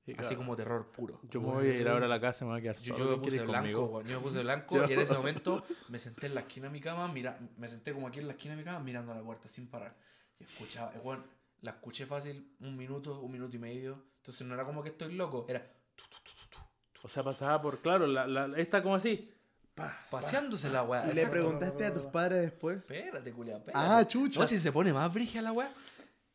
Y 0.05 0.11
Así 0.13 0.19
claro, 0.21 0.37
como 0.37 0.55
terror 0.55 0.91
puro. 0.91 1.19
Yo 1.29 1.41
me 1.41 1.47
voy 1.51 1.67
a 1.67 1.77
ir 1.77 1.87
ahora 1.87 2.05
a 2.05 2.09
la 2.09 2.19
casa 2.19 2.43
y 2.43 2.47
me 2.47 2.53
voy 2.53 2.59
a 2.59 2.63
quedar 2.63 2.77
Yo, 2.77 2.83
solo. 2.95 2.97
yo 2.97 3.03
me 3.05 3.09
¿Quién 3.11 3.21
puse 3.21 3.43
blanco. 3.45 4.01
Yo 4.03 4.17
me 4.17 4.23
puse 4.23 4.41
blanco 4.43 4.75
Yo. 4.77 4.85
y 4.89 4.93
en 4.93 4.99
ese 4.99 5.13
momento 5.13 5.63
me 5.89 5.99
senté 5.99 6.25
en 6.27 6.35
la 6.35 6.41
esquina 6.41 6.67
de 6.67 6.73
mi 6.73 6.81
cama, 6.81 7.07
mira, 7.07 7.39
me 7.57 7.67
senté 7.67 7.93
como 7.93 8.07
aquí 8.07 8.19
en 8.19 8.27
la 8.27 8.33
esquina 8.33 8.55
de 8.55 8.57
mi 8.61 8.63
cama 8.63 8.79
mirando 8.79 9.11
a 9.11 9.15
la 9.15 9.21
puerta 9.21 9.47
sin 9.47 9.67
parar. 9.67 9.95
Y 10.39 10.43
escuchaba, 10.43 10.91
eh, 10.95 10.99
weón, 11.03 11.23
la 11.61 11.71
escuché 11.71 12.05
fácil 12.07 12.55
un 12.61 12.75
minuto, 12.75 13.19
un 13.19 13.31
minuto 13.31 13.55
y 13.55 13.59
medio. 13.59 14.03
Entonces 14.17 14.45
no 14.45 14.53
era 14.55 14.65
como 14.65 14.81
que 14.83 14.89
estoy 14.89 15.13
loco, 15.13 15.45
era 15.47 15.61
tu, 15.95 16.03
tu, 16.05 16.17
tu, 16.23 16.31
tu, 16.31 16.47
tu, 16.49 16.90
O 17.03 17.09
sea, 17.09 17.23
pasaba 17.23 17.61
por, 17.61 17.79
claro, 17.79 18.07
la, 18.07 18.27
la, 18.27 18.57
esta 18.57 18.81
como 18.83 18.95
así. 18.95 19.31
Pa, 19.73 19.87
pa. 19.87 20.21
paseándose 20.21 20.69
la 20.69 20.83
weá. 20.83 21.05
¿Le 21.05 21.11
exacto. 21.11 21.31
preguntaste 21.31 21.85
a 21.85 21.93
tus 21.93 22.03
padres 22.03 22.41
después? 22.41 22.77
Espérate, 22.77 23.31
culiao, 23.31 23.59
espérate. 23.59 23.85
Ah, 23.85 24.07
chucha. 24.07 24.39
No, 24.39 24.47
si 24.47 24.59
se 24.59 24.71
pone 24.71 24.91
más 24.93 25.13
brígida 25.13 25.41
la 25.41 25.51
weá. 25.51 25.69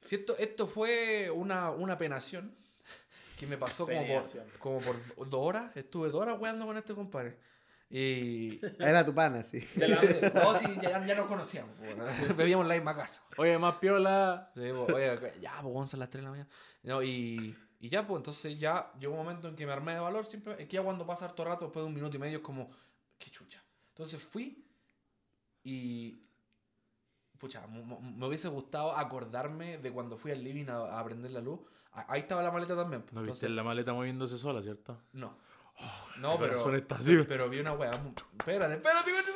Si 0.05 0.15
esto, 0.15 0.37
esto 0.39 0.67
fue 0.67 1.31
una, 1.31 1.71
una 1.71 1.99
penación 1.99 2.55
que 3.39 3.47
me 3.47 3.59
pasó 3.59 3.87
como 3.87 4.07
por, 4.07 4.25
como 4.59 4.79
por 4.81 5.29
dos 5.29 5.47
horas. 5.47 5.77
Estuve 5.77 6.09
dos 6.09 6.23
horas 6.23 6.37
weando 6.41 6.67
con 6.67 6.77
este 6.77 6.95
compadre. 6.95 7.37
Y. 7.89 8.61
Era 8.79 9.05
tu 9.05 9.15
pana, 9.15 9.43
sí. 9.45 9.61
No, 10.35 10.55
sí, 10.55 10.67
ya, 10.81 11.05
ya 11.05 11.15
nos 11.15 11.27
conocíamos. 11.27 11.73
Bebíamos 12.37 12.67
la 12.67 12.75
misma 12.75 12.97
casa. 12.97 13.23
Oye, 13.37 13.59
más 13.59 13.77
piola. 13.77 14.51
Sí, 14.55 14.71
Oye, 14.71 15.33
ya, 15.41 15.53
pues 15.63 15.75
vamos 15.75 15.95
a 15.95 15.97
las 15.97 16.11
3 16.11 16.23
de 16.23 16.25
la 16.25 16.31
mañana. 16.31 16.51
No, 16.83 17.03
y, 17.03 17.57
y 17.81 17.89
ya, 17.89 18.07
pues 18.07 18.19
entonces 18.21 18.59
ya 18.59 18.93
llegó 18.99 19.13
un 19.15 19.21
momento 19.21 19.49
en 19.49 19.57
que 19.57 19.67
me 19.67 19.73
armé 19.73 19.95
de 19.95 20.01
valor. 20.01 20.25
Simplemente, 20.27 20.63
es 20.65 20.69
que 20.69 20.77
ya 20.77 20.83
cuando 20.83 21.07
pasa 21.07 21.27
harto 21.27 21.45
rato, 21.45 21.67
después 21.67 21.83
de 21.83 21.89
un 21.89 21.95
minuto 21.95 22.17
y 22.17 22.21
medio, 22.21 22.39
es 22.39 22.43
como, 22.45 22.71
qué 23.19 23.31
chucha. 23.31 23.63
Entonces 23.89 24.23
fui 24.25 24.65
y. 25.65 26.23
Pucha, 27.39 27.67
me 27.67 28.27
hubiese 28.27 28.49
gustado 28.49 28.97
acordarme 28.97 29.77
de 29.77 29.93
cuando 29.93 30.17
fui 30.17 30.31
al 30.33 30.43
living 30.43 30.67
a, 30.71 30.99
a 30.99 31.05
prender 31.05 31.31
la 31.33 31.41
luz. 31.41 31.61
A- 31.93 32.11
Ahí 32.13 32.21
estaba 32.23 32.43
la 32.43 32.51
maleta 32.51 32.75
también. 32.75 33.03
pues, 33.03 33.13
No 33.13 33.21
entonces- 33.21 33.43
viste 33.43 33.55
la 33.55 33.63
maleta 33.63 33.93
moviéndose 33.93 34.39
sola, 34.39 34.63
¿cierto? 34.63 35.03
no. 35.13 35.37
No, 36.19 36.33
mi 36.33 36.47
pero, 36.47 36.75
está 36.75 36.95
así. 36.95 37.15
pero 37.29 37.51
vi 37.51 37.59
una 37.61 37.75
weá. 37.75 37.93
Espérate, 37.93 38.77
espérate, 38.77 39.11
espérate. 39.11 39.31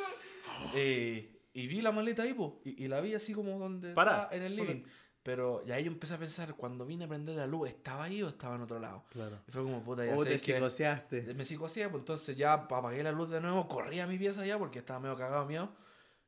Eh, 0.73 1.39
y 1.53 1.67
vi 1.67 1.81
la 1.83 1.91
maleta 1.91 2.23
ahí, 2.23 2.33
po, 2.33 2.59
y, 2.65 2.83
y 2.83 2.87
la 2.87 2.99
vi 3.01 3.13
así 3.13 3.31
como 3.35 3.59
donde 3.59 3.93
Para. 3.93 4.23
estaba 4.23 4.35
en 4.35 4.41
el 4.43 4.55
living. 4.55 4.83
Pero 5.23 5.63
ya 5.65 5.75
ahí 5.75 5.83
yo 5.83 5.91
empecé 5.91 6.15
a 6.15 6.17
pensar, 6.17 6.55
cuando 6.55 6.83
vine 6.85 7.05
a 7.05 7.07
prender 7.07 7.35
la 7.35 7.45
luz, 7.45 7.69
¿estaba 7.69 8.05
ahí 8.05 8.23
o 8.23 8.29
estaba 8.29 8.55
en 8.55 8.61
otro 8.61 8.79
lado? 8.79 9.03
Claro. 9.11 9.39
Y 9.47 9.51
fue 9.51 9.61
como, 9.61 9.83
puta, 9.83 10.03
ya 10.03 10.15
O 10.15 10.23
te 10.23 10.39
sé 10.39 10.45
que 10.45 10.53
psicoseaste. 10.57 11.33
me 11.35 11.45
psicoseé, 11.45 11.89
pues 11.89 12.01
entonces 12.01 12.35
ya 12.35 12.53
apagué 12.53 13.03
la 13.03 13.11
luz 13.11 13.29
de 13.29 13.39
nuevo, 13.39 13.67
corrí 13.67 13.99
a 13.99 14.07
mi 14.07 14.17
pieza 14.17 14.43
ya 14.45 14.57
porque 14.57 14.79
estaba 14.79 14.99
medio 14.99 15.15
cagado 15.15 15.45
mío. 15.45 15.69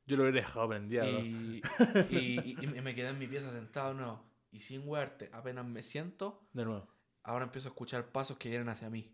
Yo 0.05 0.15
lo 0.17 0.23
hubiera 0.23 0.41
dejado 0.41 0.67
prendida. 0.69 1.03
¿no? 1.05 1.19
Y, 1.19 1.61
y, 2.11 2.39
y- 2.45 2.57
y 2.61 2.81
me 2.81 2.93
quedé 2.93 3.09
en 3.09 3.17
mi 3.17 3.25
pieza 3.27 3.51
sentado 3.51 3.89
de 3.89 3.95
nuevo. 3.95 4.23
Y 4.51 4.59
sin 4.59 4.87
huerte, 4.87 5.29
apenas 5.33 5.65
me 5.65 5.81
siento, 5.81 6.43
De 6.53 6.63
nuevo. 6.63 6.87
ahora 7.23 7.45
empiezo 7.45 7.69
a 7.69 7.71
escuchar 7.71 8.05
pasos 8.11 8.37
que 8.37 8.49
vienen 8.49 8.69
hacia 8.69 8.89
mí. 8.91 9.11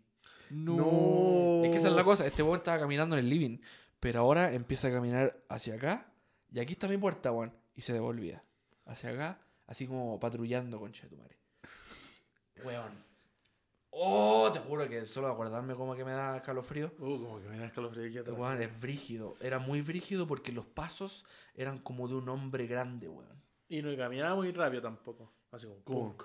No. 0.50 1.62
Es 1.64 1.70
que 1.70 1.76
esa 1.78 1.88
es 1.88 1.94
la 1.94 2.04
cosa, 2.04 2.26
este 2.26 2.42
weón 2.42 2.58
estaba 2.58 2.78
caminando 2.78 3.16
en 3.16 3.20
el 3.24 3.30
living, 3.30 3.58
pero 3.98 4.20
ahora 4.20 4.52
empieza 4.52 4.88
a 4.88 4.92
caminar 4.92 5.36
hacia 5.48 5.74
acá, 5.74 6.12
y 6.52 6.58
aquí 6.60 6.72
está 6.74 6.88
mi 6.88 6.98
puerta, 6.98 7.32
weón, 7.32 7.54
y 7.74 7.80
se 7.82 7.92
devolvía. 7.92 8.42
Hacia 8.84 9.10
acá, 9.10 9.40
así 9.70 9.86
como 9.86 10.18
patrullando 10.20 10.78
con 10.78 10.92
Chetumare. 10.92 11.38
Weón. 12.64 13.08
Oh, 13.92 14.50
te 14.52 14.60
juro 14.60 14.88
que 14.88 15.04
solo 15.04 15.26
acordarme 15.28 15.74
como 15.74 15.96
que 15.96 16.04
me 16.04 16.12
da 16.12 16.36
escalofrío. 16.36 16.92
Uh, 16.98 17.22
como 17.24 17.40
que 17.40 17.48
me 17.48 17.58
da 17.58 17.66
escalofrío 17.66 18.06
aquí. 18.20 18.30
Weón, 18.30 18.60
es 18.62 18.80
brígido. 18.80 19.36
Era 19.40 19.58
muy 19.58 19.80
brígido 19.82 20.26
porque 20.26 20.52
los 20.52 20.66
pasos 20.66 21.24
eran 21.54 21.78
como 21.78 22.06
de 22.06 22.14
un 22.14 22.28
hombre 22.28 22.66
grande, 22.66 23.08
weón. 23.08 23.42
Y 23.68 23.82
no 23.82 23.96
caminaba 23.96 24.34
muy 24.36 24.52
rápido 24.52 24.82
tampoco. 24.82 25.32
Así 25.50 25.66
como. 25.84 26.16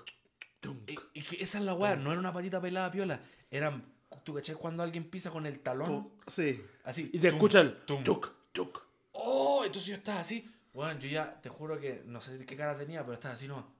Y, 0.86 0.96
y 1.14 1.22
que 1.22 1.42
esa 1.42 1.58
es 1.58 1.64
la 1.64 1.74
weá, 1.74 1.94
no 1.96 2.10
era 2.10 2.18
una 2.20 2.32
patita 2.32 2.60
pelada 2.60 2.90
piola. 2.90 3.20
Eran, 3.50 3.84
¿tú 4.24 4.34
cachai? 4.34 4.56
Cuando 4.56 4.82
alguien 4.82 5.08
pisa 5.08 5.30
con 5.30 5.46
el 5.46 5.60
talón, 5.60 6.10
Sí. 6.26 6.60
así. 6.84 7.10
Y 7.12 7.18
se 7.18 7.28
tum, 7.28 7.36
escucha 7.36 7.60
el. 7.60 7.84
tum. 7.84 8.02
Tuk, 8.02 8.30
tuk. 8.52 8.82
¡Oh! 9.12 9.62
Entonces 9.64 9.88
yo 9.88 9.94
estaba 9.96 10.20
así. 10.20 10.48
Bueno, 10.76 11.00
yo 11.00 11.08
ya 11.08 11.40
te 11.40 11.48
juro 11.48 11.80
que 11.80 12.02
no 12.04 12.20
sé 12.20 12.44
qué 12.44 12.54
cara 12.54 12.76
tenía, 12.76 13.00
pero 13.02 13.14
estaba 13.14 13.32
así, 13.32 13.48
no, 13.48 13.74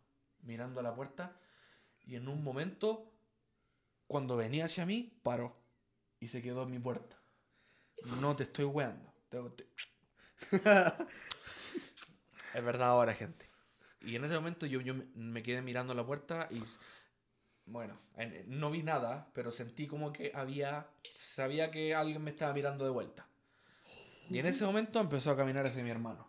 mirando 0.45 0.81
a 0.81 0.83
la 0.83 0.95
puerta. 0.95 1.39
Y 2.07 2.17
en 2.17 2.27
un 2.27 2.43
momento, 2.43 3.13
cuando 4.07 4.35
venía 4.35 4.65
hacia 4.65 4.87
mí, 4.87 5.21
paró. 5.23 5.55
Y 6.21 6.29
se 6.29 6.41
quedó 6.41 6.63
en 6.63 6.71
mi 6.71 6.79
puerta. 6.79 7.19
No 8.19 8.35
te 8.35 8.45
estoy 8.45 8.65
weando. 8.65 9.13
Te- 9.29 9.67
Es 12.55 12.65
verdad 12.65 12.89
ahora, 12.89 13.13
gente. 13.15 13.45
Y 14.01 14.17
en 14.17 14.25
ese 14.25 14.35
momento 14.37 14.65
yo, 14.65 14.81
yo 14.81 14.95
me- 15.15 15.43
quedé 15.43 15.61
mirando 15.61 15.93
la 15.93 16.07
puerta 16.07 16.49
y... 16.51 16.63
Bueno, 17.67 17.99
en- 18.17 18.59
no 18.59 18.71
vi 18.71 18.83
nada, 18.83 19.29
pero 19.35 19.51
sentí 19.51 19.87
como 19.87 20.15
que 20.15 20.33
había... 20.35 20.89
Sabía 21.11 21.71
que 21.71 21.95
alguien 21.95 22.25
me 22.25 22.31
estaba 22.31 22.55
mirando 22.55 22.87
de 22.87 22.91
vuelta. 22.91 23.27
Y 24.31 24.39
en 24.39 24.47
ese 24.47 24.65
momento 24.65 24.99
empezó 25.01 25.31
a 25.33 25.37
caminar 25.37 25.67
hacia 25.67 25.83
mi 25.85 25.91
hermano. 25.91 26.27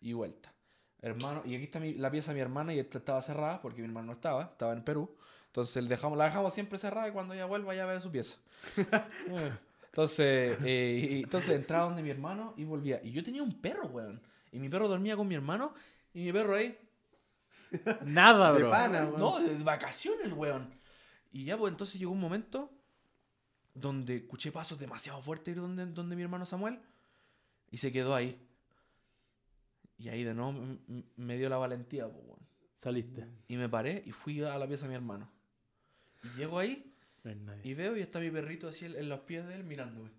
Y 0.00 0.12
vuelta. 0.12 0.52
Hermano, 1.00 1.42
y 1.44 1.54
aquí 1.54 1.64
está 1.64 1.78
mi- 1.80 1.94
la 1.94 2.10
pieza 2.10 2.30
de 2.32 2.36
mi 2.36 2.40
hermana 2.40 2.72
y 2.74 2.78
esta 2.78 2.98
estaba 2.98 3.20
cerrada 3.22 3.60
porque 3.60 3.80
mi 3.82 3.86
hermano 3.88 4.06
no 4.08 4.12
estaba, 4.14 4.42
estaba 4.44 4.72
en 4.72 4.82
Perú. 4.82 5.14
Entonces 5.46 5.88
dejamos, 5.88 6.18
la 6.18 6.24
dejamos 6.26 6.52
siempre 6.54 6.78
cerrada 6.78 7.08
y 7.08 7.12
cuando 7.12 7.34
ella 7.34 7.46
vuelva 7.46 7.74
ya 7.74 7.86
ve 7.86 8.00
su 8.00 8.10
pieza. 8.10 8.36
Eh, 9.28 9.52
entonces, 9.92 10.58
eh, 10.64 11.08
y- 11.10 11.22
entonces 11.22 11.50
entraba 11.50 11.86
donde 11.86 12.02
mi 12.02 12.10
hermano 12.10 12.52
y 12.58 12.64
volvía. 12.64 13.00
Y 13.02 13.12
yo 13.12 13.22
tenía 13.22 13.42
un 13.42 13.60
perro, 13.62 13.86
weón. 13.86 14.20
Y 14.52 14.58
mi 14.58 14.68
perro 14.68 14.88
dormía 14.88 15.16
con 15.16 15.26
mi 15.26 15.34
hermano 15.34 15.72
y 16.12 16.24
mi 16.26 16.32
perro 16.32 16.54
ahí. 16.54 16.78
Nada, 18.04 18.52
De 18.52 18.58
bro. 18.60 18.70
pana. 18.70 19.04
weón. 19.06 19.18
No, 19.18 19.38
de 19.40 19.54
vacaciones, 19.64 20.32
weón. 20.32 20.68
Y 21.32 21.44
ya, 21.44 21.56
pues 21.56 21.70
entonces 21.72 21.98
llegó 21.98 22.12
un 22.12 22.20
momento 22.20 22.70
donde 23.74 24.16
escuché 24.16 24.52
pasos 24.52 24.78
demasiado 24.78 25.20
fuertes 25.22 25.54
ir 25.54 25.60
donde, 25.60 25.86
donde 25.86 26.16
mi 26.16 26.22
hermano 26.22 26.46
Samuel 26.46 26.78
y 27.70 27.76
se 27.78 27.92
quedó 27.92 28.14
ahí. 28.14 28.38
Y 29.98 30.08
ahí 30.08 30.24
de 30.24 30.34
nuevo 30.34 30.52
me 31.16 31.36
dio 31.38 31.48
la 31.48 31.56
valentía, 31.56 32.08
pues, 32.10 32.24
weón. 32.26 32.46
Saliste. 32.78 33.26
Y 33.48 33.56
me 33.56 33.68
paré 33.68 34.02
y 34.04 34.12
fui 34.12 34.42
a 34.42 34.58
la 34.58 34.66
pieza 34.68 34.84
de 34.84 34.90
mi 34.90 34.94
hermano. 34.96 35.30
Y 36.22 36.28
llego 36.38 36.58
ahí 36.58 36.94
No 37.24 37.30
hay 37.30 37.36
nadie. 37.36 37.60
y 37.64 37.74
veo 37.74 37.96
y 37.96 38.00
está 38.00 38.20
mi 38.20 38.30
perrito 38.30 38.68
así 38.68 38.84
en 38.84 39.08
los 39.08 39.20
pies 39.20 39.46
de 39.46 39.54
él 39.54 39.64
mirándome. 39.64 40.10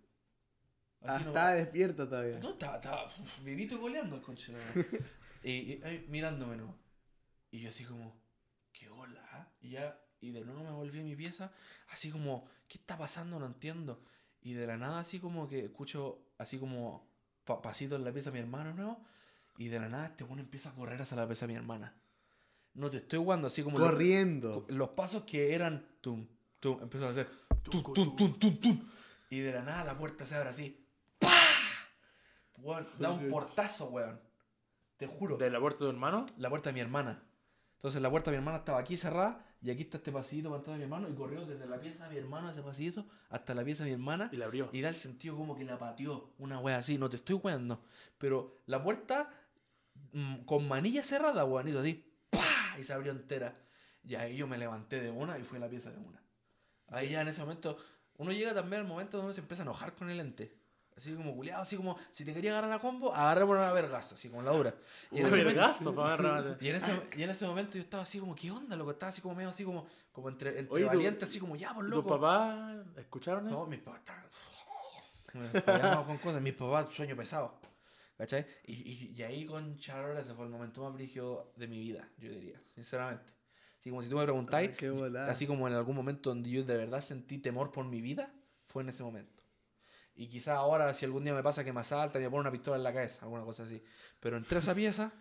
Ah, 1.02 1.16
Así 1.16 1.24
no- 1.26 1.30
estaba 1.30 1.54
despierto 1.54 2.08
todavía. 2.10 2.40
no, 2.40 2.50
estaba, 2.52 2.78
estaba 2.78 3.12
vivito 3.44 3.76
y 3.76 3.78
goleando 3.78 4.16
el 4.16 4.22
conche. 4.24 4.54
y, 5.44 5.52
y 5.52 5.82
ahí 5.84 6.06
mirándome, 6.10 6.58
¿no? 6.58 6.76
Y 7.52 7.60
yo 7.60 7.70
así 7.70 7.84
como, 7.86 8.20
¿qué 8.74 8.90
hola? 8.90 9.24
ah?". 9.32 9.48
Y 9.62 9.70
ya, 9.72 10.00
y 10.20 10.32
de 10.32 10.44
nuevo 10.44 10.64
me 10.64 10.72
volví 10.72 11.00
a 11.00 11.04
mi 11.04 11.16
pieza, 11.16 11.52
así 11.90 12.10
como, 12.10 12.50
¿qué 12.68 12.80
está 12.80 12.98
pasando? 12.98 13.40
No 13.40 13.46
entiendo. 13.46 14.04
Y 14.42 14.54
de 14.54 14.66
la 14.66 14.78
nada 14.78 15.00
así 15.00 15.20
como 15.20 15.48
que 15.48 15.66
escucho, 15.66 16.32
así 16.40 16.58
como, 16.58 17.08
pa- 17.44 17.62
pasitos 17.62 18.00
en 18.00 18.06
la 18.06 18.12
pieza 18.12 18.32
de 18.32 18.40
mi 18.40 18.40
hermano, 18.42 18.74
¿no? 18.74 19.06
Y 19.58 19.68
de 19.70 19.80
la 19.80 19.90
nada 19.90 20.06
este 20.08 20.24
bueno 20.24 20.42
empieza 20.44 20.70
a 20.70 20.74
correr 20.74 21.02
hacia 21.02 21.18
la 21.18 21.26
pieza 21.28 21.48
de 21.48 21.54
mi 21.54 21.58
hermana. 21.58 21.94
No 22.76 22.90
te 22.90 22.98
estoy 22.98 23.20
jugando 23.20 23.48
así 23.48 23.64
como... 23.64 23.80
los- 23.80 23.90
Corriendo. 23.90 24.66
los 24.70 24.90
pasos 24.90 25.24
que 25.24 25.56
eran 25.56 25.84
tum, 26.02 26.28
tum, 26.60 26.78
empezaron 26.82 27.10
a 27.10 27.12
hacer 27.22 27.30
tum, 27.64 27.82
tum, 27.94 28.16
tum, 28.16 28.40
tum, 28.40 28.58
tum. 28.60 28.90
Y 29.30 29.40
de 29.40 29.52
la 29.54 29.64
nada 29.64 29.84
la 29.84 29.98
puerta 29.98 30.26
se 30.26 30.36
abre 30.36 30.50
así. 30.50 30.86
¡Pah! 31.20 31.30
Weón, 32.60 32.88
da 33.00 33.10
un 33.12 33.30
portazo, 33.30 33.86
weón. 33.90 34.20
Te 34.98 35.08
juro. 35.08 35.38
¿De 35.38 35.50
la 35.50 35.60
puerta 35.60 35.80
de 35.80 35.86
tu 35.86 35.90
hermano? 35.96 36.26
La 36.38 36.50
puerta 36.50 36.70
de 36.70 36.74
mi 36.74 36.80
hermana. 36.80 37.22
Entonces 37.76 38.02
la 38.02 38.10
puerta 38.10 38.32
de 38.32 38.38
mi 38.38 38.42
hermana 38.42 38.58
estaba 38.60 38.80
aquí 38.80 38.98
cerrada 38.98 39.44
y 39.62 39.70
aquí 39.70 39.84
está 39.84 39.98
este 39.98 40.12
pasillito 40.12 40.50
para 40.50 40.60
entrar 40.60 40.74
a 40.76 40.78
mi 40.78 40.84
hermano 40.84 41.08
y 41.10 41.14
corrió 41.14 41.46
desde 41.46 41.68
la 41.68 41.80
pieza 41.80 42.06
de 42.06 42.12
mi 42.12 42.18
hermano 42.18 42.50
ese 42.50 42.62
pasillito 42.64 43.06
hasta 43.30 43.54
la 43.54 43.64
pieza 43.64 43.84
de 43.84 43.90
mi 43.92 43.94
hermana 43.94 44.30
Y 44.32 44.38
la 44.38 44.46
abrió. 44.46 44.70
y 44.72 44.82
da 44.82 44.90
el 44.90 44.96
sentido 44.96 45.36
como 45.38 45.56
que 45.56 45.64
la 45.64 45.78
pateó 45.78 46.32
una 46.40 46.60
wea 46.60 46.78
así, 46.78 46.98
no 46.98 47.10
te 47.10 47.18
estoy 47.18 47.36
weando. 47.36 47.84
Pero 48.18 48.62
la 48.66 48.82
puerta 48.84 49.30
con 50.46 50.68
manilla 50.68 51.04
cerrada, 51.04 51.46
weón, 51.46 51.68
hizo 51.68 51.80
así, 51.80 52.06
¡pah! 52.30 52.78
y 52.80 52.84
se 52.84 52.94
abrió 52.94 53.12
entera. 53.12 53.56
Y 54.04 54.16
ahí 54.16 54.36
yo 54.38 54.48
me 54.48 54.58
levanté 54.58 55.02
de 55.02 55.10
una 55.12 55.38
y 55.38 55.44
fui 55.44 55.58
a 55.58 55.62
la 55.62 55.68
pieza 55.70 55.92
de 55.92 55.98
una. 55.98 56.22
Ahí 56.90 57.10
ya 57.10 57.22
en 57.22 57.28
ese 57.28 57.42
momento, 57.42 57.78
uno 58.18 58.32
llega 58.32 58.54
también 58.54 58.82
al 58.84 58.88
momento 58.88 59.18
donde 59.18 59.34
se 59.34 59.42
empieza 59.42 59.64
a 59.64 59.66
enojar 59.66 59.94
con 59.94 60.10
el 60.10 60.20
ente. 60.20 60.56
Así 60.96 61.14
como 61.14 61.36
culiado, 61.36 61.62
así 61.62 61.76
como, 61.78 61.96
si 62.12 62.26
te 62.26 62.34
quería 62.34 62.52
agarrar 62.58 62.72
a 62.72 62.80
combo, 62.80 63.14
agarrémonos 63.14 63.64
a 63.64 63.72
vergazo, 63.72 64.16
así 64.16 64.30
como 64.30 64.42
la 64.42 64.52
dura. 64.52 64.74
Y 65.12 65.20
en, 65.20 65.28
ese 65.28 65.38
momento, 65.38 65.54
vergazo, 65.60 65.92
agarrar- 66.04 66.58
y, 66.60 66.70
en 66.70 66.76
ese, 66.76 67.08
y 67.16 67.22
en 67.24 67.30
ese 67.30 67.46
momento 67.46 67.74
yo 67.78 67.84
estaba 67.84 68.02
así 68.02 68.20
como, 68.20 68.34
¿qué 68.34 68.50
onda, 68.50 68.76
loco? 68.76 68.90
Estaba 68.92 69.10
así 69.10 69.22
como 69.22 69.36
medio 69.36 69.50
así 69.50 69.64
como, 69.64 69.86
como 70.12 70.30
entre, 70.30 70.58
entre 70.58 70.74
Oye, 70.74 70.86
¿tu- 70.86 70.90
valiente, 70.90 71.26
así 71.26 71.40
como, 71.40 71.56
ya, 71.56 71.72
por 71.74 71.86
¿Tus 71.86 71.94
loco. 71.98 72.10
papás 72.20 72.78
escucharon 72.98 73.46
No, 73.46 73.58
eso? 73.58 73.68
mis 73.68 73.80
papás 73.82 74.00
estaban. 74.00 74.24
Con 76.08 76.18
cosas. 76.18 76.42
Mis 76.42 76.54
papás, 76.54 76.88
sueño 76.96 77.16
pesado. 77.16 77.54
¿Cachai? 78.18 78.46
Y, 78.66 78.74
y, 78.74 79.14
y 79.16 79.24
ahí 79.24 79.46
con 79.46 79.78
Charlotte 79.78 80.20
ese 80.20 80.34
fue 80.34 80.46
el 80.46 80.52
momento 80.52 80.84
más 80.84 80.94
brígido 80.94 81.54
de 81.56 81.68
mi 81.68 81.80
vida, 81.80 82.10
yo 82.18 82.30
diría, 82.32 82.60
sinceramente. 82.74 83.32
Así 83.80 83.90
como 83.92 84.02
si 84.02 84.10
tú 84.10 84.18
me 84.18 84.24
preguntáis, 84.24 84.72
Ah, 85.16 85.28
así 85.30 85.46
como 85.46 85.68
en 85.68 85.76
algún 85.76 85.96
momento 85.96 86.30
donde 86.30 86.50
yo 86.50 86.64
de 86.64 86.76
verdad 86.76 87.00
sentí 87.00 87.38
temor 87.38 87.72
por 87.72 87.86
mi 87.86 88.02
vida, 88.02 88.34
fue 88.66 88.82
en 88.84 88.90
ese 88.90 89.04
momento. 89.04 89.44
Y 90.16 90.28
quizás 90.28 90.56
ahora, 90.58 90.92
si 90.96 91.06
algún 91.06 91.24
día 91.24 91.34
me 91.34 91.44
pasa 91.44 91.64
que 91.64 91.72
me 91.72 91.80
asaltan 91.82 92.20
y 92.22 92.26
me 92.26 92.32
ponen 92.32 92.42
una 92.42 92.52
pistola 92.52 92.76
en 92.76 92.84
la 92.84 92.92
cabeza, 92.92 93.22
alguna 93.22 93.44
cosa 93.44 93.64
así. 93.64 93.84
Pero 94.20 94.36
entré 94.36 94.58
a 94.58 94.60
esa 94.60 94.74
pieza 94.74 95.14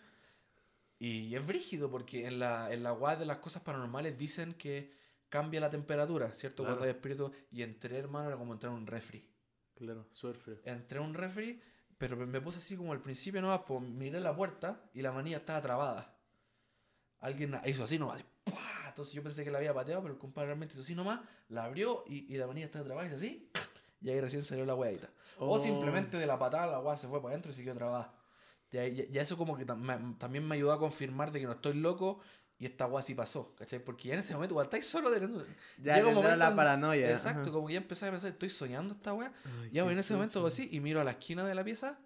y 0.99 1.35
es 1.35 1.47
brígido 1.47 1.91
porque 1.91 2.27
en 2.27 2.39
la, 2.39 2.73
en 2.73 2.83
la 2.83 2.95
web 2.95 3.19
de 3.19 3.27
las 3.27 3.37
cosas 3.37 3.63
paranormales 3.63 4.17
dicen 4.17 4.55
que 4.55 4.91
cambia 5.29 5.61
la 5.61 5.69
temperatura, 5.69 6.33
¿cierto? 6.33 6.63
Claro. 6.63 6.79
Cuando 6.79 6.85
hay 6.85 6.91
espíritu. 6.97 7.31
Y 7.51 7.63
entré, 7.63 7.99
hermano, 7.99 8.29
era 8.29 8.39
como 8.39 8.55
entrar 8.55 8.73
a 8.73 8.75
un 8.75 8.87
refri. 8.87 9.29
Claro, 9.75 10.07
súper 10.11 10.37
frío. 10.37 10.57
Entré 10.65 10.99
a 10.99 11.03
un 11.03 11.13
refri, 11.13 11.61
pero 11.99 12.17
me- 12.17 12.41
puse 12.41 12.59
así 12.59 12.77
como 12.77 12.93
al 12.93 13.01
principio 13.01 13.41
nomás, 13.43 13.61
pues 13.67 13.83
miré 13.83 14.21
la 14.21 14.35
puerta 14.37 14.81
y 14.95 15.03
la 15.03 15.13
manilla 15.13 15.39
estaba 15.39 15.61
trabada. 15.63 16.15
Alguien 17.21 17.59
hizo 17.67 17.85
así 17.85 17.99
nomás. 17.99 18.23
¡pua! 18.45 18.61
Entonces 18.89 19.15
yo 19.15 19.23
pensé 19.23 19.45
que 19.45 19.51
la 19.51 19.59
había 19.59 19.75
pateado, 19.75 20.03
pero 20.03 20.15
el 20.15 20.21
compadre 20.21 20.49
realmente 20.49 20.75
hizo 20.75 20.83
así 20.83 20.95
nomás, 20.95 21.21
la 21.49 21.65
abrió 21.65 22.05
y, 22.07 22.33
y 22.33 22.37
la 22.39 22.47
manilla 22.47 22.67
estaba 22.67 22.85
trabada 22.85 23.07
y 23.07 23.09
hizo 23.11 23.17
así. 23.19 23.51
Y 24.03 24.11
ahí 24.11 24.21
recién 24.21 24.43
salió 24.43 24.67
la 24.67 24.75
hueadita. 24.75 25.09
O 25.39 25.55
Oh. 25.57 25.63
simplemente 25.63 26.19
de 26.19 26.27
la 26.27 26.39
patada 26.39 26.67
la 26.67 26.81
hueá 26.81 26.95
se 26.97 27.09
fue 27.09 27.19
para 27.21 27.31
adentro 27.33 27.51
y 27.51 27.55
siguió 27.55 27.75
trabada. 27.75 28.15
Ya, 28.71 28.87
ya 28.87 29.23
eso 29.23 29.39
como 29.39 29.57
que 29.57 29.67
tam- 29.67 29.79
me- 29.79 30.15
también 30.17 30.47
me 30.47 30.55
ayudó 30.55 30.73
a 30.73 30.79
confirmar 30.79 31.33
de 31.33 31.41
que 31.41 31.47
no 31.47 31.53
estoy 31.53 31.73
loco 31.75 32.21
y 32.59 32.65
esta 32.67 32.87
hueá 32.87 33.03
sí 33.03 33.15
pasó, 33.15 33.55
¿cachai? 33.55 33.85
Porque 33.85 34.09
ya 34.09 34.15
en 34.15 34.21
ese 34.21 34.33
momento, 34.35 34.55
cuando 34.55 34.69
estáis 34.71 34.87
solo 34.91 35.11
teniendo... 35.11 35.45
Ya 35.83 35.97
llega 35.97 36.09
un 36.09 36.15
momento 36.15 36.37
la 36.37 36.57
paranoia. 36.57 37.11
Exacto, 37.11 37.43
ajá. 37.43 37.51
como 37.53 37.67
que 37.67 37.75
ya 37.75 37.81
empecé 37.81 38.07
a 38.07 38.11
pensar, 38.11 38.31
estoy 38.31 38.49
soñando 38.51 38.95
esta 38.95 39.13
weá. 39.13 39.33
Ya, 39.73 39.83
en 39.91 39.99
ese 39.99 40.15
momento 40.15 40.39
hago 40.39 40.49
chucha. 40.49 40.63
así 40.63 40.75
y 40.75 40.81
miro 40.81 41.01
a 41.01 41.05
la 41.05 41.13
esquina 41.13 41.45
de 41.45 41.55
la 41.55 41.63
pieza 41.65 41.99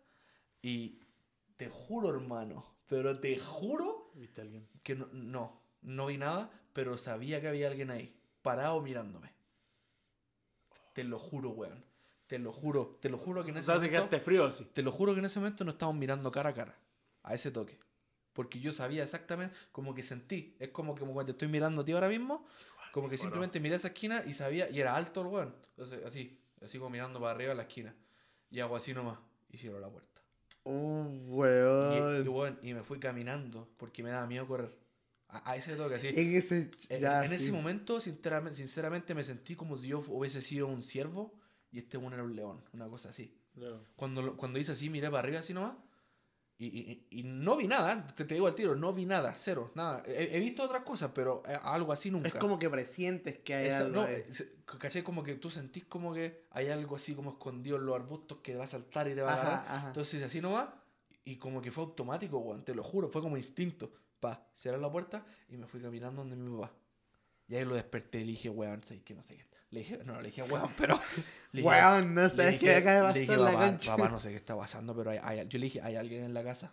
y 0.61 0.99
te 1.57 1.69
juro, 1.69 2.09
hermano, 2.11 2.65
pero 2.89 3.19
te 3.21 3.39
juro 3.39 4.11
¿Viste 4.15 4.41
a 4.41 4.45
alguien? 4.45 4.67
que 4.83 4.97
no, 4.97 5.09
no, 5.13 5.61
no 5.83 6.07
vi 6.07 6.19
nada, 6.19 6.51
pero 6.73 6.99
sabía 6.99 7.41
que 7.41 7.47
había 7.49 7.69
alguien 7.69 7.91
ahí, 7.93 8.17
parado 8.43 8.81
mirándome. 8.83 9.33
Te 10.93 11.05
lo 11.05 11.19
juro, 11.19 11.51
weón. 11.51 11.85
Te 12.27 12.39
lo 12.39 12.53
juro, 12.53 12.99
te 13.01 13.09
lo 13.09 13.19
juro 13.19 13.45
que 13.45 13.51
en 13.51 13.57
O 13.57 13.61
ese 13.61 13.67
sea, 13.67 13.75
te 13.75 13.87
momento... 13.87 14.09
quedaste 14.09 14.21
frío, 14.25 14.53
sí. 14.53 14.65
Te 14.73 14.83
lo 14.83 14.93
juro 14.93 15.13
que 15.15 15.21
en 15.21 15.25
ese 15.27 15.39
momento 15.41 15.65
no 15.65 15.73
estábamos 15.73 15.99
mirando 15.99 16.31
cara 16.31 16.51
a 16.51 16.55
cara, 16.55 16.79
a 17.23 17.35
ese 17.35 17.51
toque. 17.51 17.79
Porque 18.33 18.61
yo 18.61 18.73
sabía 18.73 19.03
exactamente, 19.03 19.55
como 19.73 19.95
que 19.95 20.03
sentí. 20.03 20.57
Es 20.59 20.69
como, 20.69 20.95
como 20.97 21.13
cuando 21.13 21.33
te 21.33 21.37
estoy 21.37 21.49
mirando 21.49 21.83
a 21.83 21.85
ti 21.85 21.93
ahora 21.93 22.09
mismo, 22.09 22.47
como 22.93 23.09
que 23.09 23.19
simplemente 23.19 23.61
miré 23.61 23.77
esa 23.77 23.89
esquina 23.89 24.23
y 24.27 24.33
sabía, 24.33 24.71
y 24.71 24.81
era 24.81 24.95
alto 24.95 25.21
el 25.23 25.27
weón. 25.29 25.55
Entonces, 25.71 26.05
así, 26.05 26.39
así 26.63 26.79
como 26.79 26.91
mirando 26.91 27.21
para 27.21 27.33
arriba 27.33 27.53
a 27.53 27.55
la 27.55 27.63
esquina. 27.63 27.95
Y 28.51 28.61
hago 28.61 28.77
así 28.77 28.93
nomás, 28.95 29.19
y 29.51 29.59
cierro 29.59 29.81
la 29.81 29.89
puerta. 29.89 30.09
Uh, 30.65 31.07
Y, 31.09 31.27
y, 31.27 31.31
weón. 31.31 32.29
weón, 32.29 32.59
y 32.63 32.75
me 32.75 32.83
fui 32.83 32.99
caminando, 32.99 33.69
porque 33.77 34.03
me 34.03 34.11
daba 34.11 34.27
miedo 34.27 34.47
correr. 34.47 34.77
A, 35.29 35.53
a 35.53 35.57
ese 35.57 35.77
toque, 35.77 35.95
así. 35.95 36.09
En 36.09 36.35
ese. 36.35 36.71
En, 36.89 37.01
ya, 37.01 37.25
en 37.25 37.33
ese 37.33 37.47
sí. 37.47 37.53
momento, 37.53 38.01
sinceramente, 38.01 38.57
sinceramente, 38.59 39.15
me 39.15 39.23
sentí 39.25 39.55
como 39.55 39.77
si 39.77 39.89
yo 39.89 40.05
hubiese 40.09 40.43
sido 40.43 40.67
un 40.67 40.83
ciervo 40.83 41.33
y 41.73 41.79
este 41.79 41.97
weón 41.97 42.13
era 42.15 42.25
un 42.25 42.35
león, 42.35 42.65
una 42.73 42.89
cosa 42.89 43.11
así. 43.11 43.37
Claro. 43.55 43.85
Cuando, 43.97 44.37
cuando 44.37 44.59
hice 44.59 44.73
así, 44.73 44.91
miré 44.91 45.09
para 45.09 45.21
arriba 45.21 45.39
así 45.41 45.55
nomás. 45.55 45.75
Y, 46.63 46.67
y- 46.67 47.07
y 47.21 47.23
no 47.23 47.57
vi 47.57 47.67
nada, 47.67 48.07
te, 48.15 48.27
te 48.27 48.35
digo 48.35 48.47
al 48.47 48.55
tiro, 48.55 48.77
no 48.77 48.93
vi 48.93 49.07
nada, 49.07 49.33
cero, 49.35 49.73
nada. 49.75 50.03
He, 50.07 50.37
he 50.37 50.41
visto 50.41 50.63
otras 50.63 50.83
cosas, 50.83 51.11
pero 51.15 51.43
eh, 51.49 51.59
algo 51.63 51.91
así 51.91 52.11
nunca. 52.11 52.29
Es 52.29 52.35
como 52.35 52.59
que 52.59 52.69
presientes 52.69 53.39
que 53.39 53.55
hay 53.55 53.69
Eso, 53.69 53.85
algo. 53.87 54.03
no, 54.03 54.03
ahí. 54.03 54.17
eh. 54.95 55.03
Como 55.03 55.23
que 55.23 55.37
tú 55.37 55.49
sentís 55.51 55.87
como 55.87 56.13
que 56.13 56.45
hay 56.51 56.69
algo 56.69 56.97
así 56.97 57.15
como 57.15 57.31
escondido 57.31 57.79
en 57.79 57.87
los 57.87 57.95
arbustos 57.95 58.39
que 58.43 58.57
va 58.57 58.65
a 58.65 58.67
saltar 58.67 59.09
y 59.09 59.15
te 59.15 59.23
va 59.23 59.31
a 59.33 59.35
agarrar. 59.41 59.65
Ajá. 59.69 59.87
Entonces 59.89 60.23
así 60.23 60.43
nomás, 60.43 60.69
y 61.25 61.37
como 61.37 61.63
que 61.63 61.71
fue 61.71 61.83
automático, 61.85 62.37
weón, 62.39 62.63
te 62.63 62.75
lo 62.75 62.83
juro, 62.83 63.09
fue 63.09 63.23
como 63.23 63.39
instinto. 63.39 63.91
Pa, 64.21 64.47
cerrar 64.53 64.81
la 64.81 64.93
puerta 64.93 65.25
y 65.49 65.57
me 65.57 65.67
fui 65.67 65.81
caminando 65.81 66.21
donde 66.21 66.37
mi 66.37 66.55
papá. 66.61 66.75
Y 67.49 67.57
ahí 67.57 67.65
lo 67.65 67.75
desperté 67.75 68.19
y 68.21 68.25
le 68.25 68.31
dije, 68.33 68.51
weón, 68.51 68.83
sé 68.83 69.01
que 69.03 69.15
no 69.15 69.23
sé 69.23 69.35
qué. 69.37 69.45
Le 69.71 69.81
dije, 69.81 70.01
no, 70.05 70.21
le 70.21 70.29
dije, 70.29 70.43
weón, 70.43 70.71
pero. 70.77 70.97
le 71.53 71.63
dije- 71.63 71.69
Weón, 71.69 72.15
no 72.15 72.29
sabes 72.29 72.53
dije- 72.55 72.67
qué 72.67 72.77
acaba 72.77 73.09
de 73.09 73.15
le 73.15 73.21
dije, 73.21 73.33
pasar 73.37 73.45
la 73.45 73.53
papá, 73.59 73.67
concha. 73.71 73.97
papá, 73.97 74.09
no 74.09 74.19
sé 74.21 74.31
qué 74.31 74.37
está 74.37 74.57
pasando, 74.57 74.95
pero 74.97 75.11
hay, 75.11 75.19
hay- 75.23 75.47
yo 75.49 75.59
le 75.59 75.65
dije, 75.67 75.81
¿hay 75.83 75.97
alguien 75.97 76.25
en 76.25 76.35
la 76.35 76.43
casa? 76.43 76.73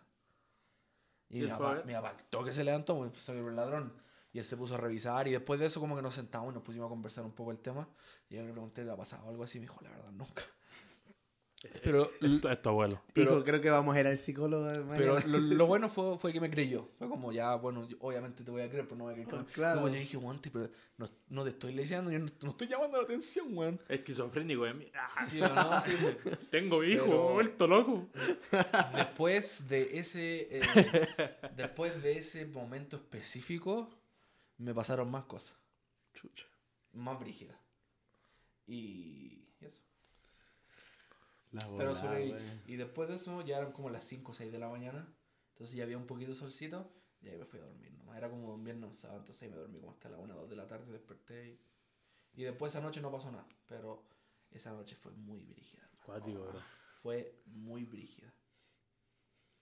Y 1.30 1.40
¿Y 1.40 1.42
mi 1.44 1.50
a 1.52 1.58
papá, 1.58 1.74
ver? 1.74 1.86
mi 1.86 1.94
papá, 1.94 2.16
toque 2.30 2.52
se 2.54 2.64
levantó, 2.64 3.00
me 3.00 3.10
pensó 3.10 3.34
que 3.34 3.40
era 3.40 3.48
un 3.48 3.56
ladrón. 3.56 3.94
Y 4.34 4.40
él 4.40 4.46
se 4.46 4.56
puso 4.58 4.76
a 4.76 4.78
revisar 4.78 5.28
y 5.28 5.32
después 5.32 5.60
de 5.60 5.66
eso 5.66 5.80
como 5.80 5.96
que 5.96 6.02
nos 6.02 6.14
sentamos 6.14 6.52
y 6.52 6.54
nos 6.56 6.64
pusimos 6.64 6.86
a 6.88 6.90
conversar 6.90 7.24
un 7.26 7.32
poco 7.32 7.52
el 7.52 7.60
tema. 7.60 7.88
Y 8.30 8.36
yo 8.36 8.44
le 8.46 8.52
pregunté, 8.52 8.84
¿te 8.84 8.92
ha 8.92 8.96
pasado 8.96 9.28
algo 9.30 9.44
así? 9.44 9.58
Y 9.58 9.62
me 9.62 9.66
dijo, 9.68 9.80
la 9.82 9.90
verdad, 9.90 10.12
nunca. 10.12 10.44
Pero, 11.84 12.12
Es 12.22 12.42
tu, 12.42 12.48
es 12.48 12.62
tu 12.62 12.70
abuelo. 12.70 13.02
pero- 13.14 13.34
Hijo, 13.36 13.44
creo 13.44 13.62
que 13.62 13.70
vamos 13.70 13.96
a 13.96 14.00
ir 14.00 14.08
al 14.08 14.18
psicólogo. 14.18 14.66
mañana. 14.66 14.96
pero 14.98 15.20
lo, 15.22 15.38
lo 15.38 15.66
bueno 15.68 15.90
fue, 15.90 16.18
fue 16.18 16.34
que 16.34 16.42
me 16.42 16.50
creyó. 16.50 16.90
Fue 16.98 17.08
como, 17.10 17.32
ya, 17.32 17.56
bueno, 17.56 17.88
yo- 17.88 17.98
obviamente 18.02 18.44
te 18.44 18.52
voy 18.52 18.62
a 18.62 18.70
creer, 18.70 18.86
pero 18.86 18.98
no 18.98 19.04
voy 19.06 19.14
a 19.14 19.16
creer. 19.26 19.34
Oh, 19.42 19.46
claro. 19.54 19.82
Luego 19.82 19.90
le 19.96 20.00
dije, 20.02 20.18
guante, 20.18 20.50
pero 20.52 20.70
no, 20.98 21.08
no 21.30 21.44
te 21.44 21.50
estoy 21.50 21.74
leyendo, 21.74 22.12
yo 22.12 22.20
no, 22.20 22.28
no 22.44 22.50
estoy 22.52 22.68
llamando 22.68 22.98
la 22.98 23.04
atención, 23.04 23.48
weón. 23.58 23.80
Esquizofrénico, 23.90 24.66
¿eh? 24.68 24.92
Ah, 24.96 25.26
Sí, 25.26 25.42
o 25.42 25.48
no, 25.50 25.82
sí, 25.82 25.92
pues. 26.02 26.18
Tengo 26.52 26.84
hijo, 26.84 27.06
Pero- 27.06 27.34
vuelto 27.34 27.68
loco. 27.68 28.08
después 28.96 29.68
de 29.68 29.98
ese 30.00 30.48
eh, 30.52 30.62
después 31.56 32.02
de 32.02 32.18
ese 32.18 32.46
momento 32.46 32.96
específico 32.98 33.90
me 34.58 34.74
pasaron 34.74 35.10
más 35.12 35.26
cosas 35.26 35.56
Chucha. 36.14 36.46
más 36.94 37.20
brígidas 37.20 37.56
y 38.66 39.46
eso 39.62 39.82
La 41.52 41.68
pero 41.78 41.94
y 42.68 42.76
después 42.76 43.08
de 43.10 43.16
eso 43.16 43.42
ya 43.42 43.58
eran 43.58 43.72
como 43.72 43.90
las 43.90 44.04
5 44.04 44.32
o 44.32 44.34
6 44.34 44.52
de 44.52 44.60
la 44.60 44.68
mañana 44.68 45.08
entonces 45.52 45.76
ya 45.76 45.84
había 45.84 45.98
un 45.98 46.06
poquito 46.06 46.32
de 46.32 46.38
solcito 46.38 46.92
y 47.22 47.30
ahí 47.30 47.38
me 47.38 47.46
fui 47.46 47.60
a 47.60 47.64
dormir 47.64 47.94
nomás 47.94 48.18
era 48.18 48.30
como 48.30 48.54
un 48.54 48.64
viernes 48.64 48.98
sábado 48.98 49.20
entonces 49.20 49.44
ahí 49.44 49.50
me 49.50 49.56
dormí 49.56 49.80
como 49.80 49.92
hasta 49.92 50.10
las 50.10 50.20
1 50.20 50.36
o 50.36 50.42
2 50.42 50.50
de 50.50 50.56
la 50.56 50.68
tarde 50.68 50.92
desperté 50.92 51.60
y, 52.36 52.42
y 52.42 52.44
después 52.44 52.74
esa 52.74 52.82
noche 52.82 53.02
no 53.02 53.12
pasó 53.12 53.32
nada 53.32 53.48
pero 53.66 54.04
esa 54.52 54.72
noche 54.72 54.96
fue 54.96 55.12
muy 55.12 55.44
brígida. 55.44 55.90
Cuático, 56.06 56.40
bro. 56.40 56.62
fue 57.02 57.42
muy 57.46 57.84
brígida 57.84 58.34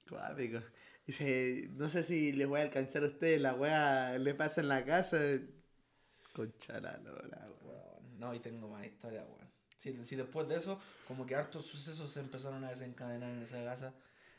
Cuático. 0.08 0.60
Dice, 1.06 1.70
no 1.74 1.90
sé 1.90 2.04
si 2.04 2.32
les 2.32 2.48
voy 2.48 2.60
a 2.60 2.64
alcanzar 2.64 3.04
a 3.04 3.08
ustedes, 3.08 3.42
la 3.42 3.54
wea 3.54 4.18
le 4.18 4.34
pasa 4.34 4.62
en 4.62 4.70
la 4.70 4.84
casa. 4.84 5.18
Concha 6.34 6.80
la. 6.80 7.00
Weón, 7.64 8.20
No, 8.20 8.34
y 8.34 8.40
tengo 8.40 8.68
más 8.70 8.86
historia, 8.86 9.24
weón. 9.24 9.50
Si, 9.78 10.06
si 10.06 10.16
después 10.16 10.48
de 10.48 10.56
eso, 10.56 10.80
como 11.08 11.26
que 11.26 11.36
hartos 11.36 11.66
sucesos 11.66 12.10
se 12.12 12.20
empezaron 12.20 12.64
a 12.64 12.70
desencadenar 12.70 13.30
en 13.30 13.44
esa 13.44 13.64
casa. 13.64 13.94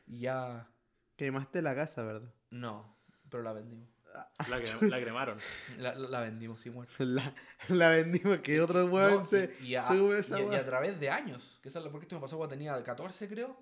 Y 0.07 0.21
ya. 0.21 0.69
Quemaste 1.17 1.63
la 1.63 1.75
casa, 1.75 2.03
¿verdad? 2.03 2.33
No, 2.51 2.97
pero 3.31 3.43
la 3.43 3.53
vendimos. 3.53 3.89
La, 4.49 4.59
cre- 4.59 4.89
la 4.89 4.99
cremaron. 5.01 5.39
La, 5.77 5.95
la- 5.95 6.21
vendimos, 6.21 6.61
sí, 6.61 6.71
muerto. 6.71 6.95
La, 7.05 7.35
la 7.69 7.91
vendimos 7.91 8.39
que 8.39 8.61
otro 8.63 8.87
weón 8.87 9.19
No, 9.21 9.27
se 9.27 9.53
y, 9.61 9.67
y 9.67 9.75
a, 9.75 9.83
sube 9.83 10.21
esa 10.21 10.41
y 10.41 10.45
a- 10.47 10.53
y 10.53 10.55
a 10.55 10.65
través 10.65 10.99
de 10.99 11.11
años. 11.11 11.59
Que 11.63 11.69
esa 11.69 11.81
es 11.81 11.87
porque 11.89 12.05
esto 12.07 12.15
me 12.15 12.23
pasó 12.23 12.39
cuando 12.39 12.55
tenía 12.55 12.83
14, 12.83 13.29
creo. 13.29 13.59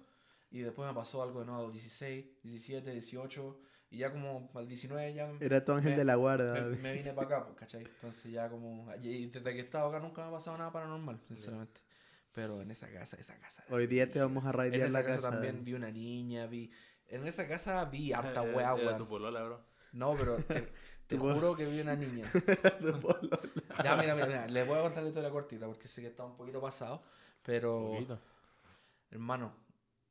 Y 0.53 0.61
después 0.61 0.87
me 0.89 0.95
pasó 0.95 1.23
algo 1.25 1.41
de 1.41 1.47
nuevo, 1.47 1.73
16, 1.73 2.25
17, 2.45 2.93
18. 2.93 3.61
Y 3.95 3.99
ya 3.99 4.11
como 4.11 4.51
al 4.55 4.67
19 4.67 5.15
ya 5.15 5.27
me, 5.29 5.45
Era 5.45 5.65
tu 5.65 5.73
ángel 5.73 5.93
me- 5.93 5.99
de 5.99 6.05
la 6.05 6.17
guarda. 6.17 6.53
me- 6.63 6.77
me 6.77 6.93
vine 6.95 7.13
para 7.13 7.27
acá, 7.29 7.45
pues, 7.47 7.57
¿cachai? 7.57 7.83
Entonces 7.85 8.33
ya 8.33 8.49
como... 8.51 8.93
Y 9.01 9.27
desde 9.27 9.53
que 9.53 9.59
he 9.61 9.63
estado 9.63 9.89
acá 9.89 10.01
nunca 10.01 10.23
me 10.23 10.29
ha 10.29 10.33
pasado 10.33 10.59
nada 10.59 10.73
paranormal, 10.73 11.21
sinceramente. 11.29 11.81
Pero 12.33 12.61
en 12.61 12.73
esa 12.73 12.89
casa, 12.91 13.17
esa 13.21 13.39
casa... 13.39 13.65
Hoy 13.71 13.87
día 13.87 14.11
te 14.11 14.19
vamos 14.19 14.45
a 14.45 14.49
En 14.49 14.55
raidear 14.55 14.89
esa 14.89 14.99
la 14.99 15.05
casa, 15.05 15.17
casa. 15.19 15.31
también 15.31 15.65
vi 15.65 15.75
una 15.75 15.91
niña, 15.93 16.47
vi... 16.47 16.73
En 17.07 17.25
esa 17.27 17.47
casa 17.47 17.85
vi 17.85 18.13
harta 18.13 18.43
weá, 18.43 18.97
tu 18.99 19.07
polola, 19.07 19.43
bro. 19.45 19.65
No, 19.93 20.15
pero 20.17 20.37
te, 21.07 21.15
weá. 21.17 21.33
juro 21.35 21.55
que 21.55 21.67
vi 21.67 21.81
una 21.81 21.95
niña. 21.95 22.25
Tu 22.81 23.01
polola. 23.01 23.39
Ya, 23.85 23.95
mira, 23.97 24.15
mira, 24.17 24.27
mira. 24.27 24.47
Les 24.49 24.67
voy 24.67 24.77
a 24.79 24.83
contar 24.83 25.05
la 25.05 25.11
historia 25.11 25.31
cortita 25.31 25.67
porque 25.67 25.87
sé 25.87 26.01
que 26.01 26.09
está 26.09 26.25
un 26.25 26.37
poquito 26.37 26.61
pasado. 26.61 27.01
Pero, 27.45 27.91
Poquito. 27.93 28.19
hermano, 29.13 29.55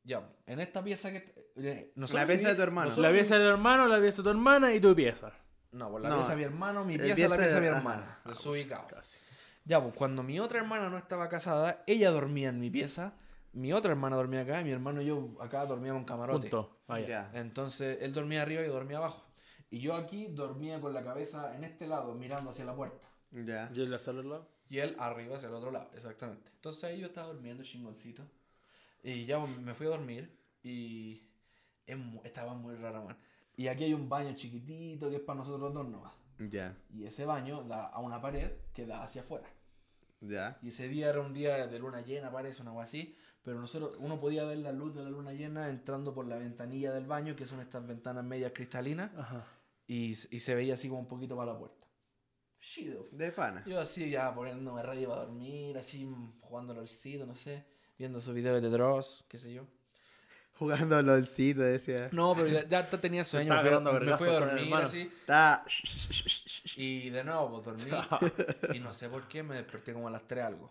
ya, 0.03 0.27
en 0.45 0.59
esta 0.59 0.83
pieza 0.83 1.11
que... 1.11 1.51
eh, 1.55 1.91
La 1.95 2.27
pieza 2.27 2.49
de 2.49 2.55
tu 2.55 2.61
hermano. 2.61 2.89
nosotros 2.89 3.11
La 3.11 3.17
pieza 3.17 3.35
de 3.37 3.41
tu 3.41 3.49
hermano, 3.49 3.87
la 3.87 3.99
pieza 3.99 4.17
de 4.17 4.23
tu 4.23 4.29
hermana 4.29 4.73
y 4.73 4.79
tu 4.81 4.95
pieza. 4.95 5.31
No, 5.71 5.89
pues 5.91 6.03
la 6.03 6.09
No, 6.09 6.15
pieza 6.17 6.31
de 6.31 6.37
mi 6.37 6.43
hermano, 6.43 6.85
mi 6.85 6.93
el 6.93 6.99
pieza, 7.01 7.15
pieza 7.15 7.29
la 7.29 7.35
pieza 7.37 7.49
de 7.49 7.55
de- 7.55 7.61
mi 7.61 7.67
ajá. 7.69 7.77
hermana. 7.77 8.19
Desubicado. 8.25 8.87
Casi. 8.87 9.17
Ya, 9.65 9.81
pues 9.81 9.93
cuando 9.95 10.23
mi 10.23 10.39
otra 10.39 10.59
hermana 10.59 10.89
no 10.89 10.97
estaba 10.97 11.29
casada, 11.29 11.83
ella 11.87 12.11
dormía 12.11 12.49
en 12.49 12.59
mi 12.59 12.69
pieza, 12.69 13.13
mi 13.53 13.71
otra 13.71 13.91
hermana 13.91 14.15
dormía 14.17 14.41
acá 14.41 14.61
y 14.61 14.65
mi 14.65 14.71
hermano 14.71 15.01
y 15.01 15.05
yo 15.05 15.35
acá 15.39 15.65
dormíamos 15.65 16.01
en 16.01 16.05
camarote. 16.05 16.49
Punto. 16.49 16.81
Ah, 16.87 16.99
ya. 16.99 17.07
Ya. 17.07 17.39
Entonces 17.39 17.97
él 18.01 18.13
dormía 18.13 18.41
arriba 18.41 18.61
y 18.61 18.65
yo 18.67 18.73
dormía 18.73 18.97
abajo. 18.97 19.23
Y 19.69 19.79
yo 19.79 19.95
aquí 19.95 20.27
dormía 20.27 20.79
con 20.81 20.93
la 20.93 21.03
cabeza 21.03 21.55
en 21.55 21.63
este 21.63 21.87
lado, 21.87 22.13
mirando 22.13 22.49
hacia 22.51 22.65
la 22.65 22.75
puerta. 22.75 23.07
Ya. 23.31 23.71
¿Y 23.73 23.81
en 23.83 23.89
la 23.91 23.99
sala 23.99 24.19
al 24.19 24.29
lado? 24.29 24.49
Y 24.69 24.79
él 24.79 24.95
arriba 24.99 25.37
hacia 25.37 25.49
el 25.49 25.55
otro 25.55 25.71
lado, 25.71 25.89
exactamente. 25.95 26.49
Entonces 26.55 26.83
ahí 26.83 26.99
yo 26.99 27.07
estaba 27.07 27.27
durmiendo 27.27 27.63
chingoncito. 27.63 28.23
Y 29.03 29.25
ya 29.25 29.39
pues, 29.39 29.57
me 29.59 29.73
fui 29.73 29.85
a 29.87 29.89
dormir 29.89 30.39
y 30.63 31.29
es 31.85 31.97
mu- 31.97 32.21
estaba 32.23 32.53
muy 32.53 32.75
rara, 32.75 33.01
man. 33.01 33.17
Y 33.55 33.67
aquí 33.67 33.83
hay 33.83 33.93
un 33.93 34.09
baño 34.09 34.33
chiquitito 34.35 35.09
que 35.09 35.17
es 35.17 35.21
para 35.21 35.39
nosotros 35.39 35.73
dos 35.73 35.87
nomás. 35.87 36.13
Ya. 36.39 36.75
Y 36.93 37.05
ese 37.05 37.25
baño 37.25 37.63
da 37.63 37.87
a 37.87 37.99
una 37.99 38.21
pared 38.21 38.51
que 38.73 38.85
da 38.85 39.03
hacia 39.03 39.21
afuera. 39.21 39.47
Ya. 40.21 40.57
Y 40.63 40.69
ese 40.69 40.87
día 40.87 41.09
era 41.09 41.19
un 41.19 41.33
día 41.33 41.67
de 41.67 41.79
luna 41.79 42.01
llena, 42.01 42.31
parece, 42.31 42.61
una 42.61 42.71
algo 42.71 42.81
así. 42.81 43.15
Pero 43.43 43.59
nosotros, 43.59 43.97
uno 43.99 44.19
podía 44.21 44.45
ver 44.45 44.59
la 44.59 44.71
luz 44.71 44.95
de 44.95 45.03
la 45.03 45.09
luna 45.09 45.33
llena 45.33 45.67
entrando 45.69 46.13
por 46.15 46.25
la 46.25 46.37
ventanilla 46.37 46.93
del 46.93 47.05
baño, 47.05 47.35
que 47.35 47.45
son 47.45 47.59
estas 47.59 47.85
ventanas 47.85 48.23
medias 48.23 48.53
cristalinas. 48.55 49.11
Ajá. 49.17 49.45
Y, 49.85 50.11
y 50.11 50.39
se 50.39 50.55
veía 50.55 50.75
así 50.75 50.87
como 50.87 51.01
un 51.01 51.07
poquito 51.09 51.35
para 51.35 51.51
la 51.51 51.59
puerta. 51.59 51.85
chido. 52.61 53.09
De 53.11 53.31
pana. 53.33 53.63
Yo 53.67 53.79
así 53.81 54.09
ya 54.09 54.33
poniéndome 54.33 54.81
ready 54.81 55.05
para 55.05 55.25
dormir, 55.25 55.77
así 55.77 56.05
mm, 56.05 56.39
jugando 56.39 56.73
LOLcito, 56.73 57.25
no 57.25 57.35
sé, 57.35 57.65
viendo 58.03 58.19
sus 58.19 58.35
videos 58.35 58.61
de 58.61 58.69
Dross, 58.69 59.23
qué 59.29 59.37
sé 59.37 59.53
yo. 59.53 59.65
Jugando 60.59 61.01
LOLcito, 61.01 61.61
decía. 61.61 62.09
No, 62.11 62.35
pero 62.35 62.47
ya, 62.49 62.67
ya 62.67 62.85
tenía 62.85 63.23
sueño, 63.23 63.53
me 63.53 63.61
fui, 63.61 63.69
a- 63.73 63.79
me 63.79 64.17
fui 64.17 64.27
a 64.27 64.39
con 64.39 64.49
dormir 64.49 64.75
así. 64.75 65.01
Está. 65.21 65.65
Y 66.75 67.09
de 67.11 67.23
nuevo, 67.23 67.63
pues 67.63 67.77
dormí. 67.89 67.91
y 68.75 68.79
no 68.81 68.91
sé 68.91 69.07
por 69.09 69.27
qué 69.29 69.41
me 69.41 69.55
desperté 69.55 69.93
como 69.93 70.09
a 70.09 70.11
las 70.11 70.27
3 70.27 70.43
algo. 70.43 70.69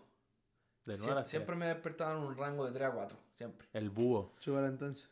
De 0.85 0.93
Sie- 0.95 0.99
nuevo, 0.99 1.15
las 1.15 1.29
siempre 1.29 1.55
me 1.55 1.65
despertaba 1.67 2.11
en 2.15 2.19
un 2.19 2.37
rango 2.37 2.65
de 2.67 2.71
3 2.71 2.87
a 2.87 2.91
4, 2.91 3.17
siempre. 3.35 3.67
El 3.73 3.89
búho. 3.89 4.35
Chúbala 4.39 4.67
entonces. 4.67 5.09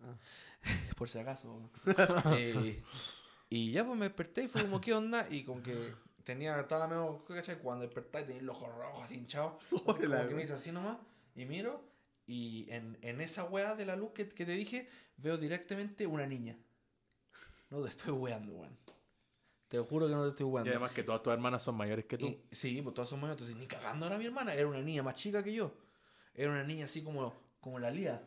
Por 0.96 1.08
si 1.08 1.18
acaso. 1.20 1.70
Eh, 2.36 2.82
y 3.48 3.70
ya 3.72 3.86
pues 3.86 3.96
me 3.98 4.06
desperté 4.06 4.42
y 4.42 4.48
fue 4.48 4.62
como, 4.62 4.80
¿qué 4.80 4.92
onda? 4.92 5.26
Y 5.30 5.44
como 5.44 5.62
que 5.62 5.94
tenía, 6.28 6.60
estaba 6.60 6.86
medio, 6.86 7.24
¿cachai? 7.26 7.58
Cuando 7.58 7.84
desperté 7.84 8.22
tenía 8.22 8.40
el 8.42 8.48
ojo 8.48 8.66
rojo 8.68 9.02
así 9.02 9.14
hinchado. 9.16 9.58
Así 9.70 9.80
como 10.06 10.28
que 10.28 10.34
me 10.34 10.42
hice 10.42 10.52
así 10.52 10.70
nomás 10.72 10.98
y 11.34 11.44
miro 11.46 11.82
y 12.26 12.70
en, 12.70 12.98
en 13.00 13.20
esa 13.20 13.44
weá 13.44 13.74
de 13.74 13.86
la 13.86 13.96
luz 13.96 14.10
que, 14.12 14.28
que 14.28 14.44
te 14.44 14.52
dije 14.52 14.88
veo 15.16 15.36
directamente 15.38 16.06
una 16.06 16.26
niña. 16.26 16.56
No 17.70 17.82
te 17.82 17.88
estoy 17.88 18.12
weando, 18.12 18.52
weón. 18.52 18.76
Te 19.68 19.78
juro 19.78 20.06
que 20.06 20.12
no 20.14 20.22
te 20.24 20.28
estoy 20.30 20.46
Y 20.46 20.50
weando. 20.50 20.70
además 20.70 20.92
que 20.92 21.02
todas 21.02 21.22
tus 21.22 21.32
hermanas 21.32 21.62
son 21.62 21.74
mayores 21.76 22.04
que 22.06 22.16
tú. 22.18 22.26
Y- 22.26 22.40
sí, 22.52 22.80
pues 22.82 22.94
todos 22.94 23.08
somos 23.08 23.30
entonces 23.30 23.56
ni 23.56 23.66
cagando 23.66 24.06
era 24.06 24.16
mi 24.18 24.26
hermana, 24.26 24.52
era 24.54 24.66
una 24.66 24.80
niña 24.82 25.02
más 25.02 25.16
chica 25.16 25.42
que 25.42 25.52
yo. 25.54 25.72
Era 26.34 26.50
una 26.50 26.62
niña 26.64 26.84
así 26.84 27.02
como, 27.02 27.34
como 27.60 27.78
la 27.78 27.90
Lía. 27.90 28.22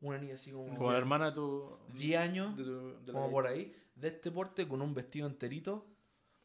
Una 0.00 0.18
niña 0.18 0.34
así 0.34 0.50
como, 0.52 0.74
Como 0.76 0.92
la 0.92 0.98
hermana 0.98 1.26
de 1.26 1.32
tu... 1.32 1.76
10 1.94 2.20
años, 2.20 2.56
de 2.56 2.62
tu- 2.64 3.00
de 3.04 3.12
la 3.12 3.18
como 3.18 3.30
por 3.32 3.46
ahí, 3.48 3.74
de 3.96 4.08
este 4.08 4.30
porte 4.30 4.66
con 4.68 4.80
un 4.82 4.94
vestido 4.94 5.26
enterito 5.26 5.84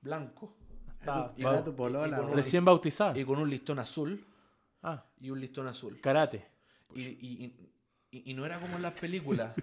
blanco 0.01 0.55
Era 1.03 1.51
va- 1.51 1.63
tu 1.63 1.75
polola. 1.75 2.17
y 2.17 2.21
con. 2.21 2.33
Recién 2.33 2.63
bautizada. 2.65 3.17
y 3.17 3.23
con 3.25 3.37
un 3.39 3.49
listón 3.49 3.79
azul 3.79 4.25
Ah, 4.81 5.05
y 5.19 5.29
un 5.29 5.39
listón 5.39 5.67
azul. 5.67 5.99
karate. 6.01 6.45
Y, 6.95 7.01
y, 7.03 7.55
y, 8.11 8.31
y 8.31 8.33
no 8.33 8.45
era 8.45 8.57
como 8.59 8.75
en 8.75 8.81
las 8.83 8.93
películas. 8.93 9.53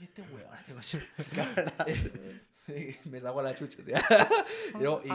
Y 0.00 0.04
este 0.04 0.22
weón, 0.22 0.48
este 0.58 0.72
weón. 0.72 2.40
Me 3.10 3.20
sacó 3.20 3.42
la 3.42 3.54
chucha. 3.54 3.78
o 3.80 3.84
sea. 3.84 4.28
Yo- 4.80 5.02
y 5.04 5.10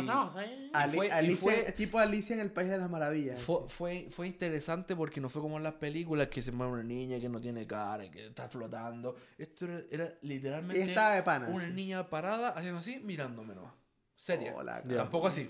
Ali- 0.73 0.98
fue- 0.98 1.07
y 1.07 1.10
Alicia, 1.10 1.38
fue- 1.64 1.72
tipo 1.72 1.98
Alicia 1.98 2.36
en 2.36 2.41
el 2.41 2.52
País 2.52 2.69
de 2.69 2.77
las 2.77 2.90
Maravillas. 2.91 3.41
fue, 3.41 3.61
fue, 3.68 4.07
fue 4.11 4.27
interesante 4.27 4.95
porque 4.95 5.19
no 5.19 5.30
fue 5.30 5.41
como 5.41 5.57
en 5.57 5.64
las 5.64 5.73
películas 5.73 6.27
que 6.27 6.44
se 6.44 6.52
mueve 6.52 6.73
una 6.73 6.84
niña 6.84 7.19
que 7.19 7.27
no 7.27 7.41
tiene 7.41 7.65
cara 7.65 8.06
y 8.06 8.11
que 8.11 8.27
está 8.27 8.48
flotando. 8.49 9.15
Esto 9.38 9.65
era, 9.65 9.81
era 9.90 10.14
Y 10.22 10.27
literalmente 10.27 10.84
estaba 10.84 11.15
de 11.15 11.23
pana. 11.23 11.48
una 11.48 11.65
sí. 11.65 11.73
niña 11.73 12.07
parada 12.07 12.49
haciendo 12.49 12.80
así, 12.80 12.99
mirándome 12.99 13.56
nomás. 13.56 13.73
Seria. 14.20 14.54
Hola. 14.54 14.84
Tampoco 14.84 15.28
así, 15.28 15.50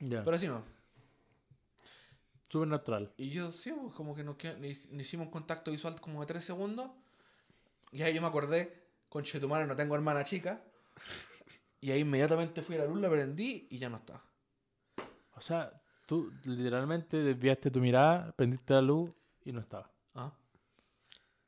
Ya. 0.00 0.24
pero 0.24 0.34
así 0.34 0.48
no. 0.48 0.64
Súper 2.48 2.66
natural. 2.66 3.12
Y 3.16 3.30
yo 3.30 3.52
sí, 3.52 3.70
pues, 3.70 3.94
como 3.94 4.16
que 4.16 4.24
nos, 4.24 4.36
hicimos 4.98 5.26
un 5.26 5.30
contacto 5.30 5.70
visual 5.70 6.00
como 6.00 6.18
de 6.20 6.26
tres 6.26 6.44
segundos. 6.44 6.90
Y 7.92 8.02
ahí 8.02 8.12
yo 8.12 8.20
me 8.20 8.26
acordé, 8.26 8.82
con 9.08 9.22
Chetumare 9.22 9.64
no 9.64 9.76
tengo 9.76 9.94
hermana 9.94 10.24
chica. 10.24 10.60
Y 11.80 11.92
ahí 11.92 12.00
inmediatamente 12.00 12.62
fui 12.62 12.74
a 12.74 12.78
la 12.80 12.86
luz, 12.86 13.00
la 13.00 13.08
prendí 13.08 13.68
y 13.70 13.78
ya 13.78 13.88
no 13.88 13.98
está. 13.98 14.20
O 15.36 15.40
sea, 15.40 15.80
tú 16.04 16.32
literalmente 16.42 17.16
desviaste 17.18 17.70
tu 17.70 17.78
mirada, 17.78 18.32
prendiste 18.32 18.74
la 18.74 18.82
luz 18.82 19.08
y 19.44 19.52
no 19.52 19.60
estaba. 19.60 19.88
¿Ah? 20.16 20.32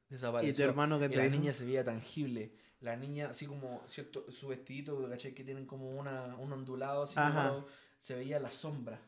Desapareció. 0.08 0.52
¿Y 0.52 0.54
tu 0.54 0.62
hermano 0.62 1.00
que 1.00 1.06
Y 1.06 1.16
la 1.16 1.26
niña 1.26 1.52
se 1.52 1.64
veía 1.64 1.82
tangible. 1.82 2.52
La 2.82 2.96
niña, 2.96 3.28
así 3.30 3.46
como, 3.46 3.82
cierto, 3.86 4.30
su 4.30 4.48
vestidito, 4.48 5.08
¿cachai? 5.08 5.32
Que 5.34 5.44
tienen 5.44 5.66
como 5.66 5.90
una, 5.90 6.34
un 6.36 6.52
ondulado, 6.52 7.04
así 7.04 7.14
como, 7.14 7.66
se 8.00 8.14
veía 8.14 8.38
la 8.38 8.50
sombra. 8.50 9.00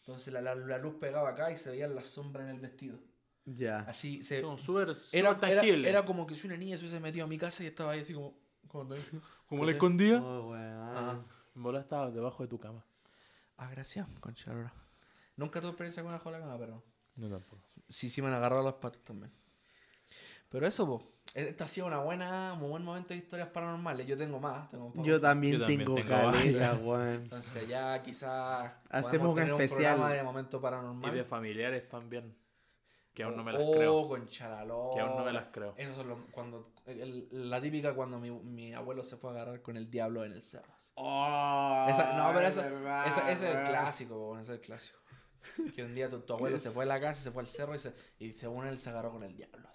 Entonces 0.00 0.32
la, 0.32 0.40
la- 0.42 0.54
la 0.54 0.78
luz 0.78 0.94
pegaba 1.00 1.30
acá 1.30 1.50
y 1.50 1.56
se 1.56 1.70
veía 1.70 1.88
la 1.88 2.04
sombra 2.04 2.42
en 2.44 2.50
el 2.50 2.60
vestido. 2.60 2.98
Ya. 3.46 3.80
Así 3.80 4.22
se. 4.22 4.40
Son 4.40 4.58
súper 4.58 4.96
Era, 5.12 6.04
como 6.04 6.26
que 6.26 6.34
si 6.34 6.46
una 6.46 6.56
niña 6.56 6.76
se 6.76 6.82
hubiese 6.82 7.00
metido 7.00 7.24
a 7.24 7.28
mi 7.28 7.38
casa 7.38 7.62
y 7.62 7.66
estaba 7.66 7.92
ahí 7.92 8.00
así 8.00 8.12
como. 8.14 8.34
como 8.68 8.94
Como 9.48 9.64
la 9.64 9.72
escondía. 9.72 10.20
Oh, 10.20 10.50
weón. 10.50 10.62
Ah, 10.78 11.24
bola 11.54 11.80
estaba 11.80 12.10
debajo 12.10 12.42
de 12.42 12.48
tu 12.48 12.58
cama. 12.58 12.84
ah, 13.56 13.70
gracias, 13.70 14.06
concha 14.20 14.50
de 14.50 14.56
la 14.56 14.62
lora. 14.62 14.74
Nunca 15.36 15.60
tuve 15.60 15.70
experiencia 15.70 16.02
con 16.02 16.12
abajo 16.12 16.30
de 16.32 16.38
la 16.38 16.44
cama, 16.44 16.58
pero. 16.58 16.82
No 17.14 17.30
tampoco. 17.30 17.62
Sí, 17.88 18.10
sí 18.10 18.20
me 18.20 18.28
han 18.28 18.34
agarrado 18.34 18.62
los 18.64 18.74
patos 18.74 19.02
también. 19.04 19.32
Pero 20.50 20.66
eso, 20.66 20.86
po. 20.86 21.02
Esto 21.36 21.64
ha 21.64 21.68
sido 21.68 21.86
una 21.86 21.98
buena, 21.98 22.54
un 22.54 22.70
buen 22.70 22.82
momento 22.82 23.08
de 23.12 23.16
historias 23.18 23.48
paranormales. 23.48 24.06
Yo 24.06 24.16
tengo 24.16 24.40
más. 24.40 24.70
Tengo 24.70 24.86
un 24.86 24.92
poco. 24.94 25.06
Yo 25.06 25.20
también 25.20 25.52
Yo 25.54 25.58
también 25.60 25.80
tengo 25.80 25.94
tengo 25.96 26.08
caleta, 26.08 26.74
weón. 26.82 27.12
Entonces 27.24 27.68
ya 27.68 28.02
quizás 28.02 28.72
Hacemos 28.88 29.34
un 29.36 29.42
especial. 29.42 29.96
programa 29.96 30.12
de 30.14 30.22
momento 30.22 30.56
Y 30.56 30.60
paranormal. 30.60 31.14
de 31.14 31.24
familiares 31.24 31.88
también. 31.90 32.34
Que 33.12 33.22
aún 33.22 33.36
no 33.36 33.44
me 33.44 33.52
las 33.52 33.60
oh, 33.62 33.72
creo. 33.72 34.08
con 34.08 34.26
chalaló. 34.28 34.90
Que 34.94 35.00
aún 35.00 35.16
no 35.18 35.24
me 35.24 35.32
las 35.32 35.46
creo. 35.52 35.74
Esos 35.76 35.96
son 35.96 36.08
los, 36.08 36.18
cuando, 36.30 36.72
el- 36.86 37.28
la 37.30 37.60
típica 37.60 37.94
cuando 37.94 38.18
mi, 38.18 38.30
mi 38.30 38.72
abuelo 38.72 39.04
se 39.04 39.16
fue 39.18 39.30
a 39.30 39.34
agarrar 39.34 39.60
con 39.60 39.76
el 39.76 39.90
diablo 39.90 40.24
en 40.24 40.32
el 40.32 40.42
cerro. 40.42 40.72
Oh, 40.94 41.86
Esa- 41.88 42.16
no, 42.16 42.28
pero 42.34 42.46
es 42.46 42.56
esa- 42.56 42.66
verdad, 42.68 43.06
Ese, 43.08 43.20
ese 43.32 43.50
es 43.50 43.56
el 43.56 43.62
clásico, 43.64 44.38
ese 44.38 44.52
es 44.52 44.58
el 44.58 44.60
clásico. 44.64 44.98
Que 45.74 45.84
un 45.84 45.94
día 45.94 46.08
tu, 46.08 46.20
tu 46.20 46.32
abuelo 46.32 46.56
se 46.58 46.70
fue 46.70 46.84
a 46.84 46.86
la 46.86 46.98
casa, 47.00 47.20
se 47.22 47.30
fue 47.30 47.42
al 47.42 47.46
cerro 47.46 47.74
y, 47.74 47.78
se, 47.78 47.92
y 48.18 48.32
según 48.32 48.66
él 48.66 48.78
se 48.78 48.88
agarró 48.88 49.12
con 49.12 49.22
el 49.22 49.36
diablo. 49.36 49.68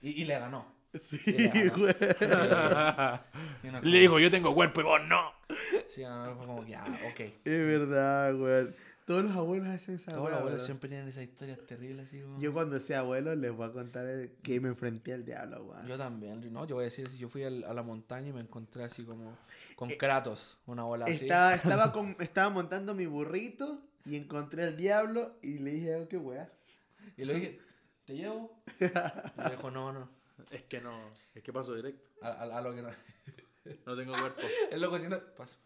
Y, 0.00 0.22
y 0.22 0.24
le 0.24 0.38
ganó. 0.38 0.77
Sí, 1.00 1.18
Y 1.26 1.38
le 3.82 3.98
digo, 3.98 4.18
yo 4.18 4.30
tengo 4.30 4.54
cuerpo 4.54 4.80
y 4.80 4.84
vos 4.84 5.00
no. 5.06 5.32
Sí, 5.88 6.02
no, 6.02 6.34
fue 6.36 6.46
como 6.46 6.64
que, 6.64 6.74
ah, 6.76 6.84
ok. 7.10 7.20
Es 7.20 7.66
verdad, 7.66 8.34
weón. 8.34 8.74
Todos 9.04 9.24
los 9.24 9.34
abuelos 9.36 9.68
hacen 9.68 9.94
esa 9.94 10.12
Todos 10.12 10.28
los 10.30 10.38
abuelos 10.38 10.64
siempre 10.66 10.90
tienen 10.90 11.08
esas 11.08 11.22
historias 11.24 11.58
terribles 11.66 12.08
así 12.08 12.20
como... 12.20 12.38
Yo 12.38 12.52
cuando 12.52 12.78
sea 12.78 12.98
abuelo 12.98 13.34
les 13.34 13.50
voy 13.52 13.66
a 13.66 13.72
contar 13.72 14.04
que 14.42 14.60
me 14.60 14.68
enfrenté 14.68 15.14
al 15.14 15.24
diablo, 15.24 15.64
weón. 15.64 15.86
Yo 15.86 15.96
también, 15.96 16.52
no, 16.52 16.66
yo 16.66 16.74
voy 16.74 16.82
a 16.82 16.84
decir, 16.86 17.08
si 17.08 17.16
yo 17.16 17.30
fui 17.30 17.42
al- 17.42 17.64
a 17.64 17.72
la 17.72 17.82
montaña 17.82 18.28
y 18.28 18.32
me 18.34 18.42
encontré 18.42 18.84
así 18.84 19.04
como 19.04 19.34
con 19.76 19.90
Eh, 19.90 19.96
Kratos, 19.96 20.58
una 20.66 20.82
bola 20.84 21.06
así. 21.06 21.14
Estaba, 21.24 21.54
estaba, 21.54 21.90
con- 21.92 22.16
estaba 22.20 22.50
montando 22.50 22.94
mi 22.94 23.06
burrito 23.06 23.80
y 24.04 24.16
encontré 24.16 24.64
al 24.64 24.76
diablo 24.76 25.38
y 25.42 25.58
le 25.58 25.70
dije, 25.70 25.96
oh, 25.96 26.06
qué 26.08 26.18
weá. 26.18 26.50
Y 27.16 27.24
le 27.24 27.34
dije, 27.34 27.60
¿te 28.04 28.14
llevo? 28.14 28.62
Y 28.78 28.84
me 29.42 29.50
dijo, 29.50 29.70
no, 29.70 29.90
no, 29.90 30.10
Es 30.50 30.62
que 30.64 30.80
no. 30.80 30.98
Es 31.34 31.42
que 31.42 31.52
paso 31.52 31.74
directo. 31.74 32.08
a, 32.22 32.28
a- 32.28 32.58
a 32.58 32.60
lo 32.60 32.74
que 32.74 32.82
no. 32.82 32.90
No 33.86 33.96
tengo 33.96 34.12
cuerpo. 34.18 34.40
El 34.70 34.80
loco 34.80 34.94
diciendo, 34.96 35.22
paso. 35.36 35.58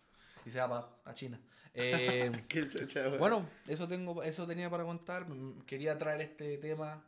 Y 0.44 0.50
se 0.50 0.58
va 0.60 0.68
pa- 0.68 1.10
a 1.10 1.14
China. 1.14 1.38
Eh, 1.74 2.30
Qué 2.48 2.68
chucha, 2.68 3.08
bueno, 3.16 3.48
eso 3.66 3.86
tengo, 3.88 4.22
eso 4.22 4.46
tenía 4.46 4.68
para 4.68 4.84
contar. 4.84 5.28
Mm, 5.28 5.62
Quería 5.62 5.96
traer 5.96 6.20
este 6.22 6.58
tema 6.58 7.02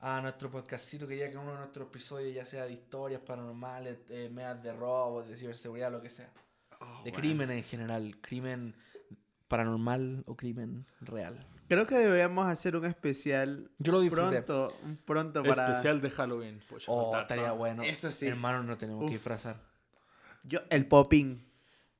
a 0.00 0.20
nuestro 0.20 0.50
podcastito. 0.50 1.06
Quería 1.08 1.30
que 1.30 1.36
uno 1.36 1.52
de 1.52 1.58
nuestros 1.58 1.88
episodios 1.88 2.34
ya 2.34 2.44
sea 2.44 2.64
de 2.66 2.72
historias 2.72 3.20
paranormales, 3.20 3.98
eh, 4.10 4.30
medias 4.32 4.62
de 4.62 4.72
robos, 4.72 5.28
de 5.28 5.36
ciberseguridad, 5.36 5.90
lo 5.90 6.00
que 6.00 6.10
sea. 6.10 6.30
Oh, 6.80 7.02
De 7.02 7.10
weón. 7.10 7.20
crimen 7.20 7.50
en 7.50 7.64
general. 7.64 8.16
Crimen 8.20 8.74
paranormal 9.48 10.22
o 10.26 10.36
crimen 10.36 10.86
real. 11.00 11.44
Creo 11.68 11.86
que 11.86 11.96
deberíamos 11.96 12.46
hacer 12.46 12.74
un 12.76 12.84
especial 12.86 13.70
Yo 13.78 13.92
lo 13.92 14.00
disfruté. 14.00 14.42
pronto, 14.42 14.74
un 14.84 14.96
pronto 14.96 15.42
para... 15.42 15.68
Especial 15.68 16.00
de 16.00 16.10
Halloween. 16.10 16.60
Pucha, 16.68 16.90
Oh, 16.90 17.16
estaría 17.18 17.52
bueno. 17.52 17.82
Eso 17.82 18.10
sí. 18.10 18.26
Hermano, 18.26 18.62
no 18.62 18.78
tenemos 18.78 19.02
Uf. 19.04 19.08
que 19.10 19.14
disfrazar. 19.16 19.60
Yo, 20.44 20.60
el 20.70 20.86
popín. 20.86 21.44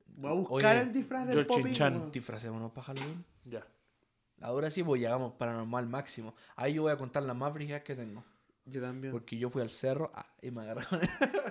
Voy 0.07 0.31
a 0.31 0.33
buscar 0.33 0.75
Oye, 0.75 0.81
el 0.81 0.91
disfraz 0.93 1.27
del 1.27 1.45
weón. 1.47 2.11
Disfracémonos 2.11 2.71
para 2.71 2.87
Halloween. 2.87 3.23
Ya. 3.45 3.65
Ahora 4.41 4.71
sí, 4.71 4.83
pues 4.83 5.01
llegamos 5.01 5.33
paranormal 5.33 5.85
máximo. 5.87 6.33
Ahí 6.55 6.73
yo 6.73 6.83
voy 6.83 6.91
a 6.91 6.97
contar 6.97 7.23
las 7.23 7.35
más 7.35 7.53
brígidas 7.53 7.81
que 7.83 7.95
tengo. 7.95 8.23
Yo 8.65 8.81
también. 8.81 9.11
Porque 9.11 9.37
yo 9.37 9.49
fui 9.49 9.61
al 9.61 9.69
cerro 9.69 10.11
ah, 10.13 10.25
y 10.41 10.51
me 10.51 10.61
agarré 10.61 10.85
con 10.85 10.99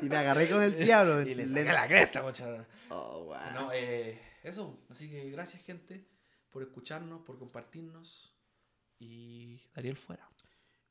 Y 0.02 0.08
me 0.08 0.16
agarré 0.16 0.48
con 0.48 0.62
el 0.62 0.76
diablo. 0.78 1.20
y 1.22 1.34
le 1.34 1.46
Le- 1.46 1.60
saqué 1.62 1.72
la 1.72 1.86
cresta, 1.88 2.22
mocha. 2.22 2.66
Oh, 2.90 3.24
wow. 3.24 3.36
No, 3.54 3.72
eh, 3.72 4.20
eso. 4.42 4.78
Así 4.90 5.08
que 5.10 5.30
gracias, 5.30 5.62
gente, 5.62 6.04
por 6.58 6.66
escucharnos, 6.66 7.20
por 7.22 7.38
compartirnos. 7.38 8.34
Y 8.98 9.60
Ariel 9.74 9.96
fuera. 9.96 10.28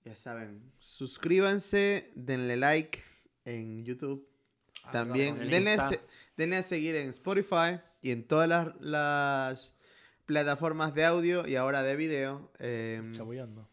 Ya 0.05 0.15
saben, 0.15 0.71
suscríbanse, 0.79 2.13
denle 2.15 2.55
like 2.55 3.03
en 3.43 3.83
YouTube. 3.83 4.25
Ah, 4.83 4.91
También 4.91 5.37
denle, 5.49 5.77
se- 5.77 5.99
denle 6.37 6.55
a 6.55 6.63
seguir 6.63 6.95
en 6.95 7.09
Spotify 7.09 7.81
y 8.01 8.11
en 8.11 8.25
todas 8.25 8.47
las, 8.47 8.73
las 8.79 9.73
plataformas 10.25 10.93
de 10.93 11.03
audio 11.03 11.45
y 11.45 11.57
ahora 11.57 11.83
de 11.83 11.97
video. 11.97 12.49
em, 12.59 13.13
Chabullando. 13.13 13.67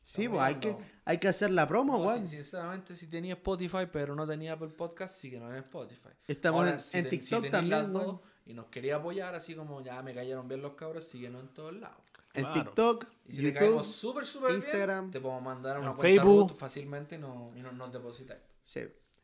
sí, 0.00 0.26
pues 0.26 0.40
hay 0.40 0.54
que, 0.54 0.74
hay 1.04 1.18
que 1.18 1.28
hacer 1.28 1.50
la 1.50 1.68
promo, 1.68 2.02
No, 2.02 2.26
sinceramente, 2.26 2.96
si 2.96 3.06
tenía 3.08 3.34
Spotify, 3.34 3.86
pero 3.92 4.14
no 4.14 4.26
tenía 4.26 4.54
Apple 4.54 4.68
Podcast, 4.68 5.20
síguenos 5.20 5.50
en 5.52 5.58
Spotify. 5.58 6.08
Estamos 6.26 6.60
Ahora, 6.60 6.72
en, 6.72 6.80
si 6.80 6.96
en 6.96 7.04
ten- 7.04 7.10
si 7.10 7.18
TikTok 7.18 7.42
tenéis 7.42 7.52
también, 7.52 7.82
las 7.82 7.92
dos 7.92 8.02
weón. 8.06 8.33
Y 8.46 8.54
nos 8.54 8.66
quería 8.66 8.96
apoyar, 8.96 9.34
así 9.34 9.54
como 9.54 9.80
ya 9.82 10.02
me 10.02 10.14
cayeron 10.14 10.46
bien 10.48 10.60
los 10.62 10.74
cabros, 10.74 11.04
síguenos 11.04 11.42
en 11.42 11.48
todos 11.48 11.74
lados. 11.74 11.96
En 12.34 12.44
Claro. 12.44 12.62
TikTok, 12.64 13.06
Y 13.26 13.32
si 13.32 13.36
te 13.38 13.42
YouTube. 13.44 13.58
caemos 13.58 13.86
súper, 13.86 14.26
súper 14.26 14.54
Instagram, 14.56 15.04
bien, 15.04 15.10
te 15.12 15.20
podemos 15.20 15.42
mandar 15.42 15.78
una 15.78 15.90
en 15.90 15.96
cuenta 15.96 16.22
Facebook. 16.22 16.48
root 16.50 16.58
fácilmente 16.58 17.14
y, 17.14 17.18
no, 17.18 17.52
y 17.56 17.60
no, 17.62 17.70
nos 17.72 17.92
depositáis. 17.92 18.40
Sí, 18.64 18.80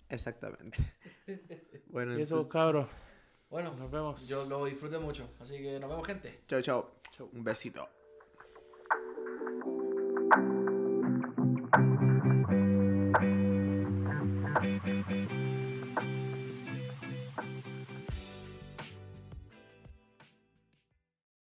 exactamente. 0.09 0.79
bueno, 1.89 2.13
Y 2.19 2.23
eso, 2.23 2.35
entonces, 2.37 2.53
cabros. 2.53 2.89
Bueno, 3.51 3.75
Nos 3.75 3.91
vemos. 3.91 4.29
yo 4.29 4.45
lo 4.47 4.65
disfruté 4.65 4.99
mucho, 5.01 5.29
así 5.41 5.59
que 5.59 5.81
nos 5.81 5.91
vemos 5.91 6.07
gente. 6.07 6.43
Chao, 6.47 6.63
chao. 6.63 6.91
Un 7.33 7.43
besito. 7.43 7.89